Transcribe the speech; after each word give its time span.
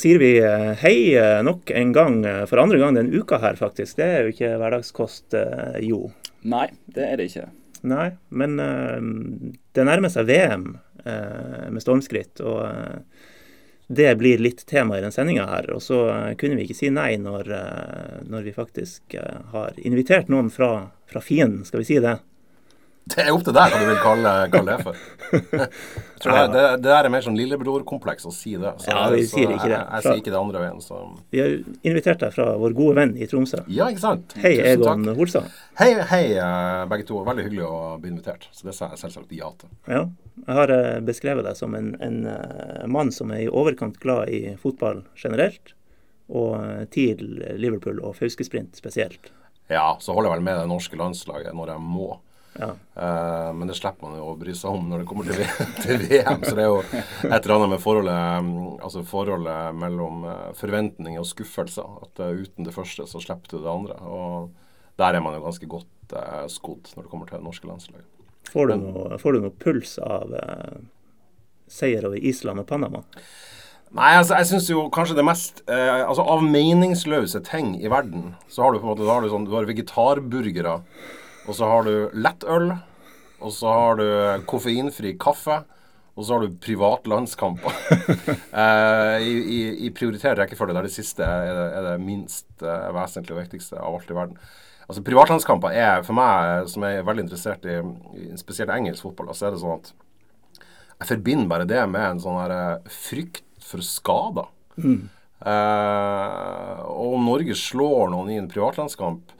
sier 0.00 0.20
vi 0.22 0.32
eh, 0.42 0.72
hei 0.82 1.14
eh, 1.16 1.38
nok 1.44 1.70
en 1.76 1.92
gang, 1.94 2.18
eh, 2.26 2.42
for 2.50 2.62
andre 2.62 2.80
gang 2.80 2.96
denne 2.96 3.14
uka 3.14 3.40
her, 3.42 3.58
faktisk. 3.58 3.96
Det 3.98 4.06
er 4.06 4.26
jo 4.26 4.34
ikke 4.34 4.56
hverdagskost, 4.60 5.36
jo. 5.84 6.08
Nei, 6.48 6.68
det 6.94 7.06
er 7.06 7.20
det 7.20 7.30
ikke. 7.30 7.48
Nei, 7.88 8.10
men 8.34 8.56
det 8.58 9.84
nærmer 9.86 10.10
seg 10.10 10.26
VM 10.26 10.72
med 11.06 11.82
stormskritt. 11.82 12.40
Og 12.42 12.66
det 13.86 14.08
blir 14.18 14.42
litt 14.42 14.64
tema 14.66 14.98
i 14.98 15.02
den 15.04 15.14
sendinga 15.14 15.46
her. 15.46 15.70
Og 15.76 15.82
så 15.84 16.00
kunne 16.40 16.58
vi 16.58 16.66
ikke 16.66 16.78
si 16.78 16.90
nei 16.90 17.12
når, 17.22 17.52
når 18.26 18.48
vi 18.48 18.54
faktisk 18.56 19.14
har 19.54 19.78
invitert 19.78 20.30
noen 20.32 20.50
fra, 20.50 20.88
fra 21.10 21.22
fienden, 21.22 21.62
skal 21.68 21.84
vi 21.84 21.88
si 21.92 22.00
det. 22.02 22.16
Det 23.12 23.22
er 23.24 23.30
opp 23.32 23.44
til 23.46 23.54
deg 23.56 23.72
hva 23.72 23.78
du 23.80 23.86
vil 23.88 24.00
kalle, 24.02 24.32
kalle 24.52 24.74
det 24.76 24.84
for. 24.84 24.96
Jeg 26.18 26.50
det, 26.50 26.52
det, 26.52 26.62
det 26.82 26.92
er 26.96 27.08
mer 27.12 27.22
sånn 27.22 27.36
lillebrorkompleks 27.38 28.26
å 28.26 28.32
si 28.34 28.56
det. 28.58 28.72
Så, 28.82 28.90
Ja, 28.90 29.04
vi 29.12 29.22
sier 29.28 29.52
ikke 29.54 29.68
det. 29.68 29.76
Jeg, 29.76 29.86
jeg 29.94 30.04
sier 30.04 30.20
ikke 30.22 30.32
det 30.34 30.40
andre 30.40 30.62
veien. 30.64 30.80
Så. 30.82 30.98
Vi 31.30 31.42
har 31.42 31.52
invitert 31.86 32.24
deg 32.24 32.34
fra 32.34 32.48
vår 32.58 32.74
gode 32.78 32.96
venn 32.98 33.14
i 33.14 33.28
Tromsø. 33.30 33.60
Ja, 33.70 33.86
ikke 33.92 34.02
sant? 34.02 34.34
Hei, 34.42 34.56
Egon. 34.72 35.06
Holstad. 35.18 35.46
Hei, 35.78 35.92
hei, 36.10 36.22
eh, 36.34 36.82
begge 36.90 37.06
to. 37.06 37.22
Veldig 37.28 37.46
hyggelig 37.46 37.64
å 37.68 37.78
bli 38.02 38.10
invitert. 38.10 38.48
Så 38.50 38.66
det 38.66 38.74
sa 38.74 38.90
jeg 38.90 39.02
selvsagt 39.04 39.34
ja 39.38 39.52
til. 39.62 39.70
Ja, 39.86 40.02
jeg 40.42 40.58
har 40.58 40.74
eh, 40.74 40.98
beskrevet 41.06 41.46
deg 41.46 41.58
som 41.60 41.78
en, 41.78 41.92
en 42.02 42.20
eh, 42.34 42.84
mann 42.90 43.14
som 43.14 43.30
er 43.34 43.46
i 43.46 43.50
overkant 43.50 44.00
glad 44.02 44.34
i 44.34 44.56
fotball 44.58 45.04
generelt, 45.22 45.76
og 46.28 46.90
til 46.92 47.22
Liverpool 47.56 48.02
og 48.04 48.18
Fauskesprint 48.18 48.74
spesielt. 48.76 49.30
Ja, 49.70 49.94
så 50.00 50.16
holder 50.16 50.32
jeg 50.32 50.38
vel 50.40 50.48
med 50.48 50.58
det 50.64 50.68
norske 50.70 50.98
landslaget 50.98 51.54
når 51.56 51.76
jeg 51.76 51.84
må. 51.84 52.10
Ja. 52.54 52.68
Eh, 52.94 53.48
men 53.54 53.70
det 53.70 53.76
slipper 53.78 54.08
man 54.08 54.18
jo 54.18 54.30
å 54.32 54.36
bry 54.38 54.54
seg 54.56 54.74
om 54.74 54.88
når 54.90 55.02
det 55.02 55.08
kommer 55.10 55.28
til, 55.28 55.42
til 55.84 56.04
VM. 56.04 56.42
Så 56.42 56.54
det 56.58 56.64
er 56.64 56.70
jo 56.70 56.80
et 56.82 57.34
eller 57.38 57.54
annet 57.56 57.72
med 57.74 57.82
forholdet, 57.82 58.20
mm, 58.46 58.60
altså 58.88 59.04
forholdet 59.06 59.78
mellom 59.78 60.24
eh, 60.28 60.46
forventninger 60.58 61.22
og 61.22 61.28
skuffelser. 61.28 61.98
At 62.06 62.22
uh, 62.22 62.32
uten 62.44 62.68
det 62.68 62.74
første 62.74 63.06
så 63.10 63.22
slipper 63.22 63.54
du 63.54 63.58
det 63.62 63.72
andre. 63.72 63.98
Og 64.06 64.96
der 65.00 65.18
er 65.18 65.24
man 65.24 65.36
jo 65.38 65.44
ganske 65.46 65.70
godt 65.70 66.16
uh, 66.16 66.46
skodd 66.50 66.94
når 66.94 67.04
det 67.04 67.12
kommer 67.12 67.30
til 67.30 67.38
det 67.38 67.46
norske 67.46 67.70
landslaget. 67.70 68.08
Får, 68.48 68.70
du 68.70 68.80
noe, 68.80 69.20
får 69.20 69.36
du 69.36 69.44
noe 69.44 69.54
puls 69.60 69.98
av 70.00 70.32
seier 71.68 72.06
over 72.08 72.16
Island 72.16 72.62
og 72.62 72.68
Panama? 72.68 73.02
Nei, 73.96 74.10
altså 74.18 74.36
jeg 74.36 74.48
syns 74.50 74.66
jo 74.68 74.82
kanskje 74.92 75.16
det 75.16 75.24
mest 75.24 75.62
eh, 75.70 76.02
Altså 76.02 76.24
av 76.28 76.42
meningsløse 76.44 77.40
ting 77.46 77.72
i 77.80 77.88
verden, 77.88 78.34
så 78.52 78.66
har 78.66 78.74
du 78.74 78.82
på 78.82 78.84
en 78.88 78.92
måte 78.92 79.06
da 79.06 79.16
har 79.16 79.24
du 79.24 79.30
sånn, 79.32 79.46
du 79.48 79.54
har 79.56 79.68
vegetarburgere, 79.68 80.74
og 81.48 81.56
så 81.56 81.68
har 81.70 81.88
du 81.88 81.94
lettøl, 82.12 82.70
og 83.38 83.52
så 83.54 83.72
har 83.72 83.98
du 83.98 84.06
koffeinfri 84.50 85.16
kaffe. 85.20 85.62
Og 86.18 86.24
så 86.26 86.34
har 86.34 86.42
du 86.42 86.54
privatlandskamper. 86.58 87.76
eh, 88.62 89.18
i, 89.22 89.34
i, 89.38 89.58
I 89.86 89.90
prioritert 89.94 90.40
rekkefølge 90.40 90.74
der 90.74 90.88
det 90.88 90.90
siste 90.90 91.22
er 91.22 91.52
det, 91.54 91.66
er 91.78 91.84
det 91.86 91.92
minst 92.02 92.64
eh, 92.66 92.88
vesentlige 92.96 93.36
og 93.36 93.44
viktigste 93.44 93.78
av 93.78 94.00
alt 94.00 94.10
i 94.10 94.16
verden. 94.16 94.40
Altså 94.88 95.04
Privatlandskamper 95.06 95.76
er 95.78 96.02
for 96.02 96.18
meg, 96.18 96.66
som 96.72 96.88
er 96.88 97.06
veldig 97.06 97.22
interessert 97.28 97.68
i, 97.70 97.76
i 98.18 98.32
spesielt 98.40 98.72
engelsk 98.74 99.06
fotball, 99.06 99.30
så 99.30 99.46
er 99.46 99.54
det 99.54 99.62
sånn 99.62 99.78
at 99.78 99.92
jeg 100.98 101.10
forbinder 101.12 101.50
bare 101.52 101.68
det 101.70 101.84
med 101.86 102.02
en 102.02 102.22
sånn 102.24 102.40
her 102.40 102.56
eh, 102.56 102.90
frykt 102.90 103.44
for 103.62 103.84
skader. 103.86 104.50
Eh, 105.46 106.78
og 106.82 107.14
om 107.14 107.28
Norge 107.30 107.54
slår 107.54 108.10
noen 108.10 108.32
i 108.34 108.40
en 108.40 108.50
privatlandskamp 108.50 109.37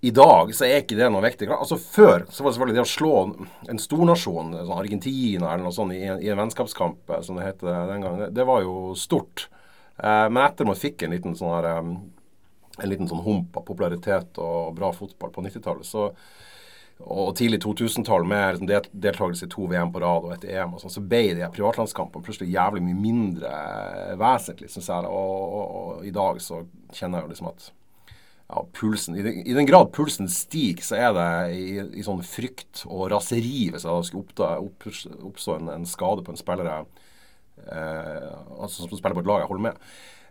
i 0.00 0.10
dag, 0.14 0.52
så 0.54 0.64
er 0.66 0.82
ikke 0.82 0.98
det 0.98 1.08
noe 1.10 1.24
viktig. 1.24 1.48
Altså 1.50 1.78
Før 1.80 2.22
så 2.30 2.44
var 2.44 2.52
det 2.52 2.56
selvfølgelig 2.56 2.76
det 2.76 2.84
å 2.84 2.90
slå 2.92 3.12
en 3.72 3.80
stornasjon, 3.82 4.52
sånn 4.60 4.78
Argentina 4.78 5.48
eller 5.50 5.64
noe 5.66 5.74
sånt, 5.74 5.96
i 5.96 6.04
en, 6.06 6.20
i 6.22 6.30
en 6.30 6.38
vennskapskamp, 6.38 7.00
eh, 7.10 7.22
som 7.26 7.38
det 7.40 7.48
het 7.48 7.64
den 7.66 8.04
gangen, 8.04 8.20
det, 8.26 8.28
det 8.36 8.46
var 8.46 8.62
jo 8.62 8.92
stort. 8.98 9.48
Eh, 9.98 10.26
men 10.30 10.44
etter 10.44 10.68
man 10.68 10.78
fikk 10.78 11.02
en 11.02 11.16
liten 11.16 11.34
sånn 11.38 11.56
her 11.56 11.70
eh, 11.72 11.80
en 12.78 12.92
liten 12.92 13.08
sånn 13.10 13.24
hump 13.24 13.56
av 13.58 13.64
popularitet 13.66 14.38
og 14.38 14.76
bra 14.78 14.92
fotball 14.94 15.32
på 15.34 15.42
90-tallet, 15.48 15.88
så 15.88 16.12
og 16.98 17.28
tidlig 17.38 17.60
2000-tall 17.62 18.24
med 18.26 18.56
liksom 18.56 18.66
del- 18.66 18.88
deltakelse 18.90 19.46
i 19.46 19.50
to 19.52 19.68
VM 19.70 19.92
på 19.94 20.00
rad 20.02 20.24
og 20.26 20.32
et 20.34 20.46
EM, 20.50 20.72
og 20.74 20.80
sånn, 20.82 20.90
så 20.90 21.02
ble 21.06 21.20
de 21.38 21.46
privatlandskampene 21.54 22.26
plutselig 22.26 22.50
jævlig 22.50 22.82
mye 22.82 22.98
mindre 22.98 23.50
eh, 23.54 24.14
vesentlig, 24.18 24.70
syns 24.72 24.90
jeg. 24.90 25.06
Og, 25.06 25.42
og, 25.58 25.76
og 25.82 26.08
i 26.08 26.14
dag 26.14 26.40
så 26.42 26.64
kjenner 26.90 27.20
jeg 27.20 27.28
jo 27.28 27.32
liksom 27.34 27.50
at 27.52 27.68
ja, 28.48 28.62
pulsen, 28.72 29.16
i, 29.16 29.22
den, 29.22 29.42
I 29.44 29.56
den 29.56 29.68
grad 29.68 29.92
pulsen 29.92 30.28
stiger, 30.32 30.84
så 30.84 30.96
er 30.96 31.16
det 31.16 31.28
i, 31.58 31.66
i 32.00 32.04
sånn 32.04 32.22
frykt 32.24 32.86
og 32.88 33.10
raseri 33.12 33.68
hvis 33.72 33.84
det 33.84 33.96
skulle 34.08 34.24
oppda, 34.24 34.54
opp, 34.64 34.88
oppstå 35.30 35.58
en, 35.58 35.72
en 35.74 35.88
skade 35.88 36.24
på 36.24 36.32
en 36.32 36.40
spiller 36.40 36.70
eh, 36.72 38.30
altså 38.56 38.86
som 38.86 38.94
spiller 38.94 39.18
på 39.18 39.26
et 39.26 39.28
lag 39.28 39.44
jeg 39.44 39.50
holder 39.52 39.66
med. 39.68 39.84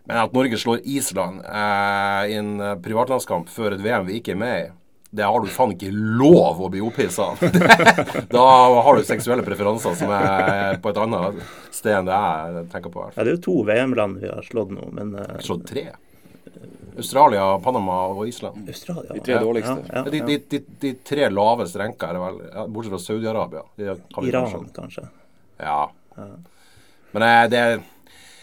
Men 0.08 0.22
at 0.24 0.34
Norge 0.34 0.58
slår 0.58 0.82
Island 0.88 1.44
eh, 1.44 2.22
i 2.32 2.36
en 2.40 2.52
eh, 2.64 2.76
privatlandskamp 2.82 3.50
før 3.52 3.76
et 3.76 3.84
VM 3.84 4.08
vi 4.08 4.18
ikke 4.18 4.34
er 4.34 4.42
med 4.42 4.58
i, 4.64 4.68
det 5.10 5.24
har 5.24 5.40
du 5.40 5.48
faen 5.48 5.70
ikke 5.72 5.88
lov 5.92 6.58
å 6.60 6.68
bli 6.72 6.82
opphissa 6.84 7.30
av. 7.30 7.40
da 8.34 8.48
har 8.84 8.98
du 8.98 9.06
seksuelle 9.08 9.44
preferanser 9.46 9.94
som 9.96 10.10
er 10.12 10.76
på 10.82 10.90
et 10.90 11.00
annet 11.00 11.38
sted 11.72 11.94
enn 11.96 12.10
det 12.10 12.18
jeg 12.18 12.66
tenker 12.74 12.92
på. 12.92 13.06
Ja, 13.14 13.22
det 13.22 13.30
er 13.30 13.38
jo 13.38 13.44
to 13.46 13.56
VM-land 13.68 14.20
vi 14.20 14.28
har 14.28 14.44
slått 14.44 14.74
nå, 14.74 14.90
men 14.98 15.14
eh, 15.16 15.38
Slått 15.46 15.64
tre. 15.70 15.86
Australia, 16.98 17.44
Panama 17.64 17.96
og 18.12 18.24
Island. 18.28 18.68
Australia 18.68 19.14
De 19.14 19.20
tre 19.24 19.36
ja, 19.36 19.42
dårligste. 19.44 19.76
Ja, 19.92 20.02
De, 20.04 20.18
ja, 20.20 20.26
de, 20.26 20.38
de, 20.50 20.60
de 20.82 20.92
tre 21.06 21.28
lavest 21.30 21.76
renka 21.78 22.08
er 22.10 22.18
det 22.18 22.22
vel, 22.24 22.40
bortsett 22.74 22.94
fra 22.96 23.00
Saudi-Arabia. 23.04 23.62
Kan 24.14 24.26
Iran, 24.28 24.48
kanskje- 24.50 24.74
kanskje. 24.80 25.06
Ja. 25.62 25.78
Men 27.12 27.22
det 27.22 27.50
det 27.54 27.62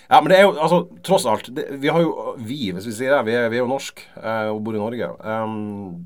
Ja, 0.09 0.21
men 0.21 0.29
det 0.29 0.37
er 0.37 0.43
jo 0.45 0.51
altså 0.61 0.83
Tross 1.03 1.25
alt. 1.25 1.47
Det, 1.55 1.65
vi 1.81 1.89
har 1.89 2.01
jo 2.01 2.35
Vi, 2.37 2.71
hvis 2.75 2.85
vi 2.85 2.91
sier 2.93 3.15
det, 3.17 3.23
vi 3.25 3.33
er, 3.35 3.49
vi 3.49 3.57
er 3.57 3.63
jo 3.65 3.71
norsk 3.71 4.03
eh, 4.21 4.49
og 4.53 4.61
bor 4.63 4.75
i 4.77 4.81
Norge. 4.81 5.07
Um, 5.25 6.05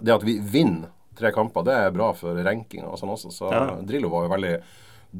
det 0.00 0.14
at 0.14 0.24
vi 0.24 0.38
vinner 0.40 0.88
tre 1.14 1.30
kamper, 1.30 1.62
det 1.62 1.74
er 1.78 1.92
bra 1.94 2.08
for 2.16 2.34
rankinga 2.42 2.88
og 2.90 2.98
sånn 2.98 3.12
også. 3.14 3.30
Så 3.30 3.52
Ja. 3.52 3.76
Drillo 3.86 4.08
var 4.10 4.24
jo 4.24 4.32
veldig 4.32 4.54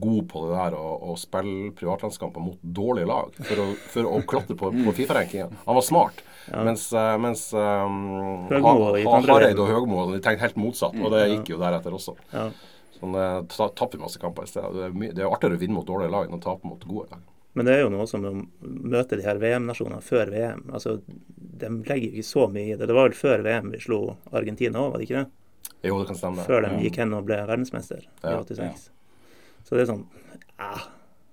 god 0.00 0.24
på 0.32 0.40
det 0.48 0.56
der 0.56 0.74
å, 0.74 0.86
å 1.12 1.16
spille 1.20 1.68
privatlandskamper 1.78 2.42
mot 2.42 2.58
dårlige 2.64 3.06
lag 3.06 3.36
for 3.46 3.60
å, 3.62 3.66
for 3.92 4.08
å 4.10 4.22
klatre 4.26 4.56
på, 4.58 4.72
på 4.74 4.94
Fifa-rankinga. 4.96 5.46
Han 5.68 5.76
var 5.78 5.84
smart. 5.86 6.24
Mens, 6.52 6.92
eh, 6.92 7.16
mens 7.18 7.52
um, 7.54 8.48
Høgmo 8.50 8.92
Ha- 8.92 9.20
Ha- 9.20 9.20
Hareid 9.32 9.58
og 9.58 9.68
Høgmo 9.68 10.12
de 10.12 10.20
tenkte 10.20 10.40
helt 10.44 10.56
motsatt, 10.60 10.94
og 11.00 11.10
det 11.14 11.22
gikk 11.30 11.48
jo 11.54 11.58
deretter 11.58 11.92
også. 11.96 12.16
Ja. 12.32 12.50
Sånn, 13.00 13.14
eh, 13.16 13.42
ta- 13.48 13.70
Tapper 13.74 13.98
masse 13.98 14.18
kamper 14.20 14.42
i 14.44 14.46
stedet. 14.50 14.72
Det 14.74 14.84
er, 14.88 15.14
det 15.14 15.22
er 15.24 15.30
artigere 15.30 15.56
å 15.56 15.60
vinne 15.62 15.74
mot 15.78 15.86
dårlige 15.86 16.10
lag 16.12 16.28
enn 16.28 16.36
å 16.38 16.42
tape 16.42 16.64
mot 16.68 16.84
gode 16.84 17.10
lag. 17.10 17.20
Men 17.54 17.66
det 17.66 17.74
er 17.76 17.82
jo 17.84 17.88
noe 17.94 18.06
som 18.10 18.22
å 18.26 18.32
møte 18.62 19.16
de 19.16 19.22
her 19.22 19.38
VM-nasjonene 19.38 20.02
før 20.02 20.30
VM. 20.34 20.64
Altså, 20.74 21.00
De 21.38 21.68
legger 21.70 22.10
ikke 22.10 22.24
så 22.26 22.48
mye 22.50 22.72
i 22.72 22.76
det. 22.76 22.88
Det 22.88 22.94
var 22.96 23.08
vel 23.08 23.14
før 23.16 23.42
VM 23.46 23.70
vi 23.70 23.78
slo 23.78 24.16
Argentina 24.32 24.80
òg, 24.80 24.90
var 24.92 24.98
det 24.98 25.06
ikke 25.08 25.20
det? 25.22 25.30
Jo, 25.84 25.98
det 26.00 26.06
kan 26.08 26.16
stemme. 26.16 26.44
Før 26.44 26.62
de 26.66 26.82
gikk 26.82 26.96
hen 26.96 27.12
og 27.14 27.24
ble 27.28 27.36
verdensmester 27.46 28.02
i 28.02 28.08
Ja. 28.24 28.42
Så 29.64 29.70
det 29.78 29.80
er 29.88 29.92
sånn 29.92 30.04
ja. 30.58 30.74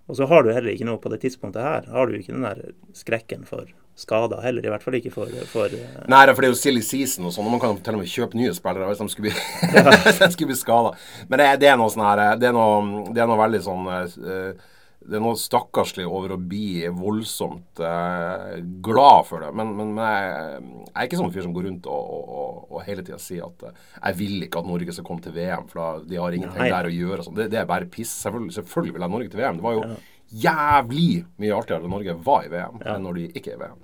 Og 0.07 0.15
så 0.15 0.27
har 0.27 0.43
du 0.43 0.51
heller 0.53 0.71
ikke 0.71 0.85
noe 0.85 0.97
på 0.99 1.09
det 1.09 1.21
tidspunktet 1.21 1.61
her. 1.61 1.85
Har 1.91 2.05
du 2.07 2.13
ikke 2.17 2.33
den 2.33 2.41
der 2.43 2.71
skrekken 2.93 3.45
for 3.47 3.65
skader 3.95 4.41
heller. 4.43 4.65
I 4.65 4.71
hvert 4.71 4.83
fall 4.85 4.97
ikke 4.99 5.13
for, 5.13 5.31
for 5.51 5.71
eh, 5.75 6.01
Nei, 6.11 6.23
for 6.31 6.41
det 6.41 6.49
er 6.49 6.53
jo 6.55 6.59
silly 6.59 6.83
season 6.85 7.27
og 7.27 7.35
sånn, 7.35 7.47
og 7.47 7.55
man 7.55 7.63
kan 7.63 7.79
til 7.83 7.97
og 7.97 8.03
med 8.03 8.11
kjøpe 8.11 8.39
nye 8.39 8.55
spillere 8.57 8.89
hvis 8.89 9.01
de 9.03 9.09
skulle 9.13 9.31
bli, 9.31 9.71
ja. 9.77 10.29
bli 10.51 10.59
skada. 10.59 10.93
Men 11.29 11.41
det, 11.41 11.49
det 11.63 11.71
er 11.71 11.79
noe 11.79 11.91
sånn 11.93 12.05
her 12.07 12.37
Det 12.41 12.51
er 12.51 12.55
noe, 12.55 13.07
det 13.11 13.23
er 13.23 13.29
noe 13.29 13.41
veldig 13.41 13.61
sånn 13.65 13.89
eh, 13.91 14.69
Det 15.01 15.17
er 15.17 15.23
noe 15.23 15.39
stakkarslig 15.39 16.05
over 16.07 16.35
å 16.35 16.39
bli 16.39 16.85
voldsomt 16.95 17.81
eh, 17.83 18.61
glad 18.85 19.27
for 19.27 19.45
det. 19.45 19.51
Men, 19.57 19.73
men, 19.77 19.91
men 19.97 20.07
jeg, 20.07 20.61
jeg 20.85 20.95
er 20.95 21.09
ikke 21.09 21.21
sånn 21.21 21.35
fyr 21.35 21.47
som 21.47 21.57
går 21.57 21.67
rundt 21.69 21.91
og, 21.91 22.15
og, 22.21 22.63
og, 22.69 22.79
hele 22.87 23.05
tida 23.05 23.19
sier 23.21 23.49
at 23.49 23.67
eh, 23.69 23.83
jeg 23.97 24.19
vil 24.21 24.47
ikke 24.47 24.63
at 24.63 24.71
Norge 24.71 24.95
skal 24.95 25.07
komme 25.07 25.25
til 25.25 25.35
VM, 25.35 25.67
for 25.71 26.07
de 26.07 26.21
har 26.21 26.37
ingenting 26.37 26.63
Nei. 26.63 26.71
der 26.73 26.89
å 26.89 26.95
gjøre. 26.95 27.27
Sånn. 27.27 27.37
Det, 27.37 27.51
det 27.53 27.61
er 27.61 27.69
bare 27.69 27.89
piss. 27.91 28.13
Selvfølgelig, 28.23 28.57
selvfølgelig 28.61 28.97
vil 28.97 29.07
jeg 29.07 29.15
Norge 29.17 29.33
til 29.35 29.43
VM. 29.43 29.61
Det 29.61 29.67
var 29.67 29.77
jo 29.79 29.85
jævlig 30.31 31.23
mye 31.41 31.55
artigere 31.55 31.83
da 31.83 31.91
Norge 31.91 32.17
var 32.25 32.47
i 32.47 32.51
VM, 32.51 32.81
enn 32.81 33.07
når 33.07 33.19
de 33.19 33.29
ikke 33.35 33.53
er 33.53 33.59
i 33.59 33.63
VM. 33.65 33.79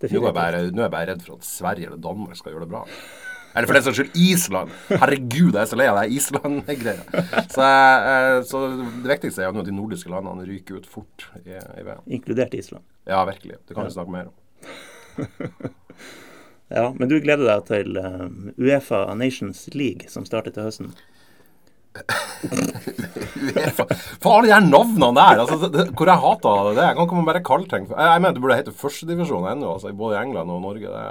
Nå 0.00 0.22
er, 0.24 0.32
bare, 0.32 0.62
nå 0.72 0.80
er 0.80 0.86
jeg 0.86 0.94
bare 0.94 1.08
redd 1.12 1.24
for 1.26 1.36
at 1.36 1.44
Sverige 1.44 1.90
eller 1.90 2.00
Danmark 2.00 2.38
skal 2.38 2.54
gjøre 2.54 2.64
det 2.64 2.72
bra. 2.72 2.86
Eller 3.50 3.66
for 3.66 3.76
den 3.76 3.84
saks 3.84 3.98
skyld 3.98 4.16
Island. 4.16 4.70
Herregud, 4.88 5.50
jeg 5.56 5.60
er 5.60 5.68
så 5.68 5.76
lei 5.76 5.88
av 5.90 5.98
det 5.98 6.14
Island-greia. 6.14 7.24
Så, 7.50 7.66
eh, 7.66 8.36
så 8.46 8.60
det 9.02 9.10
viktigste 9.10 9.42
er 9.42 9.50
jo 9.50 9.60
at 9.60 9.68
de 9.68 9.74
nordiske 9.74 10.12
landene 10.12 10.46
ryker 10.46 10.78
ut 10.78 10.86
fort 10.88 11.26
i, 11.42 11.58
i 11.58 11.84
VM. 11.84 12.06
Inkludert 12.06 12.54
Island. 12.56 12.86
Ja, 13.10 13.24
virkelig. 13.28 13.58
Det 13.66 13.76
kan 13.76 13.90
vi 13.90 13.96
snakke 13.96 14.14
mer 14.14 14.30
om. 14.30 14.36
Ja, 16.70 16.94
Men 16.94 17.08
du 17.10 17.16
gleder 17.18 17.48
deg 17.48 17.64
til 17.66 17.96
eh, 17.98 18.26
Uefa 18.62 19.00
Nations 19.18 19.64
League, 19.74 20.06
som 20.06 20.22
starter 20.22 20.54
til 20.54 20.68
høsten? 20.68 20.92
Faen, 24.20 24.44
de 24.46 24.52
her 24.52 24.62
navnene 24.62 25.10
der! 25.16 25.42
Altså, 25.42 25.58
det, 25.64 25.70
det, 25.74 25.84
hvor 25.98 26.06
jeg 26.10 26.22
hater 26.24 26.70
det. 26.70 26.84
Jeg 26.86 26.96
kan 26.96 27.06
ikke 27.06 27.18
man 27.18 27.28
bare 27.28 27.42
kalle 27.46 27.68
ting 27.70 27.84
Jeg, 27.90 28.22
mener 28.22 28.36
det 28.36 28.42
burde 28.44 28.58
hete 28.60 28.74
førstedivisjon 28.76 29.48
ennå, 29.52 29.74
altså, 29.76 29.92
både 29.96 30.16
i 30.16 30.22
England 30.24 30.54
og 30.54 30.62
Norge. 30.64 30.88
Det, 30.90 31.06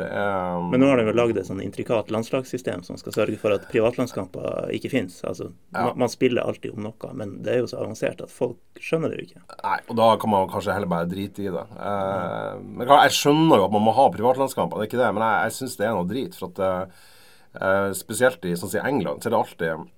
Er, 0.00 0.62
Men 0.72 0.80
nå 0.80 0.86
har 0.88 0.96
de 0.96 1.04
jo 1.10 1.12
lagd 1.12 1.36
et 1.36 1.44
sånn 1.44 1.60
intrikat 1.60 2.08
landslagssystem 2.14 2.80
som 2.86 2.96
skal 2.96 3.12
sørge 3.12 3.36
for 3.42 3.52
at 3.52 3.66
privatlandskamper 3.68 4.70
ikke 4.72 4.88
finnes. 4.92 5.18
Altså, 5.28 5.50
Ja. 5.74 5.90
man, 5.90 5.98
man 6.06 6.12
spiller 6.12 6.46
alltid 6.46 6.72
om 6.72 6.86
noe, 6.86 7.10
men 7.12 7.42
det 7.44 7.52
er 7.52 7.58
jo 7.60 7.68
så 7.68 7.82
avansert 7.82 8.22
at 8.24 8.32
folk 8.32 8.56
skjønner 8.80 9.12
det 9.12 9.18
jo 9.18 9.26
ikke. 9.28 9.42
Nei, 9.60 9.78
og 9.90 9.98
da 10.00 10.08
kan 10.22 10.32
man 10.32 10.48
kanskje 10.48 10.72
heller 10.78 10.88
bare 10.88 11.10
drite 11.10 11.44
i 11.44 11.52
det. 11.52 11.66
Eh, 11.76 12.54
men 12.64 12.88
jeg 12.88 13.16
skjønner 13.18 13.60
jo 13.60 13.66
at 13.68 13.76
man 13.76 13.84
må 13.84 13.92
ha 13.98 14.08
privatlandskamper, 14.14 14.80
det 14.80 14.86
er 14.86 14.90
ikke 14.92 15.02
det, 15.04 15.12
men 15.18 15.26
jeg, 15.26 15.36
jeg 15.50 15.56
syns 15.58 15.76
det 15.82 15.86
er 15.90 15.96
noe 15.98 16.10
drit. 16.14 16.38
For 16.38 16.48
at 16.54 16.62
uh, 17.60 17.90
Spesielt 17.98 18.44
i 18.46 18.56
sånn 18.56 18.70
som 18.70 18.80
i 18.80 18.88
England 18.88 19.20
så 19.20 19.28
er 19.28 19.34
det 19.34 19.42
alltid 19.42 19.88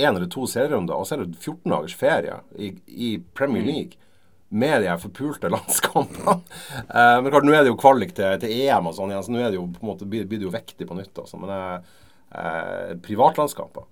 én 0.00 0.16
eller 0.16 0.28
to 0.32 0.46
serierunder, 0.50 0.96
og 0.96 1.06
så 1.08 1.16
er 1.16 1.24
det 1.24 1.38
14 1.38 1.70
dagers 1.70 1.96
ferie 1.96 2.38
i, 2.56 2.72
i 2.88 3.10
Premier 3.36 3.64
League. 3.66 4.06
Med 4.50 4.82
de 4.82 4.88
her 4.90 4.98
forpulte 4.98 5.46
landskampene. 5.54 6.40
eh, 6.82 7.16
men 7.22 7.30
klart, 7.30 7.46
nå 7.46 7.54
er 7.54 7.62
det 7.62 7.70
jo 7.70 7.78
kvalik 7.78 8.16
til, 8.16 8.34
til 8.42 8.54
EM 8.64 8.88
og 8.90 8.96
sånn 8.96 9.12
igjen, 9.12 9.26
så 9.28 9.34
nå 9.34 9.42
er 9.44 9.52
det 9.52 9.60
jo 9.60 9.68
på 9.76 9.84
en 9.84 9.90
måte, 9.92 10.08
blir, 10.10 10.24
blir 10.26 10.42
det 10.42 10.48
jo 10.48 10.54
vektig 10.54 10.88
på 10.90 10.96
nytt. 10.98 11.12
Altså. 11.22 11.38
Men 11.38 11.52
eh, 11.54 11.98
eh, 12.34 12.94
privatlandskamper, 13.04 13.86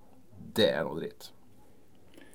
det 0.59 0.67
er 0.73 0.83
noe 0.83 0.99
dritt. 0.99 1.29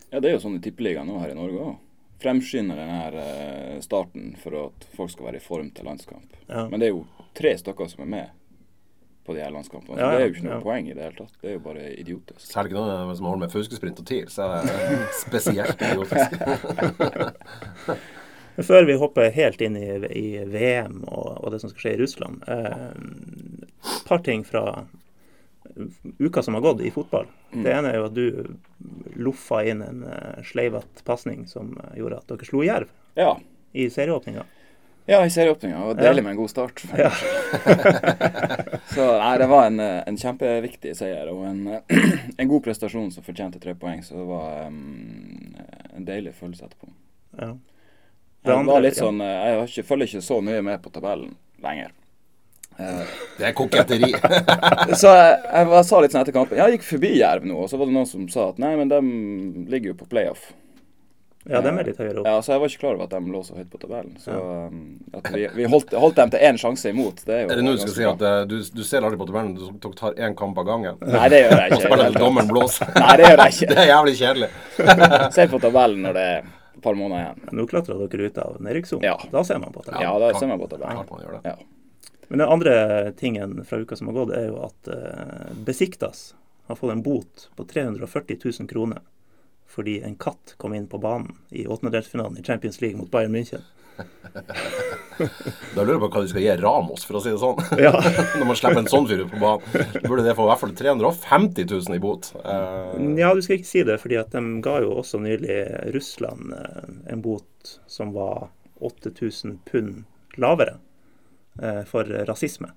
Ja, 0.08 0.22
det 0.22 0.30
er 0.30 0.36
jo 0.38 0.44
sånn 0.46 0.56
i 0.56 0.62
tippeligaen 0.64 1.10
nå 1.10 1.18
her 1.20 1.34
i 1.34 1.36
Norge 1.36 1.66
òg. 1.68 1.74
Fremskynder 2.22 2.78
den 2.78 2.94
her 2.94 3.18
eh, 3.20 3.76
starten 3.84 4.32
for 4.40 4.56
at 4.62 4.88
folk 4.96 5.12
skal 5.12 5.28
være 5.28 5.42
i 5.42 5.44
form 5.44 5.68
til 5.76 5.88
landskamp. 5.90 6.38
Ja. 6.46 6.64
Men 6.70 6.80
det 6.80 6.88
er 6.88 6.94
jo 6.94 7.04
tre 7.36 7.52
stykker 7.60 7.90
som 7.90 8.06
er 8.06 8.12
med 8.14 8.40
på 9.24 9.34
de 9.36 9.40
her 9.44 9.52
landskampene. 9.54 9.98
Ja, 10.00 10.06
ja, 10.12 10.16
det 10.18 10.24
er 10.24 10.28
jo 10.28 10.34
ikke 10.34 10.46
noe 10.46 10.56
ja. 10.56 10.64
poeng 10.64 10.84
i 10.88 10.96
det 10.96 11.04
hele 11.06 11.18
tatt. 11.18 11.34
Det 11.40 11.48
er 11.50 11.54
jo 11.56 11.62
bare 11.64 11.82
idiotisk. 11.94 12.40
Særlig 12.44 12.68
ikke 12.72 12.82
noen 12.82 13.16
som 13.16 13.28
holder 13.30 13.42
med 13.44 13.54
fuskesprint 13.54 14.02
og 14.02 14.06
TIL, 14.10 14.28
så 14.32 14.40
er 14.58 14.62
det 14.68 14.78
spesielt 15.24 15.78
idiotisk. 15.88 16.28
Før 18.70 18.82
vi 18.86 19.00
hopper 19.00 19.34
helt 19.34 19.60
inn 19.66 19.76
i, 19.80 19.88
i 20.14 20.26
VM 20.46 20.96
og, 21.08 21.28
og 21.40 21.46
det 21.54 21.60
som 21.62 21.70
skal 21.72 21.82
skje 21.86 21.96
i 21.96 22.02
Russland, 22.04 22.36
et 22.46 22.50
eh, 22.70 22.92
par 24.06 24.20
ting 24.22 24.44
fra 24.46 24.84
uka 26.18 26.42
som 26.42 26.54
har 26.54 26.60
gått 26.60 26.80
i 26.80 26.90
fotball. 26.94 27.26
Det 27.50 27.72
ene 27.72 27.90
er 27.90 27.96
jo 27.98 28.06
at 28.06 28.14
du 28.14 28.54
loffa 29.18 29.64
inn 29.66 29.82
en 29.82 30.04
uh, 30.06 30.42
sleivete 30.46 31.02
pasning 31.06 31.46
som 31.50 31.72
eh, 31.80 31.96
gjorde 32.00 32.20
at 32.20 32.28
dere 32.30 32.48
slo 32.48 32.62
Jerv 32.66 32.88
Ja. 33.18 33.34
i 33.72 33.88
serieåpninga. 33.90 34.44
Ja, 35.06 35.26
i 35.26 35.30
serieåpninga. 35.30 35.78
Det 35.78 35.84
var 35.84 35.94
deilig 35.94 36.22
med 36.24 36.30
en 36.30 36.36
god 36.36 36.50
start. 36.50 36.84
Ja. 36.96 37.10
så 38.94 39.08
nei, 39.18 39.32
det 39.38 39.48
var 39.50 39.66
en, 39.66 39.80
eh, 39.80 39.98
en 40.08 40.16
kjempeviktig 40.16 40.94
seier 40.96 41.28
og 41.28 41.42
en, 41.44 41.60
en 42.40 42.48
god 42.48 42.64
prestasjon 42.64 43.10
som 43.12 43.26
fortjente 43.26 43.60
tre 43.60 43.74
poeng. 43.76 44.00
Så 44.04 44.16
det 44.16 44.24
var 44.30 44.70
um, 44.70 45.52
en 45.92 46.08
deilig 46.08 46.32
følelse 46.38 46.64
etterpå. 46.70 46.88
Ja. 47.36 47.50
Det 48.44 48.52
andre- 48.54 48.72
var 48.72 48.86
litt 48.86 48.96
sånn, 48.96 49.20
eh, 49.20 49.34
jeg 49.34 49.60
har 49.60 49.68
ikke, 49.74 49.86
følger 49.92 50.10
ikke 50.12 50.24
så 50.24 50.40
mye 50.44 50.64
med 50.64 50.82
på 50.84 50.94
tabellen 50.96 51.36
lenger. 51.64 51.92
Eh, 52.78 53.04
Det 53.38 53.46
er 53.50 53.54
koketteri. 53.60 54.12
så 55.02 55.12
jeg, 55.12 55.38
jeg, 55.44 55.68
jeg, 55.68 55.84
sa 55.84 56.00
litt 56.00 56.16
sånn 56.16 56.24
etter 56.24 56.34
kampen 56.34 56.58
Jeg 56.58 56.78
gikk 56.78 56.88
forbi 56.88 57.12
Jerv 57.20 57.44
nå, 57.44 57.60
og 57.60 57.68
så 57.68 57.76
var 57.76 57.92
det 57.92 57.96
noen 58.00 58.08
som 58.08 58.24
sa 58.32 58.48
at 58.54 58.60
nei, 58.62 58.72
men 58.80 58.88
de 58.88 59.04
ligger 59.68 59.92
jo 59.92 60.00
på 60.00 60.08
playoff. 60.16 60.48
Ja, 61.44 61.60
dem 61.60 61.76
er 61.76 61.88
litt 61.90 61.98
høyere 62.00 62.22
opp. 62.22 62.26
Ja, 62.28 62.38
Så 62.40 62.54
jeg 62.54 62.60
var 62.62 62.70
ikke 62.72 62.80
klar 62.80 62.94
over 62.94 63.04
at 63.04 63.12
de 63.12 63.32
lå 63.34 63.40
så 63.44 63.56
høyt 63.58 63.68
på 63.68 63.80
tabellen. 63.82 64.14
Så 64.22 64.32
ja. 64.32 64.62
at 65.18 65.30
vi, 65.34 65.42
vi 65.58 65.66
holdt, 65.68 65.92
holdt 66.00 66.16
dem 66.16 66.32
til 66.32 66.44
én 66.48 66.60
sjanse 66.60 66.92
imot, 66.94 67.20
det 67.28 67.34
er 67.36 67.42
jo 67.42 67.50
Er 67.52 67.60
det 67.60 67.64
nå 67.66 67.74
du 67.76 67.82
skal 67.82 67.94
si 67.98 68.06
at 68.08 68.24
eh, 68.24 68.36
du, 68.48 68.56
du 68.64 68.82
ser 68.86 69.04
aldri 69.04 69.20
på 69.20 69.26
tabellen, 69.28 69.52
du, 69.58 69.88
tar 69.98 70.16
én 70.16 70.36
kamp 70.38 70.58
av 70.62 70.68
gangen? 70.70 70.96
Nei, 71.04 71.26
det 71.32 71.42
gjør 71.42 71.52
jeg 71.58 71.66
ikke. 71.68 71.76
Og 71.76 71.80
det 71.80 71.88
spiller 71.90 72.16
til 72.16 72.24
dommeren 72.24 72.52
blåser? 72.52 72.92
Nei, 73.04 73.16
det 73.20 73.26
gjør 73.28 73.42
jeg 73.42 73.56
ikke. 73.56 73.68
Det 73.70 73.82
er 73.82 73.90
jævlig 73.90 74.14
kjedelig. 74.22 74.50
Se 75.36 75.46
på 75.52 75.60
tabellen 75.66 76.08
når 76.08 76.16
det 76.16 76.26
er 76.30 76.38
et 76.48 76.82
par 76.86 76.96
måneder 77.00 77.26
igjen. 77.26 77.44
Nå 77.60 77.66
klatrer 77.74 78.00
dere 78.08 78.30
ut 78.30 78.40
av 78.46 78.56
nedrykkssonen. 78.64 79.08
Ja. 79.10 79.18
Da 79.36 79.44
ser 79.44 79.60
man 79.60 79.76
på 79.76 79.84
tabellen. 79.84 80.06
Ja, 80.08 80.14
da 80.24 80.32
ser 80.38 80.48
man 80.48 80.62
på 80.64 80.70
tabellen. 80.72 81.02
Klart 81.02 81.12
man 81.12 81.26
gjør 81.26 81.36
det. 81.36 81.52
Ja. 81.52 82.22
Men 82.28 82.40
den 82.40 82.48
andre 82.48 83.12
tingen 83.20 83.58
fra 83.68 83.82
uka 83.84 84.00
som 84.00 84.08
har 84.08 84.16
gått, 84.16 84.32
er 84.32 84.48
jo 84.48 84.62
at 84.64 84.88
uh, 84.88 85.52
Besiktas 85.68 86.30
har 86.66 86.80
fått 86.80 86.94
en 86.94 87.04
bot 87.04 87.50
på 87.52 87.66
340 87.68 88.40
000 88.40 88.70
kroner 88.70 89.04
fordi 89.74 89.98
en 90.06 90.14
katt 90.20 90.54
kom 90.62 90.74
inn 90.76 90.86
på 90.90 91.00
banen 91.02 91.34
i 91.50 91.66
åttendedelsfinalen 91.66 92.38
i 92.38 92.44
Champions 92.46 92.80
League 92.82 92.98
mot 93.00 93.10
Bayern 93.10 93.34
München. 93.34 93.62
Da 95.74 95.82
lurer 95.84 95.94
jeg 95.94 96.00
på 96.02 96.08
hva 96.10 96.22
de 96.24 96.30
skal 96.32 96.42
gi 96.42 96.54
Ramos, 96.58 97.04
for 97.06 97.18
å 97.18 97.22
si 97.22 97.30
det 97.30 97.40
sånn. 97.42 97.60
Ja. 97.84 97.92
Når 98.38 98.48
man 98.48 98.58
slipper 98.58 98.80
en 98.82 98.88
sånn 98.90 99.06
fyr 99.10 99.22
ut 99.24 99.30
på 99.34 99.40
banen. 99.42 100.00
Burde 100.06 100.24
det 100.26 100.34
få 100.38 100.46
i 100.46 100.50
hvert 100.50 100.62
fall 100.64 100.74
350 100.80 101.68
000 101.70 101.94
i 101.98 102.00
bot. 102.02 102.30
Eh, 102.40 102.96
Ja, 103.20 103.30
du 103.34 103.42
skal 103.44 103.60
ikke 103.60 103.70
si 103.70 103.84
det, 103.86 103.98
fordi 104.02 104.18
at 104.20 104.34
de 104.34 104.42
ga 104.64 104.80
jo 104.84 104.96
også 105.02 105.20
nylig 105.22 105.60
Russland 105.94 106.54
eh, 106.58 106.90
en 107.14 107.22
bot 107.24 107.76
som 107.90 108.10
var 108.16 108.48
8000 108.84 109.60
pund 109.70 110.02
lavere 110.42 110.78
eh, 111.62 111.84
for 111.86 112.08
rasisme 112.26 112.72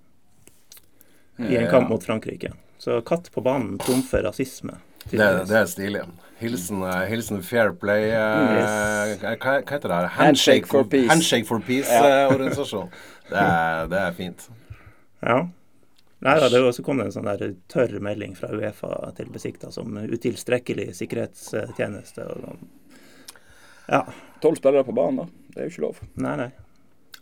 i 1.38 1.54
en 1.58 1.68
kamp 1.70 1.90
mot 1.90 2.02
Frankrike. 2.02 2.50
Så 2.82 3.00
katt 3.06 3.28
på 3.34 3.42
banen 3.46 3.76
trumfer 3.82 4.24
rasisme. 4.26 4.80
det, 5.10 5.26
det 5.50 5.58
er 5.60 5.68
stilig. 5.70 6.02
Hilsen, 6.40 6.84
eh, 6.86 7.06
hilsen 7.10 7.42
Fair 7.44 7.72
Play 7.74 8.12
eh, 8.12 8.58
Yes. 8.60 9.20
hva, 9.24 9.32
hva 9.42 9.54
heter 9.72 9.90
det? 9.90 9.96
her? 9.98 10.08
Handshake 10.20 10.68
for 10.70 10.84
Peace. 10.86 11.10
Handshake 11.10 11.48
for 11.50 11.60
Peace-organisasjon. 11.66 12.90
det, 13.32 13.38
er- 13.42 13.88
det 13.92 14.02
er 14.04 14.12
fint. 14.18 14.50
Ja. 15.26 15.40
Nei 16.20 16.34
da, 16.42 16.48
det 16.50 16.62
også 16.66 16.82
så 16.82 16.86
kom 16.86 16.98
det 16.98 17.08
en 17.10 17.14
sånn 17.14 17.28
der 17.30 17.52
tørr 17.70 18.00
melding 18.02 18.32
fra 18.38 18.50
Uefa 18.54 18.90
til 19.18 19.28
Besikta 19.34 19.70
som 19.74 19.98
utilstrekkelig 20.02 20.88
sikkerhetstjeneste. 20.98 22.26
Og 22.26 22.46
sånn. 22.48 22.64
Ja. 23.90 24.00
Tolv 24.42 24.58
spillere 24.58 24.86
på 24.86 24.96
banen, 24.98 25.20
da. 25.24 25.28
Det 25.54 25.62
er 25.62 25.68
jo 25.70 25.74
ikke 25.76 25.86
lov. 25.86 26.00
Nei, 26.22 26.34
nei. 26.42 26.50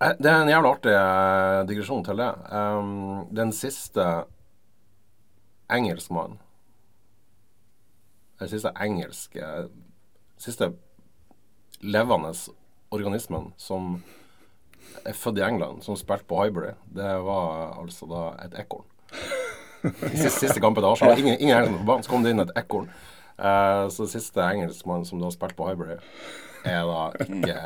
Eh, 0.01 0.13
Det 0.19 0.31
er 0.31 0.41
en 0.43 0.51
jævlig 0.51 0.71
artig 0.75 0.95
eh, 0.95 1.59
digresjon 1.71 2.03
til 2.07 2.19
det. 2.23 2.31
Um, 2.51 3.27
den 3.35 3.51
siste 3.55 4.07
engelskmannen 5.71 6.39
Den 8.39 8.51
siste 8.51 8.71
engelske 8.81 9.49
Siste 10.37 10.71
levende 11.79 12.33
organismen 12.91 13.53
som 13.57 14.01
er 15.05 15.13
født 15.13 15.39
i 15.39 15.43
England, 15.45 15.81
som 15.81 15.95
spilte 15.95 16.27
på 16.27 16.41
Highbury, 16.43 16.73
det 16.95 17.13
var 17.23 17.79
altså 17.79 18.07
da 18.09 18.23
et 18.45 18.57
ekorn. 18.59 18.85
Siste, 20.11 20.29
siste 20.29 20.59
kampen 20.59 20.81
til 20.81 20.89
Arsenal. 20.89 21.19
Ingen, 21.19 21.39
ingen 21.39 21.57
engelskmann 21.57 21.79
på 21.79 21.85
banen, 21.85 22.03
så 22.03 22.09
kom 22.09 22.23
det 22.25 22.33
inn 22.33 22.41
et 22.41 22.53
ekorn. 22.57 22.87
Uh, 23.37 23.85
så 23.93 24.07
siste 24.09 24.41
engelskmann 24.41 25.05
som 25.05 25.21
da 25.21 25.29
spilte 25.31 25.55
på 25.55 25.67
Highbury, 25.69 25.97
er 26.65 26.87
da 26.89 27.01
ikke 27.27 27.57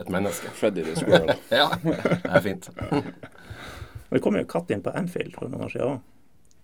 et 0.00 0.10
menneske. 0.10 0.50
Freddy 0.56 0.86
the 0.86 0.96
Squirrel. 0.96 1.34
Ja, 1.50 1.68
det 1.84 2.32
er 2.32 2.40
fint. 2.40 2.70
Det 4.10 4.20
kom 4.20 4.36
jo 4.38 4.44
en 4.44 4.50
katt 4.50 4.70
inn 4.70 4.82
på 4.82 4.94
Anfield 4.94 5.34
for 5.36 5.50
noen 5.50 5.66
år 5.66 5.72
siden 5.72 5.96
òg. 5.96 6.04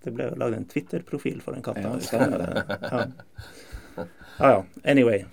Det 0.02 0.14
ble 0.14 0.30
lagd 0.40 0.56
en 0.56 0.68
Twitter-profil 0.68 1.40
for 1.44 1.54
den 1.54 1.62
katta. 1.64 1.80
Ja, 1.80 1.98
ja. 2.18 3.06
ja 4.38 4.50
ja. 4.50 4.64
Anyway. 4.84 5.24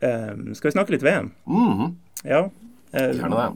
Um, 0.00 0.54
skal 0.54 0.68
vi 0.68 0.76
snakke 0.76 0.92
litt 0.92 1.06
VM? 1.06 1.30
Mhm. 1.44 1.96
Ja. 2.24 2.50
Uh, 2.96 3.52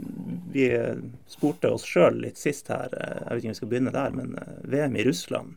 vi 0.53 0.67
eh, 0.75 0.97
spurte 1.31 1.71
oss 1.71 1.85
sjøl 1.87 2.19
litt 2.25 2.39
sist 2.41 2.69
her, 2.73 2.91
eh, 2.91 3.21
jeg 3.21 3.29
vet 3.29 3.39
ikke 3.39 3.51
om 3.51 3.53
vi 3.53 3.59
skal 3.59 3.71
begynne 3.71 3.93
der, 3.95 4.17
men 4.17 4.33
eh, 4.41 4.57
VM 4.73 4.97
i 4.99 5.05
Russland. 5.07 5.55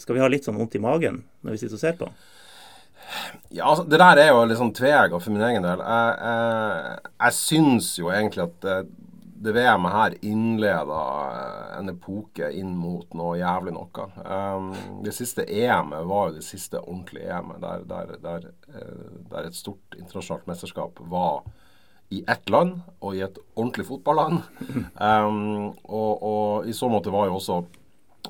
Skal 0.00 0.16
vi 0.16 0.22
ha 0.24 0.28
litt 0.32 0.46
sånn 0.46 0.56
vondt 0.56 0.74
i 0.78 0.82
magen 0.82 1.20
når 1.44 1.54
vi 1.54 1.60
sitter 1.60 1.76
og 1.76 1.82
ser 1.82 1.96
på? 2.00 2.08
Ja, 3.54 3.68
altså, 3.68 3.84
det 3.86 4.00
der 4.00 4.20
er 4.22 4.30
jo 4.32 4.44
litt 4.48 4.58
sånn 4.58 4.74
tveegget 4.74 5.22
for 5.22 5.34
min 5.34 5.44
egen 5.46 5.66
del. 5.66 5.82
Jeg, 5.84 6.14
jeg, 6.24 7.10
jeg 7.20 7.36
syns 7.38 7.90
jo 8.00 8.10
egentlig 8.10 8.46
at 8.48 8.68
det, 9.42 9.52
VM-et 9.52 9.92
her 9.92 10.14
innleda 10.24 11.00
en 11.78 11.92
epoke 11.92 12.48
inn 12.56 12.72
mot 12.78 13.12
noe 13.18 13.36
jævlig 13.40 13.74
noe. 13.76 14.06
Um, 14.24 14.72
det 15.04 15.14
siste 15.16 15.44
EM-et 15.44 16.08
var 16.08 16.30
jo 16.30 16.38
det 16.38 16.46
siste 16.46 16.80
ordentlige 16.82 17.30
EM-et, 17.36 17.60
der, 17.62 17.84
der, 17.90 18.12
der, 18.22 18.50
eh, 18.72 19.06
der 19.30 19.48
et 19.48 19.58
stort 19.58 19.98
internasjonalt 19.98 20.48
mesterskap 20.50 21.00
var 21.12 21.44
i 22.14 22.22
ett 22.30 22.50
land 22.50 22.78
og 23.00 23.16
i 23.16 23.24
et 23.26 23.38
ordentlig 23.56 23.86
fotballand. 23.88 24.40
Um, 24.94 25.74
og, 26.00 26.22
og 26.22 26.70
i 26.70 26.74
så 26.76 26.90
måte 26.92 27.14
var 27.14 27.28
jo 27.30 27.40
også 27.40 27.60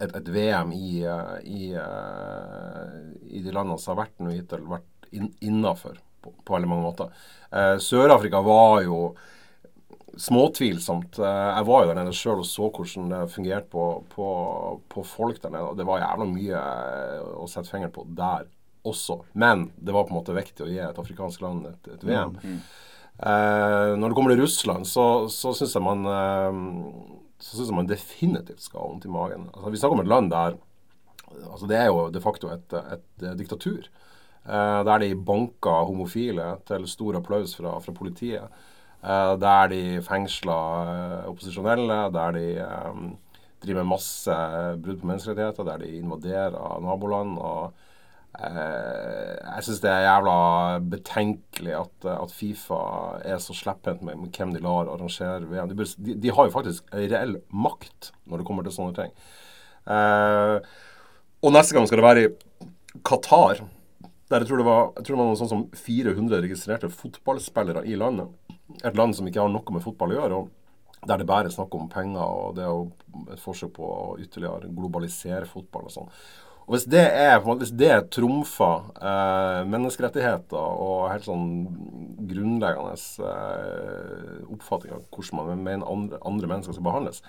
et, 0.01 0.11
et 0.11 0.29
VM 0.33 0.73
i, 0.77 0.91
eh, 1.05 1.39
i, 1.45 1.71
eh, 1.77 2.99
i 3.37 3.45
de 3.45 3.55
landene 3.55 3.79
som 3.81 3.95
har 3.95 4.05
vært 4.05 4.21
nå 4.21 4.35
hittil, 4.35 4.67
vært 4.69 5.11
inn, 5.17 5.31
innafor 5.45 5.99
på, 6.23 6.33
på 6.43 6.57
veldig 6.57 6.71
mange 6.71 6.87
måter. 6.89 7.27
Uh, 7.51 7.77
Sør-Afrika 7.83 8.43
var 8.45 8.83
jo 8.85 9.01
småtvilsomt. 10.21 11.19
Eh, 11.19 11.49
jeg 11.59 11.69
var 11.69 11.85
jo 11.85 11.91
der 11.91 12.01
nede 12.01 12.17
sjøl 12.17 12.43
og 12.43 12.49
så 12.49 12.71
hvordan 12.71 13.13
det 13.13 13.23
fungerte 13.35 13.71
på, 13.73 13.87
på, 14.13 14.29
på 14.93 15.07
folk 15.07 15.41
der 15.43 15.55
nede. 15.55 15.77
Det 15.79 15.87
var 15.89 16.03
jævla 16.03 16.29
mye 16.31 16.63
eh, 16.63 17.29
å 17.37 17.49
sette 17.51 17.71
fingeren 17.71 17.95
på 17.95 18.07
der 18.19 18.49
også. 18.87 19.21
Men 19.35 19.71
det 19.77 19.95
var 19.95 20.07
på 20.07 20.15
en 20.15 20.21
måte 20.21 20.37
viktig 20.37 20.65
å 20.65 20.71
gi 20.71 20.81
et 20.83 21.01
afrikansk 21.03 21.43
land 21.45 21.71
et, 21.73 21.93
et 21.97 22.07
VM. 22.07 22.37
Eh, 22.47 23.93
når 23.97 24.11
det 24.11 24.17
kommer 24.17 24.35
til 24.35 24.45
Russland, 24.45 24.89
så, 24.89 25.27
så 25.33 25.55
syns 25.57 25.77
jeg 25.77 25.85
man 25.85 26.09
eh, 26.11 26.59
så 27.41 27.57
synes 27.57 27.71
jeg 27.71 27.77
man 27.77 27.91
definitivt 27.91 28.65
skal 28.65 28.83
ha 28.83 28.89
vondt 28.91 29.07
i 29.09 29.13
magen. 29.13 29.49
Altså, 29.53 29.73
vi 29.73 29.81
snakker 29.81 29.99
om 29.99 30.05
et 30.05 30.13
land 30.13 30.33
der 30.33 30.59
altså, 31.51 31.69
Det 31.69 31.79
er 31.79 31.89
jo 31.91 32.09
de 32.13 32.23
facto 32.25 32.51
et, 32.53 32.77
et, 32.97 33.27
diktatur. 33.39 33.89
Eh, 34.47 34.81
der 34.89 35.03
de 35.03 35.13
banker 35.17 35.89
homofile 35.91 36.55
til 36.69 36.87
stor 36.89 37.21
applaus 37.21 37.57
fra, 37.59 37.77
fra 37.83 37.97
politiet. 37.97 38.65
Der 39.07 39.69
de 39.71 39.81
fengsler 40.03 41.27
opposisjonelle, 41.31 41.99
der 42.11 42.33
de 42.35 42.47
driver 43.63 43.85
med 43.85 43.91
masse 43.93 44.37
brudd 44.83 45.01
på 45.01 45.07
menneskerettigheter, 45.07 45.67
der 45.69 45.85
de 45.85 45.93
invaderer 46.01 46.81
naboland. 46.83 47.39
og 47.39 47.73
jeg 48.37 49.65
syns 49.65 49.81
det 49.81 49.91
er 49.91 50.03
jævla 50.05 50.35
betenkelig 50.93 51.73
at, 51.79 52.09
at 52.13 52.33
Fifa 52.37 52.81
er 53.25 53.39
så 53.41 53.55
slepphendt 53.57 54.03
med, 54.05 54.19
med, 54.21 54.37
hvem 54.37 54.53
de 54.53 54.61
lar 54.61 54.91
arrangere 54.93 55.47
VM. 55.49 55.71
De, 55.71 55.87
de, 55.97 56.17
de, 56.21 56.35
har 56.35 56.49
jo 56.49 56.53
faktisk 56.53 56.91
reell 56.93 57.39
makt 57.49 58.11
når 58.27 58.43
det 58.43 58.49
kommer 58.49 58.67
til 58.67 58.77
sånne 58.77 58.97
ting. 58.99 59.15
Eh, 59.89 60.59
og 61.47 61.55
neste 61.55 61.77
gang 61.77 61.89
skal 61.89 62.03
det 62.03 62.07
være 62.07 62.27
i 62.27 63.01
Qatar. 63.07 63.65
Der 64.29 64.43
jeg 64.43 64.51
tror 64.51 64.61
det 64.61 64.69
var, 64.69 64.93
jeg 64.99 65.07
tror 65.07 65.15
det 65.15 65.23
var 65.23 65.31
noe 65.31 65.41
sånt 65.41 65.55
som 65.55 65.67
400 65.79 66.43
registrerte 66.45 66.93
fotballspillere 66.93 67.87
i 67.87 67.97
landet. 67.97 68.33
Et 68.83 68.97
land 68.97 69.15
som 69.17 69.27
ikke 69.29 69.45
har 69.45 69.53
noe 69.53 69.75
med 69.75 69.85
fotball 69.85 70.15
å 70.15 70.19
gjøre. 70.21 70.41
og 70.41 71.07
Der 71.07 71.21
det 71.21 71.29
bare 71.29 71.51
er 71.51 71.55
snakk 71.55 71.75
om 71.75 71.89
penger 71.93 72.25
og 72.25 72.57
det 72.57 72.67
er 72.67 73.35
et 73.35 73.43
forsøk 73.43 73.77
på 73.77 73.87
å 73.87 74.19
ytterligere 74.19 74.73
globalisere 74.75 75.47
fotball 75.47 75.87
og 75.87 75.95
sånn. 75.95 76.13
Og 76.67 76.75
Hvis 76.75 76.87
det 76.91 77.05
er 77.15 77.39
hvis 77.47 77.71
det 77.71 78.11
trumfer 78.11 78.89
eh, 78.99 79.61
menneskerettigheter 79.71 80.59
og 80.59 81.13
helt 81.13 81.27
sånn 81.29 81.45
grunnleggende 82.27 82.97
eh, 83.23 84.41
oppfatning 84.51 84.97
av 84.97 85.05
hvordan 85.15 85.45
man 85.45 85.63
mener 85.63 85.87
andre, 85.87 86.19
andre, 86.27 86.49
mennesker 86.51 86.75
skal 86.75 86.89
behandles, 86.89 87.23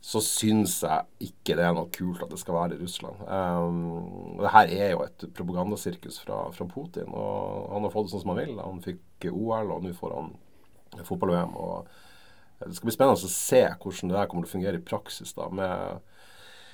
så 0.00 0.22
syns 0.22 0.78
jeg 0.86 1.26
ikke 1.32 1.56
det 1.58 1.64
er 1.66 1.74
noe 1.76 1.90
kult 1.92 2.22
at 2.22 2.30
det 2.30 2.38
skal 2.40 2.56
være 2.56 2.78
i 2.78 2.80
Russland. 2.84 3.18
Um, 3.26 4.38
og 4.38 4.46
det 4.46 4.54
her 4.54 4.70
er 4.78 4.94
jo 4.94 5.02
et 5.04 5.26
propagandasirkus 5.36 6.20
fra, 6.22 6.38
fra, 6.54 6.68
Putin. 6.70 7.10
og 7.10 7.74
Han 7.74 7.84
har 7.84 7.92
fått 7.92 8.06
det 8.08 8.14
sånn 8.14 8.22
som 8.22 8.32
han 8.32 8.40
vil. 8.40 8.54
Han 8.62 8.80
fikk 8.86 9.28
OL, 9.34 9.74
og 9.74 9.82
nå 9.84 9.92
får 9.98 10.14
han 10.16 10.30
fotball-VM. 11.06 11.56
og 11.56 11.88
Det 12.64 12.74
skal 12.76 12.90
bli 12.90 12.96
spennende 12.96 13.30
å 13.30 13.32
se 13.34 13.64
hvordan 13.70 14.12
det 14.12 14.18
der 14.18 14.30
kommer 14.30 14.46
til 14.46 14.50
å 14.50 14.56
fungere 14.58 14.80
i 14.80 14.86
praksis. 14.92 15.34
da, 15.36 15.48
med 15.48 16.00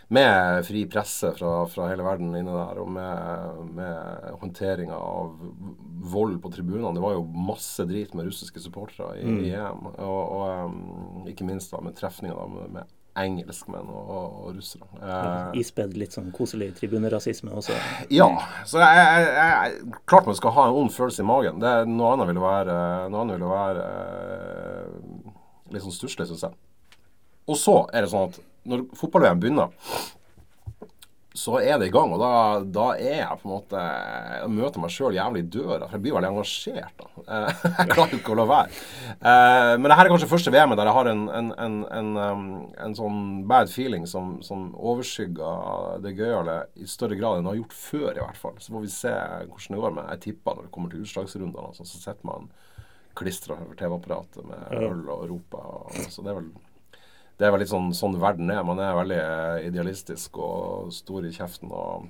med 0.08 0.66
fri 0.66 0.85
presse 0.87 1.32
fra, 1.35 1.66
fra, 1.66 1.88
hele 1.90 2.04
verden 2.06 2.35
inne 2.38 2.52
der, 2.54 2.78
og 2.78 2.90
med, 2.94 3.62
med 3.75 4.37
håndteringa 4.38 4.94
av 4.94 5.32
vold 6.12 6.38
på 6.42 6.52
tribunene. 6.54 6.94
Det 6.94 7.02
var 7.02 7.16
jo 7.16 7.25
masse 7.26 7.82
drit 7.90 8.14
med 8.14 8.28
russiske 8.28 8.62
supportere 8.62 9.16
i, 9.18 9.25
mm. 9.26 9.40
i 9.42 9.50
EM. 9.58 9.88
Og, 9.96 10.20
og 10.37 10.70
um, 10.70 11.26
ikke 11.26 11.49
minst 11.49 11.75
da 11.75 11.82
med 11.82 11.99
trefninga 11.99 12.46
med, 12.52 12.70
med 12.78 12.96
engelskmenn 13.20 13.88
og, 13.88 14.11
og, 14.16 14.50
russere. 14.56 14.88
Eh, 15.00 15.61
Ispedd 15.62 15.96
litt 15.99 16.16
sånn 16.16 16.28
koselig 16.37 16.73
tribunerasisme 16.78 17.52
også? 17.56 17.76
Ja. 18.12 18.28
Så 18.68 18.80
jeg, 18.82 19.00
jeg, 19.00 19.30
jeg, 19.38 19.96
klart 20.08 20.28
man 20.28 20.38
skal 20.38 20.54
ha 20.56 20.66
en 20.68 20.80
ond 20.82 20.92
følelse 20.94 21.25
i 21.25 21.28
magen. 21.28 21.61
Det, 21.62 21.73
noe 21.90 22.12
annet 22.14 22.30
ville 22.30 22.44
være, 22.44 22.76
noe 23.12 23.25
annet 23.25 23.38
ville 23.38 23.52
være 23.52 23.87
eh, 23.94 25.32
litt 25.75 25.87
sånn 25.87 25.96
stusslig, 25.96 26.28
syns 26.28 26.46
jeg. 26.49 26.61
Og 27.46 27.58
så 27.61 27.78
er 27.94 28.04
det 28.04 28.12
sånn 28.12 28.30
at 28.30 28.40
når 28.66 28.87
fotball-VM 28.99 29.42
begynner, 29.42 29.75
så 31.37 31.59
er 31.61 31.78
det 31.81 31.90
i 31.90 31.93
gang. 31.95 32.12
Og 32.14 32.21
da, 32.21 32.31
da 32.73 32.87
er 32.97 33.21
jeg 33.21 33.40
på 33.40 33.49
en 33.49 33.52
måte 33.52 33.83
Jeg 33.83 34.50
møter 34.57 34.83
meg 34.83 34.93
sjøl 34.95 35.16
jævlig 35.16 35.43
i 35.45 35.49
døra. 35.57 35.87
For 35.87 35.97
jeg 35.97 36.05
blir 36.07 36.16
veldig 36.16 36.31
engasjert. 36.33 37.02
da. 37.02 37.40
Jeg 37.76 37.90
klarer 37.93 38.16
ikke 38.19 38.35
å 38.35 38.38
la 38.38 38.47
være. 38.50 38.83
Eh, 39.16 39.73
men 39.81 39.88
dette 39.88 39.99
er 40.05 40.11
kanskje 40.12 40.31
første 40.31 40.52
VM-et 40.55 40.78
der 40.78 40.88
jeg 40.88 40.97
har 40.97 41.11
en, 41.11 41.25
en, 41.38 41.49
en, 41.62 41.76
en, 41.99 42.11
um, 42.16 42.45
en 42.83 42.95
sånn 42.97 43.19
bad 43.49 43.71
feeling 43.73 44.07
som, 44.09 44.37
som 44.47 44.69
overskygger 44.76 46.02
det 46.05 46.14
gøyale 46.19 46.59
i 46.78 46.88
større 46.90 47.19
grad 47.19 47.40
enn 47.40 47.49
det 47.49 47.55
har 47.55 47.61
gjort 47.61 47.76
før, 47.81 48.09
i 48.12 48.23
hvert 48.23 48.40
fall. 48.40 48.57
Så 48.62 48.75
får 48.75 48.87
vi 48.87 48.93
se 48.95 49.14
hvordan 49.16 49.76
det 49.76 49.83
går. 49.83 49.97
Men 49.99 50.12
jeg 50.14 50.25
tipper 50.28 50.57
når 50.57 50.69
det 50.69 50.75
kommer 50.76 50.93
til 50.93 51.05
utslagsrundene, 51.07 51.69
altså, 51.73 51.88
så 51.88 52.00
sitter 52.02 52.31
man 52.31 52.49
klistra 53.16 53.57
over 53.57 53.76
TV-apparatet 53.78 54.45
med 54.47 54.87
øl 54.87 55.05
og 55.09 55.28
roper. 55.31 56.09
Så 56.12 56.25
det 56.25 56.33
er 56.33 56.40
vel 56.40 56.50
det 57.37 57.47
er 57.47 57.52
vel 57.52 57.61
litt 57.61 57.73
sånn, 57.73 57.90
sånn 57.97 58.16
verden 58.21 58.50
er. 58.52 58.62
Man 58.64 58.81
er 58.81 58.95
veldig 58.97 59.19
eh, 59.21 59.66
idealistisk 59.69 60.38
og 60.40 60.93
stor 60.95 61.26
i 61.26 61.33
kjeften. 61.35 61.73
og 61.73 62.07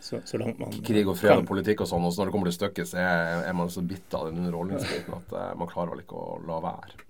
så, 0.00 0.18
så 0.24 0.40
man, 0.40 0.72
krig 0.86 1.06
og 1.06 1.18
fred 1.20 1.42
og 1.42 1.46
politikk 1.46 1.84
og 1.84 1.90
sånn. 1.90 2.06
Og 2.08 2.14
så 2.14 2.22
når 2.22 2.30
det 2.30 2.34
kommer 2.34 2.50
til 2.50 2.56
stykket, 2.56 2.90
så 2.90 2.98
er, 3.02 3.44
er 3.50 3.56
man 3.56 3.70
så 3.70 3.84
bitt 3.84 4.16
av 4.16 4.30
den 4.30 4.40
underholdningsbiten 4.40 5.16
at 5.18 5.34
uh, 5.36 5.46
man 5.60 5.70
klarer 5.70 5.94
vel 5.94 6.02
ikke 6.02 6.18
å 6.18 6.38
la 6.48 6.58
være. 6.64 7.02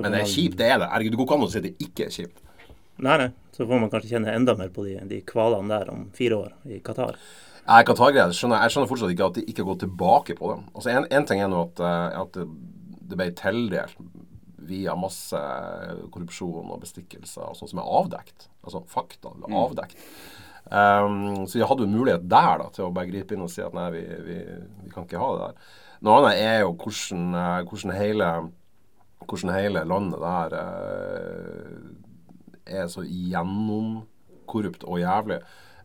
Men 0.00 0.16
det 0.16 0.24
er 0.24 0.32
kjipt, 0.32 0.56
det 0.58 0.68
er 0.68 0.80
det. 0.82 0.88
Herregud, 0.90 1.14
det 1.14 1.20
går 1.20 1.28
ikke 1.28 1.38
an 1.38 1.46
å 1.46 1.50
si 1.52 1.62
det 1.64 1.72
ikke 1.86 2.08
er 2.08 2.14
kjipt. 2.14 2.42
Nei, 3.00 3.16
nei. 3.22 3.28
Så 3.56 3.64
får 3.68 3.80
man 3.80 3.92
kanskje 3.92 4.14
kjenne 4.14 4.34
enda 4.36 4.56
mer 4.58 4.72
på 4.74 4.84
de, 4.84 4.98
de 5.08 5.20
kvalene 5.28 5.70
der 5.70 5.92
om 5.92 6.08
fire 6.16 6.42
år 6.44 6.52
i 6.68 6.80
Qatar. 6.84 7.16
Nei, 7.66 7.80
Qatar-greier 7.86 8.34
skjønner 8.36 8.64
jeg 8.64 8.74
skjønner 8.74 8.90
fortsatt 8.90 9.14
ikke 9.14 9.30
at 9.30 9.38
de 9.38 9.46
ikke 9.52 9.66
går 9.68 9.80
tilbake 9.84 10.36
på 10.36 10.52
dem. 10.52 10.66
Altså, 10.74 10.92
en, 10.98 11.28
ting 11.28 11.44
er 11.44 11.52
nå 11.52 11.62
at, 11.68 11.84
uh, 11.84 12.24
at 12.24 12.40
det 12.40 13.18
ble 13.18 13.30
tildelt 13.38 13.96
via 14.70 14.94
masse 14.98 15.40
korrupsjon 16.14 16.70
og 16.70 16.80
bestikkelser 16.84 17.50
og 17.50 17.58
sånt 17.58 17.74
som 17.74 17.82
er 17.82 17.90
avdekt. 18.00 18.48
Altså 18.64 18.84
fakta 18.90 19.34
mm. 19.34 19.50
avdekt. 19.64 20.06
Um, 20.70 21.48
så 21.48 21.58
de 21.58 21.66
hadde 21.66 21.82
jo 21.82 21.88
en 21.88 21.96
mulighet 21.96 22.26
der 22.30 22.60
da, 22.60 22.68
til 22.70 22.86
å 22.86 22.92
bare 22.94 23.10
gripe 23.10 23.34
inn 23.34 23.42
og 23.42 23.50
si 23.50 23.62
at 23.64 23.74
nei, 23.74 23.88
vi, 23.96 24.02
vi, 24.26 24.36
vi 24.84 24.92
kan 24.92 25.06
ikke 25.06 25.18
ha 25.18 25.30
det 25.34 25.46
der. 25.48 25.70
Noe 26.06 26.20
annet 26.20 26.40
er 26.40 26.60
jo 26.62 26.74
hvordan, 26.80 27.24
eh, 27.36 27.56
hvordan, 27.68 27.90
hele, 27.92 28.28
hvordan 29.26 29.50
hele 29.52 29.82
landet 29.84 30.22
der 30.22 30.54
uh, 30.56 31.74
er 32.64 32.86
så 32.88 33.04
gjennomkorrupt 33.04 34.86
og 34.88 35.02
jævlig. 35.02 35.40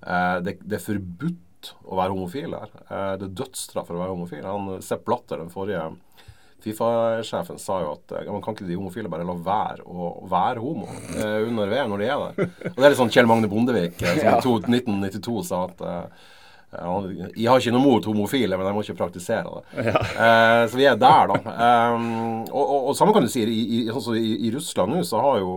Uh, 0.06 0.38
det, 0.46 0.60
det, 0.64 0.78
er 0.78 0.86
forbudt 0.86 1.74
å 1.84 2.00
være 2.00 2.16
homofil 2.16 2.56
her. 2.56 2.72
Uh, 2.88 3.14
det 3.20 3.28
er 3.28 3.38
dødsstraff 3.42 3.90
for 3.90 3.98
å 3.98 4.04
være 4.06 4.16
homofil. 4.16 4.48
Han 4.48 4.86
Sepp 4.86 5.04
Blatter, 5.10 5.42
den 5.42 5.52
forrige 5.52 5.84
Fifa-sjefen 6.66 7.60
sa 7.62 7.80
jo 7.84 7.92
at 7.94 8.16
ja, 8.26 8.32
man 8.34 8.42
kan 8.44 8.56
ikke 8.56 8.68
de 8.68 8.78
homofile 8.78 9.12
bare 9.12 9.26
la 9.28 9.36
være 9.46 9.86
å 9.86 10.12
være 10.30 10.64
homo 10.64 10.88
eh, 11.16 11.44
under 11.46 11.70
VM 11.70 11.92
når 11.94 12.02
de 12.02 12.08
er 12.10 12.24
der. 12.24 12.56
Og 12.72 12.80
det 12.80 12.88
er 12.88 12.94
litt 12.94 13.02
sånn 13.02 13.14
Kjell 13.14 13.30
Magne 13.30 13.50
Bondevik 13.52 14.02
eh, 14.02 14.24
som 14.42 14.58
i 14.58 14.80
1992 14.80 15.44
sa 15.46 15.62
at 15.68 15.86
eh, 15.86 16.32
jeg 16.76 17.48
har 17.48 17.62
ikke 17.62 17.72
noe 17.72 17.84
mot 17.84 18.08
homofile, 18.10 18.58
men 18.58 18.68
jeg 18.68 18.76
må 18.76 18.84
ikke 18.84 18.98
praktisere 19.00 19.48
det. 19.48 19.86
Ja. 19.92 20.02
Eh, 20.26 20.62
så 20.72 20.80
vi 20.80 20.88
er 20.90 20.98
der, 21.00 21.32
da. 21.32 21.56
Um, 21.94 22.08
og, 22.50 22.64
og, 22.64 22.80
og, 22.90 22.94
samme 22.98 23.14
kan 23.16 23.24
du 23.24 23.32
si. 23.32 23.46
I, 23.46 23.62
i, 23.64 23.80
altså, 23.92 24.16
i, 24.18 24.34
i 24.48 24.52
Russland 24.52 24.92
nå 24.92 25.04
så 25.08 25.22
har 25.24 25.40
jo 25.44 25.56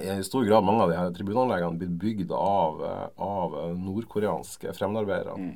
i 0.00 0.22
stor 0.24 0.46
grad 0.48 0.64
mange 0.64 0.86
av 0.86 0.90
de 0.90 0.96
her 0.96 1.10
tribunanleggene 1.12 1.76
blitt 1.76 1.96
bygd 2.00 2.32
av, 2.32 2.80
eh, 2.88 3.08
av 3.20 3.56
nordkoreanske 3.76 4.72
fremmedarbeidere 4.72 5.36
mm. 5.36 5.50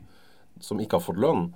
som 0.61 0.83
ikke 0.83 0.99
har 0.99 1.06
fått 1.06 1.23
lønn 1.23 1.47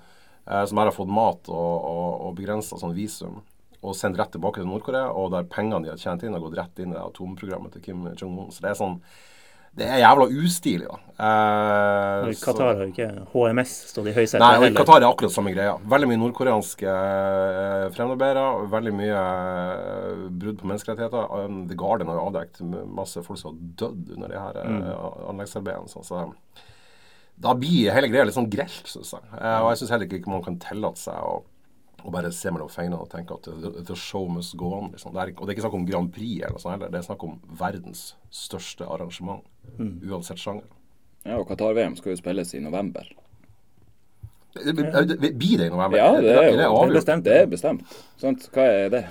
eh, 0.50 0.64
som 0.66 0.82
her 0.82 0.90
har 0.90 0.96
fått 0.96 1.14
mat 1.14 1.48
og, 1.48 1.88
og, 1.94 2.12
og 2.26 2.36
begrensa 2.38 2.78
sånn 2.80 2.96
visum, 2.96 3.40
og 3.80 3.96
sendt 3.96 4.18
rett 4.20 4.34
tilbake 4.34 4.60
til 4.60 4.68
Nord-Korea, 4.68 5.08
og 5.16 5.30
der 5.32 5.48
pengene 5.48 5.86
de 5.86 5.94
har 5.94 6.00
tjent 6.00 6.26
inn, 6.26 6.36
har 6.36 6.44
gått 6.44 6.58
rett 6.58 6.82
inn 6.82 6.92
i 6.92 7.00
atomprogrammet 7.00 7.76
til 7.76 7.86
Kim 7.86 8.08
Jong-un. 8.12 8.50
Så 8.52 8.64
det 8.64 8.74
er 8.74 8.80
sånn 8.82 8.98
det 9.70 9.86
er 9.86 10.00
jævla 10.02 10.24
ustilig, 10.42 10.86
da. 10.90 10.96
Eh, 11.22 12.30
Qatar 12.42 12.72
har 12.80 12.88
ikke 12.88 13.06
HMS 13.30 13.74
stått 13.92 14.08
i 14.10 14.14
høysetet 14.16 14.42
Nei, 14.42 14.66
i 14.66 14.74
Qatar 14.74 14.98
er 14.98 15.06
akkurat 15.06 15.30
samme 15.30 15.52
greia. 15.54 15.76
Veldig 15.92 16.08
mye 16.10 16.18
nordkoreanske 16.18 16.88
eh, 16.90 17.84
fremmedarbeidere. 17.94 18.64
Veldig 18.72 18.94
mye 18.98 19.20
eh, 19.20 20.24
brudd 20.42 20.58
på 20.58 20.72
menneskerettigheter. 20.72 21.30
Um, 21.44 21.62
The 21.70 21.78
Garden 21.78 22.10
har 22.10 22.18
jo 22.18 22.26
avdekket 22.32 22.90
masse 22.98 23.22
folk 23.22 23.38
som 23.38 23.52
har 23.52 23.62
dødd 23.84 24.10
under 24.16 24.34
de 24.34 24.42
her 24.42 24.58
eh, 24.64 24.74
mm. 24.74 24.90
anleggsarbeidene. 25.30 25.92
Så, 25.94 26.02
så 26.08 26.24
da 27.40 27.54
blir 27.56 27.94
hele 27.94 28.10
greia 28.12 28.26
litt 28.28 28.36
sånn 28.36 28.50
grelt, 28.52 28.88
syns 28.88 29.14
jeg. 29.16 29.24
Eh, 29.38 29.60
og 29.62 29.70
jeg 29.72 29.80
syns 29.80 29.94
heller 29.94 30.10
ikke 30.10 30.32
man 30.32 30.44
kan 30.44 30.58
tillate 30.60 31.00
seg 31.00 31.24
å, 31.24 31.38
og 32.00 32.12
bare 32.14 32.32
se 32.32 32.52
mellom 32.52 32.68
fingrene 32.72 33.00
og 33.00 33.08
tenke 33.12 33.36
at 33.36 33.48
the, 33.48 33.72
the 33.88 33.96
show 33.96 34.28
must 34.28 34.56
go 34.60 34.74
on. 34.76 34.90
Liksom. 34.92 35.14
Det 35.16 35.22
er, 35.22 35.32
og 35.36 35.46
det 35.46 35.52
er 35.52 35.56
ikke 35.56 35.66
snakk 35.66 35.78
om 35.80 35.88
Grand 35.88 36.12
Prix 36.14 36.42
eller 36.42 36.56
noe 36.56 36.62
sånt 36.62 36.76
heller. 36.76 36.92
Det 36.92 37.00
er 37.00 37.08
snakk 37.08 37.24
om 37.26 37.40
verdens 37.60 38.04
største 38.42 38.88
arrangement. 38.88 39.44
Mm. 39.78 39.96
Uansett 40.10 40.40
sjanger. 40.40 40.68
Ja, 41.24 41.36
og 41.36 41.48
Qatar-VM 41.50 41.96
skal 41.98 42.14
jo 42.14 42.20
spilles 42.20 42.54
i 42.56 42.62
november. 42.64 43.08
Blir 44.54 45.58
det 45.60 45.66
i 45.66 45.70
november? 45.70 45.98
Ja, 46.00 46.14
det 46.16 46.32
er, 46.32 46.48
jo 46.50 46.56
det 46.56 46.64
er 46.66 46.94
bestemt. 46.96 47.24
Det 47.24 47.36
er 47.42 47.50
bestemt. 47.50 48.00
Sånt, 48.20 48.48
hva 48.54 48.64
er 48.66 48.88
det? 48.92 49.04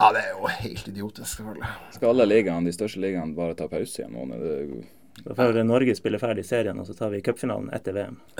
Ja, 0.00 0.08
Det 0.12 0.22
er 0.24 0.32
jo 0.32 0.48
helt 0.50 0.88
idiotisk, 0.88 1.36
selvfølgelig. 1.36 1.68
Skal 1.94 2.10
alle 2.10 2.26
ligaene, 2.26 2.66
de 2.66 2.74
største 2.74 3.00
ligaene 3.04 3.36
bare 3.36 3.54
ta 3.54 3.68
pause 3.70 4.00
igjen? 4.00 4.16
Nå? 4.16 4.24
Det 4.40 4.54
er 4.56 4.64
jo 4.66 4.80
da 5.24 5.34
får 5.34 5.58
Norge 5.64 5.94
spille 5.94 6.18
ferdig 6.18 6.44
serien, 6.46 6.78
og 6.80 6.86
så 6.88 6.94
tar 6.96 7.10
vi 7.12 7.20
cupfinalen 7.22 7.68
etter 7.76 7.94
VM. 7.94 8.16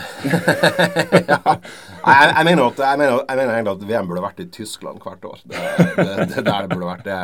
ja. 1.28 1.38
jeg, 1.44 2.30
jeg, 2.32 2.44
mener 2.48 2.64
at, 2.64 2.80
jeg, 2.80 2.98
mener, 2.98 3.20
jeg, 3.20 3.36
mener 3.36 3.52
egentlig 3.52 3.74
at 3.74 3.84
VM 3.90 4.08
burde 4.08 4.24
vært 4.24 4.40
i 4.42 4.48
Tyskland 4.56 5.04
hvert 5.04 5.28
år. 5.28 5.44
Det, 5.44 5.60
det, 6.00 6.08
det 6.32 6.46
der 6.48 6.70
burde 6.72 6.88
vært. 6.88 7.04
Det, 7.06 7.20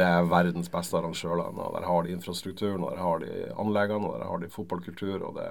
det 0.00 0.06
er 0.06 0.26
verdens 0.32 0.72
beste 0.72 0.98
arrangørland. 0.98 1.60
og 1.60 1.76
Der 1.76 1.86
har 1.86 2.06
de 2.06 2.16
infrastrukturen, 2.16 2.82
og 2.82 2.96
der 2.96 3.04
har 3.04 3.22
de 3.22 3.32
anleggene, 3.62 4.10
og 4.10 4.18
der 4.22 4.28
har 4.32 4.42
de 4.42 4.52
fotballkultur. 4.56 5.22
og 5.28 5.38
det 5.38 5.48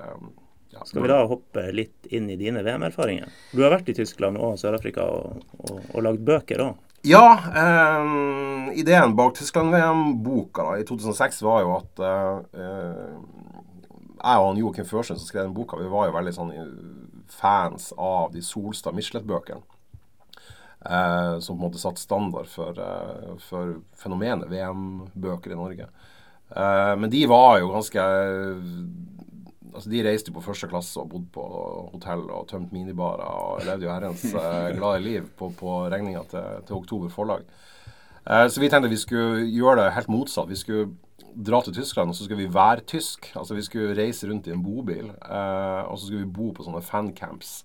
ja. 0.74 0.84
Skal 0.86 1.02
vi 1.02 1.10
da 1.10 1.24
hoppe 1.26 1.64
litt 1.74 2.10
inn 2.14 2.30
i 2.30 2.38
dine 2.38 2.62
VM-erfaringer? 2.66 3.30
Du 3.54 3.64
har 3.64 3.74
vært 3.74 3.90
i 3.90 3.96
Tyskland 3.98 4.38
og 4.38 4.60
Sør-Afrika 4.62 5.06
og, 5.06 5.46
og, 5.64 5.80
og 5.94 6.06
lagd 6.06 6.26
bøker 6.26 6.66
òg. 6.66 6.89
Ja. 7.02 7.40
Eh, 7.56 8.80
ideen 8.80 9.16
bak 9.16 9.36
Tyskland-VM-boka 9.38 10.78
i 10.78 10.84
2006 10.84 11.42
var 11.42 11.62
jo 11.64 11.74
at 11.78 12.02
eh, 12.04 13.18
jeg 14.20 14.44
og 14.44 14.60
Joakim 14.60 14.88
Førsund 14.88 15.20
som 15.20 15.28
skrev 15.28 15.48
den 15.48 15.56
boka, 15.56 15.80
vi 15.80 15.88
var 15.92 16.10
jo 16.10 16.16
veldig 16.18 16.34
sånn 16.36 16.54
fans 17.32 17.94
av 17.96 18.34
de 18.34 18.44
Solstad 18.44 18.98
Michelet-bøkene. 18.98 19.64
Eh, 20.86 21.40
som 21.40 21.58
på 21.58 21.60
en 21.60 21.66
måte 21.68 21.80
satte 21.80 22.00
standard 22.00 22.48
for, 22.48 22.76
eh, 22.80 23.36
for 23.44 23.82
fenomenet 24.00 24.48
VM-bøker 24.52 25.52
i 25.52 25.60
Norge. 25.60 25.88
Eh, 26.56 26.96
men 26.96 27.10
de 27.10 27.26
var 27.28 27.60
jo 27.60 27.72
ganske 27.74 28.00
altså 29.74 29.92
De 29.92 30.04
reiste 30.06 30.34
på 30.34 30.44
første 30.44 30.70
klasse 30.72 31.00
og 31.02 31.10
bodde 31.12 31.30
på 31.36 31.44
hotell 31.94 32.26
og 32.28 32.48
tømte 32.50 32.76
minibarer 32.76 33.26
og 33.26 33.66
levde 33.68 33.88
jo 33.88 33.94
herrens 33.94 34.26
eh, 34.34 34.72
glade 34.78 35.04
liv 35.06 35.28
på, 35.40 35.52
på 35.60 35.76
regninga 35.92 36.24
til, 36.32 36.64
til, 36.66 36.78
Oktober 36.80 37.14
Forlag. 37.14 37.46
Eh, 38.26 38.48
så 38.50 38.62
vi 38.62 38.70
tenkte 38.72 38.92
vi 38.92 39.00
skulle 39.02 39.46
gjøre 39.46 39.84
det 39.84 39.94
helt 39.98 40.12
motsatt. 40.12 40.50
Vi 40.50 40.60
skulle 40.60 40.90
dra 41.36 41.62
til 41.64 41.76
Tyskland, 41.78 42.12
og 42.12 42.18
så 42.18 42.26
skulle 42.26 42.44
vi 42.44 42.54
være 42.54 42.86
tysk. 42.88 43.32
Altså 43.36 43.56
Vi 43.56 43.66
skulle 43.66 43.98
reise 43.98 44.30
rundt 44.30 44.48
i 44.48 44.54
en 44.56 44.64
bobil, 44.64 45.10
eh, 45.10 45.84
og 45.86 45.98
så 45.98 46.06
skulle 46.06 46.26
vi 46.26 46.38
bo 46.40 46.52
på 46.54 46.66
sånne 46.66 46.84
fancamps 46.84 47.64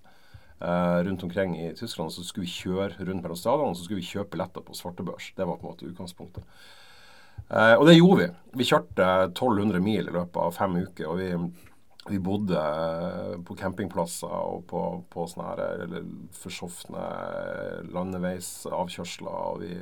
eh, 0.61 0.99
rundt 1.07 1.23
omkring 1.23 1.57
i 1.59 1.73
Tyskland. 1.75 2.09
Og 2.09 2.15
så 2.15 2.23
skulle 2.23 2.47
vi 2.47 2.55
kjøre 2.55 2.93
rundt 2.99 3.21
mellom 3.21 3.39
stadionene, 3.39 3.73
og 3.73 3.77
så 3.77 3.87
skulle 3.87 4.01
vi 4.01 4.11
kjøpe 4.13 4.35
billetter 4.35 4.65
på 4.65 4.77
svartebørs. 4.77 5.33
Det 5.35 5.47
var 5.47 5.59
på 5.59 5.67
en 5.67 5.73
måte 5.73 5.89
utgangspunktet. 5.89 6.43
Uh, 7.45 7.75
og 7.77 7.85
det 7.85 7.97
gjorde 7.97 8.23
vi. 8.23 8.27
Vi 8.57 8.65
kjørte 8.65 9.05
1200 9.27 9.81
mil 9.83 10.07
i 10.07 10.13
løpet 10.13 10.37
av 10.41 10.53
fem 10.55 10.79
uker. 10.81 11.05
og 11.05 11.19
vi 11.19 11.27
vi 12.09 12.19
bodde 12.21 12.59
på 13.47 13.55
campingplasser 13.57 14.29
og 14.29 14.65
på, 14.69 14.81
på 15.09 15.25
sånne 15.29 15.47
her, 15.47 15.63
eller 15.87 16.05
forsofne 16.37 17.05
landeveisavkjørsler. 17.95 19.41
og 19.49 19.63
vi 19.63 19.73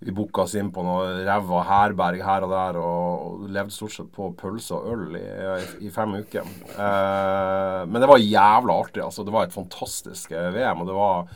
vi 0.00 0.12
booka 0.16 0.46
oss 0.46 0.54
inn 0.56 0.70
på 0.72 0.80
noe 0.80 1.24
ræva 1.26 1.60
herberg 1.68 2.22
her 2.24 2.44
og 2.46 2.52
der 2.54 2.78
og, 2.80 3.42
levde 3.52 3.74
stort 3.74 3.92
sett 3.92 4.08
på 4.14 4.30
pølse 4.38 4.78
og 4.78 4.86
øl 4.94 5.18
i, 5.18 5.26
i, 5.26 5.66
i 5.88 5.92
fem 5.92 6.14
uker. 6.22 6.46
Eh, 6.72 7.80
men 7.84 8.00
det 8.00 8.08
var 8.08 8.22
jævla 8.22 8.78
artig. 8.80 9.02
altså 9.04 9.26
Det 9.26 9.34
var 9.34 9.44
et 9.44 9.56
fantastisk 9.56 10.32
eh, 10.32 10.48
VM. 10.54 10.80
og 10.80 10.88
det 10.88 10.96
var, 10.96 11.34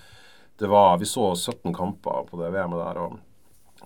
det 0.62 0.70
var 0.72 0.96
Vi 0.98 1.10
så 1.10 1.34
17 1.34 1.76
kamper 1.76 2.24
på 2.30 2.40
det 2.40 2.52
VM-et 2.54 2.80
der. 2.80 3.02
og, 3.04 3.20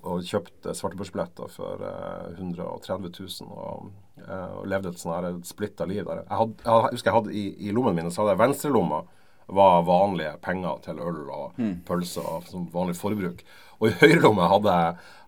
og 0.03 0.25
kjøpte 0.27 0.75
svartebørsbilletter 0.77 1.51
for 1.53 1.85
eh, 1.85 2.35
130 2.39 3.11
000 3.11 3.53
og, 3.53 3.91
eh, 4.23 4.57
og 4.61 4.67
levde 4.71 4.93
et 4.93 5.03
sånn 5.03 5.41
splitta 5.47 5.87
liv 5.89 6.05
der. 6.07 6.25
Jeg, 6.25 6.39
had, 6.41 6.55
jeg, 6.65 6.93
husker 6.93 7.11
jeg 7.11 7.19
hadde 7.19 7.37
i, 7.37 7.47
i 7.69 7.75
lommen 7.75 7.97
min 7.97 8.11
så 8.13 8.23
hadde 8.23 8.37
jeg 8.37 8.43
venstrelomma 8.45 9.03
var 9.49 9.87
vanlige 9.87 10.35
penger 10.45 10.83
til 10.85 11.01
øl 11.01 11.23
og 11.27 11.57
mm. 11.57 11.77
pølser 11.89 12.45
som 12.51 12.67
vanlig 12.73 12.99
forbruk. 12.99 13.45
Og 13.79 13.91
i 13.91 13.97
høyrelommet 14.01 14.51
hadde 14.51 14.75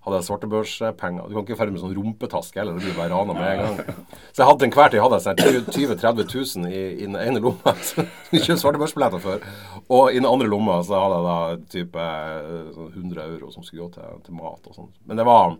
hadde 0.00 0.16
jeg 0.16 0.26
svartebørspenger. 0.30 1.26
Du 1.28 1.34
kan 1.34 1.44
ikke 1.44 1.56
ferde 1.58 1.74
med 1.74 1.82
sånn 1.82 1.92
rumpetaske 1.92 2.56
heller, 2.56 2.78
det 2.78 2.86
blir 2.86 2.96
bare 2.96 3.12
rana 3.12 3.34
med 3.36 3.50
en 3.50 3.58
gang. 3.60 4.04
Så 4.32 4.40
jeg 4.40 4.48
hadde 4.48 4.62
til 4.62 4.68
enhver 4.70 4.92
tid 4.92 5.02
hadde 5.04 5.18
jeg 5.18 5.24
sånn 5.26 5.66
20 5.76 5.98
30 6.00 6.30
000 6.64 6.70
i, 6.70 6.84
i 6.94 7.08
den 7.08 7.18
ene 7.20 7.42
lomma 7.44 7.74
som 7.84 8.06
vi 8.30 8.40
kjøpte 8.40 8.62
svartebørsbilletter 8.62 9.20
for. 9.24 9.44
Og 9.92 10.14
i 10.14 10.16
den 10.16 10.28
andre 10.30 10.48
lomma 10.48 10.78
så 10.88 11.02
hadde 11.02 11.18
jeg 11.18 11.26
da 11.26 11.66
type 11.74 12.06
100 12.06 12.94
sånn 12.96 13.20
euro 13.26 13.52
som 13.52 13.66
skulle 13.66 13.84
gå 13.84 13.90
til, 13.98 14.22
til 14.24 14.38
mat 14.40 14.70
og 14.72 14.78
sånn. 14.78 14.88
Men 15.04 15.20
det 15.20 15.28
var, 15.28 15.58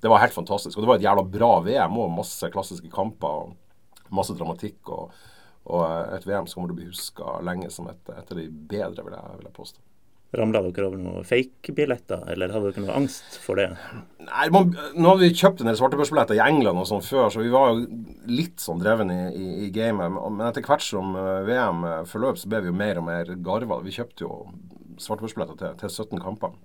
det 0.00 0.14
var 0.14 0.24
helt 0.24 0.38
fantastisk. 0.38 0.78
Og 0.78 0.86
det 0.86 0.92
var 0.94 1.02
et 1.02 1.06
jævla 1.10 1.26
bra 1.36 1.52
VM 1.68 2.00
og 2.00 2.16
masse 2.16 2.48
klassiske 2.54 2.88
kamper 2.94 3.42
og 3.42 4.16
masse 4.16 4.32
dramatikk. 4.38 4.80
og 4.88 5.12
og 5.70 6.14
et 6.16 6.26
VM 6.26 6.48
som 6.50 6.60
kommer 6.60 6.72
til 6.72 6.76
å 6.76 6.80
bli 6.80 6.90
huska 6.90 7.38
lenge 7.46 7.70
som 7.70 7.88
et, 7.90 8.02
et 8.10 8.34
av 8.34 8.38
de 8.38 8.48
bedre, 8.50 9.04
vil 9.06 9.14
jeg, 9.14 9.38
vil 9.38 9.48
jeg 9.48 9.58
påstå. 9.58 9.82
Ramla 10.32 10.62
dere 10.64 10.86
over 10.88 10.96
noen 10.96 11.26
fake-billetter, 11.28 12.22
eller 12.32 12.54
hadde 12.54 12.70
dere 12.72 12.86
noe 12.86 12.94
angst 13.02 13.34
for 13.42 13.60
det? 13.60 13.66
Nei, 14.24 14.46
man, 14.54 14.70
Nå 14.96 15.10
hadde 15.10 15.26
vi 15.26 15.36
kjøpt 15.36 15.60
en 15.60 15.68
del 15.68 15.76
svartebørsbilletter 15.76 16.38
i 16.38 16.40
England 16.40 16.80
og 16.80 16.88
sånn 16.88 17.04
før, 17.04 17.26
så 17.28 17.42
vi 17.42 17.52
var 17.52 17.74
jo 17.74 17.84
litt 18.32 18.62
sånn 18.64 18.80
dreven 18.80 19.12
i, 19.12 19.20
i, 19.28 19.48
i 19.66 19.70
gamet. 19.74 20.16
Men 20.24 20.46
etter 20.48 20.64
hvert 20.64 20.86
som 20.86 21.12
eh, 21.20 21.42
VM 21.50 21.84
eh, 21.84 21.98
forløp, 22.08 22.40
så 22.40 22.48
ble 22.48 22.62
vi 22.64 22.72
jo 22.72 22.78
mer 22.80 23.02
og 23.02 23.06
mer 23.10 23.34
garva. 23.44 23.82
Vi 23.84 23.92
kjøpte 23.92 24.24
jo 24.24 24.38
svartebørsbilletter 25.04 25.60
til, 25.60 25.76
til 25.82 25.92
17 25.92 26.24
kamper. 26.24 26.56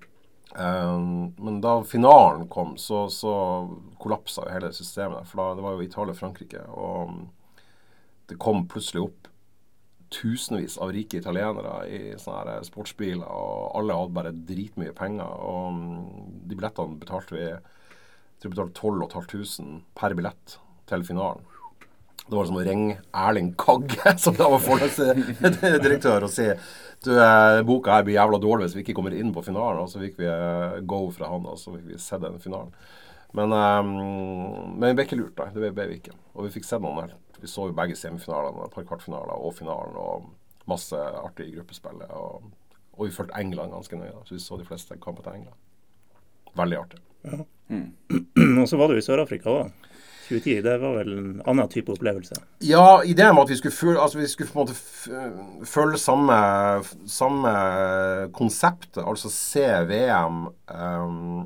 Um, 0.56 1.36
men 1.36 1.60
da 1.62 1.82
finalen 1.86 2.48
kom, 2.48 2.77
så, 2.80 3.04
så 3.12 3.36
kollapsa 4.00 4.48
jo 4.48 4.54
hele 4.56 4.72
systemet. 4.74 5.27
For 5.27 5.44
da, 5.44 5.50
det 5.60 5.68
var 5.68 5.75
jo 5.75 5.84
Italia 5.84 6.16
og 6.16 6.22
Frankrike. 6.22 6.63
Og 6.72 7.18
det 8.27 8.40
kom 8.42 8.66
plutselig 8.70 9.07
opp 9.07 9.27
tusenvis 10.13 10.77
av 10.79 10.94
rike 10.96 11.20
italienere 11.20 11.81
i 11.92 12.00
sånne 12.20 12.61
sportsbiler, 12.63 13.27
og 13.27 13.75
alle 13.79 13.98
hadde 13.98 14.16
bare 14.16 14.35
dritmye 14.48 14.96
penger. 14.96 15.27
Og 15.27 15.75
mm, 15.75 16.00
de 16.48 16.55
billettene 16.55 17.00
betalte 17.01 17.35
vi 17.35 17.44
jeg 17.48 18.44
tror 18.44 18.51
vi 18.51 18.55
betalte 18.55 19.13
12.500 19.25 19.77
per 19.98 20.13
billett 20.13 20.59
til 20.87 21.05
finalen. 21.07 21.40
Det 22.27 22.35
var 22.35 22.46
som 22.50 22.59
å 22.59 22.66
ringe 22.68 23.00
Erling 23.16 23.53
Kagge, 23.57 24.13
som 24.24 24.35
da 24.37 24.50
var 24.51 24.61
forlagsdirektør, 24.61 26.27
og 26.27 26.33
si 26.33 26.46
du, 27.05 27.11
eh, 27.13 27.61
boka 27.66 27.96
her 27.96 28.05
blir 28.05 28.18
jævla 28.18 28.40
dårlig 28.42 28.68
hvis 28.68 28.77
vi 28.77 28.83
ikke 28.83 28.98
kommer 29.00 29.16
inn 29.16 29.33
på 29.33 29.42
finalen. 29.46 29.81
Og 29.81 29.90
så 29.90 30.01
fikk 30.01 30.22
vi 30.22 30.29
eh, 30.29 30.79
go 30.85 31.07
fra 31.16 31.31
han, 31.33 31.50
og 31.50 31.57
så 31.61 31.74
fikk 31.74 31.90
vi 31.90 32.00
se 32.01 32.20
den 32.22 32.37
finalen. 32.44 32.74
Men, 33.37 33.51
um, 33.53 33.90
men 34.77 34.92
vi 34.92 34.96
ble 34.98 35.05
ikke 35.07 35.20
lurt, 35.20 35.35
da. 35.37 35.50
Det 35.53 35.74
ble 35.75 35.87
vi 35.90 35.98
ikke. 36.00 36.13
Og 36.35 36.48
vi 36.48 36.53
fikk 36.55 36.68
sett 36.68 36.81
noen 36.83 37.01
helt 37.03 37.18
vi 37.41 37.50
så 37.51 37.67
jo 37.69 37.77
begge 37.77 37.95
semifinalene, 37.95 38.65
et 38.65 38.73
par 38.73 38.85
kvartfinaler 38.87 39.37
og 39.37 39.55
finalen. 39.57 39.97
Og 39.97 40.29
masse 40.67 40.95
artig 40.97 41.51
gruppespill. 41.55 42.03
Og, 42.09 42.51
og 42.97 43.05
vi 43.05 43.13
fulgte 43.15 43.39
England 43.39 43.75
ganske 43.75 44.00
nøye. 44.00 44.15
Så 44.25 44.35
vi 44.35 44.43
så 44.43 44.59
de 44.59 44.67
fleste 44.67 45.00
kampene 45.03 45.27
til 45.27 45.41
England. 45.41 45.59
Veldig 46.57 46.81
artig. 46.83 47.03
Ja. 47.27 47.43
Mm. 47.67 47.91
og 48.61 48.67
så 48.69 48.79
var 48.79 48.91
du 48.91 48.97
i 48.97 49.05
Sør-Afrika 49.05 49.53
òg. 49.53 49.71
2010, 50.27 50.61
det 50.65 50.73
var 50.81 50.95
vel 50.97 51.11
en 51.15 51.27
annen 51.47 51.69
type 51.71 51.93
opplevelse? 51.93 52.35
Ja, 52.67 53.00
ideen 53.07 53.35
var 53.37 53.45
at 53.45 53.51
vi 53.53 53.57
skulle, 53.61 53.75
følge, 53.75 54.01
altså 54.03 54.19
vi 54.19 54.27
skulle 54.27 54.51
på 54.51 54.59
en 54.59 54.65
måte 54.65 55.67
følge 55.71 56.00
samme, 56.03 56.39
samme 57.07 57.53
konseptet. 58.35 59.00
Altså 59.05 59.31
se 59.31 59.63
VM 59.87 60.41
um, 60.51 61.45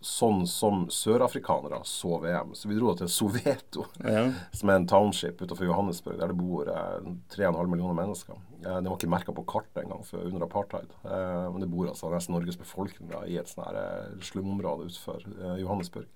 sånn 0.00 0.46
som 0.48 0.86
sørafrikanere 0.92 1.82
så 1.84 2.18
VM. 2.22 2.54
Så 2.56 2.70
vi 2.70 2.78
dro 2.78 2.94
til 2.96 3.08
Soveto, 3.12 3.84
ja. 4.00 4.30
som 4.58 4.72
er 4.72 4.80
en 4.80 4.88
township 4.88 5.42
utenfor 5.42 5.68
Johannesburg, 5.68 6.18
der 6.20 6.32
det 6.32 6.38
bor 6.38 6.70
eh, 6.72 7.10
3,5 7.36 7.58
millioner 7.68 7.98
mennesker. 7.98 8.38
Eh, 8.64 8.78
det 8.80 8.88
var 8.88 8.96
ikke 8.96 9.12
merka 9.12 9.34
på 9.36 9.44
kartet 9.48 9.82
engang 9.84 10.04
under 10.22 10.46
apartheid. 10.46 10.94
Eh, 11.04 11.48
men 11.52 11.64
det 11.64 11.70
bor 11.72 11.90
altså 11.90 12.12
nesten 12.12 12.36
Norges 12.36 12.60
befolkning 12.60 13.12
da, 13.12 13.26
i 13.28 13.36
et 13.40 13.52
sånn 13.52 13.76
eh, 13.76 14.16
slumområde 14.24 14.88
utenfor 14.88 15.26
eh, 15.26 15.60
Johannesburg. 15.60 16.08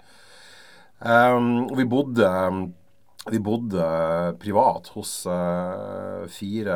Um, 1.05 1.66
og 1.66 1.75
vi 1.77 1.85
bodde 1.90 2.29
vi 3.31 3.41
bodde 3.41 3.85
privat 4.41 4.91
hos 4.93 5.13
uh, 5.27 6.27
fire 6.29 6.75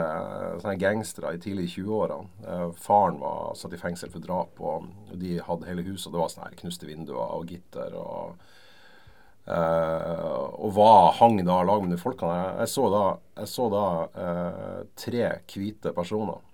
sånne 0.63 0.79
gangstere 0.81 1.35
i 1.37 1.41
tidlig 1.43 1.67
20-årene. 1.75 2.29
Uh, 2.47 2.71
faren 2.81 3.19
var 3.21 3.53
satt 3.59 3.75
i 3.77 3.81
fengsel 3.81 4.13
for 4.13 4.25
drap, 4.25 4.57
og, 4.57 4.89
de 5.13 5.37
hadde 5.45 5.69
hele 5.69 5.85
huset. 5.91 6.09
Det 6.13 6.23
var 6.23 6.33
sånne 6.33 6.57
knuste 6.57 6.89
vinduer 6.89 7.21
og 7.37 7.53
gitter. 7.53 7.93
Og, 8.01 8.41
uh, 9.45 10.47
og 10.57 10.73
hva 10.79 10.93
hang 11.21 11.43
da 11.45 11.61
lag 11.69 11.85
med 11.85 11.93
de 11.93 12.01
folkene. 12.01 12.39
Jeg, 12.41 12.55
jeg, 12.63 12.73
så 12.79 12.87
da, 12.97 13.05
jeg 13.43 13.53
så 13.53 13.69
da 13.75 13.87
tre 15.05 15.27
hvite 15.53 15.93
personer 15.97 16.45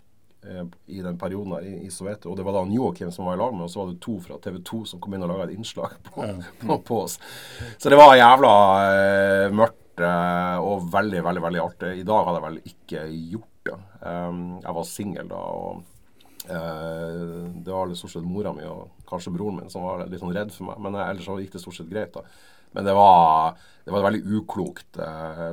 i 0.93 0.99
den 1.01 1.15
perioden 1.17 1.55
her 1.55 1.65
i, 1.65 1.77
i 1.87 1.95
Soweto. 1.95 2.29
Og 2.33 2.37
det 2.37 2.45
var 2.45 2.59
da 2.59 2.67
Joakim 2.69 3.15
som 3.15 3.31
var 3.31 3.39
i 3.39 3.41
lag 3.41 3.55
med, 3.55 3.69
og 3.69 3.73
så 3.73 3.81
var 3.81 3.95
det 3.95 4.03
to 4.05 4.19
fra 4.27 4.37
TV 4.43 4.59
2 4.67 4.83
som 4.91 5.01
kom 5.01 5.15
inn 5.15 5.25
og 5.25 5.31
laga 5.31 5.47
et 5.47 5.55
innslag 5.55 5.95
på, 6.11 6.27
på, 6.67 6.83
på, 6.83 7.01
oss. 7.07 7.17
Så 7.79 7.95
det 7.95 8.03
var 8.03 8.19
jævla 8.19 8.53
mørkt 9.55 9.84
uh, 10.03 10.59
og 10.65 10.87
veldig, 10.93 11.21
veldig 11.27 11.43
veldig 11.45 11.63
artig. 11.63 11.91
I 12.01 12.07
dag 12.07 12.27
hadde 12.27 12.39
jeg 12.41 12.47
vel 12.47 12.61
ikke 12.71 13.03
gjort 13.35 13.69
det. 13.69 13.77
Um, 14.05 14.41
jeg 14.61 14.77
var 14.79 14.89
singel 14.89 15.31
da. 15.31 15.41
og 15.41 15.85
uh, 16.49 17.45
Det 17.55 17.71
var 17.71 17.95
stort 17.99 18.15
sett 18.17 18.27
mora 18.27 18.55
mi 18.57 18.67
og 18.69 19.05
kanskje 19.09 19.35
broren 19.37 19.61
min 19.61 19.73
som 19.73 19.87
var 19.87 20.07
litt 20.09 20.23
sånn 20.23 20.35
redd 20.35 20.53
for 20.55 20.71
meg. 20.71 20.83
Men 20.85 20.99
uh, 20.99 21.07
ellers 21.07 21.29
så 21.29 21.39
gikk 21.41 21.55
det 21.57 21.63
stort 21.63 21.79
sett 21.79 21.93
greit. 21.93 22.17
da. 22.17 22.25
Men 22.75 22.89
det 22.89 22.95
var, 22.99 23.55
det 23.85 23.93
var 23.95 24.01
et 24.03 24.09
veldig 24.09 24.39
uklokt 24.41 24.97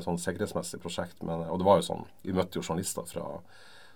sånn 0.01 0.17
sikkerhetsmessig 0.17 0.79
prosjekt. 0.81 1.19
Men, 1.21 1.43
og 1.53 1.59
det 1.61 1.67
var 1.67 1.77
jo 1.77 1.85
sånn, 1.91 2.07
Vi 2.25 2.33
møtte 2.33 2.57
jo 2.57 2.65
journalister 2.65 3.05
fra 3.05 3.27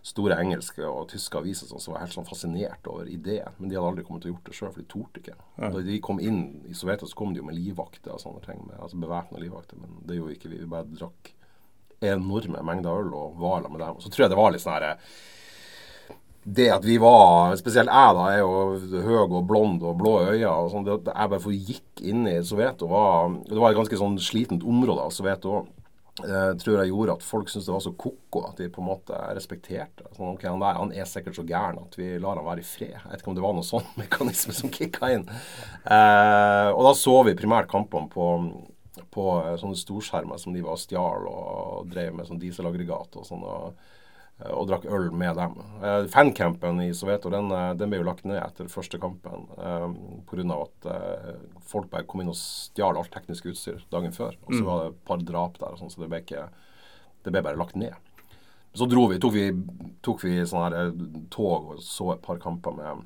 store 0.05 0.37
engelske 0.37 0.85
og 0.85 1.07
tyske 1.09 1.39
aviser 1.39 1.69
som 1.71 1.95
var 1.95 2.03
helt 2.03 2.13
sånn 2.13 2.27
fascinert 2.27 2.85
over 2.91 3.07
ideen. 3.09 3.55
Men 3.57 3.71
de 3.71 3.77
hadde 3.77 3.89
aldri 3.89 4.05
kommet 4.05 4.25
til 4.25 4.31
å 4.31 4.35
gjort 4.35 4.49
det 4.49 4.57
sjøl, 4.57 4.73
for 4.73 4.83
de 4.83 4.89
torde 4.91 5.21
ikke. 5.21 5.37
Ja. 5.57 5.71
Da 5.73 5.85
de 5.87 6.01
kom 6.05 6.21
inn 6.21 6.41
i 6.69 6.75
Sovjetet, 6.77 7.09
så 7.09 7.17
kom 7.17 7.33
de 7.33 7.41
jo 7.41 7.47
med 7.47 7.57
livvakter 7.57 8.13
og 8.13 8.21
sånne 8.21 8.43
ting. 8.45 8.61
Med, 8.67 8.77
altså 8.77 8.99
bevæpna 9.01 9.41
livvakter. 9.41 9.79
Men 9.81 10.03
det 10.05 10.19
gjorde 10.19 10.37
ikke 10.37 10.51
vi. 10.51 10.61
Vi 10.61 10.69
bare 10.69 10.91
drakk 10.91 11.31
enorme 12.05 12.61
mengder 12.67 13.01
øl 13.01 13.15
og 13.17 13.39
var 13.41 13.65
med 13.65 13.81
dem. 13.81 13.97
Og 13.97 14.05
så 14.05 14.11
tror 14.13 14.25
jeg 14.25 14.35
det 14.35 14.39
var 14.43 14.53
litt 14.53 14.65
sånn 14.65 14.77
herre 14.77 14.93
det 16.45 16.67
at 16.69 16.83
vi 16.85 16.99
var 17.01 17.55
Spesielt 17.57 17.89
jeg, 17.89 18.15
da. 18.17 18.25
Jeg 18.29 18.43
er 18.43 18.43
jo 18.43 19.01
høy 19.01 19.15
og 19.23 19.39
blond 19.49 19.81
og 19.81 19.95
blå 19.97 20.11
øyne. 20.27 20.51
og 20.51 20.69
sånn, 20.69 20.85
det, 20.85 20.99
Jeg 21.09 21.31
bare 21.31 21.55
gikk 21.55 22.03
inn 22.05 22.27
i 22.29 22.35
Soveto. 22.45 22.85
Var, 22.91 23.39
det 23.49 23.57
var 23.57 23.73
et 23.73 23.79
ganske 23.79 23.97
sånn 23.97 24.19
slitent 24.21 24.61
område 24.61 25.07
av 25.07 25.15
Soveto 25.15 25.55
òg 25.57 25.71
eh, 26.23 26.51
tror 26.61 26.79
jeg 26.79 26.91
gjorde 26.91 27.15
at 27.17 27.25
folk 27.25 27.49
syntes 27.51 27.67
det 27.67 27.73
var 27.75 27.83
så 27.83 27.93
ko-ko 27.99 28.43
at 28.49 28.61
de 28.61 28.69
på 28.71 28.83
en 28.83 28.89
måte 28.89 29.17
respekterte 29.35 30.07
sånn, 30.15 30.35
ok, 30.35 30.45
han, 30.47 30.61
der, 30.63 30.79
han 30.79 30.93
er 30.95 31.09
sikkert 31.09 31.39
så 31.39 31.45
gæren 31.47 31.81
at 31.81 31.97
vi 31.99 32.13
lar 32.21 32.39
han 32.39 32.47
være 32.47 32.63
i 32.63 32.67
fred. 32.67 32.93
Jeg 32.95 33.11
vet 33.11 33.23
ikke 33.23 33.33
om 33.33 33.39
det 33.39 33.45
var 33.45 33.57
noen 33.57 33.67
sånn 33.67 33.89
mekanisme 34.03 34.55
som 34.55 34.73
kicka 34.73 35.11
inn. 35.15 35.27
Eh, 35.27 36.69
og 36.71 36.85
da 36.87 36.95
så 36.99 37.17
vi 37.27 37.35
primært 37.39 37.71
kampene 37.71 38.11
på, 38.11 38.29
på 39.15 39.27
eh, 39.41 39.57
sånne 39.61 39.81
storskjermer 39.81 40.41
som 40.41 40.55
de 40.55 40.63
var 40.65 40.77
og 40.77 40.83
stjal 40.85 41.29
og 41.31 41.91
drev 41.91 42.15
med 42.15 42.29
sånn 42.29 42.41
dieselaggregat 42.41 43.19
og 43.19 43.27
sånn. 43.27 43.45
og 43.45 43.93
og 44.43 44.67
drakk 44.67 44.85
øl 44.91 45.11
med 45.15 45.37
dem. 45.37 45.53
Eh, 45.79 46.07
fancampen 46.11 46.81
i 46.83 46.89
Soveto 46.93 47.29
den, 47.31 47.47
eh, 47.55 47.71
den, 47.79 47.91
ble 47.91 48.01
jo 48.01 48.07
lagt 48.07 48.25
ned 48.27 48.41
etter 48.41 48.67
første 48.71 48.99
kampen 48.99 49.47
eh, 49.55 49.85
pga. 50.27 50.57
at 50.57 50.89
eh, 50.91 51.29
folk 51.63 51.87
bare 51.89 52.03
kom 52.03 52.21
inn 52.21 52.33
og 52.33 52.35
stjal 52.35 52.99
alt 52.99 53.13
teknisk 53.13 53.47
utstyr 53.53 53.85
dagen 53.91 54.11
før. 54.11 54.35
Og 54.43 54.51
så 54.51 54.59
mm. 54.59 54.67
var 54.67 54.81
det 54.81 54.89
et 54.91 55.05
par 55.07 55.23
drap 55.23 55.59
der, 55.61 55.71
og 55.71 55.79
sånn, 55.79 55.93
så 55.93 56.03
det 56.03 56.11
ble, 56.11 56.21
ikke, 56.25 56.49
det 57.23 57.31
ble 57.31 57.45
bare 57.47 57.61
lagt 57.61 57.79
ned. 57.79 57.95
Så 58.75 58.89
dro 58.91 59.07
vi, 59.07 59.21
tok 59.23 59.31
vi, 59.37 59.47
tok 60.03 60.23
vi 60.25 60.35
her 60.43 60.91
tog 61.31 61.75
og 61.77 61.79
så 61.79 62.11
et 62.11 62.25
par 62.25 62.41
kamper 62.43 62.75
med 62.75 63.05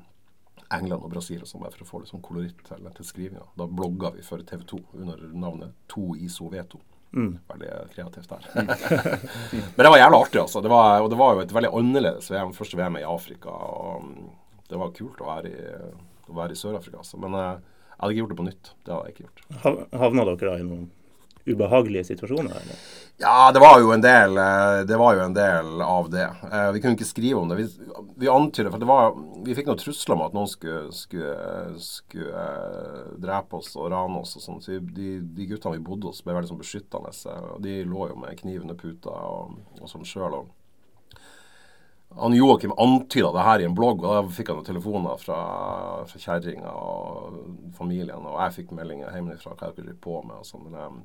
England 0.74 1.04
og 1.04 1.12
Brasil 1.14 1.44
sånn, 1.46 1.62
for 1.62 1.84
å 1.84 1.86
få 1.86 2.00
liksom 2.02 2.22
koloritt 2.26 2.58
til, 2.66 2.90
til 2.96 3.06
skrivinga. 3.06 3.46
Da 3.58 3.70
blogga 3.70 4.10
vi 4.16 4.26
for 4.26 4.42
TV 4.42 4.66
2 4.66 4.80
under 4.98 5.22
navnet 5.30 5.78
To 5.94 6.16
i 6.18 6.26
Soveto. 6.30 6.82
Mm. 7.12 7.32
Veldig 7.50 7.70
kreativt 7.94 8.30
der. 8.30 8.44
Men 9.76 9.82
det 9.82 9.90
var 9.90 9.98
jævlig 9.98 10.20
artig, 10.20 10.40
altså. 10.44 10.62
Det 10.62 10.70
var, 10.70 11.00
og 11.00 11.10
det 11.10 11.18
var 11.18 11.34
jo 11.34 11.42
et 11.42 11.54
veldig 11.54 11.72
annerledes 11.80 12.30
VM. 12.30 12.54
Første 12.54 12.78
VM 12.78 13.00
i 13.00 13.06
Afrika. 13.06 13.50
og 13.50 14.04
mm, 14.06 14.30
Det 14.70 14.78
var 14.78 14.94
kult 14.96 15.24
å 15.24 15.28
være 15.32 15.50
i, 15.50 15.66
å 16.30 16.38
være 16.38 16.54
i 16.54 16.60
Sør-Afrika. 16.60 17.02
Altså. 17.02 17.18
Men 17.22 17.34
uh, 17.34 17.58
jeg 17.90 17.98
hadde 17.98 18.14
ikke 18.14 18.22
gjort 18.22 18.34
det 18.34 18.40
på 18.42 18.48
nytt. 18.48 18.72
Det 18.86 18.94
hadde 18.94 19.10
jeg 19.10 19.16
ikke 19.16 19.28
gjort. 19.28 19.92
Havna 20.04 20.28
dere 20.30 20.40
da 20.46 20.56
i 20.60 20.66
noen 20.66 20.88
ubehagelige 21.46 22.04
situasjoner? 22.10 22.50
Eller? 22.50 22.82
Ja, 23.20 23.52
det 23.52 23.60
var 23.60 23.80
jo 23.80 23.90
en 23.92 24.00
del 24.00 24.36
eh, 24.40 24.80
Det 24.88 24.96
var 24.96 25.14
jo 25.14 25.24
en 25.26 25.34
del 25.36 25.82
av 25.84 26.10
det. 26.10 26.24
Eh, 26.52 26.70
vi 26.72 26.80
kunne 26.80 26.96
ikke 26.96 27.08
skrive 27.08 27.40
om 27.40 27.50
det. 27.50 27.58
Vi, 27.58 27.66
vi 28.16 28.30
antydet, 28.32 28.72
for 28.72 28.80
det 28.80 28.88
var, 28.88 29.12
vi 29.44 29.56
fikk 29.56 29.68
noen 29.68 29.80
trusler 29.82 30.16
om 30.16 30.24
at 30.24 30.36
noen 30.36 30.48
skulle, 30.48 30.86
skulle, 30.96 31.34
skulle 31.84 32.44
uh, 32.46 33.10
drepe 33.20 33.60
oss 33.60 33.74
og 33.76 33.90
rane 33.92 34.22
oss. 34.22 34.36
og 34.38 34.46
sånn. 34.46 34.62
Så 34.64 34.78
de, 34.80 35.18
de, 35.20 35.48
guttene 35.50 35.76
vi 35.76 35.84
bodde 35.90 36.08
hos, 36.08 36.22
ble 36.24 36.38
veldig 36.38 36.52
sånn 36.54 36.62
beskyttende. 36.62 37.12
og 37.34 37.60
De 37.66 37.76
lå 37.84 38.08
jo 38.12 38.16
med 38.22 38.40
kniv 38.40 38.64
under 38.64 38.80
puta 38.80 39.12
og, 39.12 39.60
og 39.80 39.92
sånn 39.92 40.08
sjøl. 40.08 40.40
Han 42.18 42.34
Joakim 42.34 42.72
antyda 42.76 43.30
det 43.32 43.44
her 43.46 43.62
i 43.62 43.66
en 43.68 43.74
blogg, 43.74 44.02
og 44.02 44.10
da 44.10 44.34
fikk 44.34 44.50
han 44.50 44.64
telefoner 44.66 45.20
fra, 45.20 45.40
fra 46.10 46.22
kjerringa 46.22 46.72
og 46.74 47.36
familien. 47.76 48.24
Og 48.26 48.40
jeg 48.42 48.56
fikk 48.60 48.72
meldinger 48.76 49.14
hjemmefra 49.14 49.54
hva 49.54 49.70
jeg 49.70 49.78
driver 49.78 50.00
på 50.02 50.16
med. 50.24 50.40
og 50.42 50.48
sånn. 50.48 50.66
Men, 50.72 51.04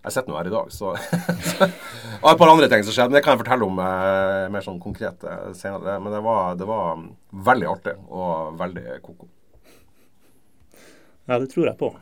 jeg 0.00 0.14
sitter 0.14 0.32
nå 0.32 0.38
her 0.38 0.48
i 0.48 0.52
dag, 0.54 0.70
så, 0.78 0.94
Og 0.94 2.28
et 2.32 2.40
par 2.40 2.50
andre 2.50 2.68
ting 2.72 2.84
som 2.84 2.96
skjedde. 2.96 3.12
Men 3.12 3.18
det 3.18 3.24
kan 3.24 3.36
jeg 3.36 3.42
fortelle 3.44 3.68
om 3.68 3.80
eh, 3.84 4.46
mer 4.52 4.64
sånn 4.64 4.82
konkret 4.82 5.26
senere. 5.56 5.98
Men 6.02 6.16
det 6.16 6.22
var, 6.24 6.58
det 6.58 6.68
var, 6.68 7.04
veldig 7.50 7.68
artig 7.70 7.96
og 8.08 8.58
veldig 8.58 9.00
ko-ko. 9.04 9.28
Ja, 11.30 11.38
det 11.38 11.50
tror 11.52 11.68
jeg 11.68 11.78
på. 11.78 11.92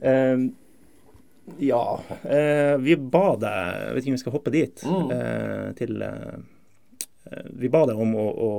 Um, 0.00 0.44
ja, 1.58 1.82
uh, 1.98 2.76
vi 2.80 2.94
ba 2.94 3.34
deg 3.36 3.56
Jeg 3.74 3.94
vet 3.96 4.04
ikke 4.04 4.12
om 4.12 4.16
vi 4.16 4.22
skal 4.22 4.34
hoppe 4.36 4.52
dit. 4.54 4.84
Mm. 4.86 5.10
Uh, 5.10 5.66
til 5.80 6.04
eh, 6.06 6.36
Vi 7.60 7.68
ba 7.68 7.84
deg 7.86 7.98
om 8.00 8.14
å, 8.16 8.26
å, 8.30 8.50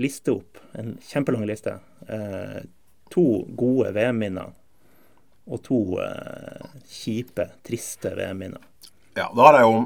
liste 0.00 0.32
opp 0.32 0.58
en 0.80 0.94
kjempelang 1.04 1.44
liste. 1.46 1.74
to 3.12 3.24
gode 3.56 3.92
VM-minner 3.92 4.54
og 5.48 5.62
to 5.64 5.78
eh, 6.02 6.66
kjipe, 6.88 7.48
triste 7.66 8.12
VM-minner. 8.16 8.64
Ja, 9.16 9.28
da 9.34 9.48
har 9.48 9.60
jeg 9.60 9.68
jo 9.68 9.78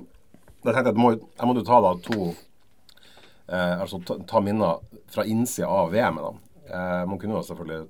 Jeg 0.62 0.74
tenkte 0.76 0.90
at 0.92 0.98
må, 1.00 1.10
jeg 1.16 1.48
må 1.48 1.54
ta 1.66 1.78
da 1.82 1.92
to 2.04 2.18
eh, 2.30 3.80
Altså 3.80 3.98
ta, 4.06 4.18
ta, 4.28 4.42
minner 4.44 4.82
fra 5.12 5.24
innsida 5.28 5.68
av 5.68 5.90
VM-et. 5.92 6.42
Eh, 6.68 7.02
man 7.08 7.18
kunne 7.18 7.38
jo 7.38 7.46
selvfølgelig 7.46 7.88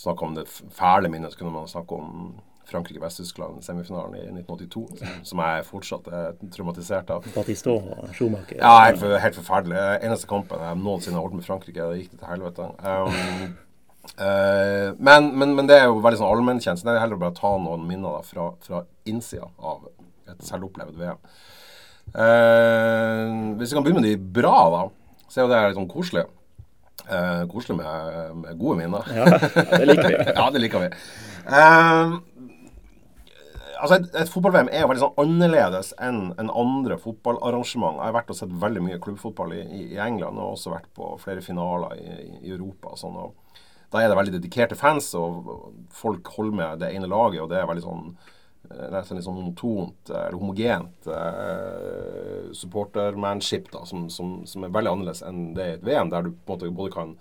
snakke 0.00 0.26
om 0.26 0.36
det 0.38 0.46
fæle 0.48 1.10
minnet. 1.12 1.32
Så 1.32 1.40
kunne 1.40 1.54
man 1.54 1.68
snakke 1.68 1.98
om 1.98 2.32
Frankrike-Vest-Tyskland, 2.70 3.62
semifinalen 3.66 4.16
i 4.18 4.26
1982, 4.28 4.84
som, 5.00 5.16
som 5.30 5.42
jeg 5.44 5.64
fortsatt 5.70 6.12
er 6.14 6.36
traumatisert 6.54 7.10
av. 7.14 7.26
Batistå 7.34 7.78
og 7.80 8.12
Schumacher? 8.16 8.60
Ja, 8.60 8.76
helt, 8.86 9.02
helt 9.24 9.40
forferdelig. 9.40 9.80
Eneste 10.06 10.30
kampen 10.30 10.62
jeg 10.64 10.78
noensinne 10.82 11.18
har 11.18 11.26
holdt 11.26 11.40
med 11.40 11.48
Frankrike, 11.48 11.90
det 11.90 12.04
gikk 12.04 12.14
det 12.14 12.22
til 12.22 12.32
helvete. 12.34 12.70
Um, 12.84 13.58
Uh, 14.18 14.96
men, 14.98 15.38
men, 15.38 15.54
men, 15.54 15.68
det 15.68 15.76
er 15.76 15.86
jo 15.88 16.00
veldig 16.02 16.18
sånn 16.18 16.30
allmennkjent, 16.32 16.80
så 16.80 16.88
det 16.88 16.94
er 16.94 17.02
heller 17.04 17.20
bare 17.20 17.34
å 17.34 17.36
ta 17.36 17.52
noen 17.60 17.84
minner 17.88 18.16
da, 18.16 18.22
fra, 18.26 18.48
fra 18.64 18.82
innsida 19.08 19.46
av 19.60 19.84
et 20.28 20.40
selvopplevd 20.48 20.96
VM. 20.98 21.20
Uh, 22.10 23.54
hvis 23.60 23.70
vi 23.70 23.76
kan 23.76 23.86
begynne 23.86 24.02
med 24.02 24.08
de 24.08 24.32
bra, 24.40 24.56
da, 24.74 24.82
så 25.28 25.40
er 25.40 25.44
jo 25.44 25.52
det 25.52 25.60
litt 25.66 25.78
sånn 25.78 25.90
koselig. 25.92 26.26
Uh, 27.10 27.44
koselig 27.50 27.78
med, 27.78 28.18
med, 28.40 28.58
gode 28.60 28.80
minner. 28.80 29.06
Ja, 29.14 29.28
det 29.76 29.86
liker 29.86 30.08
vi. 30.08 30.18
ja, 30.40 30.48
det 30.54 30.64
liker 30.64 30.84
vi. 30.84 30.90
Altså 33.80 33.96
Et, 33.96 34.08
et 34.22 34.32
fotball-VM 34.32 34.68
er 34.70 34.84
jo 34.84 34.90
veldig 34.90 35.02
sånn 35.02 35.20
annerledes 35.22 35.92
enn 36.02 36.20
en 36.40 36.52
andre 36.62 36.98
fotballarrangement. 37.00 37.98
Jeg 37.98 38.10
har 38.10 38.16
vært 38.18 38.32
og 38.34 38.38
sett 38.38 38.56
veldig 38.64 38.82
mye 38.86 39.00
klubbfotball 39.02 39.54
i, 39.56 39.62
i, 39.80 39.84
England 40.00 40.38
og 40.38 40.56
også 40.56 40.74
vært 40.74 40.90
på 40.96 41.14
flere 41.22 41.44
finaler 41.44 41.96
i, 41.98 42.18
i 42.44 42.52
Europa. 42.52 42.96
sånn, 43.00 43.16
og 43.16 43.60
da 43.90 44.02
er 44.02 44.10
det 44.10 44.18
veldig 44.18 44.36
dedikerte 44.36 44.78
fans, 44.78 45.08
og 45.18 45.48
folk 45.94 46.28
holder 46.36 46.60
med 46.60 46.84
det 46.84 46.92
ene 46.94 47.10
laget. 47.10 47.40
og 47.42 47.50
det 47.50 47.58
er 47.58 47.70
veldig 47.70 47.86
sånn 47.86 48.12
det 48.70 48.90
nesten 48.92 49.18
litt 49.18 49.26
sånn 49.26 49.38
monotont 49.38 50.10
eller 50.12 50.36
homogent 50.38 51.08
eh, 51.10 52.50
supportermanship 52.54 53.70
da, 53.72 53.82
som, 53.88 54.04
som, 54.12 54.40
som, 54.46 54.66
er 54.66 54.74
veldig 54.74 54.92
annerledes 54.92 55.24
enn 55.26 55.40
det 55.56 55.66
i 55.66 55.74
et 55.78 55.86
VM, 55.86 56.12
der 56.12 56.26
du 56.26 56.30
på 56.30 56.54
en 56.54 56.54
måte 56.54 56.70
både 56.76 56.94
kan, 56.94 57.16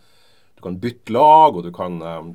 du 0.59 0.61
kan 0.65 0.77
bytte 0.83 1.15
lag, 1.15 1.57
og 1.57 1.65
du 1.65 1.71
kan, 1.73 1.97
eh, 2.05 2.29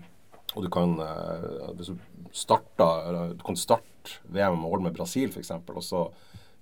og 0.54 0.64
du 0.64 0.70
kan 0.72 0.98
eh, 1.02 1.70
Hvis 1.78 1.90
du 1.92 2.28
starter, 2.34 3.34
du 3.34 3.42
kan 3.46 3.58
starte 3.58 4.20
VM 4.28 4.58
med 4.58 4.68
å 4.68 4.74
holde 4.74 4.88
med 4.88 4.96
Brasil, 4.96 5.30
f.eks., 5.30 5.52
og 5.54 5.82
så 5.84 6.04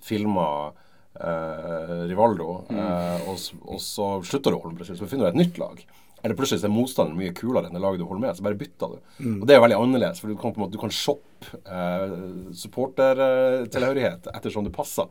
filmer 0.03 0.73
eh, 1.19 1.99
Rivaldo, 2.11 2.63
mm. 2.69 2.79
Eh, 2.79 3.27
og, 3.31 3.51
og, 3.67 3.83
så 3.83 4.15
slutter 4.27 4.53
du 4.53 4.59
å 4.59 4.63
holde 4.63 4.77
med 4.77 4.83
Brasil, 4.83 4.99
så 5.01 5.09
finner 5.11 5.29
du 5.29 5.33
et 5.33 5.43
nytt 5.45 5.61
lag. 5.63 5.83
Eller 6.23 6.39
plutselig 6.39 6.63
er 6.63 6.71
motstanderen 6.71 7.19
mye 7.19 7.35
kulere 7.35 7.67
enn 7.67 7.75
det 7.75 7.83
laget 7.83 8.03
du 8.03 8.07
holder 8.07 8.25
med, 8.29 8.39
så 8.39 8.47
bare 8.47 8.59
bytter 8.59 8.95
du. 8.95 8.99
Mm. 9.19 9.39
Og 9.41 9.47
det 9.49 9.57
er 9.57 9.63
veldig 9.65 9.79
annerledes, 9.81 10.23
for 10.23 10.31
du 10.31 10.39
kan, 10.39 10.55
på 10.55 10.61
en 10.61 10.67
måte, 10.67 10.77
du 10.77 10.83
kan 10.83 10.95
shoppe 10.95 11.63
eh, 11.67 12.17
supportertilhørighet 12.63 14.31
ettersom 14.31 14.69
det 14.69 14.75
passer. 14.77 15.11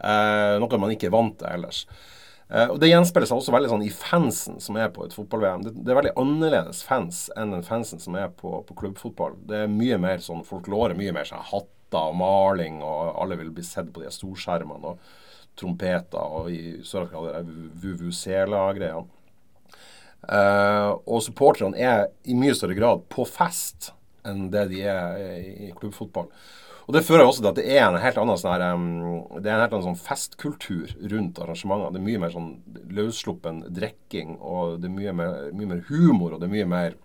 Eh, 0.00 0.56
noe 0.60 0.80
man 0.82 0.92
ikke 0.92 1.08
er 1.08 1.16
vant 1.16 1.38
til 1.40 1.48
ellers. 1.48 1.86
Eh, 2.50 2.66
og 2.66 2.80
Det 2.82 2.90
gjenspeiler 2.90 3.30
seg 3.30 3.40
også 3.40 3.54
veldig 3.54 3.70
sånn 3.70 3.86
i 3.86 3.92
fansen 3.94 4.58
som 4.62 4.78
er 4.80 4.90
på 4.94 5.04
et 5.06 5.14
fotball-VM. 5.14 5.64
Det, 5.66 5.74
det, 5.78 5.92
er 5.92 6.00
veldig 6.00 6.16
annerledes 6.18 6.82
fans 6.86 7.28
enn 7.38 7.54
den 7.54 7.66
fansen 7.66 8.02
som 8.02 8.18
er 8.18 8.32
på, 8.34 8.58
på 8.66 8.78
klubbfotball. 8.82 9.38
Det 9.46 9.64
er 9.64 9.72
mye 9.72 10.00
mer 10.02 10.24
sånn 10.24 10.42
folklore, 10.46 10.98
mye 10.98 11.14
mer 11.14 11.28
sånn 11.28 11.46
hatter 11.52 12.10
og 12.10 12.18
maling, 12.18 12.80
og 12.86 13.14
alle 13.22 13.38
vil 13.38 13.54
bli 13.54 13.64
sett 13.66 13.90
på 13.94 14.02
de 14.02 14.10
storskjermene 14.14 14.92
og 14.92 15.14
trompeter, 15.58 16.22
og 16.22 16.50
i 16.54 16.78
Sør-Afrika 16.86 17.42
VVC-la-greiene. 17.82 19.08
Uh, 20.20 21.00
og 21.08 21.22
supporterne 21.24 21.80
er 21.80 22.10
i 22.28 22.34
mye 22.36 22.52
større 22.54 22.76
grad 22.76 23.06
på 23.08 23.24
fest 23.24 23.88
enn 24.28 24.50
det 24.52 24.66
de 24.74 24.82
er 24.84 25.22
i 25.40 25.70
klubbfotball. 25.78 26.28
Og 26.90 26.94
Det 26.96 27.04
fører 27.06 27.22
også 27.22 27.44
til 27.44 27.48
at 27.52 27.58
det 27.60 27.64
er 27.70 27.84
en 27.86 28.00
helt 28.02 28.16
annen, 28.18 28.38
sånn 28.40 28.62
um, 28.66 28.86
det 29.38 29.46
er 29.46 29.52
en 29.54 29.60
helt 29.62 29.74
annen 29.76 29.92
sånn 29.92 30.00
festkultur 30.08 30.90
rundt 31.12 31.36
arrangementene. 31.38 31.92
Det 31.94 32.00
er 32.00 32.06
mye 32.08 32.22
mer 32.24 32.32
sånn 32.34 32.48
løssluppen 32.96 33.60
drikking, 33.76 34.32
og 34.42 34.80
det 34.82 34.88
er 34.88 34.96
mye 34.96 35.12
mer, 35.14 35.36
mye 35.54 35.68
mer, 35.70 35.84
humor, 35.86 36.34
og 36.34 36.42
det 36.42 36.48
er 36.48 36.52
mye 36.56 36.66
mer, 36.72 36.96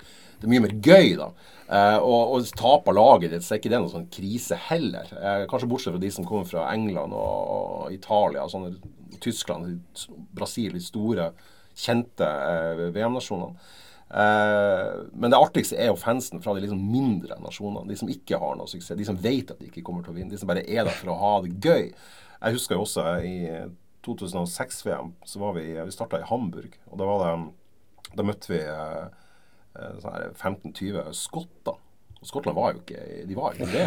det 0.00 0.48
er 0.48 0.50
mye 0.50 0.64
mer 0.64 0.74
gøy. 0.82 1.14
da. 1.20 1.28
Eh, 1.62 1.98
og, 2.00 2.34
og 2.34 2.50
taper 2.58 2.98
laget 2.98 3.36
ditt, 3.36 3.46
så 3.46 3.54
er 3.54 3.62
ikke 3.62 3.70
det 3.70 3.80
noen 3.84 3.92
sånn 3.92 4.10
krise 4.18 4.58
heller. 4.66 5.14
Eh, 5.14 5.44
kanskje 5.52 5.70
bortsett 5.70 5.94
fra 5.94 6.02
de 6.02 6.10
som 6.16 6.26
kommer 6.26 6.50
fra 6.50 6.66
England 6.74 7.14
og, 7.14 7.54
og 7.54 7.94
Italia, 7.94 8.48
sånne, 8.50 8.74
Tyskland, 9.22 9.78
Brasil, 10.34 10.74
de 10.74 10.82
store 10.82 11.30
kjente 11.78 12.26
eh, 12.26 12.88
VM-nasjonene. 12.98 13.70
Eh, 14.10 15.02
men 15.12 15.30
det 15.30 15.38
artigste 15.38 15.76
er 15.78 15.92
jo 15.92 15.98
fansen 15.98 16.42
fra 16.42 16.54
de 16.56 16.64
liksom 16.64 16.80
mindre 16.92 17.38
nasjonene. 17.42 17.86
De 17.90 17.98
som 17.98 18.10
ikke 18.10 18.40
har 18.42 18.56
noe 18.58 18.70
suksess. 18.70 18.98
De 18.98 19.06
som 19.06 19.18
vet 19.20 19.52
at 19.52 19.60
de 19.60 19.70
ikke 19.70 19.84
kommer 19.86 20.06
til 20.06 20.14
å 20.14 20.18
vinne. 20.18 20.32
De 20.32 20.40
som 20.40 20.50
bare 20.50 20.66
er 20.66 20.86
der 20.86 20.96
for 20.96 21.12
å 21.12 21.20
ha 21.20 21.34
det 21.44 21.54
gøy. 21.62 21.92
Jeg 22.40 22.56
husker 22.56 22.76
jo 22.76 22.86
også 22.86 23.06
i 23.26 23.36
2006-VM 24.06 25.12
så 25.28 25.42
var 25.42 25.58
vi 25.58 25.66
Vi 25.76 25.94
starta 25.94 26.20
i 26.20 26.26
Hamburg. 26.26 26.78
Og 26.90 26.98
da, 26.98 27.06
var 27.06 27.24
det, 27.24 28.14
da 28.16 28.26
møtte 28.26 28.52
vi 28.52 28.62
eh, 28.64 29.06
eh 29.78 29.94
sånn 30.02 30.34
15-20 30.34 31.14
skotter. 31.14 31.78
Og 32.20 32.28
Skottland 32.28 32.56
var 32.56 32.74
jo 32.74 32.82
ikke 32.82 33.24
de 33.24 33.36
var 33.36 33.54
ikke 33.54 33.68
det. 33.72 33.86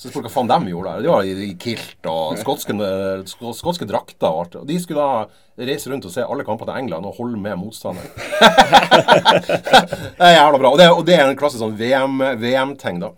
Så 0.00 0.08
spør 0.08 0.24
hva 0.24 0.30
faen 0.32 0.48
de 0.48 0.72
gjorde 0.72 0.94
der. 0.94 1.02
De 1.04 1.10
var 1.12 1.26
i 1.28 1.48
kilt 1.60 2.06
og 2.08 2.38
skotske, 2.40 3.88
drakter 3.90 4.30
og 4.30 4.44
alt. 4.44 4.56
Og 4.62 4.70
de 4.70 4.78
skulle 4.80 5.04
da 5.04 5.66
reise 5.68 5.92
rundt 5.92 6.08
og 6.08 6.14
se 6.14 6.24
alle 6.24 6.46
kampene 6.46 6.70
til 6.70 6.80
England 6.80 7.08
og 7.10 7.18
holde 7.18 7.36
med 7.36 7.58
motstanderen. 7.60 8.08
det 10.16 10.24
er 10.24 10.38
jævla 10.38 10.62
bra. 10.62 10.72
Og 10.72 10.80
det, 10.80 10.88
og 10.88 11.04
det 11.04 11.18
er 11.18 11.26
en 11.26 11.36
klassisk 11.36 11.66
sånn 11.66 11.76
VM-ting, 11.76 12.40
VM 12.40 12.72
da. 13.04 13.12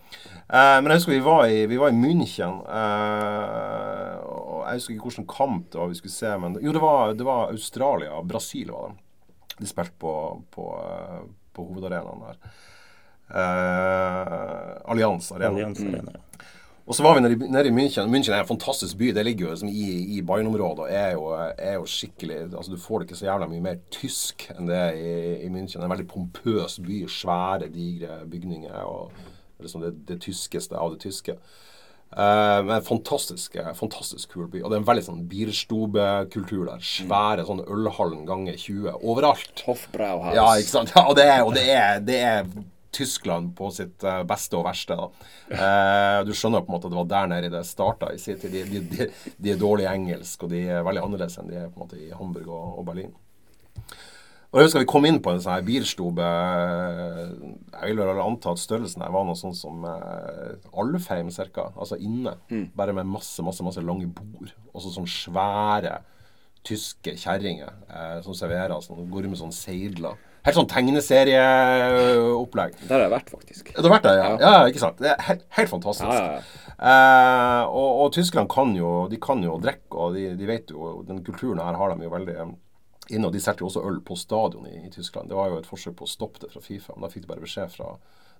Eh, 0.52 0.78
men 0.82 0.90
jeg 0.90 1.00
husker 1.00 1.14
vi 1.14 1.22
var 1.24 1.46
i, 1.46 1.62
vi 1.70 1.78
var 1.80 1.94
i 1.94 2.00
München. 2.00 2.58
Eh, 2.66 4.18
og 4.26 4.66
Jeg 4.66 4.80
husker 4.80 4.96
ikke 4.96 5.08
hvilken 5.08 5.30
kamp 5.30 5.70
det 5.70 5.80
var 5.80 5.94
vi 5.94 6.00
skulle 6.00 6.16
se. 6.16 6.34
Men 6.42 6.58
jo, 6.58 6.74
det 6.74 6.82
var, 6.82 7.14
det 7.14 7.30
var 7.30 7.54
Australia. 7.54 8.18
Brasil 8.26 8.74
var 8.74 8.90
det. 8.90 8.98
De 9.62 9.70
spilte 9.70 9.94
på, 10.00 10.12
på, 10.50 10.68
uh, 10.74 11.22
på 11.54 11.64
hovedarenaen 11.68 12.22
der. 12.24 12.54
Uh, 13.32 14.92
Allianz 14.92 15.32
Arena. 15.32 15.48
Allianz 15.48 15.80
Arena. 15.80 16.20
Og 16.86 16.96
så 16.96 17.04
var 17.06 17.14
vi 17.14 17.20
nede 17.22 17.34
i, 17.34 17.48
nede 17.48 17.68
i 17.68 17.72
München. 17.72 18.10
München 18.10 18.34
er 18.34 18.42
en 18.42 18.48
fantastisk 18.48 18.96
by. 18.98 19.12
Det 19.14 19.24
ligger 19.24 19.46
jo 19.46 19.50
liksom 19.50 19.68
i, 19.68 19.84
i 20.16 20.22
Bayern-området 20.22 20.82
og 20.82 20.88
er 20.90 21.12
jo, 21.12 21.28
er 21.58 21.76
jo, 21.78 21.84
skikkelig 21.86 22.40
altså 22.50 22.72
Du 22.72 22.80
får 22.80 22.98
det 22.98 23.06
ikke 23.06 23.18
så 23.20 23.28
jævla 23.28 23.46
mye 23.48 23.62
mer 23.62 23.78
tysk 23.94 24.48
enn 24.56 24.66
det 24.68 24.80
er 24.80 24.98
i, 24.98 25.12
i 25.46 25.50
München. 25.52 25.78
Det 25.78 25.84
er 25.84 25.88
en 25.88 25.94
veldig 25.94 26.08
pompøs 26.10 26.80
by. 26.82 27.04
Svære, 27.08 27.70
digre 27.72 28.24
bygninger. 28.26 28.82
og 28.82 29.12
liksom 29.62 29.80
det, 29.80 29.92
det 30.08 30.20
tyskeste 30.20 30.76
av 30.78 30.90
det 30.94 31.00
tyske. 31.06 31.38
Uh, 32.12 32.60
men 32.66 32.82
fantastisk, 32.84 33.56
fantastisk 33.78 34.34
kul 34.34 34.48
by. 34.50 34.60
Og 34.60 34.68
det 34.68 34.76
er 34.76 34.82
en 34.82 34.88
veldig 34.90 35.04
sånn 35.06 35.22
bierstube-kultur 35.30 36.66
der. 36.68 36.82
Svære 36.84 37.46
sånn 37.48 37.62
ølhallen 37.64 38.26
ganger 38.28 38.58
20 38.60 38.98
overalt. 38.98 39.62
Hoffbrauhaus. 39.64 40.34
Ja, 40.36 40.50
ikke 40.60 40.74
sant. 40.74 40.92
Ja, 40.92 41.06
og 41.08 41.16
det 41.16 41.28
er, 41.30 41.46
og 41.46 41.56
det 41.56 41.64
er, 41.72 42.02
det 42.04 42.20
er 42.20 42.50
Tyskland 42.92 43.54
på 43.56 43.70
sitt 43.72 44.04
uh, 44.04 44.20
beste 44.28 44.58
og 44.58 44.66
verste. 44.66 44.96
Eh, 45.48 46.18
du 46.28 46.32
skjønner 46.36 46.64
på 46.64 46.70
en 46.70 46.76
måte 46.76 46.88
at 46.88 46.92
det 46.92 47.00
var 47.00 47.10
der 47.10 47.30
nede 47.32 47.52
det 47.54 47.64
starta 47.68 48.10
i 48.12 48.20
sin 48.20 48.40
tid. 48.40 48.52
De, 48.52 48.82
de, 48.92 49.08
de, 49.08 49.52
er 49.52 49.60
dårlig 49.60 49.88
engelsk, 49.88 50.44
og 50.44 50.52
de 50.52 50.66
er 50.68 50.84
veldig 50.84 51.04
annerledes 51.06 51.38
enn 51.40 51.48
de 51.48 51.56
er 51.60 51.70
på 51.72 51.80
en 51.80 51.86
måte 51.86 52.00
i 52.00 52.10
Hamburg 52.12 52.50
og, 52.52 52.78
og 52.82 52.88
Berlin. 52.90 53.14
Og 54.52 54.60
jeg 54.60 54.66
husker 54.66 54.82
Vi 54.82 54.90
kom 54.92 55.06
inn 55.08 55.22
på 55.24 55.32
en 55.32 55.40
sånn 55.40 55.54
her 55.54 55.64
bilstube. 55.64 56.30
Jeg 57.72 57.88
vil 57.88 58.02
vel 58.04 58.20
anta 58.20 58.52
at 58.52 58.60
størrelsen 58.60 59.00
her 59.00 59.12
var 59.14 59.24
noe 59.24 59.38
sånn 59.40 59.56
som 59.56 59.86
uh, 59.88 60.76
Alfheim 60.76 61.32
ca. 61.32 61.70
Altså 61.72 61.96
inne. 61.96 62.36
Mm. 62.52 62.66
Bare 62.76 62.92
med 62.96 63.08
masse 63.08 63.40
masse, 63.44 63.64
masse 63.64 63.80
lange 63.80 64.10
bord. 64.12 64.52
Og 64.74 64.84
så 64.84 64.92
sånn 64.92 65.08
svære 65.08 66.02
tyske 66.62 67.16
kjerringer 67.18 67.72
eh, 67.88 68.18
som 68.22 68.36
serverer. 68.36 68.76
Sånn, 68.84 69.08
går 69.10 69.30
med 69.30 69.40
sånn 69.40 69.54
seidler. 69.54 70.20
Helt 70.42 70.56
sånn 70.58 70.66
tegneserieopplegg. 70.70 72.72
Der 72.88 72.96
har 72.96 73.02
jeg 73.04 73.12
vært, 73.12 73.28
faktisk. 73.30 73.68
Du 73.76 73.86
har 73.86 73.92
vært 73.94 74.06
der, 74.08 74.16
ja. 74.18 74.24
ja. 74.32 74.38
ja 74.42 74.66
ikke 74.72 74.82
sant? 74.82 74.98
Det 74.98 75.10
er 75.12 75.20
helt, 75.28 75.44
helt 75.58 75.70
fantastisk. 75.70 76.10
Ja, 76.10 76.42
eh, 76.74 77.62
og, 77.68 77.90
og, 78.02 78.08
tyskerne 78.16 78.50
kan 78.50 78.74
jo 78.74 79.06
De 79.12 79.18
kan 79.22 79.38
jo 79.44 79.52
drikke, 79.62 79.94
og 79.94 80.16
de, 80.16 80.22
de, 80.38 80.46
vet 80.48 80.70
jo 80.74 81.04
Den 81.06 81.22
kulturen 81.22 81.60
her 81.62 81.78
har 81.78 81.94
de 81.94 82.04
jo 82.08 82.10
veldig 82.10 82.34
eh, 82.34 82.50
inne. 83.14 83.26
Og 83.28 83.32
de 83.34 83.40
solgte 83.44 83.62
jo 83.62 83.68
også 83.70 83.86
øl 83.86 84.00
på 84.02 84.14
stadion 84.18 84.66
i, 84.66 84.82
i, 84.82 84.90
Tyskland. 84.90 85.30
Det 85.30 85.38
var 85.38 85.46
jo 85.52 85.58
et 85.60 85.70
forsøk 85.70 85.94
på 86.00 86.06
å 86.08 86.10
stoppe 86.10 86.42
det 86.42 86.50
fra 86.50 86.64
Fifa, 86.64 86.92
men 86.96 87.04
da 87.06 87.12
fikk 87.12 87.24
de 87.28 87.32
bare 87.34 87.46
beskjed 87.46 87.70
fra 87.76 87.88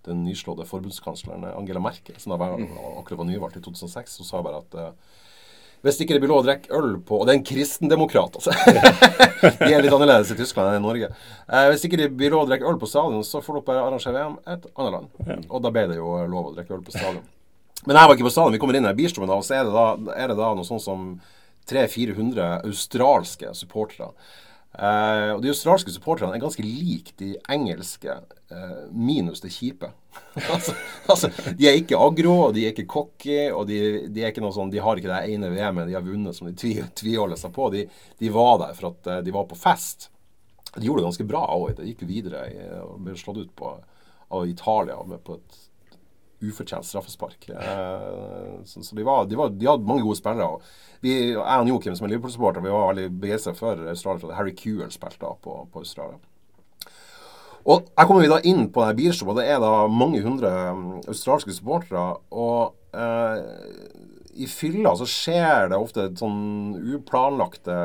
den 0.02 0.24
nyslåtte 0.26 0.66
forbundskansleren 0.66 1.46
Angela 1.52 1.78
Merkel, 1.82 2.16
som 2.18 2.34
da 2.34 2.38
var, 2.42 2.58
mm. 2.58 2.74
akkurat 2.98 3.20
var 3.20 3.28
nyvalgt 3.28 3.60
i 3.60 3.62
2006, 3.62 4.18
og 4.18 4.26
sa 4.26 4.40
bare 4.42 4.58
at 4.64 4.72
uh, 4.74 4.90
hvis 5.82 5.98
ikke 6.02 6.14
det 6.14 6.22
blir 6.22 6.30
lov 6.30 6.44
å 6.44 6.46
drikke 6.46 6.70
øl 6.78 6.92
på 7.02 7.16
Og 7.18 7.26
det 7.26 7.32
er 7.32 7.38
en 7.40 7.46
kristendemokrat, 7.46 8.38
altså. 8.38 8.54
de 9.66 9.70
er 9.72 9.82
litt 9.82 9.94
annerledes 9.94 10.30
i 10.30 10.38
Tyskland 10.38 10.70
enn 10.70 10.78
i 10.78 10.84
Norge. 10.84 11.10
Eh, 11.48 11.68
hvis 11.72 11.86
ikke 11.88 11.98
det 11.98 12.10
blir 12.14 12.34
lov 12.34 12.44
å 12.44 12.50
drikke 12.50 12.68
øl 12.70 12.78
på 12.78 12.90
stadion, 12.90 13.24
så 13.26 13.42
får 13.42 13.58
dere 13.58 13.66
bare 13.66 13.84
arrangere 13.88 14.14
VM 14.14 14.36
et 14.54 14.68
annet 14.72 14.96
land. 14.96 15.12
Ja. 15.26 15.38
Og 15.50 15.64
da 15.64 15.72
ble 15.74 15.86
det 15.90 15.98
jo 15.98 16.14
lov 16.30 16.52
å 16.52 16.54
drikke 16.54 16.76
øl 16.78 16.84
på 16.86 16.94
stadion. 16.94 17.24
Men 17.82 17.98
jeg 17.98 18.08
var 18.08 18.14
ikke 18.14 18.28
på 18.28 18.34
stadion. 18.36 18.54
Vi 18.54 18.62
kommer 18.62 18.78
inn 18.78 18.86
i 18.86 18.94
bilstuen, 18.94 19.34
og 19.34 19.42
så 19.46 19.58
er 19.58 19.66
det 19.66 19.74
da, 19.74 19.86
er 20.14 20.30
det 20.30 20.38
da 20.38 20.52
noe 20.54 20.68
sånn 20.68 20.82
som 20.82 21.08
300-400 21.70 22.62
australske 22.68 23.50
supportere. 23.58 24.12
Uh, 24.72 25.34
og 25.36 25.42
De 25.44 25.50
australske 25.52 25.92
supporterne 25.92 26.32
er 26.32 26.40
ganske 26.40 26.64
like 26.64 27.12
de 27.20 27.34
engelske, 27.52 28.14
uh, 28.52 28.86
minus 28.88 29.42
det 29.44 29.50
kjipe. 29.52 29.90
altså, 30.54 30.72
altså, 31.12 31.28
De 31.58 31.68
er 31.68 31.76
ikke 31.76 32.00
agro, 32.00 32.38
og 32.46 32.54
de 32.56 32.64
er 32.64 32.72
ikke 32.72 32.88
cocky, 32.88 33.50
og 33.52 33.66
de, 33.68 34.08
de, 34.08 34.22
er 34.22 34.32
ikke 34.32 34.44
noe 34.44 34.54
sånn, 34.56 34.72
de 34.72 34.80
har 34.80 34.96
ikke 34.96 35.12
det 35.12 35.34
ene 35.34 35.52
VM-et 35.52 35.90
de 35.90 35.98
har 35.98 36.06
vunnet 36.06 36.36
som 36.36 36.48
de 36.48 36.56
tvi, 36.56 36.78
tviholder 36.96 37.40
seg 37.40 37.52
på. 37.52 37.68
De, 37.74 37.84
de, 38.22 38.32
var 38.32 38.62
der 38.64 38.72
for 38.78 38.94
at 38.94 39.12
uh, 39.12 39.20
de 39.26 39.36
var 39.36 39.44
på 39.50 39.60
fest. 39.60 40.08
De 40.72 40.86
gjorde 40.86 41.02
det 41.02 41.08
ganske 41.10 41.28
bra 41.28 41.44
òg. 41.52 41.74
De 41.76 41.90
gikk 41.90 42.06
videre 42.08 42.46
og 42.86 42.96
ble 43.04 43.18
slått 43.20 43.42
ut 43.42 43.52
på, 43.58 43.74
av 44.32 44.48
Italia 44.48 44.96
på 44.96 45.36
et 45.36 45.61
ufortjent 46.42 46.86
straffespark. 46.86 47.48
Eh, 47.48 48.64
så, 48.64 48.82
så 48.82 48.96
de, 48.96 49.04
var, 49.06 49.26
de, 49.26 49.38
var, 49.38 49.52
de, 49.54 49.68
hadde 49.68 49.88
mange 49.88 50.04
gode 50.06 50.18
spillere. 50.18 50.58
Vi, 51.02 51.14
jeg 51.32 51.38
og 51.38 51.70
Joakim 51.70 51.96
som 51.98 52.06
er 52.06 52.14
Liverpool-supporter 52.14 52.64
vi 52.64 52.74
var 52.74 52.92
veldig 52.92 53.08
begeistra 53.22 53.54
for 53.58 53.88
Australia. 53.92 54.34
Harry 54.36 54.54
Kewell 54.58 54.92
spilte 54.94 55.22
da 55.24 55.32
på, 55.42 55.56
på, 55.72 55.82
Australia. 55.84 56.20
Og 57.62 57.88
Her 57.94 58.08
kommer 58.08 58.24
vi 58.24 58.30
da 58.32 58.40
inn 58.42 58.66
på 58.74 58.82
denne 58.82 58.98
bilshowet. 58.98 59.38
det 59.38 59.50
er 59.54 59.60
da 59.62 59.86
mange 59.86 60.22
hundre 60.24 60.50
um, 60.74 60.86
australske 61.06 61.54
supportere. 61.54 62.16
Og 62.34 62.74
eh, 62.98 64.00
i 64.32 64.48
fylla 64.48 64.94
så 64.96 65.06
skjer 65.08 65.68
det 65.70 65.78
ofte 65.78 66.08
sånn 66.18 66.74
uplanlagte 66.96 67.76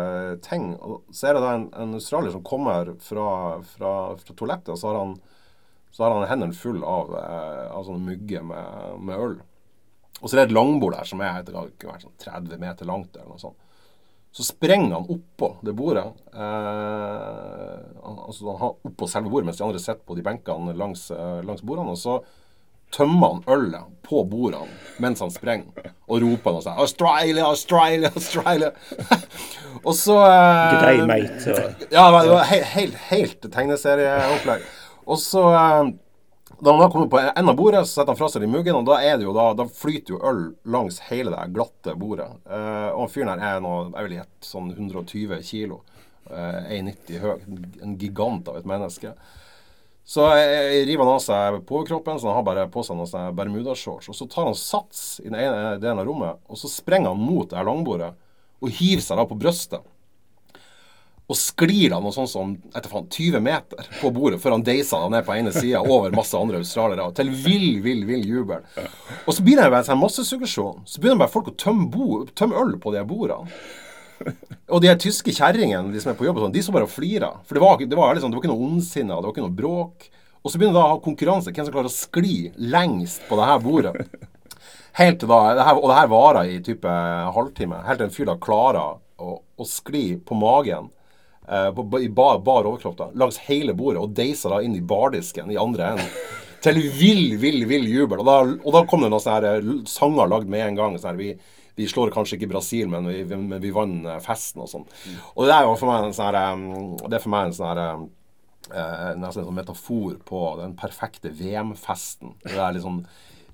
ting. 0.46 0.72
Og 0.82 1.04
så 1.14 1.30
er 1.30 1.38
det 1.38 1.44
da 1.44 1.56
en, 1.58 1.68
en 1.78 1.98
australier 2.00 2.34
som 2.34 2.46
kommer 2.46 2.94
fra, 3.04 3.28
fra, 3.76 3.94
fra 4.18 4.38
toalettet, 4.38 4.74
og 4.74 4.80
så 4.82 4.92
har 4.92 5.02
han 5.04 5.18
så 5.92 6.04
har 6.04 6.16
han 6.16 6.28
hendene 6.30 6.58
full 6.58 6.84
av, 6.84 7.14
eh, 7.18 7.70
av 7.74 7.86
sånne 7.88 8.06
mugger 8.06 8.44
med, 8.46 8.98
med, 9.02 9.16
øl. 9.18 9.38
Og 10.22 10.26
så 10.28 10.36
er 10.36 10.42
det 10.42 10.50
et 10.50 10.58
langbord 10.58 10.98
der 10.98 11.08
som 11.10 11.22
er 11.22 11.42
sånn 11.46 12.18
30 12.24 12.62
meter 12.62 12.90
langt. 12.90 13.16
eller 13.16 13.30
noe 13.32 13.42
sånt. 13.42 13.58
Så 14.32 14.44
sprenger 14.44 14.94
han 14.94 15.08
oppå 15.10 15.56
det 15.66 15.74
bordet. 15.74 16.06
Eh, 16.34 17.78
altså 18.28 18.52
han 18.52 18.60
har 18.62 18.76
oppå 18.86 19.08
selve 19.10 19.32
bordet, 19.32 19.48
mens 19.50 19.58
de 19.58 19.66
andre 19.66 19.82
sitter 19.82 20.04
på 20.06 20.18
de 20.18 20.26
benkene 20.26 20.76
langs, 20.78 21.08
eh, 21.12 21.40
langs 21.46 21.64
bordene. 21.66 21.96
Og 21.96 21.98
så 21.98 22.20
tømmer 22.94 23.34
han 23.34 23.44
ølet 23.52 23.88
på 24.08 24.22
bordene 24.30 24.70
mens 25.04 25.20
han 25.24 25.32
sprenger, 25.34 25.92
og 26.08 26.22
roper 26.24 26.56
noe 26.56 26.64
sånt 26.64 26.80
'Australia, 26.80 27.46
Australia, 27.46 28.10
Australia'. 28.16 28.72
og 29.88 29.94
så 29.96 30.18
eh, 30.24 30.76
Grei 30.82 30.98
mate. 31.10 31.58
Ja, 31.92 32.08
det 32.22 32.30
var 32.32 32.44
helt, 32.52 32.70
helt, 32.76 33.00
helt 33.10 33.50
tegneserieopplegg. 33.54 34.70
Og 35.08 35.20
så 35.24 35.44
eh, 35.56 35.90
da 36.60 36.72
han 36.72 36.82
har 36.82 36.92
kommet 36.92 37.10
på 37.10 37.20
enden 37.20 37.50
av 37.50 37.56
bordet, 37.56 37.88
så 37.88 38.00
setter 38.00 38.14
han 38.14 38.18
fra 38.18 38.30
seg 38.32 38.42
de 38.42 38.50
muggene, 38.50 38.80
og 38.80 38.88
da, 38.88 38.98
er 39.04 39.20
det 39.20 39.30
da, 39.36 39.48
da 39.60 39.66
flyter 39.70 40.16
jo 40.16 40.22
øl 40.26 40.40
langs 40.74 41.00
hele 41.10 41.34
det 41.34 41.52
glatte 41.54 41.94
bordet. 42.00 42.30
Uh, 42.50 42.90
og 42.98 43.12
fyren 43.14 43.30
her 43.38 43.60
er 43.60 43.62
noe, 43.64 43.90
jeg 43.92 44.08
vil 44.08 44.16
gjette 44.18 44.48
sånn 44.48 44.72
120 44.74 45.44
kilo. 45.46 45.82
Uh, 46.32 46.64
1,90 46.74 47.20
høy. 47.22 47.36
En 47.86 47.98
gigant 48.00 48.50
av 48.50 48.58
et 48.58 48.70
menneske. 48.70 49.12
Så 50.08 50.24
jeg 50.40 50.88
river 50.88 51.04
han 51.04 51.18
av 51.18 51.22
seg 51.22 51.60
på 51.68 51.84
kroppen, 51.90 52.18
så 52.18 52.32
han 52.32 52.40
har 52.40 52.48
bare 52.48 52.66
på 52.72 52.82
seg 52.88 52.98
noen 52.98 53.12
sånne 53.12 53.36
bermudashorts. 53.38 54.08
Og 54.10 54.18
så 54.18 54.26
tar 54.32 54.48
han 54.48 54.58
sats 54.58 55.20
i 55.22 55.28
den 55.28 55.38
ene 55.38 55.76
delen 55.84 56.02
av 56.02 56.08
rommet, 56.08 56.42
og 56.48 56.58
så 56.58 56.72
sprenger 56.72 57.12
han 57.12 57.22
mot 57.22 57.52
det 57.52 57.60
her 57.60 57.68
langbordet 57.68 58.14
og 58.58 58.74
hiver 58.74 59.04
seg 59.04 59.20
da 59.20 59.28
på 59.30 59.38
brystet 59.38 59.84
og 61.28 61.36
sklir 61.36 61.92
da 61.92 61.98
noe 62.00 62.16
sånn 62.16 62.30
som 62.32 62.54
etter 62.72 62.88
faen, 62.88 63.08
20 63.12 63.42
meter 63.44 63.90
på 64.00 64.12
bordet 64.16 64.40
før 64.40 64.56
han 64.56 64.64
deiser 64.64 65.02
han 65.04 65.12
ned 65.12 65.26
på 65.28 65.36
ene 65.36 65.52
sida 65.52 65.82
over 65.84 66.16
masse 66.16 66.38
andre 66.40 66.62
australiere. 66.62 67.10
Til 67.18 67.34
vill, 67.34 67.82
vill, 67.84 68.06
vill 68.08 68.24
jubel. 68.24 68.64
Og 69.26 69.36
så 69.36 69.44
begynner 69.44 69.68
det 69.68 69.82
en 69.82 69.90
sånn 69.90 70.00
massesuggesjon. 70.00 70.86
Så 70.88 71.04
begynner 71.04 71.26
bare 71.26 71.34
folk 71.34 71.52
å 71.52 71.58
tømme, 71.60 71.90
bo, 71.92 72.22
tømme 72.32 72.56
øl 72.62 72.78
på 72.80 72.96
de 72.96 73.04
bordene. 73.10 73.52
Og 74.72 74.82
de 74.82 74.90
her 74.90 74.98
tyske 75.00 75.32
kjerringene 75.36 75.92
de 75.94 76.00
som 76.02 76.14
er 76.14 76.18
på 76.20 76.26
jobb, 76.26 76.40
sånn, 76.42 76.56
de 76.56 76.64
som 76.64 76.76
bare 76.76 76.88
flirer. 76.90 77.44
For 77.48 77.60
det 77.60 77.64
var, 77.64 77.84
det 77.84 78.00
var, 78.00 78.16
liksom, 78.16 78.32
det 78.32 78.40
var 78.40 78.46
ikke 78.46 78.54
noe 78.54 78.70
ondsinna, 78.72 79.20
det 79.20 79.28
var 79.28 79.36
ikke 79.36 79.46
noe 79.46 79.60
bråk. 79.60 80.08
Og 80.42 80.52
så 80.52 80.60
begynner 80.60 80.80
da 80.80 80.86
å 80.88 80.96
ha 80.96 81.04
konkurranse. 81.04 81.52
Hvem 81.52 81.68
som 81.68 81.76
klarer 81.76 81.92
å 81.92 81.94
skli 81.94 82.38
lengst 82.72 83.28
på 83.28 83.38
det 83.40 83.52
her 83.52 83.62
bordet. 83.64 83.94
Helt 84.98 85.20
til 85.22 85.30
da, 85.30 85.42
det 85.60 85.68
her, 85.68 85.80
Og 85.80 85.92
det 85.92 86.00
her 86.00 86.12
varer 86.12 86.52
i 86.56 86.62
type 86.64 87.00
halvtime. 87.36 87.84
Helt 87.86 88.00
til 88.00 88.08
en 88.08 88.16
fyr 88.16 88.32
da 88.32 88.38
klarer 88.42 88.96
å, 89.20 89.40
å 89.44 89.68
skli 89.68 90.06
på 90.24 90.38
magen 90.40 90.88
i 91.48 92.10
bar, 92.10 92.40
bar 92.44 92.68
overkropp 92.68 92.98
da, 93.00 93.08
langs 93.16 93.38
hele 93.48 93.76
bordet 93.78 94.02
og 94.04 94.16
deisa 94.16 94.52
da 94.52 94.60
inn 94.64 94.76
i 94.76 94.84
bardisken 94.84 95.52
i 95.54 95.60
andre 95.60 95.94
enden. 95.94 96.12
Til 96.66 96.80
vill, 96.98 97.38
vill, 97.40 97.62
vill 97.70 97.86
jubel. 97.88 98.20
Og 98.24 98.28
da, 98.28 98.38
og 98.42 98.74
da 98.74 98.82
kom 98.90 99.04
det 99.06 99.12
noen 99.14 99.24
sånne 99.24 99.38
her, 99.38 99.62
eh, 99.62 99.86
sanger 99.88 100.28
lagd 100.28 100.50
med 100.52 100.66
en 100.66 100.80
gang. 100.80 100.98
Sånn 101.00 101.20
vi, 101.20 101.30
vi 101.78 101.88
slår 101.88 102.12
kanskje 102.16 102.40
ikke 102.40 102.50
Brasil, 102.52 102.90
men 102.92 103.08
vi, 103.08 103.22
vi, 103.30 103.38
vi 103.64 103.74
vant 103.76 104.10
eh, 104.10 104.20
festen 104.26 104.66
og 104.66 104.72
sånn. 104.72 104.88
Og 105.36 105.46
det 105.46 105.54
er 105.56 105.68
jo 105.68 105.78
for 105.80 105.92
meg 105.92 106.10
en 106.10 106.18
sånn 106.18 106.34
her, 106.34 107.00
Det 107.06 107.20
er 107.20 107.24
for 107.24 107.36
meg 107.36 107.48
en 107.48 107.58
sånn 107.60 107.72
her 107.72 107.84
eh, 107.86 109.14
nesten 109.22 109.44
en 109.44 109.50
sånn 109.52 109.60
metafor 109.62 110.18
på 110.28 110.44
den 110.64 110.76
perfekte 110.80 111.32
VM-festen. 111.38 112.36
Det 112.44 112.58
er 112.58 112.76
litt 112.76 112.86
sånn 112.88 113.04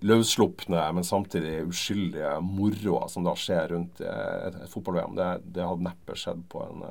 løsslupne, 0.04 0.88
men 0.96 1.06
samtidig 1.08 1.62
uskyldige 1.70 2.38
moroa 2.44 3.06
som 3.12 3.24
da 3.28 3.36
skjer 3.40 3.70
rundt 3.72 4.02
et, 4.04 4.56
et 4.64 4.72
fotball-VM. 4.72 5.14
Det, 5.20 5.28
det 5.56 5.68
hadde 5.68 5.86
neppe 5.86 6.18
skjedd 6.20 6.42
på 6.52 6.64
en 6.66 6.82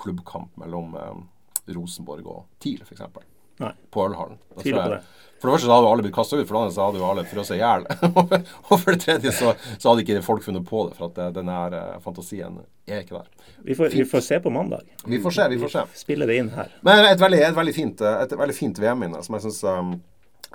klubbkamp 0.00 0.56
mellom 0.60 0.96
eh, 1.00 1.14
Rosenborg 1.74 2.26
og 2.26 2.42
TIL, 2.62 2.82
f.eks. 2.84 3.06
På 3.90 4.08
Ølhallen. 4.08 4.40
For 5.44 5.50
det 5.50 5.54
første 5.58 5.66
så 5.68 5.74
hadde 5.74 5.84
jo 5.84 5.90
alle 5.92 6.04
blitt 6.06 6.14
kasta 6.16 6.38
ut, 6.38 6.46
for 6.48 6.56
det 6.56 6.60
andre 6.62 6.74
så 6.74 6.84
hadde 6.86 7.00
jo 7.00 7.06
alle 7.06 7.24
frosset 7.28 7.58
i 7.58 7.60
hjel. 7.60 7.82
og 8.70 8.78
for 8.80 8.94
det 8.94 9.00
tredje 9.02 9.32
så, 9.36 9.52
så, 9.76 9.90
hadde 9.90 10.04
ikke 10.04 10.22
folk 10.24 10.46
funnet 10.46 10.64
på 10.64 10.86
det, 10.88 10.96
for 10.96 11.10
at 11.10 11.18
den 11.20 11.34
denne 11.42 11.58
uh, 11.74 11.98
fantasien 12.04 12.56
er 12.88 13.02
ikke 13.04 13.18
der. 13.18 13.28
Vi 13.66 13.76
får, 13.76 13.92
vi 13.92 14.06
får, 14.08 14.24
se 14.24 14.40
på 14.40 14.52
mandag. 14.54 14.88
Vi 15.04 15.20
får 15.20 15.36
se, 15.36 15.48
vi 15.52 15.60
får 15.60 15.74
se. 15.74 15.84
Spille 16.00 16.28
det 16.30 16.38
inn 16.40 16.50
her. 16.54 16.72
Men 16.86 17.04
et 17.10 17.20
veldig, 17.20 17.42
et 17.50 17.58
veldig 17.58 17.76
fint, 17.76 18.00
eh, 18.00 18.24
et 18.24 18.34
veldig 18.40 18.56
fint 18.56 18.80
VM-minne 18.80 19.20
som 19.24 19.36
jeg 19.36 19.46
syns 19.46 19.60
um, 19.68 19.92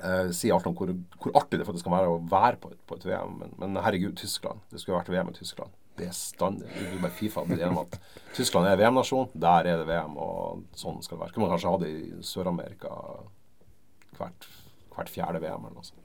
uh, 0.01 0.27
sier 0.33 0.57
alt 0.57 0.67
om 0.69 0.77
hvor, 0.77 0.93
hvor, 1.21 1.35
artig 1.37 1.61
det 1.61 1.69
faktisk 1.69 1.85
kan 1.85 1.99
være 1.99 2.15
å 2.15 2.19
være 2.31 2.57
på 2.61 2.73
et, 2.73 2.79
på 2.89 2.97
et 2.97 3.05
VM. 3.11 3.37
Men, 3.43 3.53
men 3.61 3.83
herregud, 3.85 4.17
Tyskland. 4.17 4.65
Det 4.73 4.81
skulle 4.81 4.97
vært 4.97 5.13
VM 5.13 5.29
i 5.29 5.37
Tyskland 5.37 5.73
bestandig. 5.99 6.69
Du 6.93 6.97
bare 7.03 7.13
Fifa 7.15 7.43
blir 7.47 7.59
enig 7.59 7.75
om 7.75 7.83
at 7.83 7.99
Tyskland 8.37 8.69
er 8.71 8.79
VM-nasjon, 8.79 9.29
der 9.33 9.67
er 9.67 9.81
det 9.81 9.87
VM, 9.89 10.15
og 10.17 10.63
sånn 10.79 11.01
skal 11.03 11.17
det 11.17 11.23
være. 11.25 11.33
Kunne 11.35 11.45
man 11.47 11.53
kanskje 11.55 11.73
ha 11.73 11.77
det 11.83 11.91
i 11.91 12.23
Sør-Amerika 12.25 12.91
hvert, 14.19 14.47
hvert 14.95 15.11
fjerde 15.13 15.39
VM 15.43 15.67
eller 15.67 15.75
noe 15.75 15.87
sånt. 15.89 16.03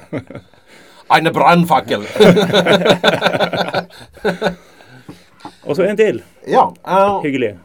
Eine 1.14 1.30
brannfakkel! 1.30 2.02
Og 5.66 5.74
så 5.78 5.82
en 5.86 5.98
til. 5.98 6.22
ja, 6.46 6.64
Uh, 6.86 7.22
Hyggelig. 7.22 7.56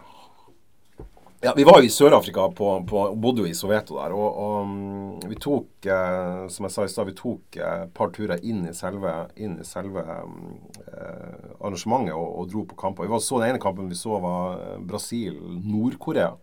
Ja, 1.41 1.53
vi 1.57 1.63
var 1.65 1.79
jo 1.81 1.87
i 1.87 1.89
Sør-Afrika 1.89 2.43
på, 2.53 2.67
på, 2.85 3.03
bodde 3.17 3.41
jo 3.41 3.49
i 3.49 3.55
Soveto 3.57 3.95
der. 3.97 4.13
Og, 4.13 4.35
og 4.43 4.67
mm, 4.69 5.23
vi 5.31 5.37
tok, 5.41 5.87
eh, 5.89 6.43
som 6.53 6.67
jeg 6.67 6.73
sa 6.75 6.85
i 6.85 6.91
stad, 6.93 7.09
vi 7.09 7.15
tok 7.17 7.57
eh, 7.57 7.85
et 7.87 7.93
par 7.97 8.11
turer 8.13 8.43
inn 8.45 8.67
i 8.69 8.73
selve, 8.77 9.13
inn 9.41 9.55
i 9.57 9.65
selve 9.65 10.03
mm, 10.05 10.51
eh, 10.85 11.47
arrangementet 11.57 12.13
og, 12.13 12.27
og 12.43 12.51
dro 12.51 12.65
på 12.69 12.77
kamper. 12.83 13.07
Vi 13.07 13.13
var 13.15 13.23
så 13.25 13.41
Den 13.41 13.55
ene 13.55 13.63
kampen 13.63 13.89
vi 13.89 13.97
så, 13.97 14.19
var 14.21 14.59
eh, 14.59 14.75
Brasil-Nord-Korea. 14.91 16.35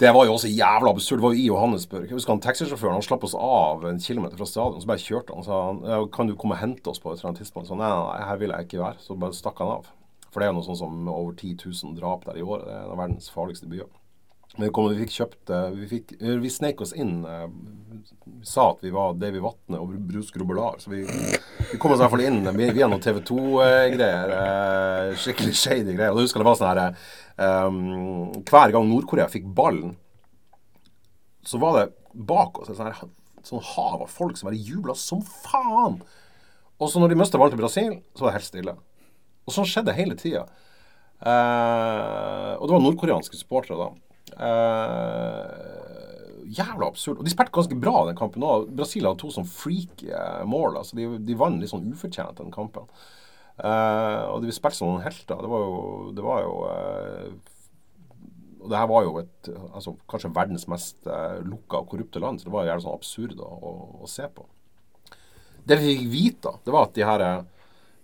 Det 0.00 0.10
var 0.16 0.24
jo 0.26 0.38
også 0.38 0.48
jævla 0.48 0.90
absurd. 0.90 1.20
Det 1.20 1.26
var 1.26 1.34
jo 1.36 1.42
i 1.42 1.50
Johannesburg. 1.50 2.06
Jeg 2.08 2.16
husker 2.16 2.32
han 2.32 2.40
Taxisjåføren 2.42 2.96
han 2.96 3.04
slapp 3.04 3.28
oss 3.28 3.36
av 3.36 3.84
en 3.86 4.00
kilometer 4.02 4.40
fra 4.40 4.48
stadion. 4.48 4.80
Så 4.80 4.88
bare 4.88 5.04
kjørte 5.04 5.36
han. 5.36 5.44
og 5.44 5.46
sa 5.46 5.60
han 5.68 6.08
kan 6.16 6.32
du 6.32 6.34
komme 6.34 6.56
og 6.56 6.64
hente 6.64 6.90
oss 6.90 6.98
på 7.02 7.12
et 7.12 7.20
eller 7.20 7.34
annet 7.34 7.44
tidspunkt. 7.44 7.68
Så 7.68 7.76
nei, 7.78 7.92
nei, 7.92 8.24
her 8.24 8.40
vil 8.40 8.56
jeg 8.56 8.70
ikke 8.70 8.82
være. 8.82 9.04
Så 9.04 9.20
bare 9.20 9.36
stakk 9.36 9.60
han 9.62 9.76
av. 9.76 9.92
For 10.34 10.42
det 10.42 10.48
er 10.48 10.50
jo 10.52 10.56
noe 10.58 10.66
sånn 10.66 10.80
som 10.82 11.04
over 11.14 11.36
10 11.38 11.54
000 11.62 11.94
drap 11.94 12.24
der 12.26 12.40
i 12.40 12.42
året. 12.42 12.66
Det 12.66 12.74
er 12.74 12.80
en 12.88 12.94
av 12.96 12.98
verdens 13.04 13.30
farligste 13.30 13.68
byer. 13.70 13.86
Men 14.58 14.68
vi, 14.70 14.96
fikk 15.00 15.10
kjøpt 15.16 15.50
eh, 15.50 15.70
Vi, 15.74 15.86
fikk, 15.90 16.12
eh, 16.20 16.36
vi 16.38 16.50
snek 16.52 16.82
oss 16.84 16.92
inn. 16.94 17.24
eh, 17.26 17.46
Vi 18.26 18.46
sa 18.46 18.68
at 18.70 18.82
vi 18.86 18.90
var 18.94 19.14
Davy 19.18 19.40
Vatne 19.42 19.80
og 19.82 19.94
Bruce 20.06 20.30
Grobelar. 20.34 20.76
Så 20.82 20.90
vi, 20.92 21.00
vi 21.72 21.78
kom 21.82 21.90
oss 21.94 21.98
i 21.98 22.04
hvert 22.04 22.12
fall 22.12 22.22
inn 22.26 22.42
vi- 22.58 22.70
via 22.76 22.86
noen 22.90 23.02
TV 23.02 23.18
2-greier. 23.30 24.34
eh, 24.36 25.16
Skikkelig 25.18 25.54
shady 25.58 25.94
greier. 25.96 26.12
Og 26.14 26.20
jeg 26.22 26.28
husker 26.28 26.42
det 26.44 26.50
var 26.50 26.58
sånn 26.60 26.70
her 26.74 27.66
um, 27.66 27.80
Hver 28.46 28.74
gang 28.76 28.86
Nord-Korea 28.90 29.26
fikk 29.32 29.46
ballen, 29.54 29.96
så 31.44 31.58
var 31.60 31.78
det 31.80 31.88
bak 32.14 32.60
oss 32.62 32.70
et 32.70 32.78
sånn, 32.78 33.10
sånn 33.44 33.62
hav 33.74 34.02
av 34.06 34.08
folk 34.10 34.38
som 34.38 34.48
bare 34.48 34.56
jubla 34.60 34.94
som 34.96 35.20
faen. 35.22 35.98
Og 36.78 36.90
så 36.90 37.02
når 37.02 37.10
de 37.12 37.18
mista 37.20 37.38
ballen 37.42 37.52
til 37.56 37.60
Brasil, 37.64 37.96
så 38.14 38.24
var 38.24 38.30
det 38.32 38.38
helt 38.38 38.48
stille. 38.52 38.76
Og 39.44 39.54
sånn 39.54 39.68
skjedde 39.68 39.96
hele 39.96 40.16
tida. 40.18 40.46
Eh, 41.24 42.52
og 42.58 42.66
det 42.66 42.74
var 42.74 42.82
nordkoreanske 42.84 43.38
supportere 43.38 43.78
da. 43.80 43.88
Eh, 44.48 45.74
jævla 46.58 46.88
absurd. 46.88 47.20
Og 47.20 47.26
de 47.26 47.32
spilte 47.32 47.54
ganske 47.54 47.78
bra 47.80 48.04
den 48.08 48.18
kampen 48.18 48.44
òg. 48.44 48.68
Brasil 48.76 49.08
hadde 49.08 49.20
to 49.22 49.32
sånn 49.34 49.48
freaky 49.48 50.12
eh, 50.12 50.44
mål. 50.48 50.80
Altså 50.80 50.98
de, 50.98 51.08
de 51.24 51.38
vant 51.38 51.60
litt 51.60 51.72
sånn 51.72 51.88
ufortjent 51.92 52.40
den 52.40 52.54
kampen. 52.54 52.88
Eh, 53.58 54.22
og 54.30 54.44
de 54.44 54.54
spilte 54.54 54.80
som 54.80 54.92
noen 54.92 55.04
helter. 55.04 55.40
Det 55.40 55.50
var 55.52 55.66
jo, 55.66 55.82
det 56.16 56.24
var 56.24 56.46
jo 56.46 56.54
og 58.64 58.70
det 58.72 58.78
her 58.80 58.88
var 58.88 59.04
jo 59.04 59.18
et, 59.20 59.48
altså, 59.76 59.92
kanskje 60.08 60.30
verdens 60.32 60.62
mest 60.72 61.04
uh, 61.04 61.36
lukka 61.44 61.82
og 61.82 61.90
korrupte 61.90 62.20
land, 62.22 62.40
så 62.40 62.48
det 62.48 62.54
var 62.54 62.64
jævlig 62.64 62.84
sånn 62.86 62.96
absurd 62.96 63.42
å, 63.44 63.48
å, 63.60 63.72
å 64.00 64.08
se 64.08 64.24
på. 64.32 64.46
Det 65.68 65.76
vi 65.82 65.90
fikk 65.90 66.06
vite, 66.08 66.52
det 66.64 66.72
var 66.72 66.88
at 66.88 66.94
de 66.96 67.04
her, 67.04 67.24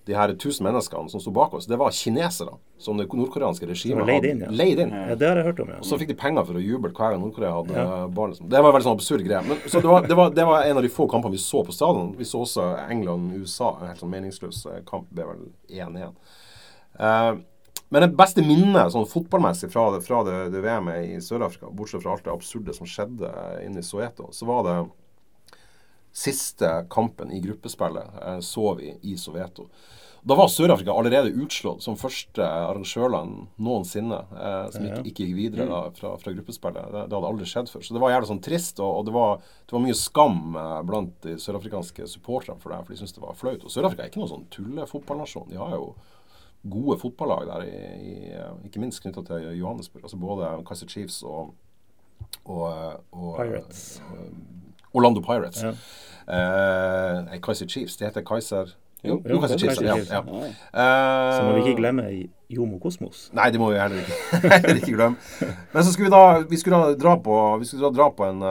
de 0.08 0.16
her 0.16 0.32
tusen 0.40 0.64
menneskene 0.66 1.10
som 1.12 1.20
sto 1.22 1.32
bak 1.34 1.54
oss, 1.54 1.66
det 1.68 1.76
var 1.80 1.92
kinesere 1.94 2.54
som 2.80 2.96
det 2.96 3.06
nordkoreanske 3.12 3.68
regimet 3.68 4.08
leid 4.08 4.26
inn, 4.30 4.40
ja. 4.46 4.50
leid 4.50 4.80
inn. 4.80 4.94
Ja, 4.94 5.16
det 5.18 5.28
har 5.28 5.40
jeg 5.40 5.48
hørt 5.50 5.60
om, 5.60 5.72
ja. 5.74 5.80
Og 5.82 5.88
så 5.88 5.98
fikk 6.00 6.12
de 6.14 6.16
penger 6.20 6.46
for 6.48 6.56
å 6.56 6.62
juble 6.64 6.92
hver 6.94 7.12
gang 7.14 7.20
Nord-Korea 7.20 7.52
hadde 7.58 7.84
barn. 8.16 8.32
Liksom. 8.32 8.48
Det 8.48 8.62
var 8.62 8.72
en 8.72 8.76
veldig 8.78 8.88
sånn 8.88 8.98
absurd 8.98 9.26
greie. 9.26 9.42
Men, 9.46 9.60
så 9.66 9.82
det 9.84 9.90
var, 9.90 10.08
det, 10.08 10.16
var, 10.16 10.32
det 10.36 10.46
var 10.48 10.64
en 10.64 10.80
av 10.80 10.86
de 10.86 10.92
få 10.94 11.06
kampene 11.12 11.36
vi 11.36 11.42
så 11.42 11.60
på 11.66 11.76
stadion. 11.76 12.14
Vi 12.18 12.28
så 12.28 12.40
også 12.46 12.70
England-USA. 12.86 13.74
En 13.76 13.92
helt 13.92 14.00
sånn 14.00 14.14
meningsløs 14.14 14.64
eh, 14.70 14.80
kamp. 14.88 15.10
Det 15.12 15.26
ble 15.26 15.36
vel 15.36 15.46
1-1. 15.82 16.16
Uh, 17.00 17.42
men 17.90 18.06
det 18.06 18.12
beste 18.16 18.42
minnet 18.46 18.94
sånn 18.94 19.08
fotballmessig 19.10 19.68
fra 19.72 19.88
det, 19.94 20.00
fra 20.06 20.22
det, 20.26 20.38
det 20.54 20.62
VM-et 20.62 21.16
i 21.16 21.20
Sør-Afrika, 21.24 21.72
bortsett 21.74 22.04
fra 22.04 22.14
alt 22.14 22.24
det 22.24 22.32
absurde 22.32 22.74
som 22.76 22.88
skjedde 22.88 23.30
inne 23.66 23.82
i 23.82 23.86
Soweto, 23.86 24.28
så 24.34 24.46
var 24.46 24.62
det 24.66 24.76
siste 26.12 26.68
kampen 26.90 27.32
i 27.32 27.40
gruppespillet 27.40 28.22
eh, 28.26 28.38
så 28.44 28.74
vi 28.74 28.94
i 29.02 29.16
Soveto. 29.18 29.68
Da 30.22 30.36
var 30.36 30.50
Sør-Afrika 30.52 30.92
allerede 30.92 31.32
utslått 31.40 31.80
som 31.82 31.96
første 31.96 32.44
arrangørland 32.44 33.46
noensinne 33.56 34.18
eh, 34.36 34.66
som 34.74 34.84
ikke, 34.84 35.04
ikke 35.08 35.28
gikk 35.30 35.38
videre 35.38 35.66
da, 35.70 35.80
fra, 35.96 36.12
fra 36.20 36.34
gruppespillet. 36.34 36.90
Det, 36.92 37.04
det 37.08 37.16
hadde 37.16 37.30
aldri 37.30 37.48
skjedd 37.48 37.72
før. 37.72 37.86
Så 37.86 37.96
det 37.96 38.02
var 38.02 38.12
jævlig 38.12 38.28
sånn 38.28 38.42
trist, 38.44 38.82
og, 38.84 38.98
og 38.98 39.08
det, 39.08 39.14
var, 39.16 39.40
det 39.64 39.76
var 39.76 39.84
mye 39.86 39.96
skam 39.96 40.42
eh, 40.60 40.76
blant 40.90 41.16
de 41.24 41.38
sørafrikanske 41.40 42.08
supporterne 42.12 42.60
for 42.60 42.74
det, 42.74 42.82
for 42.84 42.92
de 42.92 43.00
syntes 43.00 43.16
det 43.16 43.24
var 43.24 43.38
flaut. 43.40 43.64
Og 43.64 43.72
Sør-Afrika 43.72 44.04
er 44.04 44.12
ikke 44.12 44.20
noen 44.20 44.34
sånn 44.34 44.48
tullefotballnasjon. 44.52 45.48
De 45.54 45.60
har 45.62 45.72
jo 45.78 45.94
gode 46.68 47.00
fotballag 47.00 47.48
der, 47.48 47.66
i, 47.70 48.12
i, 48.12 48.46
ikke 48.68 48.82
minst 48.82 49.00
knytta 49.00 49.24
til 49.24 49.50
Johannesburg. 49.56 50.04
Altså 50.04 50.20
både 50.20 50.52
Kaiser 50.68 50.90
Chiefs 50.92 51.22
og, 51.24 51.54
og, 52.44 52.66
og 53.16 53.38
Pirates. 53.40 54.02
og 54.04 54.58
Orlando 54.94 55.20
Pirates. 55.24 55.62
Ja. 55.62 55.74
Uh, 56.30 57.38
Kaiser 57.42 57.66
Chiefs. 57.66 57.96
Det 57.98 58.06
heter 58.10 58.22
Kaiser 58.26 58.68
Jo, 59.02 59.16
jo, 59.24 59.32
jo 59.34 59.38
Kaiser 59.40 59.58
Chiefs. 59.58 59.78
Kaiser 59.80 59.86
Ja, 59.88 59.94
Chiefs. 59.96 60.10
ja. 60.10 60.20
Ja. 60.28 60.50
Eh, 60.50 61.36
Så 61.38 61.44
må 61.46 61.52
vi 61.56 61.62
ikke 61.64 61.78
glemme 61.80 62.04
Jomo 62.52 62.78
Kosmos. 62.82 63.30
Nei, 63.32 63.46
det 63.54 63.60
må 63.62 63.70
vi 63.72 63.78
heller 63.80 64.02
ikke, 64.02 64.18
heller 64.52 64.76
ikke 64.82 64.92
glemme. 64.98 65.16
Men 65.72 65.86
så 65.86 65.94
skulle 65.94 66.10
vi 66.10 66.12
da 66.14 66.42
vi 66.50 66.58
skulle 66.60 66.80
da 66.82 66.94
dra 67.00 67.14
på, 67.24 67.38
vi 67.62 67.68
skulle 67.70 67.88
da 67.88 67.94
dra 67.96 68.08
på 68.12 68.26
en, 68.28 68.42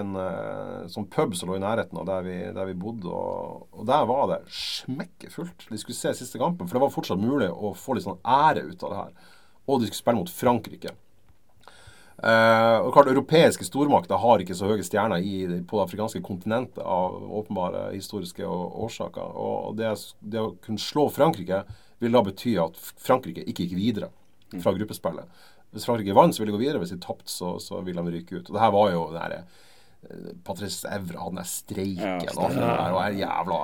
en 0.00 0.14
uh, 0.16 0.86
sånn 0.90 1.06
pub 1.12 1.34
som 1.36 1.50
lå 1.52 1.58
i 1.58 1.62
nærheten 1.62 2.00
av 2.00 2.06
der 2.08 2.24
vi, 2.26 2.38
der 2.56 2.70
vi 2.70 2.76
bodde. 2.86 3.10
Og, 3.12 3.66
og 3.74 3.86
der 3.90 4.06
var 4.08 4.26
det 4.32 4.40
smekkefullt. 4.54 5.66
De 5.70 5.78
skulle 5.82 5.98
se 5.98 6.14
siste 6.22 6.40
kampen, 6.40 6.66
for 6.70 6.78
det 6.78 6.84
var 6.86 6.94
fortsatt 6.94 7.20
mulig 7.20 7.50
å 7.52 7.74
få 7.76 7.98
litt 7.98 8.06
sånn 8.08 8.22
ære 8.24 8.64
ut 8.70 8.86
av 8.86 8.94
det 8.94 9.00
her. 9.02 9.32
Og 9.68 9.80
de 9.82 9.90
skulle 9.90 10.00
spille 10.02 10.22
mot 10.22 10.30
Frankrike. 10.40 10.96
Eh, 12.22 12.76
og 12.78 12.92
klart, 12.94 13.10
Europeiske 13.10 13.66
stormakter 13.66 14.20
har 14.22 14.42
ikke 14.42 14.54
så 14.56 14.68
høye 14.70 14.84
stjerner 14.86 15.24
i, 15.24 15.40
på 15.66 15.80
det 15.80 15.86
afrikanske 15.88 16.22
kontinentet 16.24 16.78
av 16.84 17.16
åpenbare 17.40 17.88
historiske 17.92 18.46
årsaker. 18.46 19.34
Og 19.34 19.74
det, 19.80 19.90
det 20.22 20.42
å 20.42 20.52
kunne 20.64 20.82
slå 20.82 21.08
Frankrike 21.12 21.64
vil 22.02 22.14
da 22.14 22.22
bety 22.26 22.54
at 22.62 22.78
Frankrike 22.78 23.42
ikke 23.48 23.66
gikk 23.66 23.76
videre 23.78 24.12
fra 24.62 24.74
gruppespillet. 24.76 25.44
Hvis 25.74 25.88
Frankrike 25.88 26.14
vant, 26.14 26.34
så 26.34 26.42
ville 26.42 26.52
de 26.52 26.58
gå 26.58 26.62
videre. 26.62 26.80
Hvis 26.82 26.94
de 26.94 27.00
tapte, 27.02 27.30
så, 27.32 27.56
så 27.62 27.80
ville 27.82 28.02
de 28.06 28.14
ryke 28.14 28.38
ut. 28.38 28.46
Og 28.46 28.54
det 28.54 28.62
her 28.62 28.74
var 28.74 28.92
jo 28.92 29.06
den 29.10 29.18
derre 29.18 29.40
eh, 30.06 30.28
Patrice 30.46 30.92
Evra, 30.94 31.26
den 31.26 31.40
der 31.40 31.48
streiken 31.50 32.04
Ja, 32.22 32.36
og 32.36 32.44
alt 32.46 32.60
der, 32.60 32.94
og 32.94 33.00
den 33.00 33.18
jævla 33.24 33.58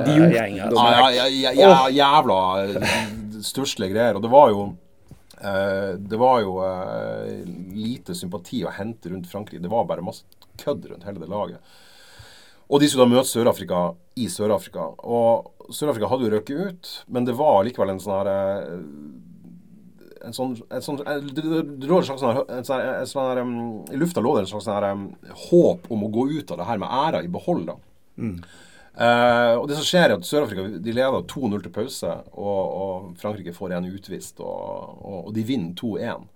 Idiotgjengen. 0.00 0.34
gjeng, 0.34 0.58
altså. 0.66 0.88
ja, 0.90 1.06
ja, 1.14 1.28
ja, 1.30 1.54
ja, 1.62 1.78
jævla 2.00 2.40
stusslige 3.46 3.94
greier. 3.94 4.18
Og 4.18 4.26
det 4.26 4.32
var 4.34 4.50
jo 4.50 4.66
eh, 4.66 4.74
Det 5.36 6.16
var 6.20 6.40
jo 6.40 6.56
eh, 6.64 7.42
lite 7.76 8.14
sympati 8.16 8.62
å 8.64 8.72
hente 8.72 9.12
rundt 9.12 9.28
Frankrike. 9.30 9.62
Det 9.62 9.72
var 9.72 9.88
bare 9.88 10.04
masse 10.04 10.24
kødd 10.62 10.88
rundt 10.90 11.04
hele 11.04 11.20
det 11.20 11.28
laget. 11.28 11.76
Og 12.66 12.80
de 12.82 12.88
skulle 12.88 13.06
da 13.06 13.12
møte 13.12 13.30
Sør-Afrika 13.30 13.80
i 14.18 14.26
Sør-Afrika. 14.32 14.88
Og 15.06 15.70
Sør-Afrika 15.74 16.08
hadde 16.10 16.26
jo 16.26 16.32
røket 16.34 16.70
ut, 16.70 16.92
men 17.12 17.28
det 17.28 17.36
var 17.38 17.62
likevel 17.66 17.94
en 17.94 18.02
sånn 18.02 18.16
her 18.16 18.30
eh, 18.32 18.70
en 20.26 20.34
sånn, 20.34 20.56
sånn 20.82 21.02
en 21.04 22.64
sånn, 22.66 23.04
sånn, 23.06 23.52
I 23.92 24.00
lufta 24.00 24.24
lå 24.24 24.32
det 24.34 24.46
en 24.46 24.48
slags 24.50 24.66
sånn 24.66 25.04
håp 25.46 25.86
om 25.92 26.02
å 26.02 26.10
gå 26.10 26.24
ut 26.32 26.50
av 26.50 26.58
det 26.58 26.66
her 26.66 26.80
med 26.82 26.90
æra 26.90 27.20
i 27.22 27.30
behold. 27.30 27.68
da. 27.68 27.76
Eh, 28.96 29.54
og 29.60 29.66
det 29.68 29.76
som 29.76 29.84
skjer 29.84 30.08
er 30.08 30.14
at 30.16 30.24
Sør-Afrika 30.24 30.64
de 30.80 30.94
leder 30.94 31.26
2-0 31.28 31.66
til 31.66 31.74
pause, 31.74 32.12
og, 32.32 32.62
og 32.64 33.10
Frankrike 33.20 33.52
får 33.56 33.76
en 33.76 33.90
utvist, 33.90 34.40
og, 34.40 34.96
og, 35.02 35.18
og 35.26 35.36
de 35.36 35.44
vinner 35.44 35.76
2-1. 35.76 36.26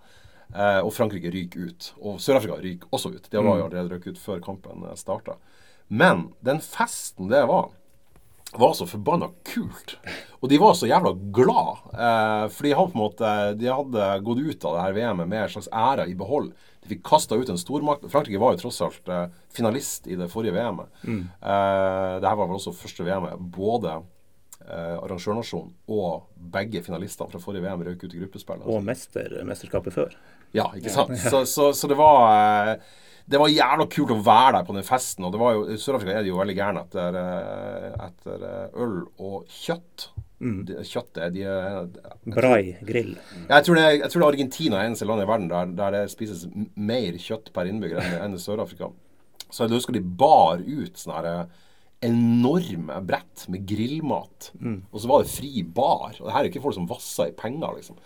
Uh, 0.51 0.81
og 0.83 0.90
Frankrike 0.90 1.31
ryker 1.31 1.68
ut. 1.70 1.92
Og 2.03 2.16
Sør-Afrika 2.18 2.57
ryker 2.59 2.90
også 2.90 3.12
ut. 3.14 3.29
De 3.31 3.38
var 3.38 3.61
jo 3.61 3.66
allerede 3.68 3.92
røket 3.92 4.16
ut 4.16 4.23
før 4.23 4.40
kampen 4.42 4.83
starta. 4.99 5.37
Men 5.87 6.33
den 6.42 6.59
festen 6.64 7.31
det 7.31 7.44
var, 7.46 7.68
var 8.59 8.73
så 8.75 8.88
forbanna 8.90 9.29
kult. 9.46 9.94
Og 10.42 10.51
de 10.51 10.59
var 10.59 10.75
så 10.75 10.90
jævla 10.90 11.12
glad. 11.31 11.85
Uh, 11.94 12.49
for 12.51 12.66
de 12.66 12.75
hadde 12.75 12.90
på 12.90 12.99
en 12.99 13.05
måte 13.05 13.31
De 13.61 13.70
hadde 13.70 14.11
gått 14.27 14.42
ut 14.42 14.66
av 14.66 14.75
det 14.75 14.83
her 14.88 14.99
VM-et 14.99 15.31
med 15.31 15.44
en 15.44 15.55
slags 15.55 15.70
ære 15.70 16.09
i 16.11 16.18
behold. 16.18 16.51
De 16.81 16.88
fikk 16.95 17.03
kasta 17.05 17.37
ut 17.37 17.51
en 17.53 17.61
stormakt. 17.61 18.07
Frankrike 18.12 18.40
var 18.40 18.55
jo 18.57 18.62
tross 18.62 18.81
alt 18.87 19.11
eh, 19.12 19.27
finalist 19.53 20.09
i 20.09 20.16
det 20.16 20.31
forrige 20.33 20.55
VM-et. 20.57 21.03
Eh, 21.05 22.14
Dette 22.23 22.33
var 22.40 22.47
vel 22.47 22.57
også 22.57 22.73
første 22.77 23.05
VM-et. 23.05 23.43
Både 23.57 23.99
eh, 24.64 24.97
arrangørnasjonen 24.97 25.75
og 25.93 26.31
begge 26.57 26.83
finalistene 26.87 27.31
fra 27.33 27.43
forrige 27.43 27.66
VM 27.66 27.85
røk 27.90 28.07
ut 28.07 28.16
i 28.16 28.23
gruppespillet. 28.23 28.64
Og 28.64 28.83
mester, 28.87 29.37
mesterskapet 29.49 29.97
før. 29.97 30.16
Ja, 30.57 30.70
ikke 30.76 30.93
sant? 30.95 31.14
Så, 31.20 31.45
så, 31.47 31.70
så 31.76 31.91
det 31.91 32.01
var 32.01 32.24
eh, 32.74 32.91
det 33.31 33.39
var 33.39 33.53
jævla 33.53 33.87
kult 33.87 34.11
å 34.11 34.18
være 34.26 34.57
der 34.59 34.64
på 34.66 34.74
den 34.74 34.87
festen. 34.87 35.26
Og 35.28 35.35
det 35.35 35.39
var 35.41 35.55
jo, 35.55 35.66
I 35.70 35.78
Sør-Afrika 35.78 36.16
er 36.18 36.24
de 36.26 36.33
jo 36.33 36.41
veldig 36.41 36.57
gærne 36.59 36.83
etter, 36.87 37.18
eh, 37.20 37.93
etter 38.09 38.47
eh, 38.49 38.81
øl 38.83 38.97
og 39.22 39.45
kjøtt. 39.61 40.09
Det, 40.41 40.78
kjøttet 40.88 41.34
de 41.34 41.43
er, 41.45 41.88
Brai 42.24 42.76
grill. 42.88 43.11
jeg, 43.51 43.64
tror 43.66 43.76
det, 43.76 43.82
jeg 44.01 44.09
tror 44.09 44.20
det 44.22 44.26
er 44.26 44.32
Argentina 44.32 44.78
er 44.80 44.86
eneste 44.88 45.05
land 45.09 45.20
i 45.20 45.26
verden 45.28 45.49
der, 45.51 45.74
der 45.76 45.91
det 45.99 46.05
spises 46.14 46.47
mer 46.80 47.18
kjøtt 47.20 47.51
per 47.53 47.68
innbygger 47.68 48.01
enn, 48.01 48.14
enn 48.24 48.36
i 48.38 48.41
Sør-Afrika. 48.41 48.88
Så 49.51 49.66
jeg 49.66 49.74
husker 49.76 49.93
de 49.99 50.01
bar 50.01 50.62
ut 50.64 50.97
sånne 50.97 51.18
her, 51.18 51.28
eh, 51.43 51.66
enorme 52.09 53.03
brett 53.05 53.45
med 53.53 53.66
grillmat. 53.68 54.51
Og 54.93 54.97
så 55.03 55.11
var 55.11 55.22
det 55.26 55.34
fri 55.34 55.62
bar. 55.62 56.14
Og 56.16 56.24
det 56.24 56.32
her 56.32 56.41
er 56.41 56.49
jo 56.49 56.53
ikke 56.55 56.62
folk 56.64 56.78
som 56.78 56.88
vasser 56.88 57.28
i 57.28 57.36
penger, 57.36 57.76
liksom. 57.76 57.99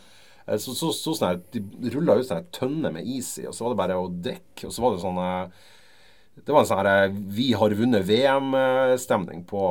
Eh, 0.49 0.59
Så, 0.59 0.75
så, 0.75 0.91
så 0.93 1.15
sånne, 1.15 1.39
De 1.55 1.93
rulla 1.95 2.19
ut 2.19 2.27
sånne 2.27 2.51
tønner 2.51 2.91
med 2.93 3.07
is 3.07 3.39
i, 3.39 3.47
og 3.47 3.55
så 3.55 3.65
var 3.69 3.71
det 3.77 3.83
bare 3.85 4.01
å 4.03 4.11
drikke. 4.11 4.67
Og 4.67 4.73
så 4.75 4.83
var 4.83 4.97
det 4.97 5.05
sånn 5.05 5.21
eh, 5.23 5.47
Det 6.43 6.51
var 6.53 6.65
en 6.65 6.73
sånn 6.73 7.21
Vi 7.39 7.53
har 7.55 7.71
vunnet 7.79 8.09
VM-stemning 8.11 9.45
på, 9.47 9.63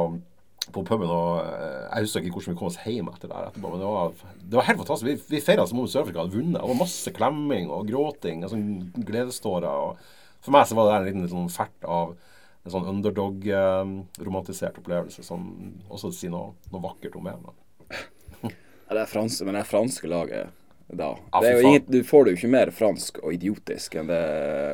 på 0.72 0.84
puben. 0.88 1.12
Og 1.12 1.40
jeg 1.44 2.06
husker 2.06 2.24
ikke 2.24 2.38
hvordan 2.38 2.54
vi 2.54 2.60
kom 2.60 2.70
oss 2.70 2.80
hjem 2.86 3.10
etter 3.12 3.32
der 3.32 3.50
etterpå. 3.50 3.72
Men 3.74 3.84
det 3.84 3.90
var, 3.92 4.14
det 4.40 4.60
var 4.60 4.68
helt 4.70 4.84
fantastisk. 4.84 5.10
Vi, 5.10 5.36
vi 5.36 5.44
feira 5.44 5.66
som 5.70 5.82
om 5.82 5.90
Sør-Afrika 5.90 6.24
hadde 6.24 6.38
vunnet. 6.38 6.60
Det 6.60 6.70
var 6.72 6.80
masse 6.80 7.16
klemming 7.16 7.72
og 7.74 7.90
gråting. 7.90 8.46
Og 8.46 8.54
sånn 8.54 8.70
gledestårer. 9.10 9.98
For 10.44 10.56
meg 10.56 10.70
så 10.70 10.78
var 10.80 10.90
det 10.90 10.96
en 11.00 11.10
liten 11.10 11.32
sånn 11.32 11.52
fert 11.52 11.90
av 11.90 12.16
en 12.64 12.72
sånn 12.72 12.88
underdog-romantisert 12.94 14.80
opplevelse 14.80 15.26
som 15.28 15.46
også 15.92 16.14
sier 16.16 16.32
noe, 16.32 16.54
noe 16.72 16.84
vakkert 16.84 17.18
om 17.20 17.28
VM. 17.28 17.50
Ja, 18.44 18.96
det 18.96 19.02
er 19.04 19.10
franske, 19.10 19.44
men 19.48 19.58
det 19.58 19.64
er 19.64 19.68
franske 19.68 20.10
laget 20.12 20.63
da. 21.00 21.12
Ja, 21.34 21.42
det 21.44 21.52
er 21.52 21.60
jo 21.60 21.72
ingen, 21.72 21.86
du 21.88 22.00
får 22.08 22.26
det 22.26 22.34
jo 22.34 22.40
ikke 22.42 22.52
mer 22.56 22.72
fransk 22.76 23.20
og 23.24 23.36
idiotisk 23.36 23.98
enn 24.00 24.10
det 24.12 24.22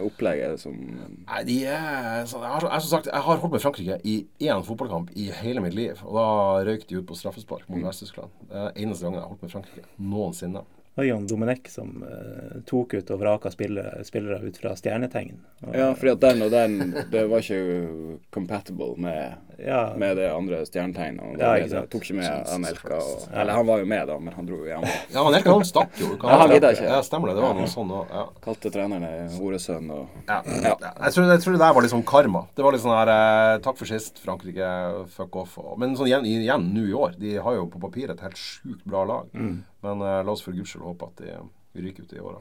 opplegget 0.06 0.62
som 0.62 0.76
Nei, 0.80 1.44
de 1.48 1.60
er 1.66 2.24
jeg, 2.24 2.28
har, 2.34 2.66
jeg, 2.66 2.82
som 2.86 2.92
sagt, 2.92 3.10
jeg 3.12 3.16
har 3.16 3.40
holdt 3.40 3.54
med 3.54 3.64
Frankrike 3.64 4.00
i 4.08 4.16
én 4.48 4.66
fotballkamp 4.66 5.14
i 5.20 5.30
hele 5.42 5.64
mitt 5.64 5.78
liv. 5.78 6.02
Og 6.06 6.18
da 6.18 6.28
røyk 6.68 6.88
de 6.90 7.00
ut 7.00 7.08
på 7.10 7.18
straffespark 7.18 7.70
mot 7.70 7.84
Vest-Tyskland. 7.86 8.34
Det 8.50 8.66
er 8.66 8.84
eneste 8.84 9.06
gangen 9.06 9.20
jeg 9.20 9.26
har 9.26 9.32
holdt 9.32 9.46
med 9.46 9.56
Frankrike 9.56 9.88
noensinne. 10.00 10.66
Det 10.90 11.04
var 11.04 11.08
Jan 11.08 11.28
Domenech 11.30 11.70
som 11.72 12.04
uh, 12.04 12.58
tok 12.68 12.98
ut 13.00 13.12
og 13.14 13.22
vraka 13.22 13.52
spillere, 13.54 14.02
spillere 14.04 14.50
ut 14.50 14.58
fra 14.60 14.74
stjernetegn. 14.76 15.38
Og, 15.64 15.76
Ja, 15.78 15.92
fordi 15.96 16.12
at 16.16 16.24
den 16.26 16.42
og 16.44 16.52
den 16.52 16.80
Det 17.12 17.22
var 17.30 17.46
ikke 17.46 18.20
compatible 18.36 18.96
med, 18.98 19.49
ja, 19.66 19.94
med 20.00 20.18
det 20.18 20.28
andre 20.32 20.62
stjernetegnet. 20.68 21.40
Ja, 21.42 21.52
det 21.60 21.82
Tok 21.92 22.04
ikke 22.06 22.16
med 22.20 22.50
Anelka. 22.54 22.98
Og, 23.00 23.26
eller 23.34 23.54
han 23.58 23.68
var 23.68 23.82
jo 23.82 23.88
med, 23.90 24.04
da, 24.10 24.18
men 24.24 24.36
han 24.36 24.48
dro 24.48 24.60
jo 24.62 24.68
hjem. 24.70 24.86
Ja, 25.14 25.24
men 25.26 25.38
Elke 25.40 25.54
han 25.54 25.66
stakk 25.68 26.00
jo. 26.00 26.10
Kan 26.22 26.32
Ja, 26.32 26.38
han 26.44 26.54
gidda 26.54 26.72
ikke. 26.76 26.88
Ja, 26.90 27.00
stemmer 27.06 27.32
det. 27.32 27.36
Det 27.40 27.44
var 27.46 27.58
noe 27.58 27.70
sånn 27.72 27.94
òg. 27.96 28.14
Ja. 28.14 28.24
Kalte 28.46 28.72
trenerne 28.74 29.12
horesønn 29.36 29.92
og 29.96 30.28
Ja. 30.30 30.40
Ja. 30.46 30.74
Ja. 30.80 30.92
Jeg, 31.06 31.16
tror, 31.16 31.30
jeg 31.34 31.44
tror 31.46 31.58
det 31.58 31.62
der 31.64 31.76
var 31.78 31.86
litt 31.86 31.94
sånn 31.96 32.06
karma. 32.08 32.44
Det 32.56 32.66
var 32.66 32.76
litt 32.76 32.84
sånn 32.86 32.96
her 32.96 33.14
eh, 33.16 33.56
Takk 33.66 33.80
for 33.82 33.90
sist, 33.90 34.22
Frankrike. 34.24 34.72
Fuck 35.16 35.40
off. 35.44 35.58
Og, 35.62 35.74
men 35.82 35.96
sånn 36.00 36.10
igjen, 36.12 36.28
igjen 36.30 36.70
nå 36.76 36.86
i 36.90 36.96
år. 37.06 37.18
De 37.20 37.36
har 37.44 37.58
jo 37.60 37.68
på 37.74 37.82
papiret 37.84 38.16
et 38.18 38.26
helt 38.28 38.40
sjukt 38.40 38.86
bra 38.88 39.06
lag. 39.10 39.32
Mm. 39.34 39.58
Men 39.86 40.06
eh, 40.06 40.20
la 40.24 40.36
oss 40.36 40.46
for 40.46 40.56
guds 40.56 40.74
skyld 40.74 40.88
håpe 40.88 41.12
at 41.12 41.24
de 41.26 41.84
ryker 41.84 42.06
ut 42.08 42.16
i 42.16 42.24
åra. 42.24 42.40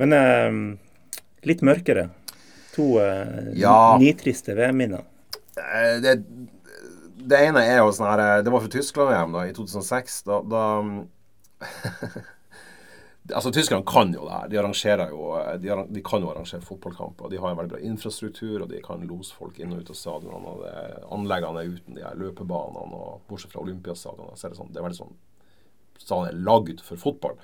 Men 0.00 0.12
eh, 0.16 0.60
litt 1.46 1.62
mørkere. 1.66 2.08
To 2.74 2.88
eh, 3.02 3.52
Ja. 3.60 3.96
nitriste 4.00 4.54
VM-minner. 4.58 5.04
Eh, 5.56 5.96
det, 6.02 6.16
det 7.24 7.38
ene 7.46 7.62
er 7.64 7.78
jo 7.80 7.92
sånn 7.94 8.08
her 8.10 8.22
eh, 8.24 8.42
Det 8.44 8.50
var 8.52 8.64
fra 8.64 8.72
Tyskland-VM 8.74 9.36
i 9.46 9.52
2006. 9.56 10.22
Da, 10.26 10.40
da 10.42 10.64
Altså, 13.32 13.48
Tyskland 13.56 13.86
kan 13.88 14.10
jo 14.12 14.26
det 14.26 14.34
her. 14.36 14.48
De 14.52 14.58
arrangerer 14.60 15.08
jo 15.14 15.30
eh, 15.38 15.54
de, 15.62 15.70
de 15.96 16.02
kan 16.04 16.20
jo 16.20 16.28
arrangere 16.28 16.60
fotballkamper. 16.66 17.30
De 17.32 17.38
har 17.40 17.54
en 17.54 17.56
veldig 17.56 17.72
bra 17.72 17.80
infrastruktur, 17.88 18.58
og 18.60 18.68
de 18.68 18.82
kan 18.84 19.00
lose 19.08 19.32
folk 19.32 19.56
inn 19.64 19.72
og 19.72 19.80
ut 19.80 19.92
av 19.94 19.96
stadionene. 19.96 20.50
og 20.52 20.64
det, 20.66 20.74
Anleggene 21.16 21.62
er 21.62 21.70
uten 21.72 21.96
de 21.96 22.04
her 22.04 22.18
løpebanene, 22.20 22.84
og 22.98 23.22
bortsett 23.30 23.54
fra 23.54 23.62
Olympiastadionene, 23.64 24.36
så 24.36 24.44
er 24.50 24.52
det 24.52 24.60
sånn 24.60 24.74
Det 24.74 24.82
er 24.82 24.88
veldig 24.88 25.00
sånn 25.00 25.16
Stadion 25.94 26.26
er 26.28 26.40
lagd 26.50 26.82
for 26.84 27.00
fotball. 27.00 27.38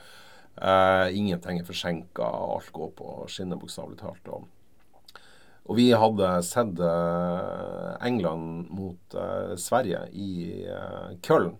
Eh, 0.60 1.06
ingenting 1.16 1.60
er 1.62 1.64
forsinka, 1.64 2.26
alt 2.28 2.68
går 2.76 2.90
på 2.98 3.12
skinner, 3.30 3.56
bokstavelig 3.62 4.00
talt. 4.02 4.28
Og, 4.34 4.44
og 5.70 5.76
vi 5.78 5.86
hadde 5.94 6.28
sett 6.42 6.80
eh, 6.82 7.90
England 8.02 8.72
mot 8.74 9.14
eh, 9.14 9.52
Sverige 9.54 10.00
i 10.10 10.30
uh, 10.66 11.12
Köln. 11.22 11.52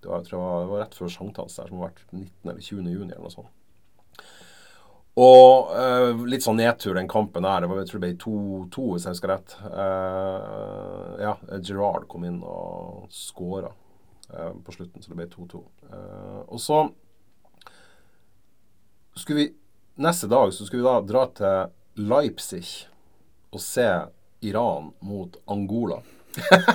Det 0.00 0.08
var, 0.08 0.22
jeg 0.22 0.30
tror 0.30 0.40
det 0.40 0.70
var, 0.70 0.78
rett 0.80 0.96
før 0.96 1.10
sankthans, 1.12 1.58
der, 1.58 1.68
som 1.68 1.82
har 1.82 1.90
vært 1.90 2.06
19. 2.08 2.30
eller 2.46 2.62
20. 2.64 2.86
juni 2.88 3.12
eller 3.12 3.26
noe 3.26 3.34
sånt. 3.34 3.50
Og 5.20 5.72
eh, 5.76 6.22
litt 6.30 6.44
sånn 6.46 6.56
nedtur 6.60 6.96
den 6.96 7.10
kampen 7.10 7.44
der. 7.44 7.60
Det 7.60 7.68
var, 7.68 7.82
jeg 7.82 7.90
tror 7.90 8.00
det 8.00 8.10
ble 8.14 8.22
2-2, 8.22 8.84
hvis 8.94 9.04
jeg 9.04 9.16
husker 9.16 9.32
rett. 9.34 9.56
Eh, 9.68 11.24
ja, 11.26 11.34
Gerard 11.58 12.06
kom 12.08 12.24
inn 12.24 12.38
og 12.40 13.10
skåra 13.12 13.74
eh, 14.30 14.54
på 14.64 14.76
slutten, 14.78 15.04
så 15.04 15.12
det 15.12 15.18
ble 15.18 15.28
2-2. 15.34 15.60
Eh, 15.90 16.40
og 16.46 16.62
så 16.62 16.84
skulle 19.20 19.42
vi 19.42 19.50
Neste 20.00 20.30
dag 20.30 20.48
så 20.54 20.64
skulle 20.64 20.80
vi 20.80 20.86
da 20.86 21.00
dra 21.04 21.22
til 21.36 22.06
Leipzig 22.08 22.62
og 23.50 23.62
se 23.62 23.88
Iran 24.46 24.90
mot 25.00 25.36
Angola. 25.50 26.00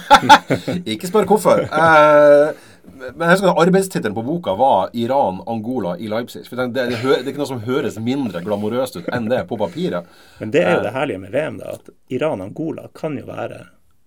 Ikke 0.94 1.08
spør 1.08 1.28
hvorfor. 1.30 1.64
Eh, 1.66 2.64
men 2.86 3.24
jeg 3.26 3.38
husker 3.38 3.62
Arbeidstittelen 3.62 4.16
på 4.16 4.24
boka 4.26 4.54
var 4.60 4.92
'Iran, 4.94 5.42
Angola 5.48 5.96
i 5.98 6.10
Leipzig'. 6.12 6.48
For 6.50 6.60
det, 6.60 6.68
det, 6.76 7.00
det 7.02 7.14
er 7.24 7.32
ikke 7.32 7.42
noe 7.42 7.54
som 7.54 7.64
høres 7.66 7.98
mindre 8.00 8.44
glamorøst 8.46 9.00
ut 9.00 9.10
enn 9.16 9.30
det 9.32 9.46
på 9.50 9.58
papiret. 9.58 10.06
Men 10.40 10.52
det 10.54 10.66
er 10.66 10.78
jo 10.78 10.84
det 10.86 10.94
herlige 10.94 11.24
med 11.24 11.34
VM, 11.34 11.58
da, 11.64 11.78
at 11.80 11.90
Iran-Angola 12.14 12.92
kan 12.94 13.18
jo 13.18 13.26
være 13.26 13.64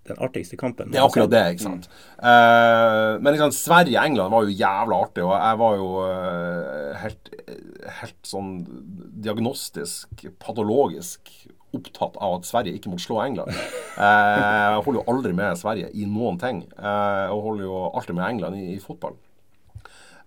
den 0.08 0.20
artigste 0.24 0.56
kampen. 0.56 0.92
Det 0.92 1.00
er 1.00 1.04
akkurat 1.04 1.32
det, 1.32 1.42
ikke 1.56 1.66
sant. 1.66 1.88
Eh, 2.16 3.18
men 3.18 3.34
liksom, 3.34 3.52
Sverige-England 3.52 4.32
var 4.32 4.46
jo 4.46 4.56
jævla 4.62 5.02
artig, 5.04 5.26
og 5.26 5.34
jeg 5.34 5.60
var 5.64 5.76
jo 5.82 5.90
eh, 6.06 7.02
helt, 7.02 7.32
helt 7.98 8.30
sånn 8.30 8.52
diagnostisk, 9.26 10.28
patologisk 10.40 11.34
opptatt 11.76 12.16
av 12.16 12.38
at 12.38 12.48
Sverige 12.48 12.78
ikke 12.78 12.92
måtte 12.92 13.06
slå 13.06 13.20
England. 13.24 13.52
Eh, 13.98 14.04
jeg 14.38 14.82
holder 14.84 15.00
jo 15.00 15.10
aldri 15.10 15.32
med 15.34 15.56
Sverige 15.58 15.88
i 15.90 16.04
noen 16.06 16.36
ting, 16.38 16.60
eh, 16.78 17.32
og 17.34 17.40
holder 17.48 17.64
jo 17.64 17.78
alltid 17.88 18.14
med 18.14 18.28
England 18.28 18.60
i, 18.60 18.76
i 18.76 18.78
fotball. 18.78 19.16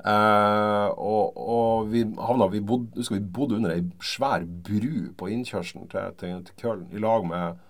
Eh, 0.01 0.87
og, 0.97 1.37
og 1.37 1.91
vi 1.93 2.01
havna 2.19 2.49
vi 2.51 2.59
bodde, 2.65 2.89
husker 2.97 3.15
vi 3.15 3.31
bodde 3.37 3.55
under 3.59 3.71
ei 3.71 3.85
svær 4.03 4.43
bru 4.43 5.13
på 5.15 5.29
innkjørselen 5.31 5.87
til, 5.91 6.15
til, 6.19 6.41
til 6.47 6.57
Köln 6.59 6.87
i 6.91 6.99
lag 6.99 7.27
med 7.29 7.61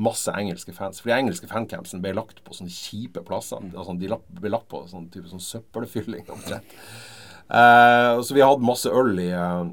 masse 0.00 0.32
engelske 0.32 0.74
fans. 0.76 1.00
For 1.00 1.10
de 1.10 1.18
engelske 1.18 1.48
fancampsene 1.50 2.04
ble 2.04 2.14
lagt 2.16 2.44
på 2.44 2.56
sånne 2.56 2.72
kjipe 2.72 3.24
plasser. 3.26 3.64
Altså, 3.74 3.96
de 4.00 4.12
ble 4.40 4.52
lagt 4.52 4.68
på 4.70 4.84
sånn 4.90 5.10
type 5.12 5.28
sånn 5.32 5.42
søppelfylling 5.44 6.28
omtrent. 6.32 6.76
Eh, 7.50 8.16
så 8.22 8.36
vi 8.36 8.44
hadde 8.44 8.66
masse 8.66 8.90
øl 8.94 9.16
i, 9.18 9.30
eh, 9.34 9.64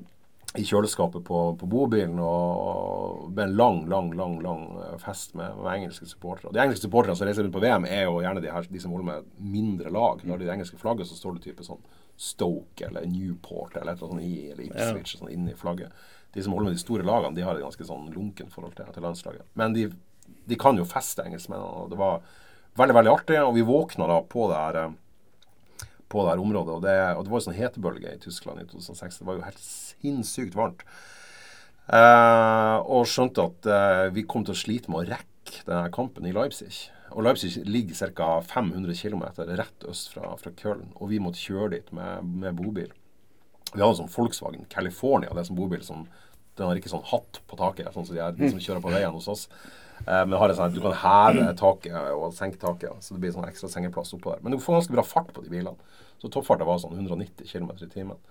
i 0.57 0.65
kjøleskapet 0.65 1.23
på, 1.27 1.41
på 1.59 1.69
bobilen, 1.69 2.17
og 2.23 3.27
med 3.31 3.43
en 3.45 3.55
lang, 3.59 3.79
lang, 3.89 4.09
lang 4.17 4.37
lang 4.43 4.63
eh, 4.83 4.95
fest 5.01 5.35
med, 5.37 5.55
med 5.61 5.69
engelske 5.73 6.07
supportere. 6.09 6.53
De 6.55 6.61
engelske 6.63 6.87
supporterne 6.87 7.17
som 7.17 7.27
reiser 7.29 7.45
rundt 7.45 7.55
på 7.55 7.61
VM, 7.63 7.85
er 7.85 8.07
jo 8.07 8.19
gjerne 8.23 8.43
de, 8.43 8.51
her, 8.53 8.67
de 8.71 8.81
som 8.81 8.95
holder 8.95 9.09
med 9.11 9.31
mindre 9.55 9.93
lag. 9.93 10.23
Når 10.25 10.41
de 10.41 10.51
engelske 10.55 10.79
flagget, 10.81 11.09
så 11.09 11.17
står 11.19 11.37
det 11.37 11.47
type 11.47 11.65
sånn 11.67 11.81
Stoke 12.17 12.87
eller 12.87 13.05
Newport 13.05 13.75
eller 13.77 13.93
et 13.93 14.01
eller 14.01 14.15
annet 14.17 14.25
sånt 14.25 14.25
i, 14.25 14.49
eller 14.51 14.65
Ipswich 14.65 15.19
sånn 15.19 15.33
inni 15.33 15.53
flagget. 15.57 16.05
De 16.33 16.43
som 16.43 16.55
holder 16.55 16.71
med 16.71 16.77
de 16.79 16.81
store 16.81 17.05
lagene, 17.05 17.37
de 17.37 17.45
har 17.45 17.57
et 17.57 17.65
ganske 17.65 17.85
sånn 17.85 18.09
lunken 18.15 18.49
forhold 18.53 18.73
til, 18.77 18.89
til 18.93 19.05
landslaget. 19.05 19.45
Men 19.57 19.77
de, 19.77 19.87
de 20.49 20.57
kan 20.59 20.77
jo 20.77 20.85
feste, 20.89 21.25
engelskmennene. 21.25 21.85
Og 21.85 21.93
det 21.93 21.99
var 22.01 22.23
veldig, 22.77 22.95
veldig 22.97 23.13
artig. 23.13 23.37
Og 23.43 23.53
vi 23.57 23.65
våkna 23.67 24.09
da 24.09 24.17
på 24.25 24.47
det 24.51 24.63
her 24.63 24.79
eh, 24.81 24.95
på 26.11 26.23
det 26.23 26.33
her 26.33 26.43
området. 26.43 26.75
Og 26.75 26.83
det, 26.85 26.97
og 27.15 27.23
det 27.23 27.33
var 27.33 27.41
jo 27.41 27.47
sånn 27.47 27.57
hetebølge 27.57 28.15
i 28.15 28.19
Tyskland 28.23 28.63
i 28.63 28.67
2006. 28.69 29.21
Det 29.21 29.27
var 29.27 29.39
jo 29.39 29.47
helt 29.47 29.63
sinnssykt 29.63 30.57
varmt. 30.57 30.83
Eh, 31.87 32.77
og 32.83 33.07
skjønte 33.07 33.47
at 33.47 33.71
eh, 33.71 34.03
vi 34.15 34.27
kom 34.27 34.43
til 34.47 34.55
å 34.55 34.59
slite 34.59 34.91
med 34.91 35.03
å 35.03 35.09
rekke 35.13 35.63
denne 35.67 35.91
kampen 35.95 36.27
i 36.27 36.35
Leipzig. 36.35 36.87
Og 37.15 37.23
Leipzig 37.23 37.63
ligger 37.67 38.11
ca. 38.15 38.29
500 38.43 38.95
km 38.99 39.23
rett 39.55 39.87
øst 39.87 40.11
fra, 40.13 40.33
fra 40.39 40.51
Köln. 40.59 40.89
Og 40.99 41.11
vi 41.13 41.21
måtte 41.23 41.39
kjøre 41.39 41.77
dit 41.77 41.91
med, 41.95 42.27
med 42.43 42.57
bobil. 42.59 42.91
Vi 43.73 43.79
hadde 43.79 43.93
en 43.93 44.01
sånn 44.03 44.13
Volkswagen 44.13 44.67
California, 44.71 45.31
det 45.33 45.43
er 45.43 45.49
sånn 45.49 45.59
bobil 45.59 45.83
som 45.83 46.05
den 46.57 46.65
har 46.65 46.79
ikke 46.79 46.89
sånn 46.89 47.05
hatt 47.05 47.39
på 47.45 47.57
taket, 47.59 47.91
sånn 47.93 48.07
som 48.07 48.15
de, 48.15 48.21
er, 48.23 48.33
de 48.33 48.49
som 48.49 48.61
kjører 48.61 48.81
på 48.81 48.93
veien 48.93 49.13
hos 49.13 49.27
oss. 49.29 49.43
Eh, 50.05 50.23
men 50.25 50.37
har 50.39 50.51
en 50.51 50.59
sånn, 50.59 50.75
du 50.75 50.81
kan 50.83 50.95
heve 51.01 51.47
taket 51.59 51.95
og 52.13 52.35
senke 52.35 52.59
taket, 52.61 52.93
så 53.03 53.15
det 53.15 53.23
blir 53.23 53.33
sånn 53.35 53.47
ekstra 53.47 53.69
sengeplass 53.71 54.13
oppå 54.17 54.35
der. 54.35 54.43
Men 54.43 54.55
du 54.55 54.61
får 54.63 54.79
ganske 54.79 54.97
bra 54.97 55.05
fart 55.05 55.31
på 55.35 55.45
de 55.45 55.53
bilene. 55.53 55.95
Så 56.21 56.31
toppfarta 56.33 56.67
var 56.67 56.79
sånn 56.81 56.97
190 56.97 57.49
km 57.49 57.73
i 57.77 57.89
timen. 57.91 58.21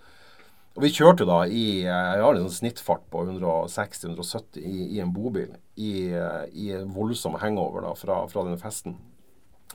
Og 0.77 0.85
vi 0.85 0.93
kjørte 0.93 1.25
jo 1.25 1.31
da 1.31 1.39
i 1.49 1.67
eh, 1.87 2.15
Jeg 2.19 2.25
har 2.25 2.39
sånn 2.43 2.57
snittfart 2.59 3.05
på 3.13 3.25
160-170 3.25 4.61
i, 4.61 4.79
i 4.97 5.03
en 5.05 5.13
bobil. 5.15 5.55
I, 5.75 5.93
eh, 6.13 6.43
i 6.53 6.73
en 6.77 6.91
voldsom 6.93 7.39
hangover 7.41 7.87
da 7.87 7.95
fra, 7.97 8.25
fra 8.33 8.45
denne 8.47 8.61
festen. 8.61 8.99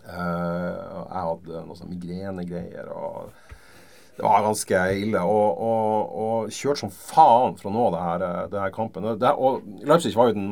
Uh, 0.01 0.73
jeg 1.11 1.23
hadde 1.27 1.59
noen 1.61 1.77
sånn 1.77 1.91
migrenegreier 1.91 2.87
og 2.89 3.33
det 4.21 4.23
var 4.27 4.43
ganske 4.45 4.79
ille. 5.01 5.21
Og, 5.21 5.61
og, 5.61 6.15
og 6.23 6.51
kjørte 6.53 6.83
som 6.83 6.91
faen 6.93 7.55
for 7.59 7.71
å 7.71 7.73
nå 7.73 7.85
det 7.93 8.01
her, 8.03 8.25
eh, 8.25 8.49
det 8.51 8.59
her 8.61 8.73
kampen. 8.75 9.07
Det, 9.17 9.31
og 9.33 9.63
Leipzig 9.87 10.13
var 10.17 10.29
jo 10.29 10.37
den 10.37 10.51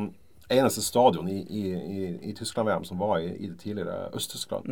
eneste 0.50 0.82
stadion 0.82 1.28
i, 1.30 1.40
i, 1.42 1.62
i, 1.74 2.10
i 2.30 2.34
Tyskland-VM 2.36 2.84
som 2.88 2.98
var 3.00 3.18
i, 3.20 3.30
i 3.36 3.50
det 3.50 3.58
tidligere 3.62 4.10
Øst-Tyskland. 4.16 4.66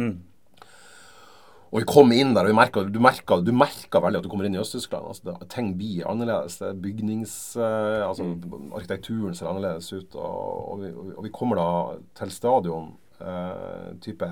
Og 1.68 1.82
vi 1.82 1.88
kom 1.88 2.12
inn 2.16 2.32
der, 2.32 2.46
og 2.46 2.52
vi 2.52 2.56
merket, 2.56 2.88
du, 2.94 3.00
merka, 3.04 3.36
merka 3.52 4.00
veldig 4.00 4.22
at 4.22 4.24
du 4.24 4.30
kommer 4.32 4.48
inn 4.48 4.56
i 4.56 4.60
Øst-Tyskland. 4.62 5.10
Altså, 5.10 5.34
ting 5.52 5.74
blir 5.76 6.06
annerledes. 6.08 6.62
Er 6.64 6.78
bygnings... 6.80 7.34
eh, 7.60 8.04
altså 8.06 8.30
Arkitekturen 8.72 9.36
ser 9.36 9.50
annerledes 9.50 9.92
ut. 9.92 10.16
Og, 10.16 10.72
og, 10.72 10.80
vi, 10.80 10.92
og 11.12 11.26
vi 11.26 11.32
kommer 11.34 11.60
da 11.60 11.68
til 12.22 12.32
stadion 12.32 12.94
eh, 13.20 13.90
type 14.00 14.28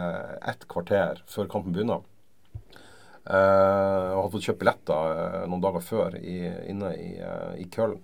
ett 0.48 0.64
kvarter 0.72 1.20
før 1.28 1.50
kampen 1.52 1.76
begynner. 1.76 2.00
Eh, 3.26 4.08
og 4.14 4.22
hadde 4.22 4.32
fått 4.38 4.48
kjøpt 4.48 4.62
billetter 4.64 5.20
eh, 5.26 5.44
noen 5.50 5.64
dager 5.64 5.84
før 5.84 6.16
i, 6.16 6.38
inne 6.70 6.94
i, 6.96 7.12
uh, 7.20 7.52
i 7.60 7.68
Köln. 7.74 7.98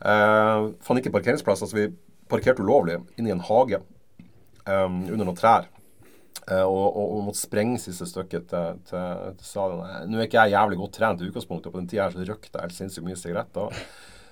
Eh, 0.00 0.68
fant 0.84 1.00
ikke 1.00 1.12
parkeringsplass. 1.16 1.62
altså 1.64 1.76
vi 1.76 1.88
parkert 2.30 2.62
ulovlig 2.62 3.00
inn 3.18 3.28
i 3.28 3.34
en 3.34 3.44
hage 3.46 3.82
um, 4.66 5.02
under 5.06 5.26
noen 5.26 5.38
trær. 5.38 5.68
Uh, 6.50 6.64
og, 6.64 6.86
og, 6.88 7.02
og, 7.04 7.18
måtte 7.28 7.42
sprenge 7.42 7.78
siste 7.82 8.08
stykket 8.08 8.48
til, 8.50 8.78
til, 8.88 9.34
til 9.38 9.46
stadion. 9.46 9.82
Nå 10.10 10.18
er 10.18 10.30
ikke 10.30 10.46
jeg 10.46 10.56
jævlig 10.56 10.80
godt 10.80 10.96
trent 10.98 11.20
i 11.22 11.28
utgangspunktet, 11.28 11.68
og 11.68 11.76
på 11.76 11.82
den 11.82 11.90
tida 11.90 12.06
her 12.06 12.16
så 12.16 12.24
røykte 12.24 12.56
jeg 12.56 12.64
helt 12.64 12.78
sinnssykt 12.78 13.06
mye 13.06 13.20
sigaretter. 13.20 13.84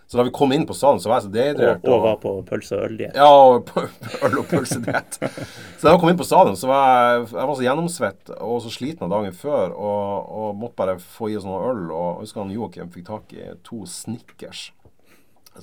Så 0.09 0.17
da 0.17 0.25
vi 0.25 0.31
kom 0.33 0.53
inn 0.57 0.65
på 0.65 0.73
stadion, 0.73 1.03
så 1.05 1.11
var 1.11 1.19
jeg 1.19 1.27
så 1.27 1.31
dehydrert. 1.35 1.83
Og, 1.85 1.93
og 1.93 2.05
var 2.07 2.15
på 2.23 2.31
pølse 2.49 2.79
og 2.79 2.87
øldiett. 2.87 3.19
Ja, 3.19 3.27
og 3.29 3.69
øl 4.25 4.39
og 4.41 4.47
pølsediett. 4.49 5.19
så 5.21 5.83
da 5.83 5.93
vi 5.93 6.01
kom 6.01 6.09
inn 6.09 6.21
på 6.21 6.25
stadion, 6.25 6.57
så 6.57 6.71
var 6.71 6.87
jeg, 6.89 7.27
jeg 7.35 7.51
var 7.51 7.59
så 7.59 7.67
gjennomsvett 7.67 8.33
og 8.39 8.63
så 8.65 8.73
sliten 8.73 9.05
av 9.05 9.13
dagen 9.13 9.37
før, 9.37 9.75
og, 9.77 10.33
og 10.41 10.57
måtte 10.63 10.79
bare 10.81 10.97
få 11.03 11.29
i 11.29 11.37
oss 11.37 11.45
noe 11.45 11.61
øl. 11.75 11.85
Og 11.93 12.07
jeg 12.07 12.23
husker 12.23 12.41
han 12.41 12.55
Joakim 12.57 12.89
fikk 12.95 13.05
tak 13.11 13.37
i 13.37 13.51
to 13.69 13.83
Snickers. 13.85 14.71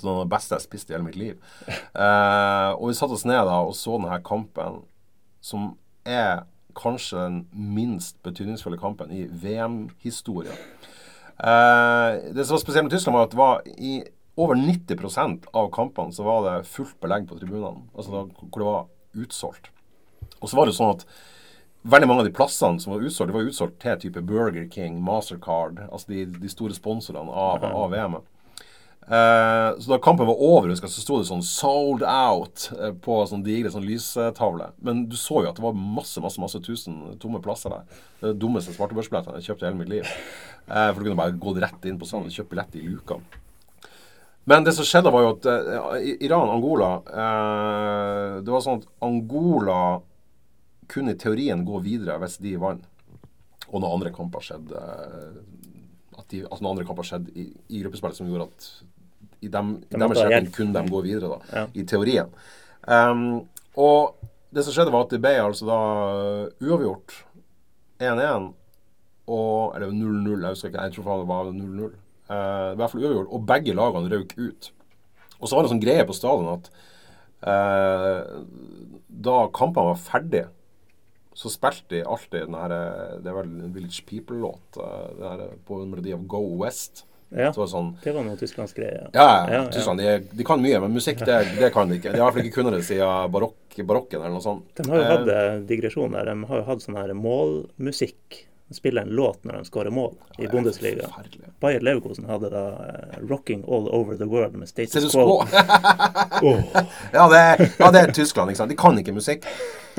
Så 0.01 0.17
det 0.21 0.31
beste 0.31 0.57
jeg 0.57 0.65
spiste 0.65 0.93
i 0.93 0.97
hele 0.97 1.07
mitt 1.07 1.19
liv. 1.19 1.37
Eh, 1.69 2.71
og 2.75 2.89
vi 2.89 2.97
satte 2.97 3.15
oss 3.17 3.27
ned 3.27 3.45
da 3.47 3.61
og 3.63 3.75
så 3.77 3.97
denne 3.99 4.19
kampen, 4.25 4.81
som 5.45 5.73
er 6.05 6.45
kanskje 6.75 7.21
den 7.21 7.37
minst 7.53 8.17
betydningsfulle 8.25 8.79
kampen 8.81 9.13
i 9.15 9.25
VM-historien. 9.29 10.57
Eh, 11.39 12.33
det 12.35 12.45
som 12.45 12.55
var 12.55 12.63
spesielt 12.63 12.87
med 12.87 12.91
Tyskland, 12.91 13.17
var 13.17 13.29
at 13.29 13.31
det 13.31 13.39
var 13.39 13.61
i 13.77 13.95
over 14.35 14.55
90% 14.55 15.47
av 15.53 15.69
kampene 15.71 16.11
så 16.11 16.23
var 16.23 16.43
det 16.43 16.67
fullt 16.67 16.99
belegg 17.03 17.27
på 17.29 17.39
tribunene. 17.39 17.87
Altså 17.95 18.11
da, 18.11 18.25
hvor 18.41 18.59
det 18.59 18.67
var 18.67 19.23
utsolgt. 19.25 19.71
Og 20.41 20.51
så 20.51 20.59
var 20.59 20.67
det 20.67 20.75
sånn 20.75 20.95
at 20.97 21.05
veldig 21.87 22.09
mange 22.09 22.25
av 22.25 22.27
de 22.27 22.35
plassene 22.35 22.81
som 22.81 22.95
var 22.95 23.05
utsolgt, 23.05 23.31
de 23.31 23.37
var 23.37 23.47
utsolgt 23.49 23.77
til 23.83 23.99
type 24.01 24.23
Burger 24.27 24.67
King, 24.71 24.99
Mastercard, 25.05 25.85
altså 25.87 26.11
de, 26.11 26.25
de 26.35 26.51
store 26.51 26.75
sponsorene 26.75 27.31
av, 27.31 27.63
av 27.69 27.93
VM-et. 27.93 28.31
Uh, 29.05 29.77
så 29.79 29.91
da 29.91 29.97
kampen 30.01 30.25
var 30.25 30.39
over, 30.41 30.71
så 30.73 30.89
sto 30.89 31.19
det 31.19 31.27
sånn 31.29 31.43
'sold 31.45 32.01
out' 32.01 32.71
uh, 32.73 32.89
på 32.89 33.19
sånn 33.29 33.43
digre 33.45 33.69
sånn 33.69 33.85
lystavle. 33.85 34.71
Men 34.81 35.03
du 35.05 35.13
så 35.13 35.43
jo 35.43 35.49
at 35.51 35.59
det 35.59 35.65
var 35.65 35.77
masse 35.77 36.21
masse, 36.23 36.41
masse 36.41 36.57
tusen 36.65 37.13
tomme 37.21 37.37
plasser 37.37 37.69
der. 37.69 37.83
Det 38.19 38.31
det 38.33 38.39
dummeste 38.41 38.73
svartebørsbilletten 38.73 39.37
jeg 39.37 39.51
kjøpte 39.51 39.61
i 39.61 39.69
hele 39.69 39.77
mitt 39.77 39.91
liv. 39.93 40.09
Uh, 40.65 40.89
for 40.89 40.97
du 40.97 41.05
kunne 41.05 41.19
bare 41.19 41.37
gått 41.37 41.61
rett 41.61 41.85
inn 41.85 41.99
på 42.01 42.09
sånn 42.09 42.25
og 42.25 42.33
kjøpt 42.33 42.49
billett 42.49 42.79
i 42.81 42.81
luka. 42.87 43.19
Men 44.49 44.65
det 44.65 44.73
som 44.73 44.85
skjedde, 44.85 45.13
var 45.13 45.21
jo 45.21 45.29
at 45.33 45.45
Iran-Angola 46.21 46.89
Det 48.45 48.51
var 48.53 48.61
sånn 48.61 48.77
at 48.77 48.85
Angola 49.01 50.01
kunne 50.85 51.15
i 51.15 51.17
teorien 51.17 51.63
gå 51.65 51.79
videre 51.81 52.19
hvis 52.21 52.37
de 52.37 52.53
vant. 52.61 52.85
Og 53.71 53.81
noen 53.81 53.95
andre 53.97 54.13
kamper 54.13 54.45
skjedde 54.45 54.81
at 56.17 56.29
de, 56.29 56.43
at 56.45 56.61
noen 56.61 56.75
andre 56.75 56.85
kamper 56.85 57.07
skjedde 57.09 57.33
i, 57.33 57.47
i 57.69 57.81
gruppespillet 57.81 58.17
som 58.17 58.29
gjorde 58.29 58.49
at 58.49 58.69
i 59.45 59.51
dem, 59.51 59.75
i 59.85 59.99
deres 60.01 60.21
retning 60.23 60.53
kunne 60.55 60.75
de 60.75 60.91
gå 60.91 61.01
videre, 61.05 61.37
da, 61.37 61.59
ja. 61.61 61.65
i 61.73 61.85
teorien. 61.87 62.31
Um, 62.85 63.45
og 63.81 64.29
det 64.55 64.65
som 64.65 64.75
skjedde, 64.75 64.93
var 64.93 65.07
at 65.07 65.13
det 65.13 65.21
ble 65.23 65.33
altså 65.41 65.67
da 65.67 65.79
uavgjort 66.63 67.17
1-1 68.03 68.53
og 69.25 69.73
Eller 69.73 69.89
0-0, 69.89 70.35
jeg 70.37 70.53
husker 70.53 70.69
ikke. 70.69 70.81
Jeg 70.85 70.93
tror 70.93 71.21
det 71.23 71.29
var 71.31 71.47
0-0. 71.49 71.85
Uh, 72.29 72.35
I 72.35 72.75
hvert 72.77 72.91
fall 72.91 73.05
uavgjort. 73.07 73.31
Og 73.33 73.47
begge 73.49 73.73
lagene 73.73 74.11
røk 74.11 74.35
ut. 74.37 74.67
Og 75.39 75.47
så 75.47 75.55
var 75.55 75.63
det 75.63 75.69
en 75.69 75.73
sånn 75.73 75.81
greie 75.81 76.05
på 76.05 76.13
stadion 76.13 76.51
at 76.51 76.69
uh, 77.41 78.43
da 79.25 79.39
kampene 79.55 79.89
var 79.89 79.97
ferdige, 79.97 80.51
så 81.35 81.49
spilte 81.51 81.89
de 81.91 82.03
alltid 82.07 82.45
den 82.45 82.55
her 82.55 82.71
Det 83.19 83.27
er 83.27 83.35
vel 83.35 83.49
en 83.49 83.73
Village 83.75 84.05
People-låt. 84.07 84.77
På 85.67 85.81
en 85.81 85.89
melodi 85.91 86.13
av 86.15 86.23
Go 86.31 86.43
West. 86.61 87.03
Ja, 87.33 87.49
det 87.49 87.57
var, 87.57 87.67
sånn, 87.67 87.87
det 88.03 88.11
var 88.15 88.23
noe 88.23 88.37
tysklandsk 88.39 88.77
greie. 88.77 89.07
Ja, 89.15 89.29
ja, 89.49 89.61
Tyskland, 89.73 89.99
de, 89.99 90.19
de, 90.29 90.45
kan 90.47 90.61
mye, 90.61 90.77
men 90.83 90.93
musikk 90.93 91.23
det, 91.25 91.39
det 91.57 91.71
kan 91.73 91.89
de 91.89 91.97
ikke. 91.97 92.13
De 92.13 92.21
har 92.21 92.21
i 92.21 92.25
hvert 92.27 92.37
fall 92.37 92.45
ikke 92.45 92.57
kunnet 92.59 92.77
det 92.77 92.83
siden 92.87 93.31
barokk, 93.33 93.79
barokken 93.81 94.21
eller 94.21 94.35
noe 94.37 94.45
sånt. 94.45 94.67
De 94.77 94.85
har 94.91 95.01
jo 95.01 95.07
hatt 95.09 95.31
eh, 95.33 95.55
digresjon 95.67 96.13
der. 96.15 96.29
De 96.29 96.49
har 96.51 96.61
jo 96.61 96.67
hatt 96.69 96.85
sånn 96.85 96.99
her 96.99 97.15
målmusikk. 97.17 98.45
Spiller 98.73 99.01
en 99.01 99.07
låt 99.07 99.43
når 99.43 99.53
de 99.53 99.65
skårer 99.65 99.93
mål 99.93 100.15
i 100.41 100.47
Bundesliga. 100.47 101.09
Bayer 101.61 101.83
Leverkosen 101.85 102.25
hadde 102.25 102.49
da 102.49 102.63
uh, 102.73 103.27
'Rocking 103.29 103.61
All 103.67 103.85
Over 103.93 104.17
The 104.17 104.25
World' 104.25 104.57
med 104.57 104.69
Status 104.69 105.13
Quo. 105.13 105.43
oh. 106.41 106.63
ja, 107.13 107.27
det, 107.29 107.71
ja, 107.79 107.91
det 107.91 107.99
er 107.99 108.11
Tyskland. 108.11 108.49
ikke 108.49 108.57
sant? 108.57 108.73
De 108.73 108.77
kan 108.77 108.97
ikke 108.97 109.13
musikk. 109.13 109.45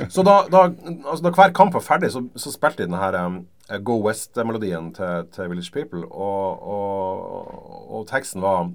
Så 0.08 0.22
da, 0.22 0.42
da, 0.50 0.64
altså, 1.06 1.22
da 1.24 1.30
hver 1.30 1.54
kamp 1.54 1.74
var 1.74 1.80
ferdig, 1.80 2.10
så, 2.12 2.24
så 2.36 2.52
spilte 2.52 2.82
de 2.82 2.90
denne 2.90 3.22
um, 3.22 3.38
Go 3.84 4.00
West-melodien 4.02 4.90
til, 4.94 5.30
til, 5.32 5.48
Village 5.48 5.72
People, 5.72 6.04
og, 6.10 6.66
og, 6.66 7.94
og 7.96 8.06
teksten 8.10 8.42
var 8.42 8.68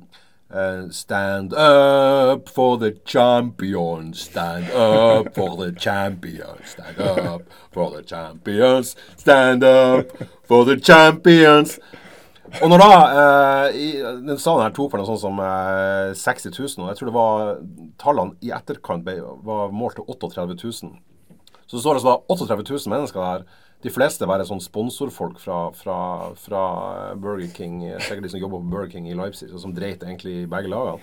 Stand 0.92 1.54
up 1.54 2.50
for 2.50 2.78
the 2.78 2.92
champions, 3.06 4.26
stand 4.28 4.70
up 4.72 5.34
for 5.34 5.56
the 5.56 5.72
champions, 5.72 6.74
stand 6.74 7.00
up 7.00 7.44
for 7.72 7.90
the 7.92 8.04
champions, 8.04 8.96
stand 9.16 9.64
up 9.64 10.12
for 10.44 10.66
the 10.66 10.76
champions. 10.76 11.80
Og 12.60 12.68
når 12.68 12.82
da 12.82 12.96
eh, 13.22 13.78
i, 13.80 13.88
Den 14.28 14.40
salen 14.40 14.66
her 14.66 14.74
tok 14.76 14.92
for 14.92 15.00
noe 15.00 15.08
sånt 15.08 15.22
som 15.24 15.40
eh, 15.40 16.12
60 16.18 16.52
000, 16.52 16.84
og 16.84 16.92
jeg 16.92 17.00
tror 17.00 17.10
det 17.10 17.16
var 17.16 17.54
tallene 18.02 18.36
i 18.44 18.52
etterkant 18.52 19.06
ble, 19.06 19.22
var 19.48 19.72
målt 19.72 19.96
til 20.00 20.10
38 20.12 20.58
000. 20.60 20.92
Så 21.64 21.78
det 21.78 21.84
står 21.86 22.02
altså 22.02 22.12
da 22.12 22.18
38 22.36 22.66
000 22.74 22.92
mennesker 22.92 23.24
der 23.24 23.46
de 23.82 23.92
fleste 23.94 24.28
være 24.30 24.46
sånn 24.46 24.62
sponsorfolk 24.62 25.40
fra, 25.42 25.60
fra, 25.74 25.98
fra, 26.38 26.64
Burger 27.22 27.50
King, 27.56 27.80
sikkert 27.98 28.28
de 28.28 28.32
som 28.34 28.42
jobber 28.42 28.62
på 28.62 28.72
Burger 28.74 28.92
King 28.94 29.08
i 29.10 29.18
Leipzig, 29.18 29.50
og 29.50 29.62
som 29.64 29.74
dreit 29.76 30.04
egentlig 30.06 30.44
i 30.44 30.50
begge 30.50 30.72
lagene. 30.72 31.02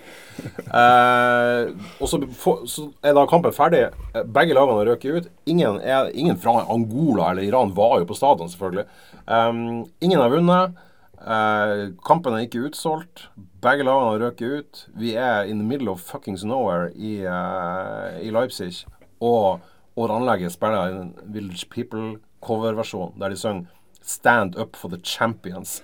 Eh, 0.68 1.70
og 1.98 2.10
så, 2.10 2.18
for, 2.36 2.66
så, 2.68 2.84
er 3.02 3.14
da 3.16 3.24
kampen 3.30 3.54
ferdig. 3.56 3.86
Begge 4.34 4.54
lagene 4.54 4.76
har 4.76 4.90
røket 4.92 5.16
ut. 5.16 5.30
Ingen, 5.48 5.78
er, 5.80 6.10
ingen, 6.12 6.36
fra 6.38 6.58
Angola 6.68 7.30
eller 7.32 7.46
Iran 7.46 7.72
var 7.76 7.98
jo 8.02 8.08
på 8.10 8.16
stadion, 8.18 8.50
selvfølgelig. 8.52 8.84
Eh, 9.24 9.62
ingen 10.04 10.20
har 10.22 10.34
vunnet. 10.34 10.76
Eh, 11.18 11.88
kampen 12.06 12.36
er 12.36 12.46
ikke 12.46 12.68
utsolgt. 12.68 13.26
Begge 13.62 13.86
lagene 13.86 14.12
har 14.12 14.22
røket 14.26 14.60
ut. 14.60 14.84
Vi 15.00 15.16
er 15.18 15.48
in 15.48 15.58
the 15.58 15.66
middle 15.66 15.90
of 15.90 16.04
fuckings 16.04 16.44
nowhere 16.44 16.92
i, 16.94 17.18
uh, 17.26 18.20
i 18.22 18.30
Leipzig. 18.30 18.84
Og, 19.18 19.64
og 19.96 20.14
anlegget 20.14 20.54
spiller 20.54 21.08
Village 21.26 21.66
People 21.70 22.18
coverversjon 22.48 23.14
der 23.20 23.34
de 23.34 23.40
synger 23.40 23.74
'Stand 24.08 24.56
up 24.56 24.76
for 24.76 24.88
the 24.88 24.96
champions'. 24.96 25.82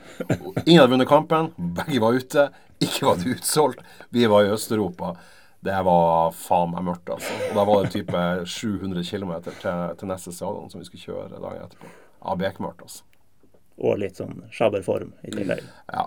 Ingen 0.64 0.80
hadde 0.80 0.90
vunnet 0.90 1.08
kampen. 1.08 1.50
Begge 1.56 2.00
var 2.00 2.16
ute. 2.16 2.48
Ikke 2.80 3.06
var 3.06 3.16
det 3.20 3.36
utsolgt. 3.36 3.82
Vi 4.10 4.26
var 4.26 4.44
i 4.44 4.52
Øst-Europa. 4.54 5.16
Det 5.64 5.76
var 5.84 6.32
faen 6.36 6.72
meg 6.74 6.84
mørkt, 6.84 7.10
altså. 7.10 7.32
Og 7.50 7.54
da 7.56 7.64
var 7.64 7.84
det 7.84 7.92
type 7.94 8.22
700 8.46 9.04
km 9.04 9.32
til, 9.44 9.54
til, 9.98 10.08
neste 10.08 10.32
stadion 10.32 10.70
som 10.70 10.80
vi 10.80 10.88
skulle 10.88 11.04
kjøre 11.04 11.40
dagen 11.40 11.62
etterpå. 11.64 11.92
Ja, 12.24 12.34
bekmørkt, 12.40 12.82
altså. 12.84 13.04
Og 13.80 13.96
litt 14.02 14.20
sånn 14.20 14.42
sjaberform 14.54 15.14
i 15.24 15.32
tillegg. 15.32 15.64
Ja. 15.92 16.04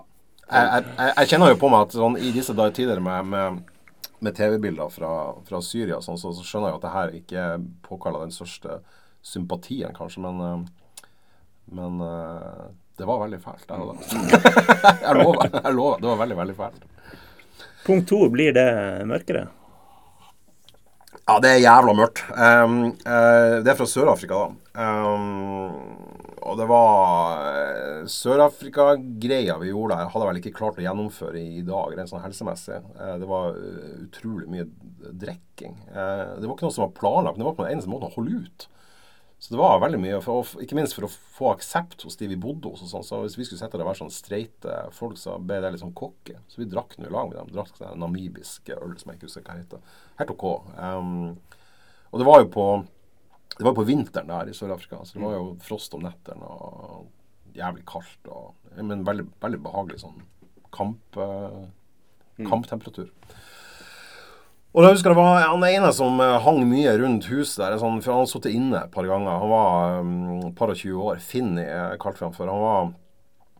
Jeg, 0.48 0.68
jeg, 0.68 1.10
jeg, 1.10 1.30
kjenner 1.32 1.50
jo 1.52 1.58
på 1.60 1.70
meg 1.72 1.88
at 1.88 1.96
sånn, 1.98 2.16
i 2.22 2.30
disse 2.32 2.54
dager 2.56 2.76
tidligere 2.76 3.04
med, 3.04 3.26
med, 3.34 4.06
med 4.24 4.38
TV-bilder 4.38 4.94
fra, 4.94 5.10
fra, 5.48 5.60
Syria, 5.64 5.98
sånn, 6.04 6.20
så, 6.20 6.32
så, 6.36 6.46
skjønner 6.46 6.70
jeg 6.72 6.78
at 6.78 6.86
det 6.86 6.94
her 6.94 7.18
ikke 7.18 7.48
påkaller 7.84 8.24
den 8.24 8.32
største 8.32 8.78
sympatien, 9.22 9.94
kanskje, 9.96 10.22
men, 10.24 10.40
eh, 10.40 10.60
men 11.78 12.00
eh, 12.00 12.64
det 12.98 13.06
var 13.06 13.22
veldig 13.22 13.40
fælt. 13.42 13.68
jeg 15.02 15.14
lover. 15.20 15.50
Jeg 15.52 15.74
lover. 15.74 16.00
Det 16.00 16.10
var 16.10 16.22
veldig, 16.24 16.36
veldig 16.36 16.56
fælt. 16.58 16.88
Punkt 17.86 18.08
to, 18.10 18.24
blir 18.32 18.52
det 18.52 18.68
mørkere? 19.08 19.46
Ja, 21.28 21.34
det 21.44 21.50
er 21.50 21.58
jævla 21.60 21.92
mørkt. 21.92 22.22
Um, 22.32 22.76
uh, 23.04 23.58
det 23.60 23.68
er 23.68 23.76
fra 23.76 23.86
Sør-Afrika, 23.88 24.38
da. 24.46 24.80
Um, 24.80 25.66
og 26.40 26.54
det 26.56 26.64
var 26.70 27.42
uh, 27.44 28.06
Sør-Afrika-greia 28.08 29.58
vi 29.60 29.68
gjorde 29.68 29.98
der, 29.98 30.08
hadde 30.08 30.24
jeg 30.24 30.30
vel 30.30 30.40
ikke 30.40 30.54
klart 30.56 30.80
å 30.80 30.86
gjennomføre 30.86 31.42
i, 31.42 31.60
dag, 31.68 31.92
rent 31.98 32.08
sånn 32.08 32.24
helsemessig. 32.24 32.80
Uh, 32.96 33.18
det 33.20 33.28
var 33.28 33.60
utrolig 34.06 34.48
mye 34.54 34.64
drikking. 35.08 35.76
det 35.88 36.44
var 36.44 36.54
ikke 36.54 36.66
noe 36.66 36.74
som 36.74 36.86
var 36.86 36.96
planlagt, 36.96 37.36
men 37.36 37.44
det 37.44 37.48
var 37.50 37.58
på 37.60 37.64
den 37.66 37.76
eneste 37.76 37.92
måten 37.92 38.08
å 38.08 38.16
holde 38.16 38.40
ut. 38.40 38.66
Så 39.38 39.54
det 39.54 39.60
var 39.60 39.78
veldig 39.78 40.00
mye, 40.02 40.18
for, 40.22 40.48
ikke 40.58 40.74
minst 40.74 40.96
for 40.96 41.06
å 41.06 41.10
få 41.10 41.52
aksept 41.52 42.02
hos 42.02 42.18
de 42.18 42.26
vi 42.32 42.38
bodde 42.40 42.72
hos. 42.72 42.82
og 42.82 42.90
sånn, 42.90 43.06
så 43.06 43.20
Hvis 43.22 43.36
vi 43.38 43.46
skulle 43.46 43.60
sette 43.60 43.78
det 43.78 43.84
og 43.84 43.92
være 43.92 44.00
sånn 44.00 44.14
streite 44.14 44.78
folk, 44.96 45.14
så 45.20 45.36
ble 45.38 45.60
det 45.62 45.70
litt 45.72 45.82
sånn 45.84 45.94
cocky. 45.98 46.34
Så 46.50 46.62
vi 46.62 46.66
drakk 46.70 46.96
nå 46.98 47.06
i 47.06 47.12
lag 47.14 47.30
med 47.30 47.38
dem. 47.38 47.52
Drakk 47.54 47.70
sånn 47.78 48.02
namibisk 48.02 48.72
øl 48.74 48.96
som 48.98 49.12
jeg 49.12 49.20
ikke 49.20 49.30
husker 49.30 49.46
hva 49.46 49.58
heter. 49.60 49.94
Helt 50.18 50.32
OK. 50.34 50.46
Um, 50.74 51.36
og 52.10 52.18
det 52.18 52.26
var 52.26 52.42
jo 52.42 52.50
på 52.56 52.66
det 53.58 53.64
var 53.66 53.74
på 53.74 53.86
vinteren 53.88 54.28
der 54.30 54.50
i 54.50 54.54
Sør-Afrika, 54.54 55.00
så 55.02 55.16
det 55.16 55.24
var 55.24 55.32
jo 55.34 55.46
frost 55.66 55.94
om 55.96 56.04
nettene 56.04 56.46
og 56.46 57.56
jævlig 57.58 57.82
kaldt. 57.90 58.28
Og, 58.30 58.52
men 58.78 59.06
veldig, 59.06 59.24
veldig 59.42 59.60
behagelig 59.64 60.02
sånn 60.04 60.20
kamp, 60.74 61.18
uh, 61.18 61.64
kamptemperatur. 62.46 63.10
Og 64.78 64.84
da 64.84 64.92
husker 64.92 65.10
jeg 65.10 65.18
det 65.18 65.22
var 65.24 65.48
Han 65.50 65.64
ene 65.66 65.88
som 65.96 66.20
eh, 66.22 66.36
hang 66.44 66.62
mye 66.70 66.94
rundt 67.00 67.26
huset 67.32 67.64
der. 67.64 67.74
Sånn, 67.82 67.98
for 68.04 68.14
Han 68.14 68.22
hadde 68.22 68.30
sittet 68.30 68.54
inne 68.54 68.84
et 68.84 68.94
par 68.94 69.08
ganger. 69.10 69.42
Han 69.42 69.50
var 69.50 70.00
um, 70.06 70.52
par 70.54 70.70
og 70.70 70.78
20 70.78 71.10
år. 71.10 71.18
Finni 71.18 71.66
kalte 71.98 72.22
vi 72.22 72.28
han 72.28 72.36
for. 72.36 72.52
Han 72.52 72.62
var 72.62 72.92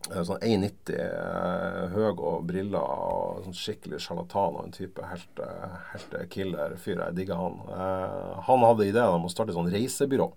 Eh, 0.07 0.23
sånn 0.25 0.39
1,90 0.41 0.95
eh, 0.95 1.93
høy 1.93 2.05
og 2.09 2.45
briller 2.47 2.81
og 2.81 3.43
sånn 3.45 3.57
skikkelig 3.57 3.99
sjarlatan 4.01 4.55
og 4.57 4.65
en 4.65 4.75
type 4.75 5.05
helt, 5.05 5.41
eh, 5.43 5.75
helt 5.93 6.15
killer 6.33 6.75
fyr. 6.79 7.03
Jeg 7.03 7.17
digger 7.19 7.41
han. 7.41 7.59
Eh, 7.75 8.39
han 8.47 8.65
hadde 8.65 8.87
ideen 8.87 9.17
om 9.19 9.27
å 9.27 9.31
starte 9.33 9.53
et 9.53 9.59
sånn 9.59 9.71
reisebyrå. 9.73 10.31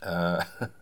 Eh, 0.00 0.54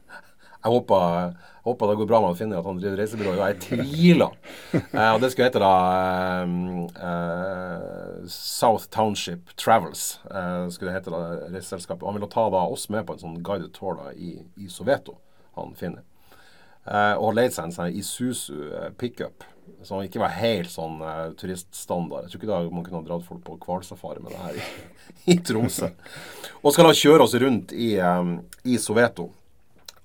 jeg 0.59 0.73
håper, 0.73 1.35
håper, 1.63 1.87
det 1.87 1.99
går 2.01 2.09
bra 2.11 2.19
med 2.23 2.35
å 2.35 2.39
finne 2.39 2.59
at 2.59 2.67
han 2.67 2.81
driver 2.81 2.99
reisebyrå. 2.99 3.35
Jeg 3.39 3.59
tviler. 3.63 4.35
Eh, 4.75 5.11
og 5.15 5.21
det 5.23 5.31
skulle 5.31 5.47
hete 5.47 5.63
da 5.63 5.75
South 8.29 8.89
Township 8.91 9.55
Travels. 9.57 10.19
skulle 10.75 10.91
det 10.91 10.97
hete 10.99 11.15
da. 11.15 12.01
Han 12.03 12.19
ville 12.19 12.31
ta 12.33 12.49
da 12.51 12.65
oss 12.67 12.89
med 12.91 13.07
på 13.07 13.15
en 13.15 13.23
sånn 13.23 13.39
guided 13.47 13.71
tour 13.77 14.01
da 14.01 14.11
i, 14.13 14.35
i 14.59 14.67
Soveto, 14.73 15.19
han 15.55 15.77
finner. 15.79 16.03
og 16.89 17.29
og 17.29 17.39
leid 17.39 17.55
seg 17.55 17.69
en 17.69 17.77
sånn 17.77 17.97
Isuzu 18.01 18.59
uh, 18.73 18.91
pickup 18.99 19.45
som 19.85 20.01
ikke 20.03 20.21
var 20.23 20.33
helt 20.33 20.71
sånn 20.73 20.97
turiststandard. 21.39 22.25
Jeg 22.25 22.33
tror 22.33 22.41
ikke 22.41 22.51
da 22.51 22.61
man 22.73 22.85
kunne 22.87 23.03
ha 23.03 23.07
dratt 23.07 23.27
folk 23.27 23.43
på 23.45 23.59
hvalsafari 23.63 24.23
med 24.25 24.33
det 24.33 24.41
her 24.41 24.57
i, 24.57 24.63
i 25.35 25.37
Tromsø. 25.45 25.91
Og 26.63 26.73
skal 26.73 26.89
da 26.89 26.95
kjøre 26.97 27.27
oss 27.27 27.37
rundt 27.39 27.75
i, 27.77 27.91
i 28.65 28.79
Soveto 28.81 29.29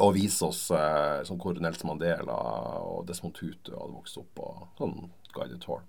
og 0.01 0.15
vise 0.15 0.47
oss 0.47 0.65
sånn 0.69 1.39
hvor 1.41 1.59
Nelson 1.61 1.91
Mandela 1.91 2.37
og 2.81 3.03
Desmond 3.07 3.35
Tutu 3.37 3.73
hadde 3.75 3.93
vokst 3.93 4.19
opp. 4.21 4.41
og 4.41 4.67
sånn 4.79 4.95
guided 5.33 5.59
tour. 5.61 5.83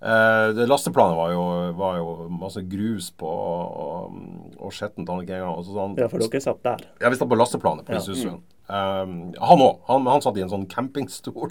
det 0.00 0.66
Lasteplanet 0.68 1.16
var 1.16 1.30
jo, 1.32 1.44
var 1.76 1.98
jo, 1.98 2.08
masse 2.40 2.60
grus 2.68 3.10
på 3.16 3.28
og, 3.28 4.18
og 4.58 4.72
skjettent 4.72 5.08
en 5.08 5.28
gang. 5.28 5.62
Sånn, 5.64 5.96
ja, 6.00 6.08
for 6.08 6.24
dere 6.24 6.42
satt 6.44 6.64
der? 6.64 6.88
Ja, 7.00 7.12
vi 7.12 7.20
satt 7.20 7.30
på 7.30 7.38
lasteplanet 7.38 7.88
på 7.88 7.96
ja. 7.96 8.02
Isuzu-en. 8.02 8.40
Mm. 8.40 8.50
Um, 8.64 9.34
han 9.36 9.60
òg. 9.60 9.80
Han, 9.90 10.06
han, 10.08 10.22
satt 10.24 10.38
i 10.40 10.42
en 10.44 10.48
sånn 10.48 10.64
campingstol 10.72 11.50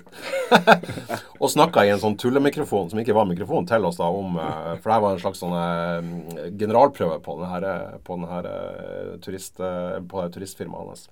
og 1.42 1.52
snakka 1.54 1.84
i 1.86 1.92
en 1.94 2.02
sånn 2.02 2.16
tullemikrofon 2.18 2.90
som 2.90 3.02
ikke 3.04 3.14
var 3.14 3.28
mikrofon 3.30 3.68
til 3.70 3.86
oss 3.86 4.00
da 4.00 4.08
om 4.10 4.40
uh, 4.40 4.74
For 4.82 4.90
det 4.90 4.96
her 4.96 5.04
var 5.04 5.14
en 5.14 5.22
slags 5.22 5.44
sånn 5.44 5.54
uh, 5.54 6.48
generalprøve 6.58 7.20
på 7.22 7.38
denne, 7.38 7.52
her, 7.52 8.00
på 8.02 8.18
denne 8.18 8.32
her 8.32 8.50
uh, 8.50 9.12
turist, 9.22 9.62
på 9.62 10.24
det 10.24 10.34
turistfirmaet 10.34 10.90
hans. 10.90 11.06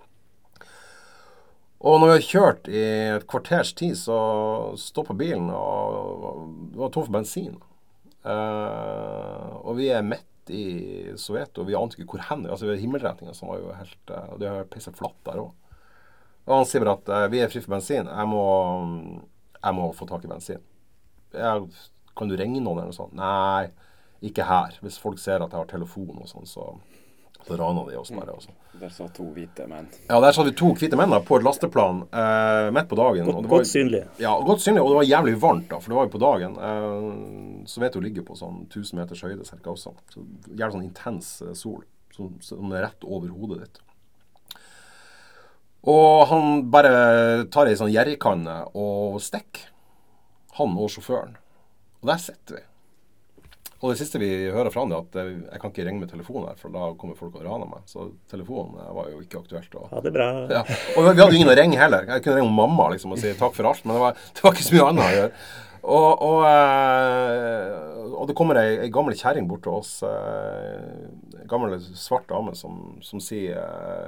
Og 1.81 1.97
når 1.97 2.07
vi 2.07 2.13
har 2.13 2.25
kjørt 2.27 2.67
i 2.69 2.81
et 3.17 3.23
kvarters 3.29 3.71
tid, 3.73 3.95
så 3.97 4.17
stopper 4.77 5.17
bilen, 5.17 5.49
og 5.49 6.43
det 6.73 6.81
var 6.81 6.91
tom 6.93 7.07
for 7.07 7.15
bensin. 7.15 7.55
og 8.21 9.79
vi 9.79 9.87
er 9.89 10.05
midt 10.05 10.51
i 10.53 10.65
Sovjet, 11.17 11.57
og 11.57 11.65
vi 11.67 11.77
ante 11.77 11.97
ikke 11.97 12.17
hvor 12.17 12.27
hen. 12.29 12.45
Altså, 12.45 12.75
Himmelretninga 12.77 13.33
som 13.33 13.49
var 13.49 13.63
jo 13.63 13.73
helt 13.73 14.13
Og 14.29 14.39
det 14.41 14.49
er 14.49 14.69
pissa 14.69 14.93
flatt 14.93 15.17
der 15.25 15.41
òg. 15.41 15.51
Og 16.49 16.55
han 16.57 16.67
sier 16.67 16.83
bare 16.83 16.97
at 16.97 17.09
uh, 17.09 17.31
vi 17.31 17.41
er 17.41 17.49
fri 17.51 17.61
for 17.61 17.75
bensin. 17.75 18.09
Jeg 18.09 18.29
må, 18.29 18.45
jeg 19.57 19.77
må 19.77 19.89
få 19.97 20.07
tak 20.09 20.25
i 20.25 20.31
bensin. 20.31 20.61
Jeg, 21.33 21.67
kan 22.17 22.29
du 22.29 22.35
ringe 22.37 22.59
noen 22.59 22.81
eller 22.81 22.89
noe 22.89 22.97
sånt? 22.97 23.13
Nei, 23.17 23.69
ikke 24.25 24.47
her. 24.49 24.75
Hvis 24.83 24.99
folk 25.01 25.21
ser 25.21 25.41
at 25.41 25.53
jeg 25.53 25.61
har 25.61 25.69
telefon 25.69 26.17
og 26.17 26.29
sånn, 26.29 26.49
så, 26.49 26.73
så 27.47 27.57
rana 27.59 27.83
de 27.89 27.97
oss 27.99 28.11
bare. 28.15 28.35
Også. 28.37 28.53
Der 28.81 28.93
satt 28.93 29.13
to 29.17 29.25
hvite 29.35 29.67
menn. 29.69 29.87
Ja, 30.07 30.19
der 30.23 30.35
satt 30.35 30.49
vi 30.49 30.53
to 30.57 30.71
hvite 30.77 30.99
menn 30.99 31.13
på 31.27 31.37
et 31.39 31.45
lasteplan 31.45 32.03
eh, 32.07 32.69
midt 32.75 32.89
på 32.91 32.99
dagen. 32.99 33.27
Godt, 33.27 33.39
var, 33.39 33.49
godt 33.55 33.69
synlig. 33.71 34.03
Ja, 34.21 34.33
godt 34.45 34.63
synlig, 34.63 34.83
og 34.83 34.93
det 34.93 34.99
var 35.01 35.09
jævlig 35.09 35.35
varmt, 35.41 35.67
da, 35.71 35.79
for 35.81 35.93
det 35.93 35.99
var 35.99 36.07
jo 36.07 36.13
på 36.15 36.23
dagen. 36.25 36.57
Eh, 36.69 37.65
så 37.71 37.83
vet 37.83 37.97
du 37.97 38.03
ligger 38.03 38.27
på 38.27 38.37
sånn 38.39 38.63
1000 38.67 39.01
meters 39.01 39.23
høyde 39.27 39.47
cirka 39.47 39.73
også. 39.73 39.95
Så 40.13 40.25
Jævlig 40.51 40.75
sånn 40.77 40.87
intens 40.87 41.31
sol 41.59 41.81
som, 42.15 42.33
som 42.43 42.73
er 42.75 42.87
rett 42.87 43.07
over 43.07 43.31
hodet 43.35 43.65
ditt. 43.65 43.81
Og 45.91 46.27
han 46.29 46.67
bare 46.73 47.45
tar 47.53 47.69
ei 47.69 47.77
sånn 47.77 47.93
jerrykanne 47.93 48.57
og 48.77 49.17
stikker. 49.23 49.69
Han 50.59 50.75
og 50.77 50.91
sjåføren. 50.91 51.37
Og 52.01 52.09
der 52.11 52.19
sitter 52.21 52.59
vi. 52.59 52.65
Og 53.81 53.89
det 53.89 53.97
siste 53.97 54.19
vi 54.21 54.29
hører 54.53 54.69
fra 54.69 54.83
han 54.83 54.91
er 54.93 55.01
at 55.01 55.15
eh, 55.17 55.31
jeg 55.47 55.61
kan 55.61 55.71
ikke 55.73 55.85
ringe 55.87 56.03
med 56.03 56.11
telefonen 56.11 56.51
her, 56.51 56.57
for 56.59 56.73
da 56.73 56.91
kommer 57.01 57.17
folk 57.17 57.39
og 57.39 57.45
raner 57.47 57.69
meg. 57.69 57.81
Så 57.89 58.11
telefonen 58.29 58.77
eh, 58.77 58.91
var 58.93 59.09
jo 59.09 59.21
ikke 59.23 59.41
aktuelt. 59.41 59.73
Og, 59.79 59.87
ha 59.89 60.03
det 60.05 60.13
bra. 60.13 60.27
Ja. 60.51 60.61
Og 60.93 61.07
vi 61.07 61.23
hadde 61.23 61.39
ingen 61.39 61.49
å 61.49 61.57
ringe 61.57 61.79
heller. 61.81 62.05
Jeg 62.05 62.25
kunne 62.25 62.37
ringe 62.37 62.53
mamma 62.53 62.91
liksom, 62.93 63.15
og 63.15 63.21
si 63.21 63.33
takk 63.39 63.57
for 63.57 63.71
alt, 63.71 63.81
men 63.87 63.97
det 63.97 64.03
var, 64.03 64.21
det 64.37 64.45
var 64.45 64.53
ikke 64.53 64.67
så 64.67 64.75
mye 64.77 64.87
annet 64.91 65.05
å 65.07 65.15
gjøre. 65.17 65.31
Og, 65.81 66.21
og, 66.27 66.43
eh, 66.45 67.79
og, 68.11 68.27
det 68.29 68.35
kommer 68.37 68.59
ei, 68.61 68.67
ei 68.83 68.91
gammel 68.93 69.17
kjerring 69.17 69.49
bort 69.49 69.63
til 69.65 69.79
oss, 69.79 69.95
ei 70.05 71.47
gammel 71.49 71.73
svart 71.97 72.29
dame, 72.29 72.53
som, 72.59 72.99
som, 73.01 73.23
sier 73.23 73.57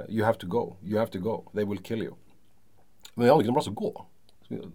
You 0.06 0.22
have 0.22 0.38
to 0.38 0.46
go. 0.46 0.76
You 0.86 1.02
have 1.02 1.10
to 1.16 1.22
go. 1.22 1.40
They 1.50 1.66
will 1.66 1.82
kill 1.82 2.06
you. 2.06 2.14
Men 3.16 3.26
vi 3.26 3.32
hadde 3.32 3.42
ikke 3.42 3.50
noen 3.50 3.58
plass 3.58 3.72
å 3.72 3.76
gå. 3.82 3.92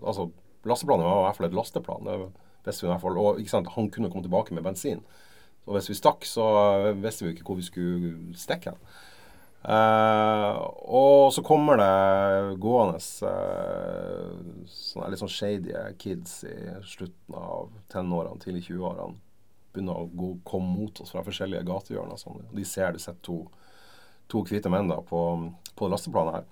Altså, 0.03 0.27
Lasteplanet 0.67 1.07
var 1.07 1.21
i 1.21 1.25
hvert 1.29 1.39
fall 1.39 1.47
et 1.47 1.55
lasteplan. 1.55 2.03
Det 2.03 2.48
visste 2.65 2.85
vi 2.85 2.89
i 2.89 2.93
hvert 2.93 3.03
fall. 3.03 3.19
Og 3.19 3.41
han 3.53 3.91
kunne 3.93 4.11
komme 4.11 4.25
tilbake 4.25 4.55
med 4.55 4.65
bensin. 4.65 5.03
Og 5.67 5.75
hvis 5.77 5.91
vi 5.91 5.99
stakk, 5.99 6.25
så 6.25 6.45
visste 6.97 7.25
vi 7.25 7.35
ikke 7.35 7.45
hvor 7.47 7.59
vi 7.59 7.67
skulle 7.67 8.13
stikke 8.39 8.73
hen. 8.73 8.83
Uh, 9.59 10.55
og 10.87 11.33
så 11.35 11.41
kommer 11.43 11.75
det 11.75 12.59
gående 12.63 12.95
uh, 13.27 14.29
sånne 14.71 15.09
litt 15.11 15.19
sånn 15.19 15.33
shady 15.33 15.73
kids 15.99 16.45
i 16.47 16.55
slutten 16.87 17.35
av 17.35 17.73
tenårene, 17.91 18.39
tidlig 18.39 18.69
20-årene. 18.69 19.19
Begynner 19.75 19.99
å 19.99 20.07
gå, 20.07 20.29
komme 20.47 20.71
mot 20.77 21.03
oss 21.03 21.11
fra 21.11 21.25
forskjellige 21.27 21.67
gatehjørner. 21.67 22.21
Sånn. 22.21 22.39
De 22.55 22.65
ser 22.65 22.95
det 22.95 23.03
sitter 23.03 23.19
to, 23.27 23.41
to 24.31 24.45
hvite 24.47 24.71
menn 24.71 24.89
da 24.89 25.01
på, 25.05 25.25
på 25.75 25.91
lasteplanet 25.91 26.39
her. 26.39 26.47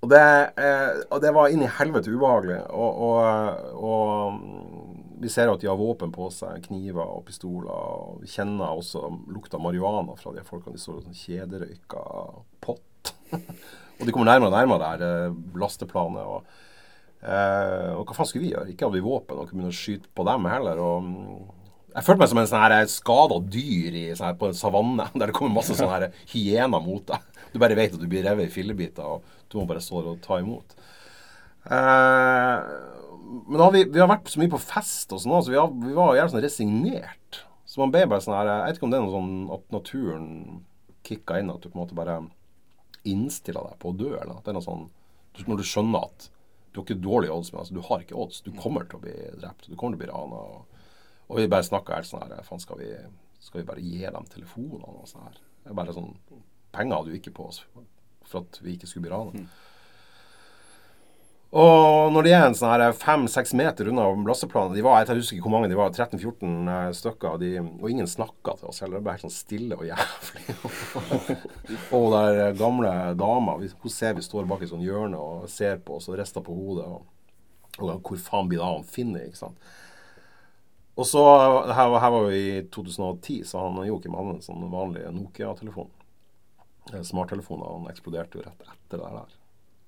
Og 0.00 0.08
det, 0.08 0.20
eh, 0.56 1.02
og 1.12 1.20
det 1.20 1.32
var 1.36 1.52
inn 1.52 1.64
i 1.66 1.72
helvete 1.76 2.12
ubehagelig. 2.12 2.62
Og, 2.72 3.02
og, 3.04 3.74
og, 3.76 4.38
vi 5.20 5.28
ser 5.28 5.50
at 5.52 5.60
de 5.60 5.68
har 5.68 5.76
våpen 5.76 6.12
på 6.14 6.30
seg, 6.32 6.62
kniver 6.64 7.04
og 7.04 7.26
pistoler. 7.28 7.68
Og 7.68 8.22
vi 8.22 8.30
kjenner 8.32 8.72
også 8.72 9.04
lukta 9.28 9.60
marihuana 9.60 10.16
fra 10.16 10.32
de 10.32 10.44
folkene. 10.46 10.78
De 10.78 10.80
står 10.80 11.02
og 11.02 11.04
sånn 11.04 11.20
kjederøyka 11.20 12.06
pott. 12.64 13.12
og 13.98 14.08
de 14.08 14.14
kommer 14.14 14.32
nærmere 14.32 14.48
og 14.48 14.56
nærmere 14.56 14.90
der 14.96 15.06
eh, 15.28 15.38
lasteplanet. 15.60 16.24
Og, 16.24 16.64
eh, 17.20 17.92
og 17.92 18.06
hva 18.06 18.16
faen 18.16 18.32
skulle 18.32 18.46
vi 18.46 18.54
gjøre? 18.54 18.72
Ikke 18.72 18.88
hadde 18.88 18.96
vi 18.96 19.04
våpen 19.04 19.36
og 19.36 19.50
kunne 19.50 19.60
begynne 19.60 19.76
å 19.76 19.80
skyte 19.82 20.12
på 20.16 20.28
dem 20.30 20.48
heller. 20.48 20.80
og 20.80 21.56
jeg 21.90 22.06
følte 22.06 22.22
meg 22.22 22.30
som 22.30 22.38
en 22.38 22.48
sånn 22.50 22.74
eh, 22.76 22.88
skada 22.90 23.38
dyr 23.50 23.96
i, 23.98 24.04
sånn 24.16 24.38
på 24.38 24.50
en 24.50 24.56
savanne, 24.56 25.08
der 25.18 25.30
det 25.30 25.36
kommer 25.36 25.58
masse 25.58 25.76
sånne 25.78 26.12
hyener 26.32 26.84
mot 26.84 27.04
deg. 27.08 27.29
Du 27.52 27.58
bare 27.62 27.76
vet 27.78 27.94
at 27.94 28.00
du 28.00 28.08
blir 28.10 28.24
revet 28.26 28.48
i 28.48 28.54
fillebiter, 28.54 29.06
og 29.06 29.50
du 29.50 29.58
må 29.58 29.66
bare 29.68 29.82
stå 29.84 30.02
og 30.02 30.18
ta 30.24 30.40
imot. 30.40 30.74
Eh, 31.66 32.56
men 33.50 33.62
vi, 33.74 33.84
vi, 33.84 34.00
har 34.00 34.10
vært 34.10 34.30
så 34.32 34.40
mye 34.40 34.52
på 34.52 34.62
fest 34.62 35.12
og 35.14 35.22
sånn, 35.22 35.38
så 35.44 35.52
vi, 35.52 35.60
har, 35.60 35.70
vi 35.70 35.94
var 35.96 36.16
jævlig 36.16 36.34
sånn 36.34 36.44
resignert. 36.46 37.40
Så 37.68 37.82
man 37.82 37.92
ble 37.94 38.02
bare 38.10 38.22
sånn 38.24 38.34
her 38.34 38.48
Jeg 38.48 38.62
vet 38.64 38.78
ikke 38.78 38.86
om 38.88 38.92
det 38.92 38.98
er 38.98 39.04
noe 39.04 39.14
sånn 39.14 39.34
at 39.54 39.74
naturen 39.74 40.28
kicka 41.06 41.38
inn, 41.38 41.52
at 41.52 41.62
du 41.62 41.68
på 41.70 41.76
en 41.76 41.84
måte 41.84 41.98
bare 41.98 42.16
innstiller 43.06 43.68
deg 43.68 43.78
på 43.80 43.92
å 43.92 43.96
dø, 43.96 44.10
eller 44.16 44.36
at 44.36 44.44
det 44.44 44.52
er 44.52 44.58
noe 44.58 44.66
sånn 44.66 44.88
Når 45.46 45.60
du 45.60 45.66
skjønner 45.68 46.08
at 46.08 46.26
du 46.70 46.78
har 46.78 46.86
ikke 46.86 47.02
dårlige 47.02 47.34
odds, 47.34 47.48
men 47.52 47.60
altså, 47.64 47.74
du 47.74 47.82
har 47.82 48.02
ikke 48.04 48.18
odds. 48.22 48.42
Du 48.46 48.52
kommer 48.54 48.84
til 48.86 49.00
å 49.00 49.02
bli 49.02 49.14
drept. 49.40 49.66
Du 49.66 49.74
kommer 49.74 49.96
til 49.96 49.98
å 49.98 50.02
bli 50.04 50.10
rana. 50.10 50.42
Og, 50.54 50.84
og, 51.26 51.32
vi 51.40 51.48
bare 51.50 51.66
snakka 51.66 51.96
helt 51.96 52.06
sånn 52.06 52.22
her 52.22 52.44
Faen, 52.46 52.62
skal 52.62 52.82
skal 53.40 53.62
vi 53.62 53.66
bare 53.66 53.82
gi 53.82 54.04
dem 54.04 54.28
telefonene 54.30 54.92
og 55.00 55.08
sånn 55.10 55.24
her? 55.26 55.40
Det 55.64 55.72
er 55.72 55.78
bare 55.80 55.94
sånn 55.96 56.12
penger 56.74 57.00
hadde 57.00 57.14
jo 57.14 57.20
ikke 57.20 57.34
på 57.36 57.48
oss 57.50 57.64
for 58.30 58.46
at 58.46 58.60
vi 58.62 58.76
ikke 58.76 58.86
skulle 58.86 59.08
bli 59.08 59.12
ranet. 59.12 59.42
Mm. 59.42 59.48
Og 61.50 62.12
når 62.14 62.22
de 62.22 62.30
er 62.30 62.44
en 62.46 62.54
sånn 62.54 62.70
her 62.70 62.92
fem-seks 62.94 63.56
meter 63.58 63.88
unna 63.90 64.04
lasseplanet 64.28 64.76
de 64.78 64.84
var, 64.86 65.00
Jeg 65.02 65.18
husker 65.18 65.34
ikke 65.34 65.48
hvor 65.48 65.56
mange 65.56 65.70
de 65.72 65.78
var, 65.78 65.90
13-14 65.90 66.70
eh, 66.70 66.90
stykker. 66.94 67.40
De, 67.42 67.48
og 67.58 67.90
ingen 67.90 68.06
snakka 68.06 68.54
til 68.60 68.70
oss 68.70 68.78
heller. 68.84 69.00
Det 69.00 69.06
ble 69.08 69.16
helt 69.16 69.24
sånn 69.26 69.34
stille 69.34 69.78
og 69.78 69.88
jævlig. 69.88 70.54
og 71.96 72.06
der 72.14 72.54
gamle 72.58 72.94
dama, 73.18 73.58
hun 73.58 73.90
ser 73.90 74.14
vi 74.14 74.22
står 74.22 74.46
bak 74.46 74.62
et 74.62 74.70
sånt 74.70 74.86
hjørne 74.86 75.18
og 75.18 75.50
ser 75.50 75.82
på 75.82 75.98
oss 75.98 76.06
og 76.06 76.20
rister 76.22 76.46
på 76.46 76.54
hodet. 76.54 76.86
Og, 76.86 77.02
og, 77.82 77.96
hvor 77.98 78.22
faen 78.30 78.50
blir 78.50 78.62
det 78.62 78.68
av 78.68 78.78
han 78.78 78.86
Finni? 78.86 79.26
ikke 79.26 79.42
sant? 79.42 79.72
Og 81.00 81.06
så, 81.08 81.24
her, 81.66 81.98
her 81.98 82.14
var 82.14 82.28
vi 82.28 82.38
i 82.44 82.62
2010, 82.70 83.42
så 83.48 83.64
han 83.64 83.82
Joakim 83.88 84.14
hadde 84.14 84.36
en 84.36 84.44
sånn 84.44 84.70
vanlig 84.70 85.08
Nokia-telefon. 85.16 85.90
Eh, 86.92 87.02
smarttelefonene 87.02 87.90
eksploderte 87.92 88.38
jo 88.38 88.44
rett 88.44 88.66
etter 88.66 88.98
det 88.98 89.12
der. 89.14 89.38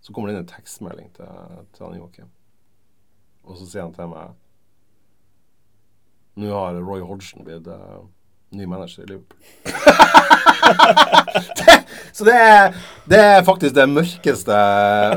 Så 0.02 0.12
kommer 0.12 0.28
det 0.28 0.36
inn 0.36 0.44
en 0.44 0.50
tekstmelding 0.50 1.10
til, 1.16 1.26
til 1.74 1.86
han 1.86 1.98
Joakim. 1.98 2.30
Og 3.46 3.58
så 3.58 3.66
sier 3.66 3.86
han 3.86 3.94
til 3.96 4.10
meg 4.12 4.38
Nå 6.38 6.48
har 6.48 6.78
Roy 6.80 7.02
Hodgson 7.04 7.44
blitt 7.44 7.66
uh, 7.68 8.00
ny 8.56 8.64
manager 8.64 9.02
i 9.04 9.10
Liverpool. 9.10 9.36
det, 11.58 11.74
så 12.16 12.24
det 12.24 12.36
er, 12.38 12.78
det 13.04 13.18
er, 13.20 13.44
faktisk 13.44 13.74
det 13.76 13.84
mørkeste 13.90 14.56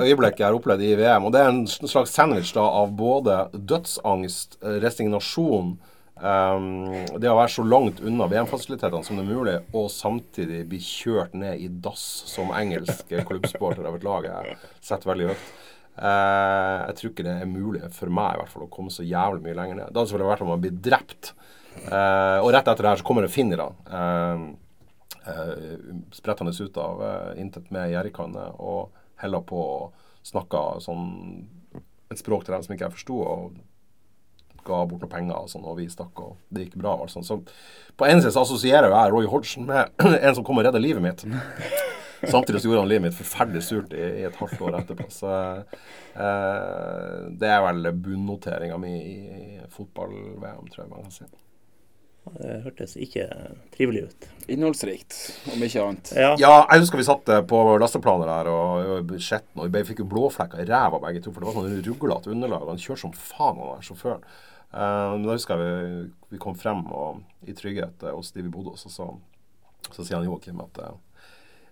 øyeblikket 0.02 0.44
jeg 0.44 0.50
har 0.50 0.58
opplevd 0.58 0.84
i 0.84 0.92
VM. 1.00 1.30
Og 1.30 1.32
det 1.32 1.40
er 1.40 1.54
en 1.54 1.64
slags 1.72 2.12
sandwich 2.12 2.52
da 2.58 2.66
av 2.82 2.92
både 3.00 3.46
dødsangst, 3.56 4.60
resignasjon 4.84 5.78
Um, 6.16 6.94
det 7.20 7.28
å 7.28 7.36
være 7.36 7.52
så 7.52 7.64
langt 7.68 8.00
unna 8.00 8.30
VM-fasilitetene 8.32 9.04
som 9.04 9.18
det 9.20 9.26
er 9.26 9.36
mulig, 9.36 9.56
og 9.76 9.90
samtidig 9.92 10.62
bli 10.72 10.80
kjørt 10.80 11.36
ned 11.36 11.60
i 11.60 11.68
dass 11.68 12.06
som 12.32 12.54
engelsk 12.56 13.12
klubbsporter 13.28 13.84
av 13.84 13.98
et 13.98 14.06
lag, 14.08 14.28
jeg 14.30 14.56
setter 14.80 15.12
veldig 15.12 15.32
høyt. 15.34 15.50
Uh, 15.96 16.88
jeg 16.90 16.96
tror 17.00 17.12
ikke 17.12 17.26
det 17.28 17.36
er 17.40 17.52
mulig 17.52 17.84
for 17.96 18.12
meg 18.12 18.36
i 18.36 18.40
hvert 18.42 18.52
fall 18.52 18.66
å 18.66 18.72
komme 18.72 18.92
så 18.92 19.04
jævlig 19.08 19.44
mye 19.44 19.58
lenger 19.60 19.80
ned. 19.80 19.92
Det 19.92 20.00
hadde 20.00 20.12
selvfølgelig 20.12 20.32
vært 20.32 20.46
om 20.46 20.52
man 20.54 20.64
blir 20.64 20.80
drept. 20.88 21.34
Uh, 21.84 22.40
og 22.40 22.52
rett 22.56 22.68
etter 22.72 22.84
det 22.84 22.94
her 22.94 23.04
så 23.04 23.08
kommer 23.08 23.28
det 23.28 23.36
finnere. 23.36 23.68
Uh, 23.92 24.48
uh, 25.28 25.94
sprettende 26.16 26.56
ut 26.56 26.80
av 26.80 27.04
uh, 27.04 27.32
intet 27.40 27.72
med 27.76 27.92
gjerrigkanne 27.92 28.50
og 28.64 28.96
heller 29.20 29.44
på 29.48 29.60
og 29.60 30.04
snakka 30.26 30.66
sånn 30.84 31.08
et 32.12 32.20
språk 32.22 32.46
til 32.46 32.56
dem 32.56 32.64
som 32.64 32.76
ikke 32.76 32.88
jeg 32.88 32.98
forsto. 32.98 33.22
Ga 34.66 34.82
bort 34.90 35.04
noen 35.06 35.12
penger 35.12 35.38
og 35.38 35.52
sånn, 35.52 35.66
og 35.68 35.78
vi 35.80 35.88
stakk, 35.92 36.22
og 36.22 36.38
det 36.54 36.68
gikk 36.68 36.80
bra. 36.82 36.96
og 37.04 37.12
sånn. 37.12 37.26
Så 37.28 37.40
på 37.96 38.08
en 38.08 38.22
side 38.22 38.34
så 38.36 38.44
assosierer 38.46 38.92
jeg 38.92 39.14
Roy 39.14 39.30
Hodgson 39.32 39.68
med 39.70 39.94
en 40.26 40.36
som 40.36 40.46
kom 40.46 40.62
og 40.62 40.68
redda 40.68 40.82
livet 40.82 41.04
mitt. 41.06 41.26
Samtidig 42.32 42.62
så 42.62 42.70
gjorde 42.70 42.84
han 42.86 42.90
livet 42.90 43.08
mitt 43.10 43.18
forferdelig 43.18 43.64
surt 43.68 43.94
i, 43.94 44.04
i 44.22 44.28
et 44.28 44.38
halvt 44.40 44.62
år 44.66 44.80
etterpå. 44.82 45.08
Så 45.14 45.32
eh, 45.38 47.16
det 47.38 47.52
er 47.52 47.66
vel 47.68 47.92
bunnoteringa 47.94 48.80
mi 48.82 48.94
i, 48.98 49.18
i 49.40 49.72
fotball-VM, 49.74 50.70
tror 50.72 50.86
jeg 50.86 50.94
man 50.94 51.06
kan 51.06 51.18
si. 51.20 51.28
Det 52.26 52.56
hørtes 52.64 52.96
ikke 52.98 53.26
trivelig 53.76 54.08
ut. 54.08 54.28
Innholdsrikt, 54.50 55.14
om 55.54 55.62
ikke 55.62 55.84
annet. 55.84 56.12
Ja, 56.18 56.56
jeg 56.72 56.82
husker 56.82 57.00
vi 57.00 57.06
satt 57.06 57.30
på 57.50 57.60
lasteplaner 57.82 58.32
der 58.32 58.50
og 58.50 59.06
og 59.06 59.70
vi 59.76 59.84
fikk 59.88 60.02
jo 60.02 60.10
blåflekker 60.10 60.64
i 60.64 60.68
ræva 60.70 61.00
begge 61.04 61.22
to, 61.22 61.34
for 61.34 61.44
det 61.44 61.52
var 61.52 61.58
sånn 61.60 61.86
ruglete 61.86 62.34
underlag. 62.34 62.66
Han 62.72 62.82
kjørte 62.82 63.04
som 63.06 63.14
faen, 63.14 63.62
han 63.62 63.76
der 63.76 63.86
sjåføren. 63.86 64.26
Men 64.72 65.24
da 65.24 65.36
husker 65.36 65.62
jeg 65.62 65.84
vi, 65.86 66.00
vi 66.34 66.40
kom 66.42 66.56
frem 66.60 66.82
og, 66.92 67.22
i 67.48 67.54
trygghet 67.56 68.02
hos 68.12 68.34
de 68.36 68.44
vi 68.44 68.52
bodde 68.52 68.74
hos, 68.74 68.86
og 68.90 68.92
så, 68.92 69.06
så 69.92 70.02
sier 70.02 70.18
han 70.18 70.26
Joakim 70.28 70.60
at 70.66 70.82
uh, 70.84 70.98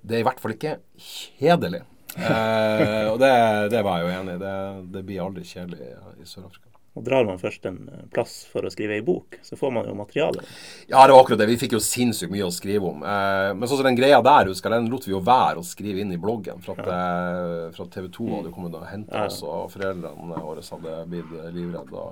det 0.04 0.18
er 0.18 0.24
i 0.24 0.28
hvert 0.28 0.42
fall 0.44 0.54
ikke 0.56 0.78
kjedelig. 1.00 1.82
Uh, 2.14 3.10
og 3.14 3.18
det, 3.24 3.34
det, 3.74 3.82
var 3.84 4.00
jeg 4.00 4.06
jo 4.06 4.14
enig 4.20 4.36
i. 4.36 4.44
Det, 4.44 4.56
det 4.94 5.04
blir 5.08 5.24
aldri 5.24 5.48
kjedelig 5.48 5.90
i 6.20 6.28
Sør-Afrika. 6.28 6.74
Og 6.94 7.02
Drar 7.02 7.26
man 7.26 7.40
først 7.42 7.64
en 7.66 7.80
plass 8.14 8.44
for 8.52 8.68
å 8.68 8.70
skrive 8.70 9.00
ei 9.00 9.04
bok, 9.06 9.40
så 9.42 9.58
får 9.58 9.72
man 9.74 9.88
jo 9.90 9.96
materiale. 9.98 10.44
Ja, 10.86 11.02
det 11.02 11.16
var 11.16 11.24
akkurat 11.24 11.40
det. 11.42 11.48
Vi 11.50 11.58
fikk 11.64 11.74
jo 11.74 11.82
sinnssykt 11.82 12.30
mye 12.30 12.46
å 12.46 12.54
skrive 12.54 12.92
om. 12.92 13.02
Eh, 13.02 13.50
men 13.58 13.66
sånn 13.66 13.80
som 13.80 13.88
den 13.88 13.98
greia 13.98 14.20
der, 14.22 14.52
husker 14.52 14.70
jeg, 14.70 14.84
den 14.84 14.94
lot 14.94 15.08
vi 15.08 15.16
jo 15.16 15.24
være 15.26 15.64
å 15.64 15.66
skrive 15.66 16.04
inn 16.04 16.14
i 16.14 16.20
bloggen. 16.22 16.62
For 16.62 16.78
at, 16.78 16.92
ja. 16.92 17.72
eh, 17.72 17.90
TV 17.96 18.12
2 18.14 18.28
hadde 18.36 18.54
kommet 18.54 18.78
og 18.78 18.86
henta 18.86 19.26
oss, 19.26 19.42
og 19.42 19.74
foreldrene 19.74 20.44
våre 20.46 20.62
hadde 20.68 21.00
blitt 21.10 21.34
livredde. 21.56 22.06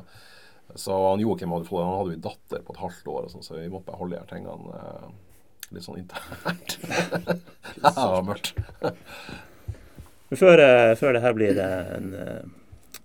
Så 0.79 0.95
han 1.09 1.23
Joakim 1.23 1.53
hadde, 1.55 1.67
han 1.71 1.97
hadde 1.97 2.13
jo 2.13 2.19
en 2.19 2.23
datter 2.27 2.63
på 2.65 2.75
et 2.75 2.81
halvt 2.83 3.11
år, 3.11 3.27
sånn, 3.33 3.45
så 3.45 3.57
vi 3.57 3.69
måtte 3.71 3.89
bare 3.89 3.99
holde 3.99 4.15
de 4.15 4.21
her 4.21 4.29
tingene 4.29 4.79
eh, 4.79 5.11
litt 5.75 5.87
sånn 5.87 5.99
internt. 6.01 6.77
det 7.81 7.93
var 7.97 8.25
mørkt. 8.27 8.55
før, 10.31 10.63
eh, 10.63 10.95
før 10.99 11.17
det 11.17 11.23
her 11.25 11.37
blir 11.37 11.61
en 11.65 12.15
uh, 12.15 12.41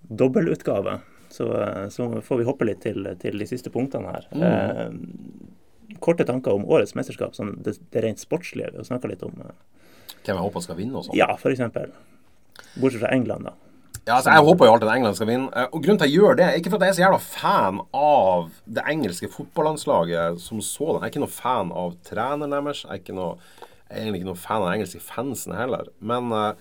dobbeltutgave 0.07 0.99
så, 1.29 1.61
eh, 1.61 1.89
så, 1.89 2.21
får 2.21 2.37
vi 2.37 2.43
hoppe 2.43 2.65
litt 2.65 2.81
til, 2.81 3.07
til 3.21 3.39
de 3.39 3.47
siste 3.47 3.71
punktene 3.73 4.13
her. 4.13 4.27
Mm. 4.31 4.43
Eh, 4.47 5.95
korte 6.03 6.25
tanker 6.27 6.55
om 6.55 6.65
årets 6.65 6.95
mesterskap, 6.97 7.35
sånn 7.35 7.57
det, 7.65 7.77
det 7.93 8.03
rent 8.05 8.21
sportslige. 8.21 8.71
Vi 8.73 8.81
har 8.81 8.87
snakka 8.87 9.11
litt 9.11 9.25
om 9.27 9.35
eh. 9.43 9.55
Hvem 10.23 10.35
jeg 10.35 10.43
håper 10.43 10.63
skal 10.63 10.79
vinne 10.79 10.99
og 10.99 11.07
sånn? 11.07 11.17
Ja, 11.17 11.29
f.eks. 11.37 11.61
Bortsett 12.81 13.03
fra 13.03 13.13
England, 13.15 13.47
da. 13.47 13.53
Ja, 14.07 14.15
altså, 14.15 14.31
Jeg 14.31 14.43
håper 14.47 14.65
jo 14.65 14.71
alltid 14.71 14.87
at 14.87 14.95
England 14.95 15.17
skal 15.19 15.27
vinne. 15.27 15.49
Eh, 15.51 15.65
og 15.67 15.81
Grunnen 15.83 15.97
til 15.99 16.05
at 16.05 16.11
jeg 16.11 16.21
gjør 16.21 16.37
det, 16.39 16.47
ikke 16.55 16.71
for 16.71 16.77
at 16.77 16.85
jeg 16.85 16.93
er 16.93 16.97
så 16.97 17.03
jævla 17.03 17.19
fan 17.19 17.81
av 17.99 18.45
det 18.77 18.85
engelske 18.87 19.27
fotballandslaget 19.33 20.39
som 20.39 20.61
sådan. 20.63 21.01
Jeg 21.01 21.09
er 21.09 21.11
ikke 21.11 21.23
noe 21.25 21.35
fan 21.35 21.73
av 21.75 21.97
treneren 22.07 22.55
deres. 22.55 22.85
Jeg 22.85 22.93
er, 22.93 23.01
ikke 23.01 23.17
noe, 23.17 23.35
jeg 23.59 23.97
er 23.97 24.05
egentlig 24.05 24.21
ikke 24.21 24.29
noe 24.31 24.39
fan 24.45 24.63
av 24.63 24.71
engelske 24.71 25.03
fansene 25.03 25.59
heller. 25.59 25.91
Men 25.99 26.31
uh, 26.31 26.53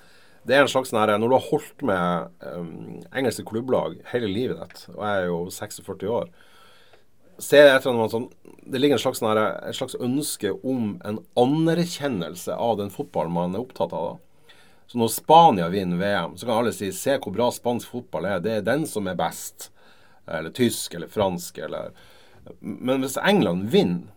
det 0.43 0.57
er 0.57 0.65
en 0.65 0.73
slags 0.73 0.91
sånn 0.91 1.07
Når 1.07 1.29
du 1.29 1.37
har 1.37 1.47
holdt 1.53 1.87
med 1.87 2.35
um, 2.43 2.99
engelske 3.15 3.47
klubblag 3.47 4.01
hele 4.11 4.27
livet 4.27 4.59
ditt, 4.65 4.85
og 4.97 5.07
jeg 5.07 5.23
er 5.23 5.31
jo 5.31 5.41
46 5.55 6.13
år 6.19 6.29
ser 7.43 7.67
jeg 7.69 7.83
sånn, 7.85 8.29
det 8.65 8.81
ligger 8.81 8.97
en 8.97 9.03
slags, 9.03 9.21
sånn 9.21 9.37
en 9.37 9.77
slags 9.77 9.97
ønske 10.01 10.55
om 10.65 10.95
en 11.05 11.19
anerkjennelse 11.37 12.55
av 12.57 12.79
den 12.81 12.93
fotballen 12.93 13.35
man 13.35 13.57
er 13.57 13.65
opptatt 13.65 13.93
av. 13.93 14.07
da. 14.07 14.26
Så 14.87 14.99
når 14.99 15.09
Spania 15.11 15.69
vinner 15.69 15.99
VM, 15.99 16.37
så 16.37 16.47
kan 16.47 16.59
alle 16.59 16.73
si 16.73 16.93
'se 16.93 17.19
hvor 17.19 17.35
bra 17.35 17.51
spansk 17.51 17.89
fotball 17.91 18.25
er'. 18.25 18.43
Det 18.43 18.53
er 18.53 18.61
den 18.63 18.87
som 18.87 19.07
er 19.07 19.15
best. 19.15 19.71
Eller 20.27 20.51
tysk 20.51 20.95
eller 20.95 21.09
fransk 21.09 21.59
eller 21.59 21.91
Men 22.61 23.01
hvis 23.01 23.17
England 23.17 23.71
vinner, 23.71 24.13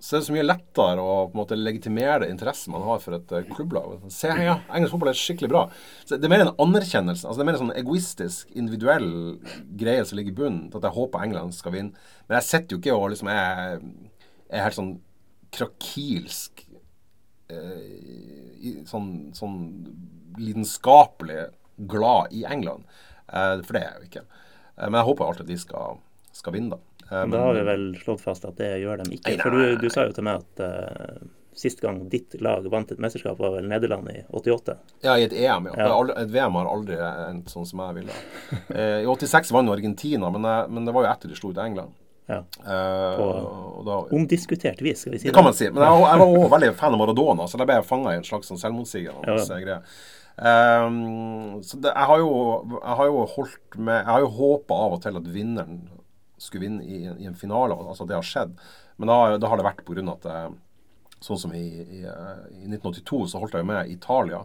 så 0.00 0.16
er 0.16 0.20
det 0.20 0.26
så 0.28 0.34
mye 0.34 0.46
lettere 0.46 1.02
å 1.02 1.14
på 1.26 1.34
en 1.34 1.40
måte 1.40 1.56
legitimere 1.58 2.28
interessen 2.30 2.70
man 2.70 2.84
har 2.86 3.00
for 3.02 3.16
et 3.16 3.32
uh, 3.34 3.40
klubblag. 3.50 4.04
Se, 4.14 4.28
ja, 4.28 4.60
engelsk 4.70 4.94
fotball 4.94 5.10
er 5.10 5.18
skikkelig 5.18 5.50
bra. 5.50 5.62
Så 6.04 6.18
Det 6.20 6.28
er 6.28 6.30
mer 6.30 6.44
en 6.44 6.52
anerkjennelse. 6.62 7.26
altså 7.26 7.40
Det 7.40 7.42
er 7.42 7.48
mer 7.48 7.58
en 7.58 7.64
sånn 7.64 7.80
egoistisk, 7.80 8.52
individuell 8.54 9.10
greie 9.80 10.04
som 10.06 10.20
ligger 10.20 10.36
i 10.36 10.38
bunnen 10.38 10.68
til 10.70 10.78
at 10.78 10.86
jeg 10.86 10.98
håper 11.00 11.24
England 11.26 11.56
skal 11.56 11.74
vinne. 11.74 12.06
Men 12.28 12.38
jeg 12.38 12.46
sitter 12.46 12.76
jo 12.76 12.78
ikke 12.78 12.94
og 12.94 13.10
liksom 13.10 13.32
er, 13.32 13.82
er 14.46 14.64
helt 14.68 14.78
sånn 14.78 14.94
krakilsk 15.58 16.62
uh, 17.50 18.47
sånn, 18.88 19.08
sånn 19.36 19.56
lidenskapelig 20.38 21.48
glad 21.90 22.34
i 22.34 22.44
England. 22.48 22.86
Uh, 23.28 23.58
for 23.62 23.76
det 23.76 23.82
er 23.82 23.88
jeg 23.88 23.98
jo 23.98 24.10
ikke. 24.12 24.26
men 24.84 25.00
jeg 25.00 25.08
håper 25.08 25.26
alltid 25.26 25.46
at 25.46 25.50
de 25.50 25.58
skal, 25.58 25.98
skal 26.32 26.54
vinne, 26.54 26.76
da. 26.76 26.84
Men 27.08 27.32
da 27.32 27.40
har 27.46 27.56
vi 27.56 27.64
vel 27.64 27.84
slått 27.96 28.20
fast 28.20 28.44
at 28.44 28.58
det 28.60 28.74
gjør 28.82 29.00
de 29.00 29.16
ikke. 29.16 29.38
For 29.40 29.54
du, 29.54 29.62
du 29.80 29.88
sa 29.88 30.04
jo 30.04 30.12
til 30.16 30.26
meg 30.28 30.42
at 30.42 30.60
uh, 30.60 31.22
sist 31.58 31.80
gang 31.80 32.02
ditt 32.12 32.36
lag 32.44 32.66
vant 32.70 32.92
et 32.92 33.00
mesterskap, 33.02 33.38
var 33.40 33.56
vel 33.56 33.68
Nederland 33.70 34.10
i 34.12 34.20
88? 34.28 34.76
Ja, 35.02 35.16
i 35.18 35.24
et 35.26 35.34
EM, 35.34 35.70
ja. 35.72 35.88
ja. 35.88 35.96
Et 36.22 36.30
VM 36.30 36.58
har 36.60 36.70
aldri 36.70 36.98
endt 37.00 37.50
sånn 37.52 37.66
som 37.68 37.82
jeg 37.86 38.02
ville. 38.02 38.18
I 39.02 39.08
86 39.08 39.50
vant 39.56 39.72
Argentina, 39.72 40.30
men, 40.34 40.46
men, 40.70 40.86
det 40.86 40.94
var 40.94 41.06
jo 41.06 41.12
etter 41.14 41.32
de 41.32 41.38
slo 41.38 41.52
ut 41.54 41.62
England. 41.62 41.96
Ja. 42.28 42.42
På 43.16 43.26
da, 43.86 43.98
omdiskutert 44.12 44.82
vis, 44.84 45.00
skal 45.00 45.14
vi 45.14 45.18
si 45.18 45.26
det. 45.26 45.32
Det 45.32 45.36
kan 45.38 45.46
man 45.46 45.56
si. 45.56 45.70
Men 45.72 45.86
jeg, 45.86 46.00
jeg 46.04 46.22
var 46.22 46.38
òg 46.42 46.48
veldig 46.54 46.70
fan 46.76 46.96
av 46.96 47.00
Maradona, 47.00 47.48
så 47.48 47.60
da 47.60 47.66
ble 47.68 47.78
jeg 47.80 47.88
fanga 47.88 48.12
i 48.12 48.20
en 48.20 48.26
slags 48.26 48.50
sånn 48.52 48.60
selvmotsigende 48.60 49.38
ja. 49.72 49.86
Um, 50.38 51.58
så 51.66 51.80
det, 51.82 51.90
jeg, 51.90 52.06
har 52.06 52.20
jo, 52.22 52.28
jeg 52.76 52.96
har 53.00 53.08
jo 53.08 53.22
holdt 53.26 53.72
med 53.74 53.96
Jeg 53.96 54.06
har 54.12 54.20
jo 54.22 54.28
håpa 54.36 54.76
av 54.84 54.92
og 54.94 55.00
til 55.02 55.16
at 55.18 55.30
vinneren 55.34 55.80
skulle 56.38 56.68
vinne 56.68 56.84
i, 56.86 57.00
i, 57.10 57.26
en 57.26 57.34
finale. 57.34 57.74
Altså 57.74 58.06
det 58.06 58.14
har 58.14 58.26
skjedd. 58.26 58.52
Men 59.02 59.10
da, 59.10 59.16
da 59.42 59.50
har 59.50 59.58
det 59.58 59.66
vært 59.66 59.84
pga. 59.86 60.04
at 60.14 60.28
eh, 60.30 60.48
Sånn 61.18 61.40
som 61.42 61.54
i, 61.58 61.64
i, 61.82 62.04
i, 62.04 62.68
1982 62.70 63.24
så 63.32 63.40
holdt 63.42 63.56
jeg 63.58 63.66
med 63.66 63.90
Italia 63.90 64.44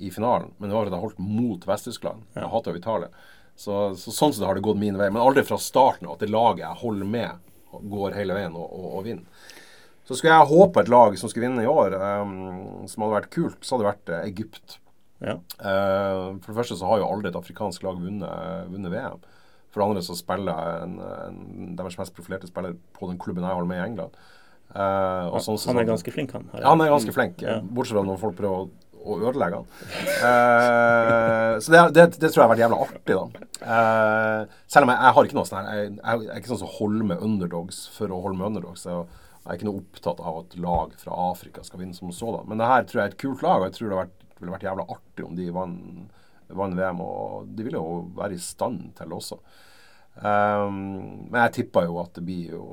i 0.00 0.08
finalen. 0.14 0.54
Men 0.56 0.70
det 0.70 0.78
var 0.78 0.88
at 0.88 0.96
jeg 0.96 1.04
holdt 1.04 1.20
mot 1.20 1.66
Vest-Tyskland. 1.68 2.24
Jeg 2.32 2.48
hater 2.48 2.72
jo 2.72 2.80
Italia. 2.80 3.10
Så, 3.58 3.74
så, 3.98 4.14
sånn 4.14 4.34
sett 4.34 4.46
har 4.46 4.54
det 4.54 4.62
gått 4.62 4.78
min 4.78 4.98
vei. 4.98 5.08
Men 5.10 5.24
aldri 5.24 5.42
fra 5.46 5.58
starten 5.58 6.06
av 6.06 6.14
at 6.14 6.22
det 6.22 6.30
laget 6.30 6.62
jeg 6.62 6.82
holder 6.82 7.08
med, 7.10 7.46
går 7.90 8.14
hele 8.16 8.36
veien 8.36 8.54
og, 8.56 8.68
og, 8.70 8.90
og 9.00 9.08
vinner. 9.08 9.48
Så 10.08 10.16
skulle 10.16 10.36
jeg 10.38 10.48
håpe 10.48 10.80
et 10.80 10.88
lag 10.88 11.16
som 11.20 11.28
skulle 11.28 11.50
vinne 11.50 11.64
i 11.66 11.68
år, 11.68 11.98
um, 12.00 12.86
som 12.88 13.04
hadde 13.04 13.16
vært 13.18 13.32
kult, 13.34 13.58
så 13.60 13.74
hadde 13.74 13.84
det 13.84 13.90
vært 13.90 14.12
uh, 14.14 14.20
Egypt. 14.22 14.78
Ja. 15.20 15.34
Uh, 15.60 16.38
for 16.38 16.52
det 16.52 16.56
første 16.62 16.78
så 16.78 16.88
har 16.88 17.02
jo 17.02 17.10
aldri 17.10 17.28
et 17.28 17.36
afrikansk 17.36 17.84
lag 17.84 17.98
vunnet, 18.00 18.70
vunnet 18.70 18.94
VM. 18.94 19.26
For 19.68 19.82
det 19.82 19.88
andre 19.90 20.04
så 20.06 20.16
spiller 20.16 20.86
en, 20.86 20.94
en, 21.02 21.42
deres 21.76 21.98
mest 22.00 22.14
profilerte 22.16 22.48
spiller 22.48 22.78
på 22.96 23.10
den 23.10 23.20
klubben 23.20 23.44
jeg 23.44 23.58
holder 23.58 23.68
med 23.68 23.82
i 23.82 23.84
England. 23.84 24.16
Uh, 24.68 25.36
sånn, 25.44 25.60
han 25.66 25.82
er 25.82 25.90
ganske 25.90 26.12
flink, 26.14 26.32
han. 26.36 26.48
Ja, 26.54 26.70
han 26.70 26.84
er 26.84 26.94
ganske 26.94 27.12
flink. 27.12 27.44
Ja. 27.44 27.58
Bortsett 27.60 27.98
fra 27.98 28.06
når 28.08 28.22
folk 28.22 28.38
prøver 28.38 28.64
å, 28.64 28.87
å 28.98 29.18
ødelegge 29.20 29.60
den. 29.60 29.70
Uh, 30.22 31.54
så 31.62 31.74
det, 31.74 31.82
det, 31.96 32.06
det, 32.18 32.30
tror 32.30 32.42
jeg 32.42 32.44
har 32.44 32.52
vært 32.52 32.64
jævla 32.64 32.80
artig, 32.84 33.16
da. 33.16 33.46
Uh, 33.62 34.58
selv 34.70 34.86
om 34.86 34.92
jeg, 34.92 35.00
jeg, 35.00 35.14
har 35.16 35.28
ikke 35.28 35.38
noe 35.38 35.48
sånn 35.48 35.58
her 35.58 35.80
jeg, 35.80 35.94
jeg, 35.96 36.28
er 36.28 36.42
ikke 36.42 36.52
sånn 36.52 36.62
som 36.62 36.76
holder 36.76 37.08
med 37.12 37.24
underdogs 37.26 37.80
for 37.94 38.12
å 38.14 38.20
holde 38.26 38.40
med 38.40 38.50
underdogs. 38.52 38.84
Jeg, 38.88 39.24
jeg 39.38 39.50
er 39.50 39.58
ikke 39.58 39.70
noe 39.70 39.82
opptatt 39.82 40.22
av 40.22 40.42
at 40.42 40.60
lag 40.60 40.94
fra 41.00 41.18
Afrika 41.30 41.64
skal 41.66 41.82
vinne 41.82 41.96
som 41.96 42.12
sådan. 42.14 42.46
Men 42.50 42.60
det 42.60 42.68
her 42.68 42.86
tror 42.86 43.00
jeg 43.00 43.06
er 43.06 43.14
et 43.14 43.22
kult 43.22 43.44
lag, 43.46 43.62
og 43.62 43.68
jeg 43.68 43.78
tror 43.78 43.90
det, 43.90 44.00
vært, 44.02 44.30
ville 44.38 44.54
vært 44.54 44.68
jævla 44.68 44.88
artig 44.92 45.26
om 45.26 45.38
de 45.38 45.50
vant 45.56 46.16
vann 46.48 46.76
VM. 46.76 47.00
Og 47.00 47.48
de 47.48 47.66
ville 47.66 47.80
jo 47.80 48.02
være 48.16 48.36
i 48.36 48.42
stand 48.42 48.92
til 48.98 49.10
det 49.10 49.18
også. 49.18 49.40
Um, 50.18 51.28
men 51.30 51.36
jeg 51.44 51.54
tippa 51.60 51.84
jo 51.86 52.00
at 52.02 52.16
det 52.16 52.24
blir 52.26 52.54
jo 52.56 52.64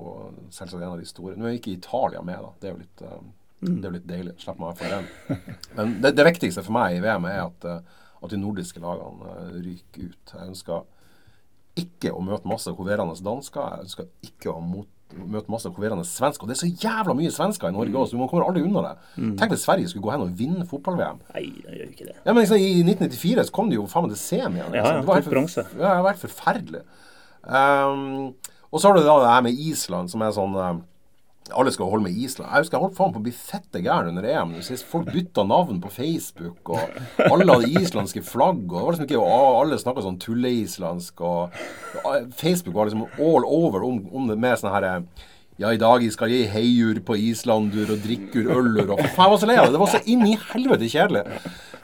selvsagt 0.49 0.81
en 0.81 0.93
av 0.93 1.01
de 1.01 1.09
store. 1.09 1.35
Nå 1.37 1.49
er 1.49 1.59
ikke 1.59 1.75
Italia 1.75 2.23
med, 2.25 2.41
da. 2.41 2.53
Det 2.61 2.69
er 2.69 2.73
jo 2.73 2.81
litt, 2.81 3.03
um, 3.05 3.33
det 3.61 3.85
er 3.85 3.87
jo 3.87 3.95
litt 3.95 4.09
deilig. 4.09 4.33
Slipp 4.41 4.59
meg 4.61 4.79
for 4.79 4.91
den. 4.91 5.45
Men 5.77 5.93
det, 6.03 6.15
det, 6.17 6.25
viktigste 6.27 6.63
for 6.65 6.75
meg 6.75 6.97
i 6.97 7.03
VM 7.03 7.27
er 7.29 7.45
at, 7.45 7.69
uh, 7.69 8.03
at 8.21 8.33
de 8.33 8.41
nordiske 8.41 8.81
lagene 8.83 9.31
uh, 9.31 9.55
ryker 9.55 10.09
ut. 10.11 10.33
Jeg 10.33 10.49
ønsker 10.51 10.83
ikke 11.79 12.11
å 12.15 12.21
møte 12.23 12.47
masse 12.47 12.71
hoverende 12.71 13.15
dansker. 13.23 13.71
Jeg 13.71 13.87
ønsker 13.87 14.11
ikke 14.27 14.53
å 14.53 14.61
mot, 14.63 14.87
møte 15.15 15.51
masse 15.51 15.71
hoverende 15.71 16.05
svensker. 16.07 16.45
Og 16.45 16.51
det 16.51 16.55
er 16.57 16.61
så 16.61 16.69
jævla 16.85 17.15
mye 17.17 17.33
svensker 17.33 17.71
i 17.71 17.75
Norge 17.75 17.99
òg, 17.99 18.07
så 18.11 18.19
man 18.19 18.31
kommer 18.31 18.47
aldri 18.47 18.63
unna 18.67 18.85
det. 18.85 18.93
Mm. 19.17 19.35
Tenk 19.39 19.55
hvis 19.55 19.65
Sverige 19.67 19.91
skulle 19.91 20.07
gå 20.07 20.13
hen 20.13 20.25
og 20.27 20.39
vinne 20.39 20.67
fotball-VM. 20.69 21.21
Nei, 21.35 21.45
det 21.65 21.79
gjør 21.79 21.91
ikke 21.91 22.09
det. 22.09 22.17
Ja, 22.21 22.31
men 22.31 22.41
liksom, 22.43 22.59
I 22.59 22.83
1994 22.85 23.47
så 23.49 23.55
kom 23.55 23.71
de 23.71 23.79
jo 23.79 23.87
faen 23.91 24.07
meg 24.07 24.15
til 24.15 24.23
semi 24.23 24.61
igjen. 24.61 24.73
Liksom. 24.73 24.79
Ja, 24.79 24.91
ja, 24.91 25.01
det 25.01 25.09
var 25.09 25.21
helt, 25.21 25.57
ja, 25.57 25.85
det 25.85 26.07
var 26.07 26.11
helt 26.11 26.25
forferdelig. 26.25 26.83
Um, 27.45 28.59
og 28.71 28.81
så 28.81 28.89
har 28.89 28.97
du 28.97 29.05
da 29.05 29.19
det 29.21 29.33
her 29.33 29.45
med 29.45 29.65
Island, 29.67 30.11
som 30.11 30.23
er 30.25 30.35
sånn 30.35 30.55
uh, 30.57 30.73
alle 31.53 31.71
skal 31.73 31.89
holde 31.91 32.07
med 32.07 32.17
Island. 32.17 32.49
Jeg 32.49 32.65
husker 32.65 32.77
jeg 32.77 32.83
holdt 32.85 32.97
faen 32.97 33.13
på 33.13 33.21
å 33.21 33.25
bli 33.25 33.33
fette 33.35 33.81
gæren 33.85 34.09
under 34.13 34.25
EM. 34.25 34.55
Folk 34.89 35.11
bytta 35.13 35.45
navn 35.45 35.77
på 35.83 35.91
Facebook, 35.93 36.73
og 36.73 36.97
alle 37.21 37.45
hadde 37.51 37.83
islandske 37.83 38.23
flagg. 38.25 38.63
Og 38.65 38.73
det 38.73 38.85
var 38.85 38.95
liksom 38.95 39.09
ikke, 39.09 39.37
alle 39.61 39.79
snakka 39.81 40.05
sånn 40.07 40.19
tulleislandsk. 40.23 41.21
Og 41.21 42.33
Facebook 42.33 42.75
var 42.77 42.89
liksom 42.89 43.05
all 43.21 43.45
over 43.45 43.85
om, 43.85 44.01
om 44.09 44.27
det 44.31 44.39
med 44.41 44.61
sånn 44.61 44.73
herre 44.73 44.97
ja, 45.55 45.69
i 45.71 45.79
dag 45.79 46.03
skal 46.11 46.33
jeg 46.33 46.49
heiur 46.51 46.97
på 47.07 47.15
islandur 47.29 47.93
og 47.93 48.01
drikkur 48.03 48.49
øllur 48.57 48.89
og 48.91 48.99
Faen, 49.15 49.21
jeg 49.21 49.31
var 49.31 49.39
så 49.39 49.47
lei 49.47 49.55
av 49.55 49.69
det. 49.69 49.75
Det 49.77 49.83
var 49.85 49.93
så 49.93 50.01
inn 50.11 50.25
i 50.27 50.33
helvete 50.49 50.89
kjedelig. 50.91 51.21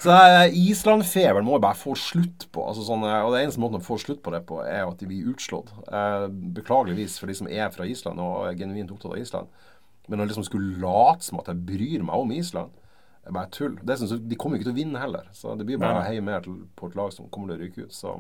Så 0.02 0.14
Island-feberen 0.58 1.46
må 1.46 1.58
jeg 1.58 1.64
bare 1.68 1.78
få 1.78 1.94
slutt 2.00 2.48
på. 2.54 2.64
Altså, 2.66 2.86
sånn, 2.88 3.04
uh, 3.06 3.20
og 3.22 3.36
det 3.36 3.44
eneste 3.44 3.62
måten 3.62 3.78
å 3.78 3.86
få 3.86 4.00
slutt 4.02 4.24
på 4.26 4.34
det 4.34 4.42
på, 4.50 4.58
er 4.66 4.88
at 4.88 4.98
de 4.98 5.10
blir 5.10 5.30
utslått. 5.30 5.70
Uh, 5.86 6.26
beklageligvis 6.58 7.20
for 7.22 7.30
de 7.30 7.38
som 7.38 7.50
er 7.52 7.70
fra 7.74 7.86
Island 7.86 8.22
og 8.24 8.48
er 8.48 8.58
genuint 8.58 8.94
opptatt 8.94 9.14
av 9.14 9.22
Island. 9.22 9.62
Men 10.10 10.24
å 10.24 10.28
liksom 10.28 10.48
skulle 10.48 10.82
late 10.82 11.28
som 11.28 11.38
at 11.42 11.52
jeg 11.52 11.62
bryr 11.68 12.06
meg 12.08 12.26
om 12.26 12.34
Island, 12.34 12.74
er 13.22 13.36
bare 13.36 13.52
tull. 13.54 13.78
Det 13.86 14.00
synes, 14.02 14.18
de 14.26 14.38
kommer 14.42 14.58
jo 14.58 14.64
ikke 14.64 14.72
til 14.72 14.76
å 14.76 14.82
vinne 14.82 15.02
heller. 15.02 15.30
Så 15.38 15.54
det 15.60 15.68
blir 15.70 15.82
bare 15.82 16.02
å 16.02 16.08
heie 16.08 16.24
mer 16.26 16.42
på 16.42 16.90
et 16.90 16.98
lag 16.98 17.14
som 17.14 17.30
kommer 17.30 17.54
til 17.54 17.60
å 17.60 17.68
ryke 17.68 17.86
ut. 17.86 17.94
Så 17.94 18.18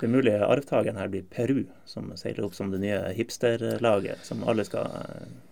det 0.00 0.08
mulige 0.10 0.42
arvtakeren 0.42 0.96
her 0.98 1.10
blir 1.12 1.26
Peru, 1.30 1.66
som 1.86 2.08
seiler 2.18 2.48
opp 2.48 2.56
som 2.56 2.72
det 2.72 2.80
nye 2.82 3.12
hipsterlaget 3.14 4.24
som 4.26 4.42
alle 4.48 4.64
skal 4.66 4.88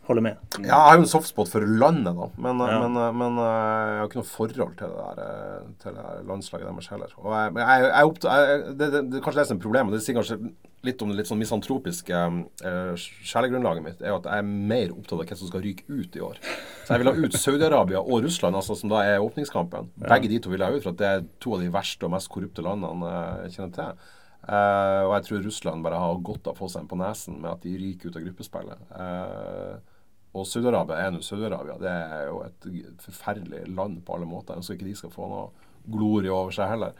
eh, 0.02 0.08
holde 0.08 0.24
med. 0.24 0.40
Ja, 0.58 0.66
jeg 0.66 0.74
har 0.74 0.98
jo 0.98 1.04
en 1.04 1.12
softspot 1.12 1.50
for 1.52 1.64
landet, 1.66 2.16
da. 2.18 2.28
Men, 2.36 2.58
ja. 2.58 2.80
men, 2.82 2.98
eh, 2.98 3.14
men, 3.20 3.38
eh, 3.38 3.86
jeg 3.92 4.00
har 4.00 4.10
ikke 4.10 4.20
noe 4.20 4.30
forhold 4.32 4.76
til 4.80 4.92
det 4.92 5.06
der, 5.16 5.70
til 5.82 5.96
det 5.96 6.04
der 6.08 6.28
landslaget 6.28 6.68
deres 6.68 6.92
heller. 6.92 7.16
Og 7.22 7.32
jeg, 7.36 7.54
jeg, 7.60 7.88
jeg, 7.88 8.12
jeg 8.26 8.76
det, 8.76 8.92
det, 8.96 9.02
det, 9.12 9.24
kanskje 9.24 9.40
det 9.40 9.48
som 9.50 9.58
er 9.58 9.64
problemet. 9.64 9.96
Det 9.96 10.04
sier 10.04 10.18
kanskje 10.18 10.38
litt 10.82 11.02
om 11.04 11.12
det 11.12 11.20
litt 11.20 11.28
sånn 11.30 11.38
misantropiske 11.38 12.20
uh, 12.66 12.94
sjelegrunnlaget 12.98 13.84
mitt. 13.84 14.00
er 14.02 14.16
at 14.16 14.24
jeg 14.26 14.42
er 14.42 14.48
mer 14.48 14.90
opptatt 14.90 15.20
av 15.20 15.28
hvem 15.28 15.38
som 15.38 15.50
skal 15.52 15.62
ryke 15.62 15.84
ut 15.86 16.16
i 16.18 16.24
år. 16.26 16.40
Så 16.82 16.96
jeg 16.96 17.02
vil 17.02 17.10
ha 17.10 17.12
ut 17.22 17.36
Saudi-Arabia 17.38 18.00
og 18.02 18.24
Russland, 18.24 18.58
altså, 18.58 18.74
som 18.78 18.90
da 18.90 19.04
er 19.06 19.22
åpningskampen. 19.22 19.92
Begge 20.02 20.32
de 20.32 20.40
to 20.42 20.50
vil 20.50 20.64
jeg 20.64 20.74
ha 20.74 20.80
ut, 20.80 20.82
for 20.82 20.90
at 20.90 20.98
det 20.98 21.12
er 21.12 21.22
to 21.38 21.54
av 21.54 21.62
de 21.62 21.70
verste 21.76 22.08
og 22.08 22.14
mest 22.16 22.32
korrupte 22.34 22.66
landene 22.66 23.12
jeg 23.44 23.54
kjenner 23.54 23.76
til. 23.78 24.02
Uh, 24.42 25.06
og 25.06 25.12
jeg 25.14 25.26
tror 25.28 25.44
Russland 25.46 25.84
bare 25.86 26.02
har 26.02 26.22
godt 26.26 26.48
av 26.50 26.56
å 26.56 26.58
få 26.64 26.66
seg 26.72 26.82
en 26.82 26.90
på 26.90 26.98
nesen 26.98 27.38
med 27.38 27.52
at 27.52 27.62
de 27.62 27.76
ryker 27.78 28.10
ut 28.10 28.18
av 28.18 28.24
gruppespillet. 28.26 28.86
Uh, 28.90 29.91
og 30.32 30.46
Saudi-Arabia 30.48 30.96
er 30.96 31.10
nå 31.12 31.20
Saudi-Arabia. 31.24 31.76
Det 31.80 31.90
er 31.92 32.22
jo 32.30 32.38
et 32.46 33.02
forferdelig 33.04 33.66
land 33.68 34.00
på 34.06 34.16
alle 34.16 34.28
måter. 34.28 34.54
Jeg 34.54 34.62
ønsker 34.62 34.78
ikke 34.78 34.88
de 34.88 35.00
skal 35.02 35.12
få 35.12 35.28
noe 35.28 35.50
glorie 35.92 36.32
over 36.32 36.54
seg 36.54 36.70
heller. 36.72 36.96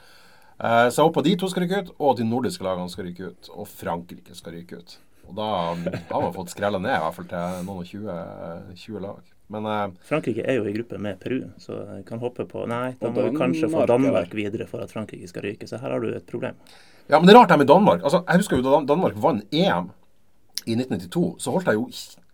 Uh, 0.58 0.88
så 0.92 1.00
jeg 1.00 1.06
håper 1.08 1.24
de 1.26 1.32
to 1.40 1.48
skal 1.48 1.64
ryke 1.64 1.80
ut, 1.80 1.94
og 1.96 2.10
at 2.12 2.20
de 2.20 2.28
nordiske 2.28 2.66
lagene 2.66 2.92
skal 2.92 3.08
ryke 3.08 3.32
ut. 3.32 3.50
Og 3.56 3.68
Frankrike 3.70 4.36
skal 4.36 4.58
ryke 4.58 4.82
ut. 4.82 4.98
Og 5.30 5.36
da 5.38 5.48
har 5.72 6.20
man 6.20 6.34
fått 6.34 6.52
skrella 6.52 6.80
ned 6.82 6.92
i 6.92 7.00
hvert 7.00 7.16
fall 7.16 7.30
til 7.30 7.64
noen 7.64 7.84
og 7.84 7.88
20, 7.88 8.18
20 8.84 9.04
lag. 9.06 9.32
Men, 9.52 9.96
Frankrike 10.08 10.44
er 10.48 10.58
jo 10.58 10.68
i 10.68 10.72
gruppe 10.76 10.98
med 11.02 11.18
Peru, 11.20 11.42
så 11.60 11.76
jeg 11.98 12.06
kan 12.08 12.20
håpe 12.22 12.46
på 12.48 12.62
Nei, 12.70 12.94
da 13.00 13.10
må 13.12 13.26
vi 13.26 13.34
kanskje 13.36 13.68
få 13.72 13.84
Danmark 13.88 14.32
videre 14.36 14.64
for 14.70 14.84
at 14.84 14.92
Frankrike 14.92 15.28
skal 15.28 15.44
ryke. 15.46 15.68
Så 15.68 15.80
her 15.80 15.92
har 15.92 16.04
du 16.04 16.08
et 16.12 16.28
problem. 16.28 16.56
Ja, 17.08 17.18
men 17.18 17.26
det 17.28 17.34
er 17.34 17.40
rart 17.40 17.52
det 17.52 17.60
med 17.60 17.68
Danmark. 17.68 18.04
Altså, 18.04 18.22
jeg 18.28 18.42
husker 18.42 18.60
jo 18.60 18.64
Da 18.64 18.80
Danmark 18.88 19.16
vant 19.20 19.44
EM 19.52 19.90
i 20.62 20.76
1992, 20.78 21.42
så 21.42 21.54
holdt 21.56 21.72
jeg 21.72 21.80
jo 21.80 21.88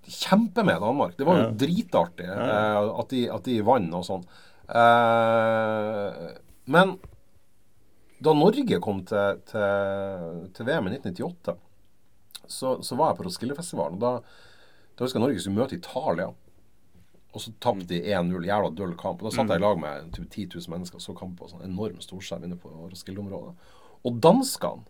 kjempe 0.09 0.65
med 0.67 0.81
Danmark. 0.83 1.17
Det 1.19 1.27
var 1.29 1.39
jo 1.39 1.47
ja. 1.47 1.55
dritartig 1.65 2.27
eh, 2.29 2.81
at, 2.89 3.13
de, 3.13 3.23
at 3.33 3.47
de 3.49 3.61
vant 3.67 3.95
og 3.99 4.05
sånn. 4.07 4.27
Eh, 4.69 6.35
men 6.73 6.99
da 8.19 8.35
Norge 8.35 8.81
kom 8.83 9.05
til, 9.07 9.41
til, 9.49 10.43
til 10.57 10.69
VM 10.69 10.91
i 10.91 10.97
1998, 10.99 11.55
så, 12.49 12.75
så, 12.83 12.97
var 12.99 13.13
jeg 13.13 13.19
på 13.19 13.27
Roskildefestivalen. 13.29 14.01
Da, 14.03 14.19
da 14.97 15.05
husker 15.05 15.21
jeg 15.21 15.27
Norge 15.27 15.43
skulle 15.45 15.61
møte 15.61 15.79
Italia. 15.79 16.33
Og 17.37 17.43
så 17.45 17.53
tapte 17.63 17.87
de 17.91 18.01
1-0. 18.09 18.47
Jævla 18.49 18.71
døll 18.75 18.95
kamp. 18.99 19.21
Og 19.21 19.29
Da 19.29 19.37
satt 19.37 19.53
jeg 19.53 19.61
i 19.61 19.65
lag 19.65 19.81
med 19.81 20.17
10 20.17 20.49
000 20.57 20.73
mennesker 20.73 20.99
og 20.99 21.05
så 21.05 21.15
kamp 21.17 21.37
på 21.39 21.51
sånn 21.51 21.67
enorm 21.67 22.01
storskjerm 22.03 22.47
inne 22.49 22.57
på 22.59 22.73
Roskilde-området. 22.73 23.53
Og 24.09 24.21
danskene 24.23 24.87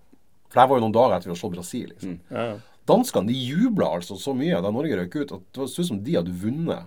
For 0.49 0.61
det 0.61 0.69
var 0.71 0.79
jo 0.79 0.85
noen 0.87 0.95
dager 0.97 1.17
etter 1.17 1.29
vi 1.29 1.35
hadde 1.35 1.43
slått 1.43 1.57
Brasil. 1.59 1.89
liksom. 1.93 2.15
Mm. 2.15 2.21
Ja. 2.33 2.47
Danskene 2.89 3.29
de 3.29 3.37
jubla 3.37 3.91
altså 3.99 4.17
så 4.21 4.33
mye 4.37 4.61
da 4.65 4.73
Norge 4.73 4.97
røk 4.97 5.19
ut, 5.19 5.35
at 5.37 5.43
det 5.53 5.61
var 5.61 5.69
ut 5.69 5.91
som 5.91 6.01
de 6.05 6.17
hadde 6.17 6.33
vunnet 6.41 6.87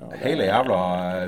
ja, 0.00 0.08
hele 0.22 0.48
jævla 0.48 0.80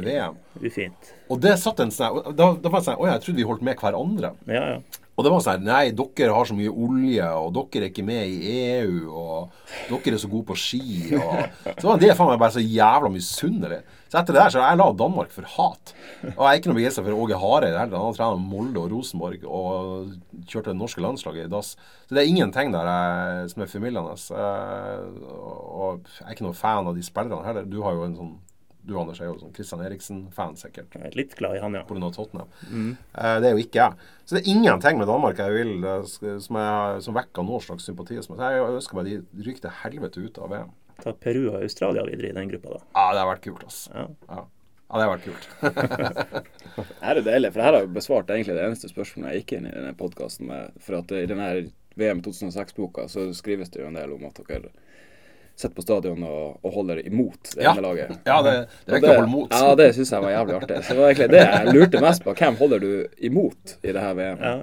VM. 0.03 0.41
Ufint. 0.63 1.13
Og 1.31 1.41
det 1.45 1.55
satt 1.61 1.81
en 1.85 1.93
sånn 1.93 2.33
Da, 2.33 2.53
da 2.57 2.71
var 2.73 2.81
det 2.81 2.87
sånn 2.87 3.01
Å 3.01 3.09
ja, 3.09 3.17
jeg 3.19 3.25
trodde 3.27 3.43
vi 3.43 3.49
holdt 3.49 3.65
med 3.67 3.79
hverandre. 3.81 4.33
Ja, 4.49 4.65
ja. 4.75 5.02
Og 5.13 5.25
det 5.27 5.31
var 5.33 5.43
sånn 5.45 5.67
Nei, 5.67 5.91
dere 5.93 6.33
har 6.33 6.47
så 6.49 6.55
mye 6.57 6.73
olje, 6.73 7.27
og 7.37 7.51
dere 7.57 7.85
er 7.85 7.91
ikke 7.91 8.05
med 8.07 8.31
i 8.33 8.53
EU, 8.79 9.11
og 9.13 9.51
dere 9.91 10.17
er 10.17 10.23
så 10.23 10.31
gode 10.33 10.49
på 10.49 10.57
ski, 10.57 11.13
og 11.19 11.75
Så 11.77 11.91
var 11.91 12.01
det 12.01 12.15
faen 12.17 12.31
meg 12.33 12.41
bare 12.41 12.55
så 12.55 12.63
jævla 12.65 13.11
misunnelig. 13.13 13.83
Så 14.13 14.21
etter 14.21 14.37
det 14.37 14.41
der 14.43 14.53
så 14.53 14.61
jeg 14.61 14.79
la 14.81 14.87
Danmark 14.93 15.31
for 15.33 15.49
hat. 15.49 15.93
Og 16.35 16.41
jeg 16.41 16.49
er 16.49 16.59
ikke 16.61 16.69
noe 16.69 16.79
begeistra 16.79 17.05
for 17.07 17.17
Åge 17.25 17.39
Hareide 17.41 17.79
heller. 17.81 17.97
Han 17.97 18.11
har 18.11 18.17
trent 18.19 18.45
Molde 18.45 18.83
og 18.83 18.93
Rosenborg 18.93 19.47
og 19.49 20.11
kjørte 20.45 20.73
det 20.73 20.81
norske 20.81 21.05
landslaget 21.05 21.49
i 21.49 21.53
dass. 21.53 21.75
Så 22.09 22.17
det 22.17 22.21
er 22.23 22.29
ingen 22.33 22.53
ting 22.53 22.75
der 22.75 22.89
jeg, 22.89 23.53
som 23.55 23.65
er 23.65 23.71
formildende. 23.73 24.17
Og 25.33 26.09
jeg 26.13 26.27
er 26.27 26.37
ikke 26.37 26.49
noe 26.49 26.57
fan 26.57 26.89
av 26.89 26.97
de 26.97 27.05
spillerne 27.07 27.45
heller. 27.47 27.69
Du 27.69 27.81
har 27.87 27.97
jo 27.97 28.05
en 28.09 28.19
sånn 28.21 28.35
du 28.83 28.95
Anders 28.99 29.21
er 29.23 29.29
jo 29.29 29.37
sånn 29.39 29.53
Christian 29.55 29.83
Eriksen-fan, 29.87 30.57
sikkert. 30.59 30.95
Jeg 30.97 31.13
er 31.13 31.19
litt 31.19 31.37
glad 31.39 31.57
i 31.57 31.63
han, 31.63 31.77
ja. 31.79 31.85
Pga. 31.87 32.11
Tottenham. 32.15 32.49
Mm. 32.69 32.89
Eh, 33.15 33.37
det 33.43 33.49
er 33.49 33.55
jo 33.55 33.63
ikke 33.63 33.79
jeg. 33.79 34.09
Så 34.25 34.37
det 34.37 34.43
er 34.43 34.51
ingenting 34.55 34.99
med 34.99 35.11
Danmark 35.11 35.43
jeg 35.43 35.55
vil 35.55 35.87
eh, 35.87 36.09
som, 36.11 36.59
jeg, 36.59 37.03
som 37.07 37.19
vekker 37.19 37.47
noen 37.47 37.63
slags 37.63 37.87
sympati. 37.87 38.19
Så 38.25 38.39
jeg 38.41 38.65
ønsker 38.67 38.99
meg 38.99 39.11
de 39.11 39.21
ryker 39.47 39.67
til 39.67 39.77
helvete 39.85 40.25
ut 40.25 40.41
av 40.43 40.51
VM. 40.55 40.73
Ta 41.03 41.15
Peru 41.19 41.45
og 41.53 41.61
Australia 41.63 42.05
videre 42.09 42.33
i 42.33 42.37
den 42.37 42.51
gruppa, 42.51 42.75
da. 42.79 42.83
Ja, 42.97 43.07
det 43.15 43.23
har 43.23 43.31
vært 43.31 43.47
kult, 43.47 43.63
altså. 43.69 43.95
Ja. 43.95 44.09
ja. 44.33 44.43
Ja, 44.93 44.99
det 44.99 45.05
har 45.07 45.13
vært 45.15 45.25
kult. 45.25 46.43
her 47.07 47.17
er 47.17 47.25
deilig, 47.25 47.51
for 47.55 47.65
her 47.65 47.73
har 47.73 47.87
jeg 47.87 47.95
besvart 47.95 48.29
egentlig 48.35 48.59
det 48.59 48.67
eneste 48.67 48.91
spørsmålet 48.91 49.31
jeg 49.31 49.41
gikk 49.41 49.55
inn 49.57 49.69
i 49.71 49.73
denne 49.73 49.95
podkasten 49.97 50.51
med. 50.51 50.75
For 50.85 50.99
at 50.99 51.15
i 51.17 51.23
denne 51.31 51.47
VM 51.97 52.21
2006-boka 52.27 53.07
så 53.09 53.31
skrives 53.37 53.73
det 53.73 53.81
jo 53.81 53.89
en 53.89 53.97
del 53.97 54.13
om 54.13 54.27
at 54.29 54.43
dere 54.51 54.69
sitter 55.57 55.75
på 55.77 55.83
stadion 55.85 56.23
og, 56.27 56.59
og, 56.63 56.73
holder 56.75 57.01
imot 57.07 57.53
det 57.55 57.65
ja. 57.65 57.73
ene 57.73 57.85
laget. 57.85 58.13
Ja, 58.27 58.39
det, 58.45 58.55
det 58.87 58.93
er 58.93 58.99
viktig 58.99 59.11
å 59.11 59.17
holde 59.19 59.31
mot. 59.33 59.53
Ja, 59.53 59.75
det 59.79 59.89
syns 59.97 60.13
jeg 60.15 60.25
var 60.25 60.33
jævlig 60.35 60.57
artig. 60.59 60.79
Så 60.87 60.97
det 60.97 61.03
var 61.03 61.13
egentlig 61.13 61.29
det 61.33 61.43
jeg 61.43 61.75
lurte 61.77 62.03
mest 62.03 62.25
på. 62.25 62.35
Hvem 62.39 62.59
holder 62.61 62.83
du 62.83 62.93
imot 63.29 63.75
i 63.83 63.95
det 63.95 64.05
her 64.05 64.17
VM? 64.19 64.43
Ja. 64.43 64.55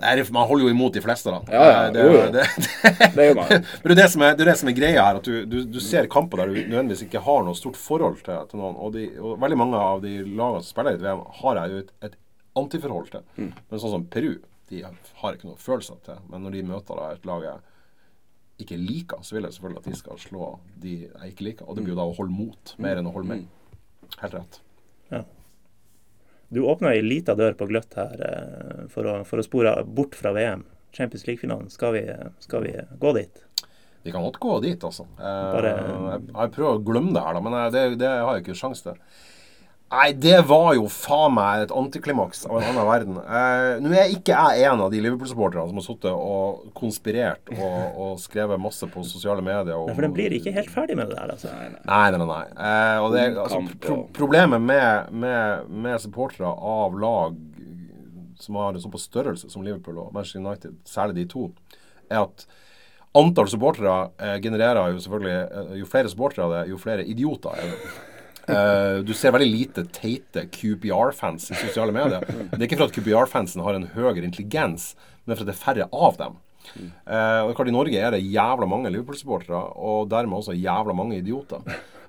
Ja, 0.00 0.26
man 0.36 0.48
holder 0.50 0.68
jo 0.68 0.74
imot 0.76 0.96
de 0.96 1.02
fleste, 1.04 1.34
da. 1.34 1.40
Ja, 1.52 1.66
ja, 1.72 1.82
det, 1.92 2.06
jo, 2.06 2.16
jo. 2.16 2.24
Det, 2.34 2.46
det, 3.16 3.28
gjør 3.28 3.38
man. 3.40 3.54
Men 3.82 3.88
det 3.90 3.96
er 3.96 4.02
det 4.02 4.08
som 4.14 4.26
er, 4.26 4.36
det 4.38 4.46
er, 4.46 4.50
det 4.52 4.58
som 4.62 4.72
er 4.72 4.78
greia 4.80 5.06
her, 5.08 5.20
at 5.20 5.28
du, 5.28 5.38
du, 5.50 5.58
du 5.76 5.80
ser 5.82 6.10
kamper 6.12 6.42
der 6.42 6.52
du 6.52 6.60
nødvendigvis 6.62 7.06
ikke 7.08 7.24
har 7.26 7.46
noe 7.46 7.58
stort 7.58 7.80
forhold 7.80 8.20
til, 8.26 8.42
til 8.50 8.62
noen. 8.62 8.76
Og, 8.78 8.92
de, 8.96 9.08
og, 9.20 9.36
veldig 9.42 9.60
mange 9.60 9.80
av 9.92 10.04
de 10.04 10.18
lagene 10.24 10.62
som 10.62 10.70
spiller 10.70 10.96
i 10.96 11.00
et 11.00 11.06
VM, 11.06 11.24
har 11.42 11.62
jeg 11.62 11.74
jo 11.74 11.84
et, 11.84 11.94
et 12.10 12.20
antiforhold 12.56 13.10
til. 13.12 13.24
Mm. 13.36 13.54
Men 13.56 13.82
sånn 13.82 13.96
som 13.98 14.06
Peru, 14.12 14.36
de 14.70 14.82
har 14.82 15.36
ikke 15.36 15.50
noe 15.50 15.60
følelser 15.62 15.98
til. 16.06 16.20
Men 16.30 16.46
når 16.46 16.56
de 16.56 16.68
møter 16.70 16.98
da, 16.98 17.10
et 17.14 17.28
lag 17.28 17.44
jeg 17.46 17.64
ikke 18.62 18.78
liker, 18.80 19.22
så 19.22 19.36
vil 19.36 19.46
jeg 19.46 19.56
selvfølgelig 19.56 19.82
at 19.82 19.88
de 19.90 19.98
skal 19.98 20.20
slå 20.20 20.50
de 20.82 20.94
jeg 21.04 21.32
ikke 21.32 21.48
liker. 21.50 21.66
Og 21.68 21.76
det 21.76 21.84
blir 21.84 21.94
jo 21.94 21.98
da 21.98 22.06
å 22.08 22.14
holde 22.16 22.32
mot 22.32 22.76
mer 22.82 23.00
enn 23.00 23.08
å 23.08 23.12
holde 23.14 23.28
med. 23.28 23.74
Helt 24.22 24.36
rett. 24.38 24.60
Ja. 25.10 25.22
Du 26.48 26.62
åpna 26.70 26.94
ei 26.94 27.02
lita 27.02 27.34
dør 27.36 27.56
på 27.58 27.68
gløtt 27.68 27.96
her 27.98 28.22
eh, 28.22 28.82
for, 28.92 29.08
å, 29.10 29.18
for, 29.26 29.42
å, 29.42 29.46
spore 29.46 29.76
bort 29.84 30.16
fra 30.18 30.32
VM. 30.36 30.64
Champions 30.96 31.26
League-finalen. 31.26 31.68
Skal, 31.72 31.98
skal, 32.40 32.64
vi 32.64 32.72
gå 33.02 33.12
dit? 33.18 33.42
Vi 34.06 34.14
kan 34.14 34.24
godt 34.24 34.38
gå 34.40 34.60
dit, 34.64 34.84
altså. 34.86 35.04
Eh, 35.18 35.48
Bare, 35.52 35.72
jeg, 35.82 36.28
jeg, 36.30 36.52
prøver 36.54 36.78
å 36.78 36.84
glemme 36.86 37.12
det 37.16 37.24
her, 37.26 37.36
da, 37.36 37.42
men 37.44 37.58
det, 37.74 37.86
det 38.00 38.12
har 38.12 38.38
jeg 38.38 38.46
ikke 38.46 38.60
sjanse 38.62 38.86
til. 38.86 39.02
Nei, 39.86 40.08
det 40.18 40.40
var 40.48 40.72
jo 40.74 40.88
faen 40.90 41.36
meg 41.36 41.60
et 41.62 41.72
antiklimaks 41.78 42.40
av 42.48 42.56
en 42.58 42.64
annen 42.72 42.88
verden. 42.88 43.18
Eh, 43.22 43.76
Nå 43.84 43.92
er 43.94 44.10
ikke 44.10 44.34
jeg 44.34 44.64
en 44.66 44.80
av 44.82 44.90
de 44.90 44.98
Liverpool-supporterne 45.04 45.70
som 45.70 45.78
har 45.78 45.84
sittet 45.84 46.10
og 46.10 46.72
konspirert 46.74 47.52
og, 47.54 47.76
og, 47.94 48.16
skrevet 48.18 48.58
masse 48.58 48.88
på 48.90 49.04
sosiale 49.06 49.44
medier. 49.46 49.76
Om... 49.78 49.86
nei, 49.86 49.94
for 49.94 50.06
den 50.08 50.16
blir 50.16 50.34
ikke 50.34 50.56
helt 50.56 50.72
ferdig 50.74 50.96
med 50.98 51.12
det 51.12 51.20
der, 51.20 51.30
altså. 51.36 51.52
Nei, 51.54 51.68
nei, 52.10 52.18
nei. 52.18 52.26
nei. 52.32 52.40
Eh, 52.66 53.04
og 53.04 53.14
det, 53.14 53.26
altså, 53.44 53.62
pro 53.86 54.00
problemet 54.16 54.66
med, 54.66 55.14
med, 55.14 55.70
med 55.70 56.02
supportere 56.02 56.50
av 56.50 56.98
lag 56.98 57.38
som 58.42 58.58
har 58.58 58.74
en 58.74 58.82
såpass 58.82 59.06
størrelse 59.06 59.52
som 59.54 59.62
Liverpool 59.62 60.02
og 60.02 60.10
Manchester 60.14 60.42
United, 60.42 60.74
særlig 60.84 61.20
de 61.20 61.28
to, 61.30 61.46
er 62.10 62.24
at 62.24 62.48
antall 63.16 63.46
supportere 63.54 63.94
eh, 64.18 64.36
genererer 64.42 64.90
jo 64.92 65.00
selvfølgelig 65.06 65.38
eh, 65.38 65.72
Jo 65.80 65.88
flere 65.94 66.10
supportere 66.10 66.50
det, 66.52 66.66
jo 66.74 66.82
flere 66.82 67.06
idioter 67.06 67.54
er 67.54 67.70
det. 67.70 67.96
Uh, 68.46 69.02
du 69.02 69.10
ser 69.16 69.34
veldig 69.34 69.50
lite 69.50 69.82
teite 69.90 70.46
QPR-fans 70.54 71.50
i 71.50 71.58
sosiale 71.58 71.94
medier. 71.94 72.22
Det 72.52 72.60
er 72.60 72.68
ikke 72.68 72.78
for 72.78 72.90
at 72.90 72.94
QPR-fansen 72.94 73.64
har 73.66 73.78
en 73.78 73.88
høyere 73.96 74.22
intelligens, 74.22 74.92
men 75.24 75.34
for 75.34 75.42
at 75.42 75.50
det 75.50 75.56
er 75.56 75.64
færre 75.64 75.88
av 75.90 76.18
dem. 76.20 76.38
Uh, 77.06 77.46
og 77.46 77.60
I 77.66 77.74
Norge 77.74 78.00
er 78.00 78.14
det 78.14 78.24
jævla 78.24 78.68
mange 78.70 78.90
Liverpool-supportere, 78.94 79.60
og 79.78 80.10
dermed 80.10 80.38
også 80.38 80.56
jævla 80.56 80.94
mange 80.96 81.18
idioter. 81.18 81.62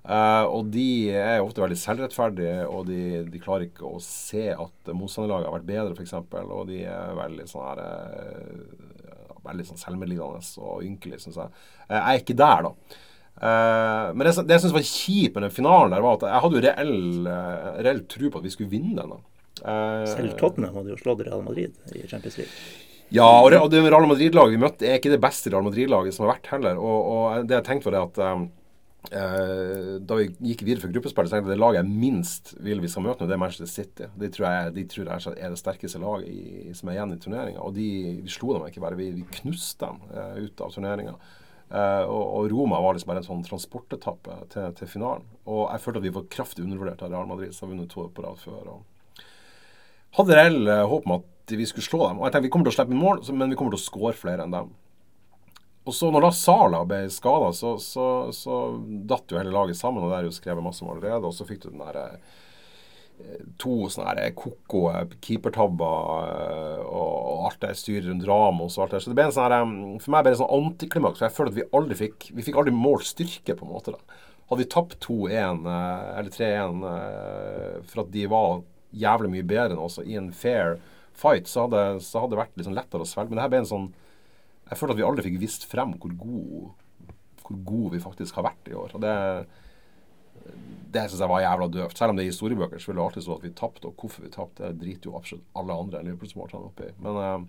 Uh, 0.08 0.46
og 0.48 0.70
de 0.72 1.10
er 1.12 1.42
ofte 1.44 1.62
veldig 1.64 1.80
selvrettferdige, 1.82 2.68
og 2.70 2.86
de, 2.88 3.26
de 3.28 3.42
klarer 3.44 3.68
ikke 3.68 3.90
å 3.90 3.98
se 4.04 4.46
at 4.54 4.94
motstanderlaget 4.94 5.50
har 5.50 5.58
vært 5.58 5.68
bedre, 5.68 5.98
f.eks. 5.98 6.16
Og 6.46 6.70
de 6.70 6.84
er 6.88 7.18
veldig 7.18 7.50
sånn 7.50 7.72
her 7.72 7.84
Veldig 9.48 9.64
sånn 9.64 9.80
selvmedlidende 9.80 10.42
og 10.60 10.82
ynkelige, 10.84 11.22
syns 11.24 11.38
jeg. 11.40 11.60
Jeg 11.88 12.00
er 12.02 12.18
ikke 12.20 12.34
der, 12.36 12.66
da. 12.66 12.98
Eh, 13.38 14.08
men 14.18 14.26
det, 14.26 14.34
det 14.50 14.56
jeg 14.56 14.64
syns 14.66 14.76
var 14.76 14.88
kjipt 14.90 15.38
med 15.38 15.46
den 15.46 15.54
finalen, 15.54 15.94
der 15.94 16.04
var 16.04 16.18
at 16.18 16.26
jeg 16.26 16.44
hadde 16.44 16.58
jo 16.58 16.66
reell, 16.66 16.98
uh, 17.30 17.72
reell 17.86 18.04
tro 18.10 18.32
på 18.34 18.42
at 18.42 18.48
vi 18.48 18.54
skulle 18.54 18.72
vinne 18.72 18.98
den. 18.98 19.24
Eh, 19.62 20.04
Selv 20.10 20.36
Tottenham 20.40 20.78
hadde 20.80 20.96
jo 20.96 21.00
slått 21.02 21.24
Real 21.28 21.46
Madrid 21.46 21.78
i 21.94 22.06
Champions 22.10 22.40
League. 22.42 22.54
Ja, 23.14 23.30
og 23.40 23.52
det, 23.54 23.62
og 23.64 23.70
det 23.72 23.84
Real 23.86 24.10
Madrid-laget 24.10 24.58
vi 24.58 24.62
møtte, 24.62 24.88
er 24.88 24.98
ikke 25.00 25.14
det 25.14 25.22
beste 25.24 25.54
Real 25.54 25.66
Madrid-laget 25.66 26.16
som 26.16 26.26
har 26.26 26.36
vært 26.36 26.50
heller. 26.56 26.82
Og, 26.82 27.12
og 27.14 27.48
det 27.48 27.60
jeg 27.60 27.68
tenkte 27.70 27.88
var 27.88 27.96
det 27.96 28.02
at 28.10 28.20
um, 28.34 28.48
da 29.08 30.18
vi 30.18 30.26
gikk 30.50 30.66
videre 30.68 30.84
for 30.84 30.92
gruppespillet, 30.92 31.30
så 31.30 31.38
tenkte 31.38 31.48
jeg 31.48 31.54
at 31.54 31.56
det 31.56 31.64
laget 31.64 31.78
jeg 31.80 32.02
minst 32.04 32.52
vil 32.66 32.82
vi 32.84 32.90
skal 32.92 33.06
møte 33.06 33.24
nå, 33.24 33.30
det 33.30 33.38
er 33.38 33.40
Manchester 33.40 33.70
City. 33.72 34.10
De 34.20 34.32
tror 34.34 34.50
jeg, 34.50 34.74
de 34.76 34.84
tror 34.92 35.08
jeg 35.14 35.38
er 35.38 35.54
det 35.54 35.62
sterkeste 35.62 36.02
laget 36.04 36.28
i, 36.28 36.74
som 36.76 36.90
er 36.90 36.98
igjen 36.98 37.14
i 37.16 37.20
turneringa. 37.24 37.64
Og 37.64 37.78
de, 37.78 37.88
vi 38.26 38.34
slo 38.34 38.58
dem 38.58 38.68
ikke 38.68 38.84
bare, 38.84 39.00
vi, 39.00 39.14
vi 39.22 39.24
knuste 39.40 39.88
dem 39.88 40.02
ut 40.42 40.66
av 40.66 40.76
turneringa. 40.76 41.16
Eh, 41.68 42.04
og, 42.08 42.24
og 42.38 42.52
Roma 42.52 42.80
var 42.84 42.96
liksom 42.96 43.12
bare 43.12 43.24
en 43.24 43.28
sånn 43.28 43.48
transportetappe 43.48 44.38
til, 44.54 44.70
til 44.78 44.92
finalen. 44.92 45.26
Og 45.46 45.66
jeg 45.66 45.84
følte 45.84 46.04
at 46.04 46.08
vi 46.08 46.14
var 46.16 46.30
kraftig 46.32 46.64
undervurdert 46.64 47.04
av 47.04 47.12
Real 47.12 47.28
Madrid, 47.30 47.56
som 47.56 47.68
har 47.68 47.76
vunnet 47.76 47.92
to 47.92 48.08
på 48.14 48.26
rad 48.26 48.40
før. 48.44 48.76
og 48.76 48.86
hadde 50.18 50.38
reell 50.38 50.68
eh, 50.72 50.86
håp 50.90 51.08
om 51.08 51.20
at 51.20 51.56
vi 51.58 51.68
skulle 51.68 51.86
slå 51.86 52.02
dem. 52.08 52.20
Og 52.20 52.28
jeg 52.28 52.36
tenkte 52.36 52.48
vi 52.48 52.52
kommer 52.56 52.68
til 52.68 52.76
å 52.76 52.78
slippe 52.80 52.96
inn 52.96 53.04
mål, 53.04 53.24
men 53.34 53.54
vi 53.54 53.60
kommer 53.60 53.76
til 53.76 53.82
å 53.82 53.88
skåre 53.88 54.18
flere 54.18 54.48
enn 54.48 54.56
dem. 54.56 54.74
Og 55.88 55.96
så 55.96 56.10
når 56.12 56.26
da 56.26 56.32
Sala 56.36 56.82
ble 56.88 57.06
skada, 57.14 57.54
så, 57.56 57.78
så, 57.80 58.08
så 58.36 58.58
datt 59.08 59.32
jo 59.32 59.40
hele 59.40 59.54
laget 59.56 59.80
sammen. 59.80 60.04
Og 60.04 60.12
det 60.12 60.18
er 60.18 60.28
jo 60.28 60.36
skrevet 60.36 60.66
masse 60.66 60.84
om 60.84 60.92
allerede. 60.92 61.24
Og 61.30 61.36
så 61.36 61.48
fikk 61.48 61.64
du 61.64 61.70
den 61.70 61.84
derre 61.84 62.10
eh, 62.18 62.36
To 63.58 63.88
sånne 63.90 64.14
her 64.14 64.36
koko 64.38 64.84
keepertabber 65.26 66.28
eh, 66.28 66.82
og, 66.86 67.48
alt 67.48 67.64
det 67.64 67.72
styret 67.80 68.06
rundt 68.12 68.28
Ramos 68.30 68.78
og 68.78 68.86
alt 68.86 68.94
det. 68.94 69.02
Så 69.04 69.12
det 69.12 69.18
ble 69.18 69.26
en 69.30 69.34
sånn 69.34 69.56
eh, 69.56 69.98
for 70.04 70.14
meg 70.14 70.26
ble 70.26 70.34
det 70.36 70.40
sånn 70.42 70.54
antiklimaks. 70.60 71.20
For 71.20 71.28
jeg 71.28 71.36
føler 71.38 71.54
at 71.54 71.58
vi 71.58 71.68
aldri 71.80 71.98
fikk 72.04 72.30
Vi 72.38 72.46
fikk 72.46 72.60
aldri 72.62 72.76
målt 72.76 73.08
styrke, 73.10 73.58
på 73.58 73.66
en 73.66 73.74
måte. 73.74 73.96
da. 73.96 74.22
Hadde 74.48 74.62
vi 74.62 74.70
tapt 74.72 75.00
2-1 75.04 75.66
eh, 75.68 76.08
eller 76.20 76.36
3-1 76.38 76.86
eh, 76.92 77.78
for 77.90 78.06
at 78.06 78.12
de 78.14 78.28
var 78.32 78.62
jævlig 78.98 79.34
mye 79.34 79.48
bedre 79.48 79.76
enn 79.76 79.84
oss 79.84 80.00
i 80.04 80.16
en 80.20 80.30
fair 80.32 80.78
fight, 81.18 81.50
så 81.50 81.66
hadde, 81.66 82.04
så 82.06 82.22
hadde 82.22 82.36
det 82.36 82.44
vært 82.44 82.60
litt 82.60 82.70
sånn 82.70 82.78
lettere 82.78 83.04
å 83.04 83.10
svelge. 83.10 83.34
Men 83.34 83.42
det 83.42 83.48
her 83.48 83.56
ble 83.56 83.64
en 83.66 83.72
sånn 83.74 83.88
Jeg 84.68 84.78
føler 84.80 84.94
at 84.94 85.00
vi 85.00 85.08
aldri 85.08 85.26
fikk 85.26 85.40
vist 85.42 85.66
frem 85.72 85.96
hvor 85.98 86.14
god 86.22 86.76
hvor 87.48 87.60
god 87.64 87.94
vi 87.96 88.04
faktisk 88.04 88.36
har 88.36 88.44
vært 88.50 88.68
i 88.68 88.76
år. 88.76 88.92
Og 88.98 89.04
det 89.04 89.16
det 90.94 91.04
syns 91.10 91.22
jeg 91.22 91.30
var 91.32 91.44
jævla 91.44 91.68
døvt. 91.74 91.98
Selv 92.00 92.10
om 92.14 92.18
det 92.18 92.24
er 92.26 92.32
historiebøker, 92.32 92.80
så 92.80 92.88
vil 92.90 92.98
det 93.00 93.06
alltid 93.06 93.26
stå 93.26 93.34
at 93.38 93.46
vi 93.46 93.52
tapte. 93.62 93.86
Og 93.90 93.94
hvorfor 94.00 94.24
vi 94.24 94.32
tapte, 94.34 94.62
det 94.72 94.82
driter 94.82 95.10
jo 95.10 95.18
absolutt 95.20 95.48
alle 95.60 95.74
andre 95.84 96.04
Liverpool-supporterne 96.08 96.70
oppi. 96.72 96.88
Men 97.04 97.14
eh, 97.24 97.40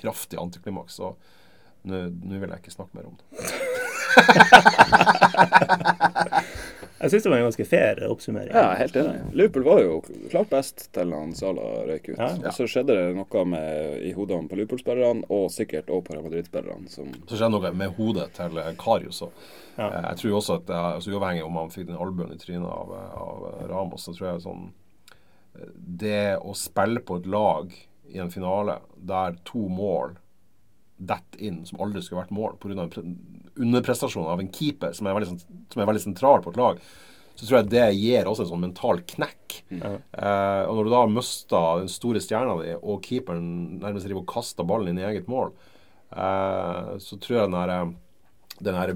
kraftig 0.00 0.40
antiklimaks. 0.40 0.92
Så 0.98 1.06
nå 1.88 1.96
vil 2.10 2.48
jeg 2.50 2.60
ikke 2.62 2.74
snakke 2.74 2.96
mer 2.98 3.06
om 3.08 3.16
det. 3.20 3.26
Jeg 6.98 7.12
syns 7.12 7.26
det 7.26 7.30
var 7.30 7.38
en 7.38 7.46
ganske 7.46 7.66
fair 7.68 8.00
oppsummering. 8.08 8.50
Ja, 8.54 8.72
helt 8.78 8.96
enig. 8.98 9.20
Liverpool 9.38 9.66
var 9.68 9.80
jo 9.84 9.98
klart 10.32 10.50
best 10.50 10.88
til 10.96 11.12
han 11.14 11.34
Sala 11.38 11.66
røyk 11.86 12.08
ut. 12.10 12.18
Ja. 12.18 12.32
Og 12.42 12.56
så 12.56 12.66
skjedde 12.70 12.96
det 12.96 13.12
noe 13.14 13.44
med, 13.46 14.02
i 14.02 14.10
hodene 14.16 14.50
på 14.50 14.58
Liverpool-spillerne, 14.58 15.28
og 15.30 15.46
sikkert 15.54 15.92
også 15.94 16.08
på 16.08 16.16
Real 16.16 16.26
Madrid-spillerne. 16.26 16.90
som 16.90 17.12
Så 17.28 17.38
skjedde 17.38 17.52
noe 17.54 17.72
med 17.78 17.94
hodet 18.00 18.28
til 18.38 18.58
Karius. 18.82 19.22
òg. 19.22 19.46
Ja. 19.78 19.86
eh, 19.92 20.04
jeg 20.08 20.22
tror 20.22 20.38
også 20.40 20.58
at 20.58 20.70
altså, 20.74 21.14
Uavhengig 21.14 21.44
om 21.46 21.60
han 21.60 21.70
fikk 21.70 21.86
den 21.86 22.00
albuen 22.02 22.34
i 22.34 22.40
trynet 22.42 22.66
av, 22.66 22.94
av 23.14 23.68
Ramos, 23.70 24.08
så 24.08 24.14
tror 24.16 24.32
jeg 24.32 24.46
sånn 24.48 24.64
eh, 25.54 25.68
Det 26.04 26.22
å 26.42 26.56
spille 26.58 27.04
på 27.06 27.20
et 27.20 27.28
lag 27.30 27.70
i 28.08 28.18
en 28.18 28.32
finale 28.32 28.80
der 28.96 29.38
to 29.46 29.68
mål 29.70 30.16
detter 30.98 31.42
inn 31.46 31.60
som 31.68 31.78
aldri 31.84 32.02
skulle 32.02 32.24
vært 32.24 32.34
mål 32.34 32.56
pga. 32.58 32.88
en 32.98 33.12
pre 33.58 33.66
underprestasjon 33.66 34.26
av 34.26 34.40
en 34.40 34.50
keeper 34.52 34.92
som 34.96 35.06
er, 35.06 35.14
veldig, 35.18 35.38
som 35.72 35.82
er 35.82 35.88
veldig 35.88 36.02
sentral 36.02 36.42
på 36.42 36.50
et 36.50 36.58
lag, 36.60 36.80
så 37.38 37.46
tror 37.46 37.60
jeg 37.60 37.70
det 37.70 37.86
gir 37.94 38.26
også 38.26 38.42
en 38.44 38.50
sånn 38.50 38.64
mental 38.64 39.00
knekk. 39.06 39.60
Eh, 39.70 40.62
og 40.66 40.72
når 40.74 40.88
du 40.88 40.90
da 40.90 41.02
mister 41.06 41.84
den 41.84 41.92
store 41.92 42.22
stjerna 42.22 42.56
di, 42.64 42.72
og 42.78 43.04
keeperen 43.06 43.78
nærmest 43.78 44.08
driver 44.08 44.24
og 44.24 44.32
kaster 44.32 44.66
ballen 44.66 44.90
inn 44.90 44.98
i 44.98 45.06
eget 45.06 45.30
mål, 45.30 45.52
eh, 46.10 46.96
så 46.98 47.18
tror 47.22 47.38
jeg 47.38 47.52
den 47.52 47.60
her, 47.60 47.92
den 48.58 48.80
her 48.80 48.94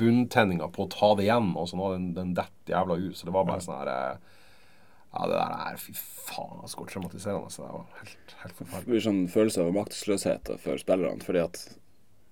bunntenninga 0.00 0.70
på 0.72 0.86
å 0.86 0.92
ta 0.94 1.12
det 1.18 1.28
igjen, 1.28 1.52
og 1.60 1.68
sånn, 1.68 1.84
den, 1.92 2.08
den 2.16 2.32
detter 2.40 2.72
jævla 2.78 2.96
ut. 3.02 3.20
Så 3.20 3.28
det 3.28 3.36
var 3.36 3.50
bare 3.50 3.64
sånn 3.64 3.82
her 3.82 3.92
eh, 3.92 4.40
Ja, 5.14 5.28
det 5.30 5.36
der 5.36 5.52
er 5.68 5.76
Fy 5.78 5.92
faen, 5.94 6.64
så 6.66 6.88
traumatiserende. 6.88 7.52
Så 7.52 7.62
det 7.62 7.70
var 7.70 8.00
helt, 8.00 8.36
helt 8.40 8.62
Det 8.64 8.86
blir 8.88 9.04
sånn 9.04 9.24
følelse 9.30 9.62
av 9.62 9.76
maktesløshet 9.76 10.54
for 10.64 10.80
spillerne. 10.80 11.20
fordi 11.22 11.44
at 11.44 11.60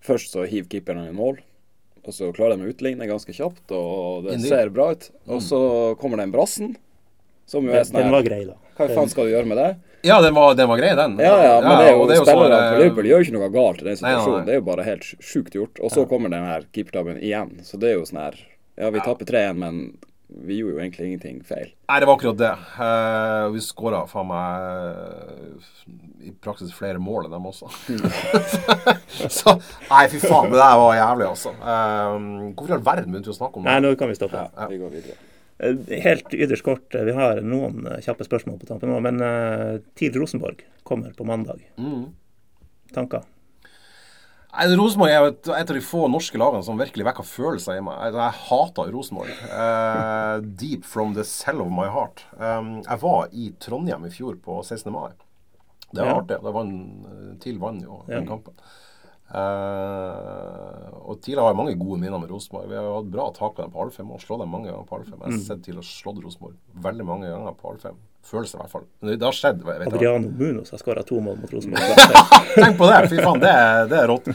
først 0.02 0.32
så 0.32 0.48
hiver 0.48 0.72
keeperen 0.72 1.12
i 1.12 1.14
mål, 1.14 1.38
og 2.06 2.14
så 2.16 2.32
klarer 2.34 2.56
de 2.58 2.66
å 2.66 2.72
utligne 2.72 3.06
ganske 3.06 3.32
kjapt, 3.36 3.70
og 3.76 4.24
det 4.26 4.40
ser 4.42 4.70
bra 4.74 4.90
ut. 4.92 5.10
Og 5.28 5.40
så 5.44 5.60
kommer 6.00 6.18
den 6.22 6.32
brassen, 6.34 6.76
som 7.46 7.64
jo 7.66 7.72
er 7.72 7.82
Den, 7.82 7.90
sånn 7.92 8.02
den 8.02 8.10
var 8.14 8.22
grei, 8.26 8.44
da. 8.48 8.56
Hva 8.78 8.88
faen 8.90 9.10
skal 9.12 9.28
du 9.28 9.34
gjøre 9.36 9.46
med 9.50 9.58
det? 9.60 9.70
Ja, 10.02 10.16
den 10.24 10.34
var, 10.34 10.54
den 10.58 10.66
var 10.66 10.78
grei, 10.80 10.94
den. 10.98 11.12
Ja, 11.22 11.34
ja, 11.44 11.56
men 11.62 11.76
det 11.78 11.84
er 11.86 11.92
jo 11.94 12.00
og 12.02 12.10
sånn, 12.10 12.26
spillerne 12.26 12.60
på 12.72 12.78
Liverpool 12.80 13.06
gjør 13.06 13.20
jo 13.22 13.26
ikke 13.28 13.34
noe 13.36 13.50
galt 13.54 13.82
i 13.82 13.84
den 13.86 13.98
situasjonen. 14.00 14.32
nei, 14.32 14.38
nei. 14.40 14.46
Det 14.48 14.52
er 14.54 14.58
jo 14.58 14.64
bare 14.66 14.86
helt 14.88 15.04
sj- 15.06 15.20
sjukt 15.22 15.54
gjort. 15.54 15.78
Og 15.78 15.92
så 15.94 16.06
kommer 16.10 16.32
den 16.32 16.42
her 16.48 16.64
keepertabben 16.74 17.20
igjen. 17.22 17.52
Så 17.62 17.78
det 17.78 17.92
er 17.92 17.94
jo 18.00 18.06
sånn 18.08 18.18
her 18.24 18.40
Ja, 18.80 18.88
vi 18.90 18.98
taper 19.04 19.28
3-1, 19.28 19.54
men 19.62 19.78
vi 20.46 20.56
gjorde 20.58 20.74
jo 20.74 20.80
egentlig 20.80 21.06
ingenting 21.08 21.40
feil. 21.46 21.72
Nei, 21.88 21.98
det 22.00 22.08
var 22.08 22.16
akkurat 22.16 22.38
det. 22.40 22.52
Uh, 22.78 23.50
vi 23.54 23.62
skåra 23.64 24.02
faen 24.10 24.28
meg 24.30 24.66
eh, 24.68 25.74
i 26.28 26.32
praksis 26.44 26.72
flere 26.74 27.02
mål 27.02 27.26
enn 27.26 27.34
dem 27.34 27.48
også. 27.50 27.68
så 29.38 29.56
Nei, 29.90 30.06
fy 30.12 30.22
faen, 30.22 30.48
det 30.52 30.60
der 30.60 30.78
var 30.80 30.96
jævlig, 30.96 31.28
altså. 31.28 31.52
Uh, 31.60 32.48
hvorfor 32.54 32.72
i 32.72 32.78
all 32.78 32.86
verden 32.86 33.12
begynte 33.12 33.32
vi 33.32 33.34
å 33.34 33.38
snakke 33.40 33.60
om 33.60 33.66
det? 33.66 33.74
Nei, 33.74 33.84
nå 33.84 33.92
kan 34.00 34.12
vi 34.12 34.18
stoppe. 34.18 34.46
Ja, 34.48 34.70
vi 34.70 34.80
går 34.80 34.96
videre. 34.96 35.18
Helt 36.02 36.34
ytterst 36.34 36.66
kort, 36.66 36.96
vi 36.96 37.14
har 37.14 37.42
noen 37.46 37.84
kjappe 38.02 38.26
spørsmål 38.26 38.58
på 38.62 38.70
tampen 38.70 38.90
nå, 38.90 38.98
men 39.04 39.20
uh, 39.22 39.76
TIL 39.98 40.16
Rosenborg 40.18 40.64
kommer 40.88 41.14
på 41.18 41.28
mandag. 41.28 41.62
Mm. 41.78 42.08
Tanker? 42.96 43.28
Rosenborg 44.52 45.08
er 45.10 45.18
jo 45.22 45.28
et, 45.30 45.48
et 45.48 45.70
av 45.70 45.76
de 45.78 45.80
få 45.84 46.02
norske 46.12 46.36
lagene 46.36 46.62
som 46.66 46.76
virkelig 46.80 47.06
vekker 47.08 47.24
følelser 47.24 47.78
i 47.78 47.84
meg. 47.84 47.96
Jeg, 48.04 48.16
jeg 48.20 48.38
hater 48.50 48.90
Rosenborg. 48.92 49.30
Uh, 49.48 50.40
deep 50.62 50.84
from 50.84 51.14
the 51.16 51.24
cell 51.24 51.62
of 51.64 51.70
my 51.72 51.86
heart. 51.88 52.24
Um, 52.36 52.82
jeg 52.84 53.00
var 53.00 53.28
i 53.32 53.48
Trondheim 53.64 54.04
i 54.04 54.12
fjor 54.12 54.36
på 54.44 54.58
16. 54.62 54.92
mai. 54.92 55.12
Det 55.92 56.02
var 56.04 56.10
Ja. 56.10 56.18
artig. 56.20 56.38
Det 56.44 56.52
var 56.52 56.68
en, 56.68 57.36
TIL 57.40 57.58
vant 57.60 57.82
jo 57.84 58.02
den 58.08 58.22
Ja. 58.22 58.28
kampen. 58.28 58.54
Eh, 59.32 60.86
og 61.02 61.18
Tidligere 61.22 61.44
har 61.46 61.52
jeg 61.52 61.58
mange 61.60 61.74
gode 61.80 61.98
minner 62.02 62.20
med 62.22 62.30
Rosenborg. 62.32 62.68
Vi 62.70 62.76
har 62.78 62.86
hatt 62.94 63.10
bra 63.12 63.26
tak 63.36 63.54
på 63.56 63.62
dem 63.64 63.72
på 63.74 63.82
Alfheim 63.84 64.10
og 64.14 64.22
slått 64.22 64.42
dem 64.42 64.50
mange 64.52 64.70
ganger 64.70 64.86
på 64.88 64.98
Alfheim. 64.98 65.20
Jeg 65.22 65.32
har 65.36 65.44
sett 65.48 65.62
TIL 65.66 65.80
å 65.80 65.84
slått 65.86 66.20
Rosenborg 66.24 66.56
veldig 66.84 67.06
mange 67.08 67.30
ganger 67.30 67.54
på 67.58 67.72
Alfheim. 67.72 67.98
Føles 68.22 68.52
det 68.52 68.58
i 68.58 68.60
hvert 68.62 68.70
fall. 68.70 68.84
Men 69.02 69.16
det 69.18 69.26
har 69.26 69.34
skjedd. 69.34 69.62
vet. 69.66 69.82
Adriano 69.88 70.28
Munoz 70.38 70.70
har 70.70 70.78
skåra 70.78 71.02
to 71.06 71.18
mål 71.24 71.40
mot 71.42 71.52
Rosenborg. 71.56 72.02
Tenk 72.62 72.76
på 72.78 72.86
det! 72.90 72.98
Fy 73.10 73.18
faen, 73.18 73.40
det, 73.42 73.50
er- 73.50 73.88
det 73.90 73.98
er 73.98 74.10
rått. 74.12 74.28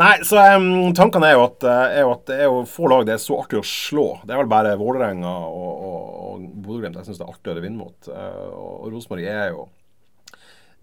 Nei, 0.00 0.12
så 0.24 0.40
um, 0.56 0.68
tankene 0.96 1.28
er 1.32 1.36
jo, 1.36 1.44
at, 1.50 1.66
eh, 1.68 1.96
er 2.00 2.06
jo 2.06 2.12
at 2.14 2.24
det 2.30 2.38
er 2.40 2.48
jo 2.48 2.62
få 2.70 2.88
lag 2.92 3.04
det 3.08 3.16
er 3.18 3.22
så 3.22 3.36
artig 3.42 3.60
å 3.60 3.66
slå. 3.66 4.06
Det 4.24 4.32
er 4.32 4.40
vel 4.40 4.48
bare 4.54 4.72
Vålerenga 4.80 5.34
og, 5.50 5.72
og, 5.90 6.06
og 6.30 6.46
Bodø-Glimt 6.64 6.96
jeg 7.02 7.10
syns 7.10 7.20
det 7.20 7.26
er 7.28 7.34
artigere 7.34 7.60
å 7.60 7.66
vinne 7.66 7.82
mot. 7.82 8.08
Uh, 8.08 8.46
og 8.56 8.88
Rosenborg 8.94 9.28
er 9.28 9.50
jo 9.52 9.66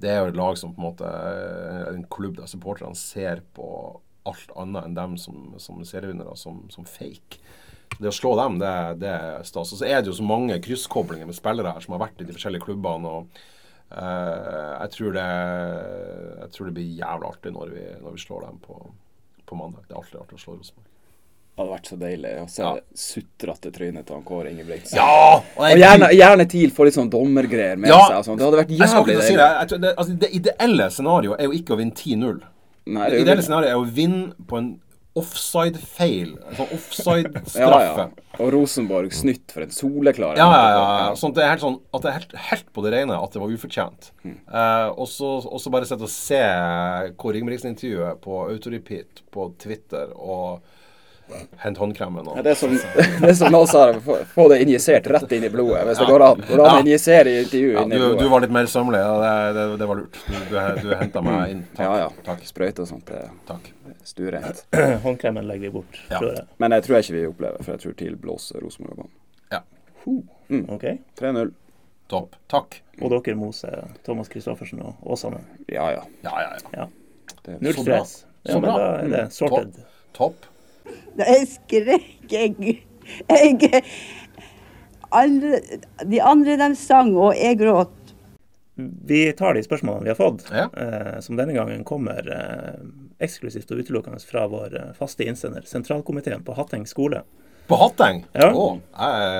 Det 0.04 0.12
er 0.12 0.22
jo 0.22 0.32
et 0.34 0.40
lag 0.40 0.58
som 0.60 0.74
på 0.76 0.82
en 0.82 0.90
måte 0.90 1.08
eh, 1.08 1.94
En 1.94 2.06
klubb 2.12 2.38
der 2.40 2.50
supporterne 2.52 2.98
ser 3.00 3.44
på 3.56 3.68
alt 4.28 4.52
annet 4.60 4.88
enn 4.88 4.98
dem 4.98 5.16
som, 5.20 5.54
som 5.60 5.82
serievinnere, 5.84 6.36
som, 6.40 6.62
som 6.72 6.86
fake. 6.88 7.42
Det 7.98 8.08
å 8.10 8.16
slå 8.16 8.34
dem, 8.40 8.56
det, 8.62 8.72
det 9.02 9.10
er 9.12 9.44
stas. 9.48 9.74
Og 9.76 9.82
så 9.82 9.90
er 9.90 10.00
det 10.00 10.10
jo 10.10 10.16
så 10.16 10.26
mange 10.26 10.62
krysskoblinger 10.64 11.28
med 11.28 11.36
spillere 11.38 11.74
her 11.76 11.84
som 11.84 11.98
har 11.98 12.06
vært 12.06 12.24
i 12.24 12.28
de 12.30 12.36
forskjellige 12.36 12.64
klubbene. 12.64 13.12
og 13.12 13.44
uh, 13.92 14.80
jeg, 14.80 14.94
tror 14.96 15.18
det, 15.20 15.28
jeg 16.40 16.56
tror 16.56 16.70
det 16.70 16.76
blir 16.80 16.96
jævlig 17.04 17.30
artig 17.34 17.54
når 17.60 17.76
vi, 17.76 17.86
når 18.06 18.16
vi 18.16 18.24
slår 18.24 18.48
dem 18.48 18.64
på, 18.64 18.80
på 19.44 19.60
mandag. 19.60 19.84
Det 19.90 19.96
er 19.96 20.02
alltid 20.02 20.24
artig 20.24 20.40
å 20.40 20.44
slå 20.46 20.58
Rosenborg. 20.58 20.93
Det 21.54 21.62
hadde 21.62 21.74
vært 21.76 21.90
så 21.92 21.98
deilig 22.02 22.30
å 22.42 22.46
se 22.50 22.62
Ja. 22.64 22.70
det 22.74 22.98
sutrete 22.98 23.72
trynet 23.72 24.08
til 24.08 24.16
han 24.16 24.24
Kåre 24.26 24.50
Ingebrigtsen. 24.50 24.96
Ja! 24.98 25.36
Og 25.38 25.60
Og 25.60 25.78
gjerne, 25.78 26.10
gjerne 26.10 26.48
TIL 26.50 26.72
får 26.74 26.86
litt 26.86 26.96
sånn 26.98 27.12
dommergreier 27.14 27.78
med 27.78 27.90
Ja. 27.92 28.00
seg. 28.08 28.16
Altså. 28.18 28.38
Det 28.38 28.46
hadde 28.48 28.62
vært 28.64 28.74
jævlig 28.74 29.06
deilig. 29.06 29.28
si 29.28 29.36
det. 29.36 29.70
Jeg 29.70 29.82
det, 29.82 29.96
altså, 29.96 30.20
det 30.20 30.32
ideelle 30.34 30.90
scenarioet 30.90 31.40
er 31.40 31.44
jo 31.44 31.52
ikke 31.52 31.76
å 31.76 31.78
vinne 31.78 31.94
10-0. 31.94 32.42
Det 32.86 33.12
det 33.12 33.22
ideelle 33.22 33.44
scenarioet 33.46 33.70
er 33.70 33.78
å 33.78 33.86
vinne 33.86 34.34
på 34.48 34.58
en 34.58 34.80
offside-feil. 35.16 36.34
Sånn 36.58 36.72
offside-straffe. 36.74 38.06
ja. 38.34 38.40
Og 38.42 38.50
Rosenborg 38.56 39.14
snytt 39.14 39.52
for 39.54 39.62
en 39.62 39.70
soleklar 39.70 40.36
Ja, 40.40 40.48
ja, 40.50 40.70
ja. 40.74 40.84
ja. 41.10 41.16
Sånn 41.20 41.30
at 41.30 41.38
det 41.38 41.44
er 41.46 41.52
helt, 41.54 41.62
sånn, 41.62 41.80
at 41.94 42.02
det 42.02 42.10
er 42.10 42.18
helt, 42.18 42.36
helt 42.50 42.72
på 42.74 42.84
det 42.86 42.94
rene 42.96 43.18
at 43.22 43.36
det 43.36 43.42
var 43.44 43.54
ufortjent. 43.54 44.10
Mm. 44.26 44.38
Uh, 44.50 44.90
og 44.98 45.08
så 45.62 45.74
bare 45.74 45.86
sett 45.86 46.02
og 46.02 46.10
se 46.10 46.42
Kåre 47.22 47.38
Ingebrigtsen-intervjuet 47.38 48.24
på 48.26 48.40
autorepeat 48.50 49.22
på 49.34 49.52
Twitter 49.62 50.10
og 50.18 50.64
hente 51.64 51.80
håndkremen. 51.80 52.28
Og, 52.28 52.36
Ja, 52.38 52.44
det 52.46 52.52
er 52.52 52.56
som, 52.60 52.74
det 52.76 53.30
er 53.30 53.34
som 53.38 53.52
noen 53.54 53.68
sa, 53.68 53.84
få, 54.04 54.18
få 54.36 54.46
det 54.52 54.60
injisert 54.66 55.08
rett 55.08 55.32
inn 55.32 55.44
i 55.48 55.50
blodet, 55.50 55.86
hvis 55.88 56.02
det 56.02 56.08
går 56.10 56.26
an. 56.26 56.42
Går 56.48 56.58
det 56.58 56.66
an 56.66 56.70
å 56.70 56.76
Ja. 56.76 56.82
injisere 56.84 57.32
i 57.32 57.38
intervju 57.44 57.72
ja, 57.74 57.84
inn 57.86 57.92
i 57.92 57.96
du, 57.98 58.04
blodet? 58.04 58.20
du 58.20 58.30
var 58.34 58.44
litt 58.46 58.52
mer 58.58 58.66
sømmelig. 58.70 59.00
Ja, 59.00 59.14
det, 59.24 59.54
det, 59.58 59.66
det 59.82 59.88
var 59.92 60.02
lurt. 60.02 60.20
Du, 60.28 60.38
du, 60.52 60.58
du 60.90 60.96
henta 61.00 61.22
meg 61.26 61.56
inn. 61.56 61.64
Takk. 61.76 61.86
Ja, 61.88 61.98
ja. 62.04 62.10
Takk. 62.28 62.44
Sprøyte 62.50 62.84
og 62.86 62.92
sånt, 62.92 63.06
det 63.10 63.24
takk. 63.50 63.72
Stuerent. 64.04 64.66
Håndkremen 65.08 65.48
legger 65.48 65.70
vi 65.70 65.74
bort, 65.80 66.00
Ja. 66.10 66.20
tror 66.20 66.32
jeg. 66.34 66.46
Men 66.60 66.72
jeg 66.78 66.84
tror 66.88 66.98
jeg 67.00 67.08
ikke 67.08 67.18
vi 67.20 67.26
opplever, 67.32 67.64
for 67.64 67.72
jeg 67.78 67.84
tror 67.86 67.98
TIL 68.04 68.16
blåser 68.20 68.60
Rosenborg 68.64 68.98
av 69.00 69.04
banen. 69.06 69.14
Ja. 69.52 69.62
OK? 70.76 70.86
3-0. 71.20 71.54
Topp. 72.12 72.36
Takk. 72.52 72.82
Og 73.02 73.10
dere 73.16 73.36
moser 73.40 73.88
Thomas 74.06 74.28
Christoffersen 74.30 74.82
og 74.86 75.00
Åsane. 75.16 75.40
Ja, 75.72 75.88
ja. 75.96 76.04
Ja, 76.22 76.34
ja, 76.44 76.50
ja. 76.60 76.84
Ja. 76.84 76.88
Det, 77.46 77.56
Null 77.64 77.74
Så 77.74 77.84
bra. 77.88 78.02
stress. 78.04 78.26
Ja, 78.44 78.60
men 78.60 78.68
da 78.70 78.90
er 79.00 79.08
det 79.14 79.22
sorted. 79.34 79.80
Topp. 80.14 80.46
Jeg 81.18 81.48
skrek, 81.48 82.08
jeg, 82.32 82.56
jeg 83.30 83.84
alle, 85.14 85.60
De 86.10 86.22
andre 86.26 86.56
de 86.58 86.70
sang, 86.80 87.12
og 87.16 87.36
jeg 87.38 87.60
gråt. 87.60 87.92
Vi 89.06 89.28
tar 89.38 89.54
de 89.54 89.62
spørsmålene 89.62 90.08
vi 90.08 90.10
har 90.10 90.18
fått, 90.18 90.48
Ja. 90.50 90.64
eh, 90.74 91.20
som 91.22 91.38
denne 91.38 91.54
gangen 91.54 91.84
kommer 91.86 92.26
eh, 92.26 92.80
eksklusivt 93.22 93.70
og 93.72 93.84
utelukkende 93.84 94.18
fra 94.26 94.48
vår 94.50 94.74
eh, 94.80 94.94
faste 94.98 95.28
innsender, 95.30 95.62
sentralkomiteen 95.70 96.42
på 96.44 96.56
Hatteng 96.58 96.88
skole. 96.90 97.22
På 97.70 97.78
Hatteng? 97.78 98.24
Ja. 98.34 98.50
Oh, 98.58 98.80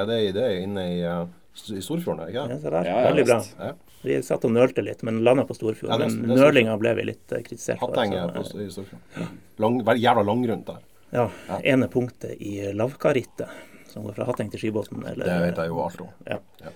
det, 0.06 0.20
er- 0.20 0.36
det 0.38 0.44
er 0.44 0.60
inne 0.62 0.86
i, 0.94 1.02
uh, 1.02 1.26
i 1.74 1.82
Storfjorden, 1.82 2.30
ikke 2.30 2.30
det 2.30 2.30
ikke 2.30 2.44
Ja, 2.44 2.46
det? 2.54 2.62
se 2.62 2.70
der. 2.70 2.86
Ja, 2.86 3.00
ja, 3.02 3.10
Veldig 3.10 3.26
bra. 3.26 3.40
Ja. 3.66 3.74
Vi 4.04 4.22
satt 4.22 4.46
og 4.46 4.52
nølte 4.54 4.84
litt, 4.86 5.02
men 5.08 5.24
landa 5.24 5.46
på 5.50 5.56
Storfjorden. 5.58 5.98
Ja, 5.98 6.08
men 6.14 6.38
nølinga 6.38 6.78
ble 6.80 6.94
vi 7.00 7.04
litt 7.10 7.26
kritisert 7.26 7.48
kritisert 7.50 7.80
for. 7.82 7.90
Hatteng 7.96 8.14
er 8.14 8.30
på, 8.38 8.46
eh, 8.46 8.68
i 8.68 8.70
Storfjorden. 8.70 9.34
Lang, 9.64 9.82
jævla 9.98 10.24
langgrunt 10.30 10.66
der. 10.70 10.82
Ja, 11.14 11.28
ene 11.64 11.88
punktet 11.94 12.36
i 12.42 12.58
Lavkarittet, 12.74 13.50
som 13.92 14.04
går 14.08 14.16
fra 14.18 14.26
Hatteng 14.32 14.50
til 14.54 14.60
Skibotn. 14.64 15.04
Eller, 15.06 15.26
Det 15.30 15.40
vet 15.48 15.60
jeg 15.64 15.72
jo 15.74 15.82
alt 15.84 16.02
om. 16.02 16.10
Ja. 16.28 16.40
Ja. 16.64 16.74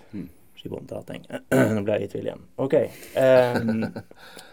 Skibotn 0.58 0.88
til 0.90 0.98
Hatteng. 1.02 1.26
Nå 1.78 1.84
ble 1.88 1.98
jeg 1.98 2.08
i 2.08 2.12
tvil 2.14 2.30
igjen. 2.30 2.44
OK. 2.62 2.76
Um, 3.18 3.88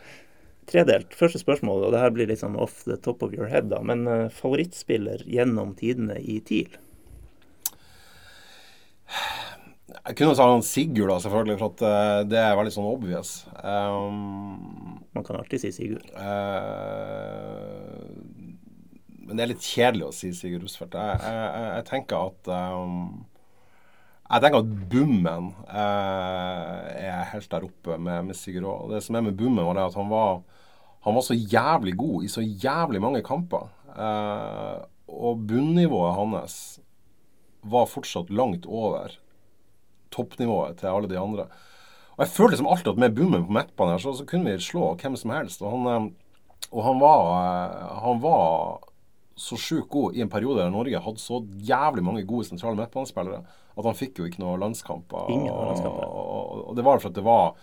tredelt. 0.73 1.13
Første 1.17 1.41
spørsmål, 1.43 1.85
og 1.89 1.93
det 1.95 2.01
her 2.01 2.13
blir 2.17 2.29
litt 2.33 2.41
sånn 2.41 2.57
off 2.61 2.81
the 2.89 2.97
top 3.05 3.23
of 3.27 3.37
your 3.37 3.49
head, 3.53 3.69
da. 3.73 3.83
Men 3.85 4.07
uh, 4.09 4.27
favorittspiller 4.33 5.25
gjennom 5.29 5.77
tidene 5.79 6.17
i 6.21 6.41
TIL? 6.45 6.73
Jeg 10.05 10.17
kunne 10.19 10.35
sagt 10.37 10.65
Sigurd, 10.67 11.09
da, 11.13 11.19
selvfølgelig, 11.23 11.59
for 11.61 11.73
at 11.75 11.83
eh, 11.87 12.21
det 12.29 12.39
er 12.41 12.57
veldig 12.59 12.73
sånn 12.75 12.89
obvious. 12.89 13.35
Um, 13.61 14.99
Man 15.15 15.25
kan 15.25 15.37
alltid 15.39 15.61
si 15.63 15.71
Sigurd. 15.77 16.09
eh, 16.19 18.01
men 19.25 19.37
det 19.37 19.45
er 19.45 19.53
litt 19.55 19.65
kjedelig 19.67 20.09
å 20.09 20.15
si 20.15 20.33
Sigurd 20.37 20.67
Rosfeldt. 20.67 20.97
Jeg, 20.97 21.21
jeg, 21.25 21.71
jeg, 21.71 21.87
tenker 21.89 22.31
at 22.31 22.51
um, 22.53 23.25
Jeg 24.29 24.45
tenker 24.45 24.61
at 24.63 24.75
Bummen 24.93 25.51
eh, 25.69 27.09
er 27.09 27.31
helt 27.33 27.51
der 27.53 27.67
oppe 27.69 27.99
med, 27.99 28.31
med 28.31 28.39
Sigurd 28.39 28.69
Aa. 28.69 28.91
Det 28.95 29.03
som 29.07 29.19
er 29.19 29.27
med 29.27 29.39
Bummen, 29.39 29.65
var 29.67 29.79
det 29.79 29.89
at 29.89 29.99
han 30.01 30.11
var, 30.13 30.41
han 31.07 31.17
var 31.17 31.27
så 31.27 31.37
jævlig 31.37 31.97
god 32.01 32.25
i 32.25 32.33
så 32.33 32.45
jævlig 32.45 33.03
mange 33.05 33.25
kamper. 33.27 33.69
Eh, 33.95 34.79
og 35.15 35.45
bunnivået 35.49 36.17
hans 36.17 36.57
var 37.65 37.89
fortsatt 37.89 38.33
langt 38.33 38.67
over 38.67 39.15
toppnivået 40.13 40.79
til 40.81 40.93
alle 40.93 41.09
de 41.11 41.19
andre. 41.21 41.47
Og 42.15 42.25
jeg 42.25 42.33
føler 42.35 42.55
liksom 42.55 42.69
alltid 42.71 42.93
at 42.93 43.01
med 43.03 43.15
Bummen 43.17 43.47
på 43.47 43.55
midtbanen 43.57 43.97
her, 43.97 44.03
så, 44.03 44.13
så 44.15 44.27
kunne 44.29 44.53
vi 44.53 44.63
slå 44.63 44.93
hvem 45.01 45.17
som 45.19 45.33
helst. 45.35 45.63
Og 45.63 45.73
han, 45.75 45.89
eh, 45.91 46.69
og 46.71 46.85
han 46.87 47.01
var, 47.03 47.31
eh, 47.39 47.95
han 48.05 48.21
var 48.23 48.91
så 49.37 49.59
sjukt 49.59 49.91
god 49.91 50.15
i 50.15 50.23
en 50.23 50.31
periode 50.31 50.63
der 50.63 50.73
Norge 50.73 51.01
hadde 51.03 51.23
så 51.23 51.41
jævlig 51.67 52.05
mange 52.07 52.27
gode 52.29 52.47
sentrale 52.49 52.79
midtbanespillere 52.79 53.43
at 53.75 53.89
han 53.89 53.97
fikk 53.99 54.21
jo 54.21 54.29
ikke 54.29 54.43
noe 54.43 54.59
landskamper. 54.63 55.31
Ingen 55.35 55.51
landskamper. 55.51 56.05
Og, 56.07 56.61
og, 56.69 56.77
det 56.79 56.85
var 56.87 57.01
for 57.03 57.11
at 57.11 57.17
det 57.17 57.25
var 57.27 57.57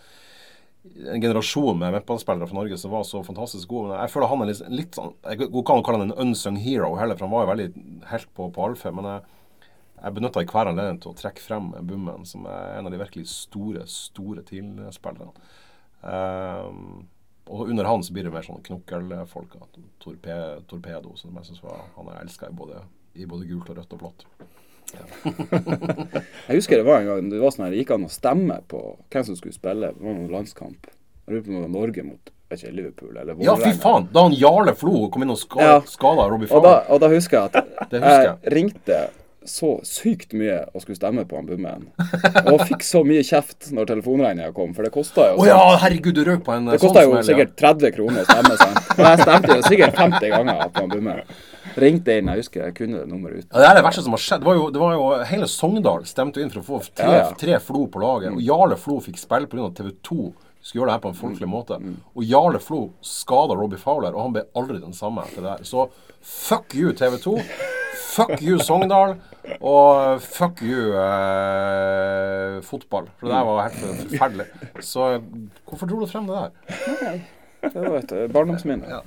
en 0.82 1.22
generasjon 1.22 1.78
med 1.80 1.94
midtbanespillere 1.96 2.50
fra 2.50 2.58
Norge 2.58 2.80
som 2.82 2.92
var 2.92 3.06
så 3.08 3.22
fantastisk 3.24 3.70
gode. 3.72 3.92
Men 3.94 4.02
jeg 4.02 4.14
føler 4.14 4.32
han 4.32 4.44
er 4.44 4.52
litt, 4.52 4.64
litt 4.82 4.98
sånn 4.98 5.14
Jeg 5.30 5.52
kan 5.54 5.86
kalle 5.86 6.02
han 6.02 6.10
en 6.10 6.26
unsung 6.26 6.58
hero 6.60 6.92
heller, 7.00 7.20
for 7.20 7.28
han 7.28 7.36
var 7.36 7.46
jo 7.46 7.52
veldig 7.54 7.70
helt 8.12 8.34
på, 8.36 8.50
på 8.52 8.66
alfe. 8.68 8.92
Men 8.98 9.08
jeg, 9.08 9.40
jeg 10.02 10.18
benytta 10.18 10.46
hver 10.52 10.74
anledning 10.74 11.00
til 11.04 11.14
å 11.14 11.18
trekke 11.22 11.46
frem 11.46 11.72
Bummen, 11.80 12.28
som 12.28 12.50
er 12.50 12.78
en 12.80 12.90
av 12.90 12.96
de 12.96 13.00
virkelig 13.00 13.30
store, 13.32 13.88
store 13.88 14.44
TIL-spillerne. 14.50 15.32
Um, 16.02 17.06
og 17.50 17.70
under 17.70 17.84
han 17.90 18.04
så 18.04 18.14
blir 18.14 18.24
det 18.28 18.34
mer 18.34 18.46
sånn 18.46 18.62
knokkelfolk. 18.64 19.56
Torpe, 20.00 20.36
torpedo, 20.68 21.16
som 21.18 21.36
jeg 21.36 21.46
synes 21.50 21.64
var, 21.64 21.82
han 21.98 22.08
er 22.14 22.22
elska 22.24 22.50
i 22.50 22.56
både, 22.56 22.82
i 23.16 23.26
både 23.26 23.48
gult 23.50 23.70
og 23.70 23.78
rødt 23.78 23.94
og 23.94 24.00
blått. 24.00 24.26
Jeg 26.48 26.58
husker 26.58 26.82
det 26.82 26.86
var 26.88 27.00
en 27.02 27.08
gang 27.08 27.30
det 27.32 27.40
var 27.40 27.54
sånn 27.56 27.68
her, 27.70 27.76
gikk 27.80 27.94
an 27.96 28.08
å 28.08 28.12
stemme 28.12 28.58
på 28.72 28.82
hvem 29.14 29.24
som 29.28 29.38
skulle 29.40 29.56
spille. 29.56 29.94
Det 29.96 30.04
var 30.04 30.18
noen 30.18 30.34
landskamp. 30.34 30.90
Jeg 31.28 31.36
lurer 31.36 31.44
på 31.46 31.52
om 31.52 31.56
det 31.58 31.64
var 31.64 31.74
Norge 31.78 32.04
mot 32.08 32.32
ikke, 32.52 32.72
Liverpool 32.76 33.16
eller 33.22 33.38
Ja, 33.46 33.54
fy 33.56 33.72
faen! 33.80 34.10
Da 34.12 34.26
han 34.26 34.34
Jarle 34.36 34.74
Flo 34.76 35.06
kom 35.14 35.24
inn 35.24 35.32
og 35.32 35.40
ska, 35.40 35.62
Ja. 35.64 35.78
skada 35.88 36.26
Robbie 36.28 36.50
Og 36.50 36.58
Fowler. 36.58 36.82
og 36.92 37.00
da 37.00 37.08
husker 37.14 37.38
jeg 37.38 37.64
at 37.80 37.96
jeg 37.96 38.52
ringte 38.52 38.98
så 39.48 39.80
sykt 39.88 40.36
mye 40.38 40.60
å 40.70 40.82
skulle 40.84 41.00
stemme 41.00 41.24
på 41.26 41.38
han 41.40 41.48
Bummen. 41.50 41.88
Og 42.52 42.62
fikk 42.70 42.84
så 42.86 43.02
mye 43.08 43.24
kjeft 43.26 43.72
når 43.74 43.88
telefonregninga 43.90 44.52
kom, 44.54 44.76
for 44.78 44.86
det 44.86 44.92
kosta 44.94 45.32
jo 45.32 45.42
Å 45.42 45.48
ja, 45.48 45.62
herregud, 45.82 46.14
du 46.14 46.22
røk 46.28 46.44
på 46.46 46.54
en 46.54 46.70
Det 46.70 46.78
sånn 46.82 46.94
jo 46.94 47.08
smell, 47.08 47.18
ja. 47.18 47.24
sikkert 47.32 47.56
30 47.58 47.96
kroner 47.96 48.22
å 48.22 48.28
stemme, 48.30 48.60
sant. 48.62 48.92
Og 49.00 49.02
jeg 49.08 49.24
stemte 49.24 49.58
jo 49.58 49.66
sikkert 49.66 49.98
50 49.98 50.36
ganger 50.36 50.62
på 50.68 50.84
han 50.84 50.94
Bummen. 50.94 51.34
Ringte 51.82 52.20
inn, 52.20 52.30
jeg 52.34 52.44
husker 52.44 52.64
jeg 52.68 52.78
kunne 52.78 53.02
det 53.02 53.10
nummeret 53.10 53.42
ut. 53.42 53.50
Ja, 53.50 53.64
det 53.64 53.68
er 53.72 53.80
det 53.80 53.84
verste 53.88 54.06
som 54.06 54.18
har 54.18 54.24
skjedd. 54.28 54.44
Det 54.44 54.50
var 54.52 54.60
jo, 54.60 54.70
det 54.76 54.84
var 54.84 54.96
jo 54.98 55.10
Hele 55.32 55.50
Sogndal 55.50 56.06
stemte 56.10 56.44
inn 56.44 56.54
for 56.54 56.62
å 56.62 56.68
få 56.68 56.82
tre, 56.92 57.10
Ja, 57.10 57.20
ja. 57.24 57.34
tre 57.42 57.58
Flo 57.66 57.88
på 57.90 58.02
laget. 58.04 58.36
Og 58.38 58.46
Jarle 58.46 58.78
Flo 58.78 59.00
fikk 59.02 59.18
spille 59.22 59.50
pga. 59.50 59.72
TV 59.82 59.92
2 60.06 60.32
skulle 60.62 60.84
gjøre 60.84 60.92
det 60.92 60.98
her 61.00 61.04
på 61.08 61.12
en 61.16 61.18
folkelig 61.18 61.50
måte. 61.50 61.82
Og 62.14 62.26
Jarle 62.30 62.62
Flo 62.62 62.84
skada 63.02 63.58
Robbie 63.58 63.82
Fowler, 63.82 64.14
og 64.14 64.28
han 64.28 64.36
ble 64.36 64.46
aldri 64.60 64.78
den 64.84 64.94
samme 64.94 65.26
etter 65.26 65.42
det 65.42 65.56
her. 65.56 65.66
Så 65.66 65.88
fuck 66.22 66.76
you, 66.78 66.94
TV 66.94 67.18
2. 67.24 67.40
Fuck 68.12 68.42
you, 68.44 68.58
Sogndal. 68.60 69.16
Og 69.62 70.22
fuck 70.22 70.60
you, 70.66 70.92
eh, 71.00 72.62
fotball. 72.68 73.08
For 73.20 73.28
det 73.28 73.36
der 73.36 73.46
var 73.48 73.70
helt 73.70 74.02
forferdelig. 74.02 74.46
Så 74.84 75.06
hvorfor 75.70 75.88
dro 75.92 76.00
du 76.02 76.08
frem 76.12 76.28
det 76.28 76.36
der? 76.36 77.22
Det 77.62 77.84
var 77.86 77.98
et 78.00 78.12
eh, 78.18 78.26
barndomsminne. 78.34 79.02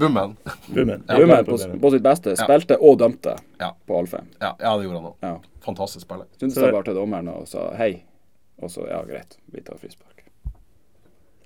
Bummen. 0.00 0.36
Bummen. 0.74 1.02
Bummen 1.08 1.44
på, 1.44 1.58
på 1.82 1.90
sitt 1.92 2.02
beste 2.06 2.34
spilte 2.40 2.78
og 2.80 2.98
dømte 3.02 3.34
Ja. 3.60 3.70
på 3.86 3.98
Alfheim. 4.00 4.26
Ja, 4.40 4.54
ja, 4.60 4.74
det 4.78 4.86
gjorde 4.88 5.00
han 5.02 5.10
òg. 5.10 5.16
Ja. 5.22 5.34
Fantastisk 5.66 6.06
spiller. 6.06 6.26
Syntes 6.40 6.54
Så- 6.58 6.64
jeg 6.64 6.72
bare 6.78 6.88
til 6.88 6.96
dommeren 6.96 7.28
og 7.28 7.46
sa 7.48 7.68
hei. 7.76 8.02
Og 8.62 8.70
så 8.74 8.86
ja, 8.88 9.02
greit, 9.06 9.36
vi 9.52 9.60
tar 9.62 9.76
frispark. 9.78 10.17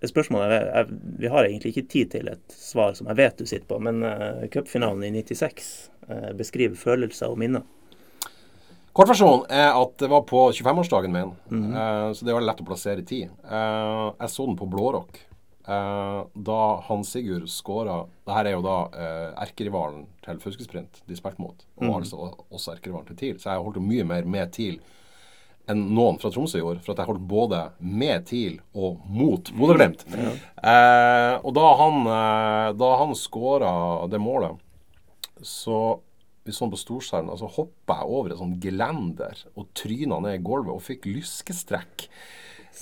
Et 0.03 0.11
spørsmål 0.11 0.49
jeg, 0.51 0.65
jeg, 0.67 1.01
Vi 1.23 1.31
har 1.31 1.47
egentlig 1.47 1.73
ikke 1.73 1.89
tid 1.95 2.11
til 2.17 2.33
et 2.33 2.57
svar 2.57 2.97
som 2.99 3.07
jeg 3.11 3.21
vet 3.21 3.39
du 3.39 3.47
sitter 3.47 3.69
på, 3.71 3.79
men 3.83 4.03
uh, 4.03 4.43
cupfinalen 4.51 5.07
i 5.07 5.23
96 5.23 5.71
uh, 6.09 6.33
beskriver 6.39 6.79
følelser 6.79 7.31
og 7.31 7.39
minner. 7.39 7.63
Kortversjonen 8.93 9.47
er 9.49 9.71
at 9.73 9.93
det 10.03 10.09
var 10.13 10.25
på 10.29 10.51
25-årsdagen 10.53 11.15
min, 11.15 11.31
eh, 11.49 12.09
så 12.13 12.27
det 12.29 12.35
var 12.37 12.45
lett 12.45 12.61
å 12.61 12.67
plassere 12.69 13.01
i 13.01 13.07
tid. 13.09 13.31
Uh, 13.49 14.13
jeg 14.21 14.33
så 14.35 14.45
den 14.45 14.59
på 14.59 14.69
Blårock. 14.69 15.23
uh, 15.65 16.29
da 16.35 16.59
Hans 16.89 17.13
Sigurd 17.15 17.47
skåra 17.49 18.01
Det 18.27 18.35
her 18.35 18.49
er 18.51 18.57
jo 18.57 18.65
da 18.65 18.77
eh, 18.99 19.29
erkerivalen 19.45 20.09
til 20.25 20.41
Fuskesprint 20.43 21.01
de 21.07 21.17
spilte 21.17 21.41
mot, 21.41 21.65
og 21.79 21.95
altså 22.01 22.33
også 22.51 22.75
erkerivalen 22.75 23.07
til 23.09 23.17
TIL. 23.17 23.39
Så 23.41 23.49
jeg 23.51 23.65
holdt 23.65 23.79
jo 23.81 23.87
mye 23.87 24.05
mer 24.05 24.29
med 24.29 24.53
TIL 24.53 24.81
enn 25.71 25.83
noen 25.95 26.19
fra 26.19 26.31
Tromsø 26.33 26.59
gjorde, 26.59 26.83
for 26.83 26.95
at 26.95 27.03
jeg 27.03 27.11
holdt 27.11 27.27
både 27.31 27.61
med 27.79 28.27
TIL 28.29 28.59
og 28.75 29.03
mot 29.07 29.53
Bodø-Glimt. 29.55 30.05
Eh, 30.11 31.35
og 31.39 31.53
da 31.57 31.67
han, 31.81 32.01
eh, 32.07 32.69
da 32.79 32.91
han 33.03 33.15
skåra 33.19 33.73
det 34.11 34.21
målet, 34.23 34.59
så 35.43 36.01
vi 36.43 36.55
sånn 36.55 36.73
på 36.73 36.81
storskjermen, 36.81 37.39
så 37.39 37.51
hoppa 37.51 38.01
jeg 38.01 38.15
over 38.19 38.33
et 38.33 38.41
sånt 38.41 38.63
gelender 38.63 39.45
og 39.55 39.69
tryna 39.79 40.19
ned 40.25 40.41
i 40.41 40.43
gulvet 40.43 40.75
og 40.75 40.83
fikk 40.83 41.07
lyskestrekk. 41.07 42.09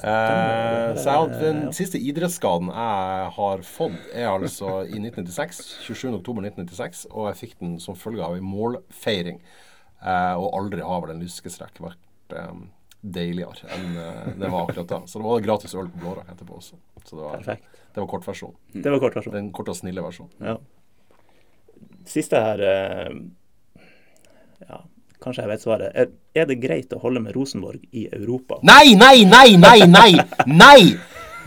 Eh, 0.01 0.97
så 0.97 1.13
jeg 1.13 1.41
den 1.41 1.61
siste 1.77 1.99
idrettsskaden 1.99 2.71
jeg 2.71 3.31
har 3.37 3.65
fått, 3.67 3.99
er 4.15 4.31
altså 4.31 4.81
i 4.87 5.01
1996. 5.03 5.63
27.10.1996. 5.89 7.07
Og 7.11 7.31
jeg 7.31 7.41
fikk 7.43 7.57
den 7.61 7.77
som 7.83 7.99
følge 7.99 8.25
av 8.25 8.39
ei 8.39 8.45
målfeiring. 8.45 9.43
Eh, 10.01 10.37
og 10.39 10.55
aldri 10.57 10.85
har 10.87 11.03
vel 11.05 11.17
en 11.17 11.25
lyskestrekk 11.25 11.83
vært 11.85 12.37
eh, 12.37 12.63
deiligere 13.01 13.71
enn 13.75 13.97
eh, 13.97 14.31
det 14.37 14.51
var 14.53 14.67
akkurat 14.69 14.89
da. 14.91 14.99
Så 15.09 15.19
det 15.21 15.25
var 15.27 15.41
gratis 15.45 15.75
øl 15.75 15.89
på 15.89 16.03
Blåra 16.03 16.25
etterpå 16.29 16.59
også. 16.59 16.77
Så 17.05 17.17
det 17.17 17.23
var, 17.23 17.37
Perfekt. 17.41 17.65
det 17.95 18.01
var 18.03 18.09
kortversjonen. 18.13 18.57
Det 18.85 18.91
var 18.93 19.01
kort 19.01 19.17
versjon. 19.17 19.35
Den 19.35 19.53
korte 19.57 19.73
og 19.73 19.79
snille 19.79 20.05
versjonen. 20.05 20.33
Ja. 20.45 20.57
Siste 22.11 22.41
her 22.45 22.61
eh, 22.61 23.15
Ja, 24.69 24.83
kanskje 25.23 25.47
jeg 25.47 25.53
vet 25.55 25.65
svaret. 25.65 25.95
Er, 25.97 26.11
er 26.37 26.51
det 26.51 26.59
greit 26.61 26.93
å 26.93 27.01
holde 27.01 27.23
med 27.25 27.33
Rosenborg 27.37 27.81
i 27.97 28.07
Europa? 28.13 28.61
Nei, 28.69 28.93
nei, 29.01 29.25
nei, 29.29 29.57
nei, 29.61 29.79
nei! 29.89 30.13
Nei! 30.47 30.83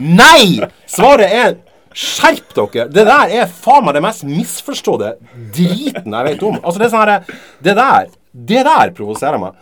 Nei! 0.02 0.72
Svaret 0.90 1.30
er 1.38 1.56
Skjerp 1.94 2.56
dere! 2.58 2.88
Det 2.90 3.04
der 3.06 3.30
er 3.44 3.52
faen 3.54 3.86
meg 3.86 3.94
det 3.94 4.02
mest 4.02 4.24
misforståtte 4.26 5.12
driten 5.54 6.16
jeg 6.18 6.26
vet 6.32 6.46
om. 6.48 6.58
Altså, 6.64 6.80
det 6.82 6.88
er 6.88 6.94
sånn 6.96 7.04
herre 7.04 7.38
Det 7.62 7.76
der 7.78 8.08
Det 8.34 8.64
der 8.66 8.94
provoserer 8.98 9.38
meg. 9.42 9.60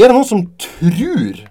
Er 0.00 0.08
det 0.08 0.14
noen 0.16 0.28
som 0.28 0.46
tror 0.60 1.42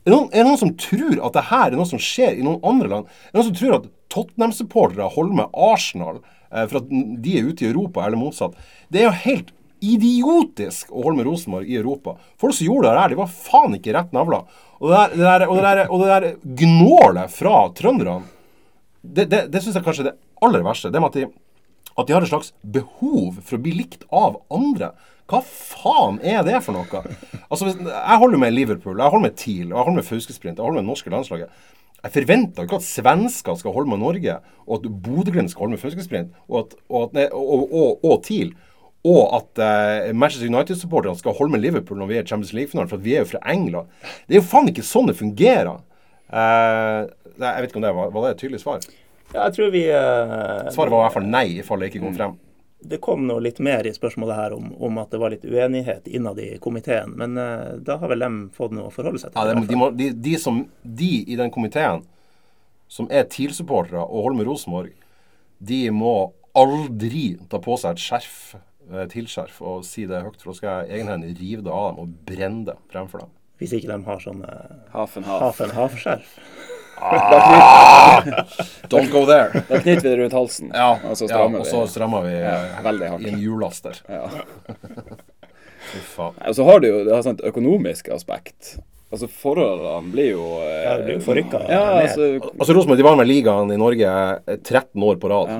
er 0.00 0.08
det, 0.08 0.16
noen, 0.16 0.28
er 0.32 0.40
det 0.40 0.48
noen 0.48 0.60
som 0.60 0.72
tror 0.80 1.18
at 1.26 1.34
det 1.36 1.46
her 1.50 1.66
er 1.68 1.76
noe 1.76 1.88
som 1.88 2.00
skjer 2.00 2.38
i 2.40 2.44
noen 2.44 2.62
andre 2.66 2.88
land? 2.88 3.08
Er 3.28 3.34
det 3.34 3.36
noen 3.36 3.48
som 3.50 3.56
tror 3.58 3.74
at 3.76 3.88
Tottenham-supportere 4.10 5.08
holder 5.12 5.36
med 5.42 5.58
Arsenal 5.68 6.22
eh, 6.22 6.64
for 6.64 6.80
at 6.80 6.88
de 6.90 7.34
er 7.36 7.50
ute 7.50 7.66
i 7.66 7.68
Europa, 7.68 8.06
eller 8.06 8.18
motsatt? 8.18 8.56
Det 8.88 9.02
er 9.02 9.10
jo 9.10 9.18
helt 9.26 9.52
idiotisk 9.80 10.88
å 10.92 11.04
holde 11.04 11.20
med 11.20 11.28
Rosenborg 11.28 11.68
i 11.68 11.76
Europa. 11.80 12.16
Folk 12.40 12.56
som 12.56 12.66
gjorde 12.66 12.88
det 12.88 13.02
her, 13.04 13.12
de 13.12 13.20
var 13.20 13.30
faen 13.32 13.76
ikke 13.76 13.94
rett 13.96 14.16
navla. 14.16 14.40
Og 14.80 14.92
det 14.92 15.20
der, 15.20 15.46
og 15.46 15.60
der, 15.60 15.84
der 16.00 16.56
gnålet 16.64 17.32
fra 17.36 17.62
trønderne, 17.76 18.24
det, 19.00 19.28
det, 19.32 19.46
det 19.52 19.62
syns 19.62 19.78
jeg 19.78 19.84
kanskje 19.84 20.06
er 20.06 20.10
det 20.10 20.18
aller 20.44 20.64
verste. 20.64 20.92
Det 20.92 21.00
med 21.00 21.12
at 21.12 21.20
de, 21.20 21.28
at 21.92 22.08
de 22.08 22.16
har 22.16 22.24
et 22.24 22.32
slags 22.32 22.52
behov 22.64 23.40
for 23.40 23.56
å 23.56 23.62
bli 23.64 23.76
likt 23.82 24.08
av 24.08 24.40
andre. 24.52 24.94
Hva 25.30 25.40
faen 25.46 26.18
er 26.26 26.42
det 26.46 26.58
for 26.64 26.74
noe? 26.74 27.02
Altså, 27.50 27.70
Jeg 27.70 28.18
holder 28.22 28.40
med 28.42 28.54
Liverpool, 28.54 28.98
jeg 28.98 29.12
holder 29.12 29.28
med 29.28 29.36
TIL, 29.38 29.68
jeg 29.68 29.76
holder 29.76 30.00
med 30.00 30.08
Fauskesprint, 30.08 30.58
jeg 30.58 30.64
holder 30.64 30.80
med 30.80 30.84
det 30.84 30.90
norske 30.90 31.12
landslaget. 31.12 31.60
Jeg 32.00 32.14
forventer 32.14 32.64
ikke 32.64 32.80
at 32.80 32.86
svensker 32.86 33.58
skal 33.60 33.74
holde 33.76 33.90
med 33.92 34.00
Norge, 34.00 34.38
og 34.66 34.74
at 34.78 34.88
Bodø-Glimt 35.04 35.52
skal 35.52 35.66
holde 35.66 35.76
med 35.76 35.82
Fauskesprint, 35.82 36.32
og, 36.48 36.72
og, 36.88 37.16
og, 37.32 38.04
og, 38.04 38.16
TIL. 38.24 38.54
Og 39.04 39.20
at 39.36 39.60
eh, 39.64 40.10
Manchester 40.16 40.48
United-supporterne 40.48 41.18
skal 41.18 41.36
holde 41.36 41.52
med 41.52 41.62
Liverpool 41.62 42.00
når 42.00 42.10
vi 42.10 42.16
er 42.18 42.24
i 42.24 42.26
Champions 42.26 42.52
League-finalen, 42.56 42.88
for 42.88 43.00
at 43.00 43.04
vi 43.04 43.14
er 43.14 43.24
jo 43.24 43.30
fra 43.30 43.44
England. 43.52 43.88
Det 44.26 44.36
er 44.36 44.40
jo 44.40 44.48
faen 44.48 44.68
ikke 44.72 44.84
sånn 44.84 45.08
det 45.12 45.16
fungerer. 45.20 45.80
Eh, 46.32 46.98
jeg 47.40 47.62
vet 47.62 47.70
ikke 47.70 47.80
om 47.80 47.86
det 47.86 47.94
var, 47.96 48.12
var 48.12 48.26
det 48.26 48.34
et 48.34 48.42
tydelig 48.44 48.62
svar. 48.64 48.84
Ja, 49.30 49.46
jeg 49.46 49.54
tror 49.56 49.68
vi 49.72 49.84
uh, 49.86 50.70
Svaret 50.74 50.90
var 50.90 50.98
i 50.98 51.04
hvert 51.04 51.14
fall 51.14 51.28
nei, 51.30 51.46
i 51.60 51.64
fall 51.64 51.82
det 51.82 51.92
ikke 51.92 52.02
kom 52.02 52.16
frem. 52.16 52.32
Det 52.80 53.00
kom 53.04 53.26
nå 53.28 53.36
litt 53.44 53.58
mer 53.60 53.86
i 53.86 53.92
spørsmålet 53.92 54.36
her 54.38 54.54
om, 54.56 54.70
om 54.80 55.00
at 55.02 55.10
det 55.12 55.20
var 55.20 55.34
litt 55.34 55.44
uenighet 55.44 56.08
innad 56.08 56.38
i 56.40 56.54
komiteen. 56.62 57.12
Men 57.20 57.36
uh, 57.36 57.76
da 57.76 57.98
har 58.00 58.12
vel 58.12 58.24
de 58.24 58.30
fått 58.56 58.72
noe 58.76 58.88
å 58.88 58.94
forholde 58.94 59.20
seg 59.20 59.34
til. 59.34 59.40
Ja, 59.40 59.52
det, 59.52 59.66
de, 59.68 59.78
må, 59.78 59.90
de, 59.96 60.10
de, 60.16 60.34
som, 60.40 60.62
de 60.82 61.12
i 61.28 61.36
den 61.40 61.52
komiteen 61.52 62.06
som 62.90 63.06
er 63.12 63.28
TIL-supportere 63.30 64.02
og 64.02 64.24
holder 64.26 64.40
med 64.40 64.48
Rosenborg, 64.50 64.94
de 65.60 65.82
må 65.94 66.32
aldri 66.58 67.36
ta 67.50 67.60
på 67.62 67.76
seg 67.78 67.94
et 67.94 68.02
skjerf, 68.02 68.38
et 68.90 69.12
TIL-skjerf, 69.12 69.60
og 69.62 69.84
si 69.86 70.06
det 70.10 70.24
høyt, 70.24 70.40
for 70.40 70.50
da 70.50 70.58
skal 70.58 70.80
jeg 70.80 70.98
egenhendig 70.98 71.36
rive 71.38 71.66
det 71.66 71.74
av 71.74 71.92
dem 71.92 72.00
og 72.02 72.16
brenne 72.26 72.64
det 72.72 72.76
fremfor 72.90 73.24
dem. 73.24 73.36
Hvis 73.60 73.76
ikke 73.76 73.92
de 73.92 74.08
har 74.08 74.22
sånn 74.24 74.40
eh, 74.48 74.76
Havskjerf. 77.00 78.60
Don't 78.92 79.10
go 79.12 79.24
there! 79.26 79.62
Da 79.68 79.80
knytter 79.80 80.02
vi 80.02 80.08
det 80.08 80.16
rundt 80.22 80.36
halsen, 80.36 80.70
Ja, 80.74 80.92
og 81.04 81.16
så 81.16 81.24
ja, 81.26 81.32
strammer 81.34 81.62
og 81.62 81.66
så 81.66 81.82
vi. 81.84 81.88
strammer 81.94 82.22
vi 82.26 82.34
Ja, 82.36 82.54
eh, 82.66 82.80
veldig 82.84 83.08
hardt. 83.14 83.26
i 83.26 83.32
en 83.34 83.40
hjullaster. 83.44 84.00
Ja. 84.08 84.28
Og 86.46 86.54
så 86.54 86.64
har 86.68 86.80
du 86.80 86.86
jo 86.86 86.98
det 87.06 87.14
har 87.14 87.22
sånt 87.26 87.40
økonomisk 87.42 88.10
aspekt. 88.14 88.76
Altså 89.10 89.26
Forholdene 89.26 90.12
blir 90.12 90.28
jo 90.36 90.44
eh, 90.62 90.84
Ja, 90.84 90.92
det 91.00 91.06
blir 91.08 91.16
jo 91.16 91.22
forrykka 91.24 91.60
Ja, 91.66 91.80
altså 92.04 92.28
Altså 92.52 92.76
Rosenborg 92.76 93.02
var 93.02 93.16
med 93.18 93.26
ligaen 93.26 93.72
i 93.74 93.78
Norge 93.80 94.06
eh, 94.46 94.58
13 94.60 95.02
år 95.02 95.16
på 95.18 95.30
rad. 95.32 95.50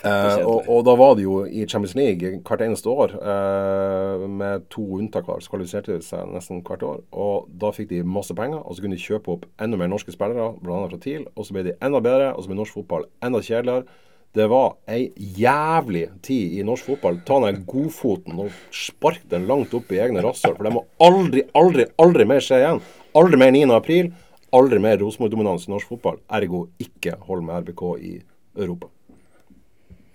Eh, 0.00 0.42
og, 0.48 0.68
og 0.70 0.84
da 0.88 0.94
var 0.96 1.16
de 1.18 1.26
jo 1.26 1.42
i 1.44 1.66
Champions 1.68 1.94
League 1.98 2.40
hvert 2.46 2.62
eneste 2.64 2.88
år, 2.88 3.14
eh, 3.20 4.26
med 4.28 4.68
to 4.72 4.82
unntak. 4.96 5.26
hver, 5.28 5.42
Så 5.44 5.52
kvalifiserte 5.52 5.92
de 5.92 6.04
seg 6.04 6.28
nesten 6.32 6.62
hvert 6.64 6.84
år. 6.86 7.02
Og 7.12 7.48
da 7.52 7.72
fikk 7.76 7.90
de 7.90 8.02
masse 8.02 8.34
penger, 8.34 8.62
og 8.64 8.76
så 8.76 8.84
kunne 8.84 8.96
de 8.96 9.02
kjøpe 9.02 9.34
opp 9.34 9.48
enda 9.60 9.76
mer 9.76 9.90
norske 9.92 10.14
spillere, 10.14 10.54
bl.a. 10.62 10.86
fra 10.88 11.00
TIL. 11.00 11.26
Og 11.36 11.44
så 11.44 11.56
ble 11.56 11.66
de 11.68 11.76
enda 11.82 12.00
bedre, 12.00 12.32
og 12.34 12.44
så 12.44 12.52
ble 12.52 12.60
norsk 12.60 12.80
fotball 12.80 13.04
enda 13.22 13.42
kjedeligere. 13.44 13.84
Det 14.32 14.46
var 14.46 14.76
ei 14.86 15.10
jævlig 15.16 16.04
tid 16.22 16.54
i 16.60 16.62
norsk 16.62 16.86
fotball. 16.92 17.18
Ta 17.26 17.40
den 17.42 17.64
godfoten 17.66 18.38
og 18.38 18.54
spark 18.70 19.24
den 19.28 19.48
langt 19.50 19.74
opp 19.74 19.90
i 19.90 19.98
egne 19.98 20.22
rasshøl. 20.22 20.54
For 20.54 20.68
det 20.68 20.74
må 20.76 20.84
aldri, 21.02 21.42
aldri, 21.58 21.88
aldri 21.98 22.28
mer 22.30 22.44
skje 22.46 22.60
igjen. 22.62 22.80
Aldri 23.18 23.40
mer 23.42 23.50
9. 23.58 23.66
april. 23.74 24.12
Aldri 24.54 24.78
mer 24.82 25.02
Rosenborg-dominans 25.02 25.66
i 25.66 25.74
norsk 25.74 25.90
fotball. 25.90 26.22
Ergo 26.30 26.68
ikke 26.78 27.18
hold 27.26 27.42
med 27.42 27.66
RBK 27.66 27.84
i 28.06 28.14
Europa. 28.54 28.86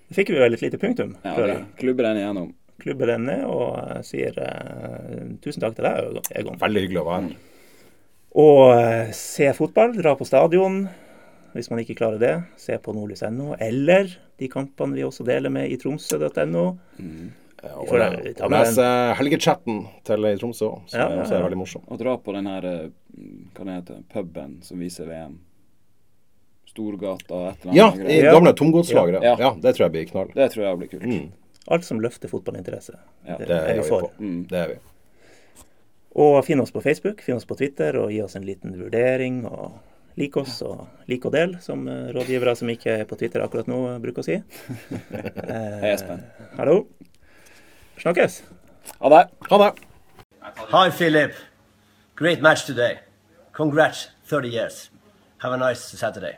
Det 0.10 0.16
fikk 0.20 0.30
vi 0.36 0.40
vel 0.42 0.54
et 0.54 0.62
lite 0.62 0.78
punktum. 0.82 1.16
ja, 1.26 1.34
vi 1.40 1.58
klubber 1.82 2.04
den 2.10 2.18
igjennom. 2.22 2.54
Klubber 2.84 3.08
den 3.14 3.24
ned 3.30 3.46
og 3.48 3.78
eh, 3.80 4.02
sier 4.04 4.36
uh, 4.36 5.38
tusen 5.42 5.64
takk 5.64 5.78
til 5.78 5.86
deg, 5.88 6.20
Egon. 6.36 6.58
Veldig 6.62 6.82
hyggelig 6.84 7.02
å 7.02 7.06
være 7.08 7.22
her. 7.30 7.38
Og 8.36 8.62
uh, 8.76 9.14
se 9.16 9.48
fotball, 9.56 9.96
dra 9.96 10.12
på 10.20 10.28
stadion 10.28 10.84
hvis 11.56 11.70
man 11.72 11.80
ikke 11.80 11.96
klarer 11.96 12.20
det. 12.20 12.34
Se 12.60 12.76
på 12.84 12.92
nordlys.no, 12.94 13.54
eller 13.64 14.12
de 14.42 14.50
kampene 14.52 14.98
vi 14.98 15.06
også 15.08 15.24
deler 15.24 15.54
med 15.56 15.72
i 15.72 15.78
tromsø.no. 15.80 16.66
Og, 17.66 17.88
får 17.88 17.98
le- 17.98 18.10
det- 18.28 18.42
og 18.44 18.52
lese 18.52 18.86
helgechatten 19.18 19.80
til 20.06 20.28
i 20.30 20.36
Tromsø 20.38 20.68
òg, 20.68 20.82
som 20.92 21.00
Ja, 21.00 21.06
er 21.08 21.16
ja, 21.24 21.38
er 21.40 21.46
veldig 21.48 21.58
morsom. 21.58 21.82
Og 21.88 21.98
dra 21.98 22.18
på 22.22 22.36
den 22.36 22.46
her 22.52 22.68
Hva 23.56 23.64
det 23.66 23.78
heter 23.80 24.04
puben 24.12 24.60
som 24.62 24.84
viser 24.84 25.08
VM. 25.10 25.40
Storgata 26.76 27.38
et 27.54 27.66
eller 27.66 27.72
annet. 27.72 28.04
Ja, 28.04 28.12
i 28.12 28.22
gamle 28.36 28.52
tomgodslageret. 28.54 29.24
Ja. 29.24 29.36
Ja. 29.40 29.54
det 29.64 29.76
tror 29.78 29.86
jeg 29.86 29.94
blir 29.96 30.10
knall. 30.10 30.32
Det 30.36 30.50
tror 30.52 30.66
jeg 30.66 30.80
blir 30.82 30.92
kult. 30.92 31.06
Mm, 31.08 31.32
Alt 31.72 31.86
som 31.88 32.02
løfter 32.04 32.30
fotballinteresse. 32.30 32.98
Ja. 33.26 33.38
det 33.40 33.48
det 33.50 33.56
er 33.58 33.80
vi 33.80 33.86
for. 33.88 34.12
Mm. 34.20 34.42
Det 34.52 34.60
er 34.60 34.74
vi. 34.74 34.76
Og 36.16 36.36
finn 36.48 36.62
oss 36.62 36.72
på 36.72 36.84
Facebook, 36.84 37.24
finn 37.26 37.40
oss 37.40 37.48
på 37.48 37.58
Twitter, 37.60 37.96
og 38.00 38.12
gi 38.14 38.22
oss 38.24 38.36
en 38.38 38.46
liten 38.48 38.76
vurdering. 38.80 39.40
Og 39.50 39.74
lik 40.20 40.36
oss, 40.40 40.62
og 40.64 40.86
lik 41.12 41.26
og 41.28 41.34
del, 41.36 41.58
som 41.64 41.88
eh, 41.92 42.12
rådgivere 42.16 42.54
som 42.56 42.70
ikke 42.72 43.00
er 43.02 43.08
på 43.10 43.18
Twitter 43.20 43.44
akkurat 43.44 43.68
nå, 43.72 43.82
eh, 43.94 43.98
bruker 44.04 44.24
å 44.24 44.28
si. 44.28 44.38
Hei, 45.10 45.92
Espen. 45.96 46.24
Hallo. 46.60 46.86
Snakkes. 48.04 48.42
Ha 49.00 49.12
det. 49.16 49.26
Ha 49.50 49.62
det! 49.64 49.74
Hi, 50.76 50.88
Philip. 50.92 51.36
Great 52.16 52.42
match 52.46 52.68
today. 52.68 53.00
Congrats, 53.52 54.10
30 54.30 54.50
years. 54.54 54.90
Have 55.40 55.54
a 55.54 55.58
nice 55.58 55.82
Saturday. 55.98 56.38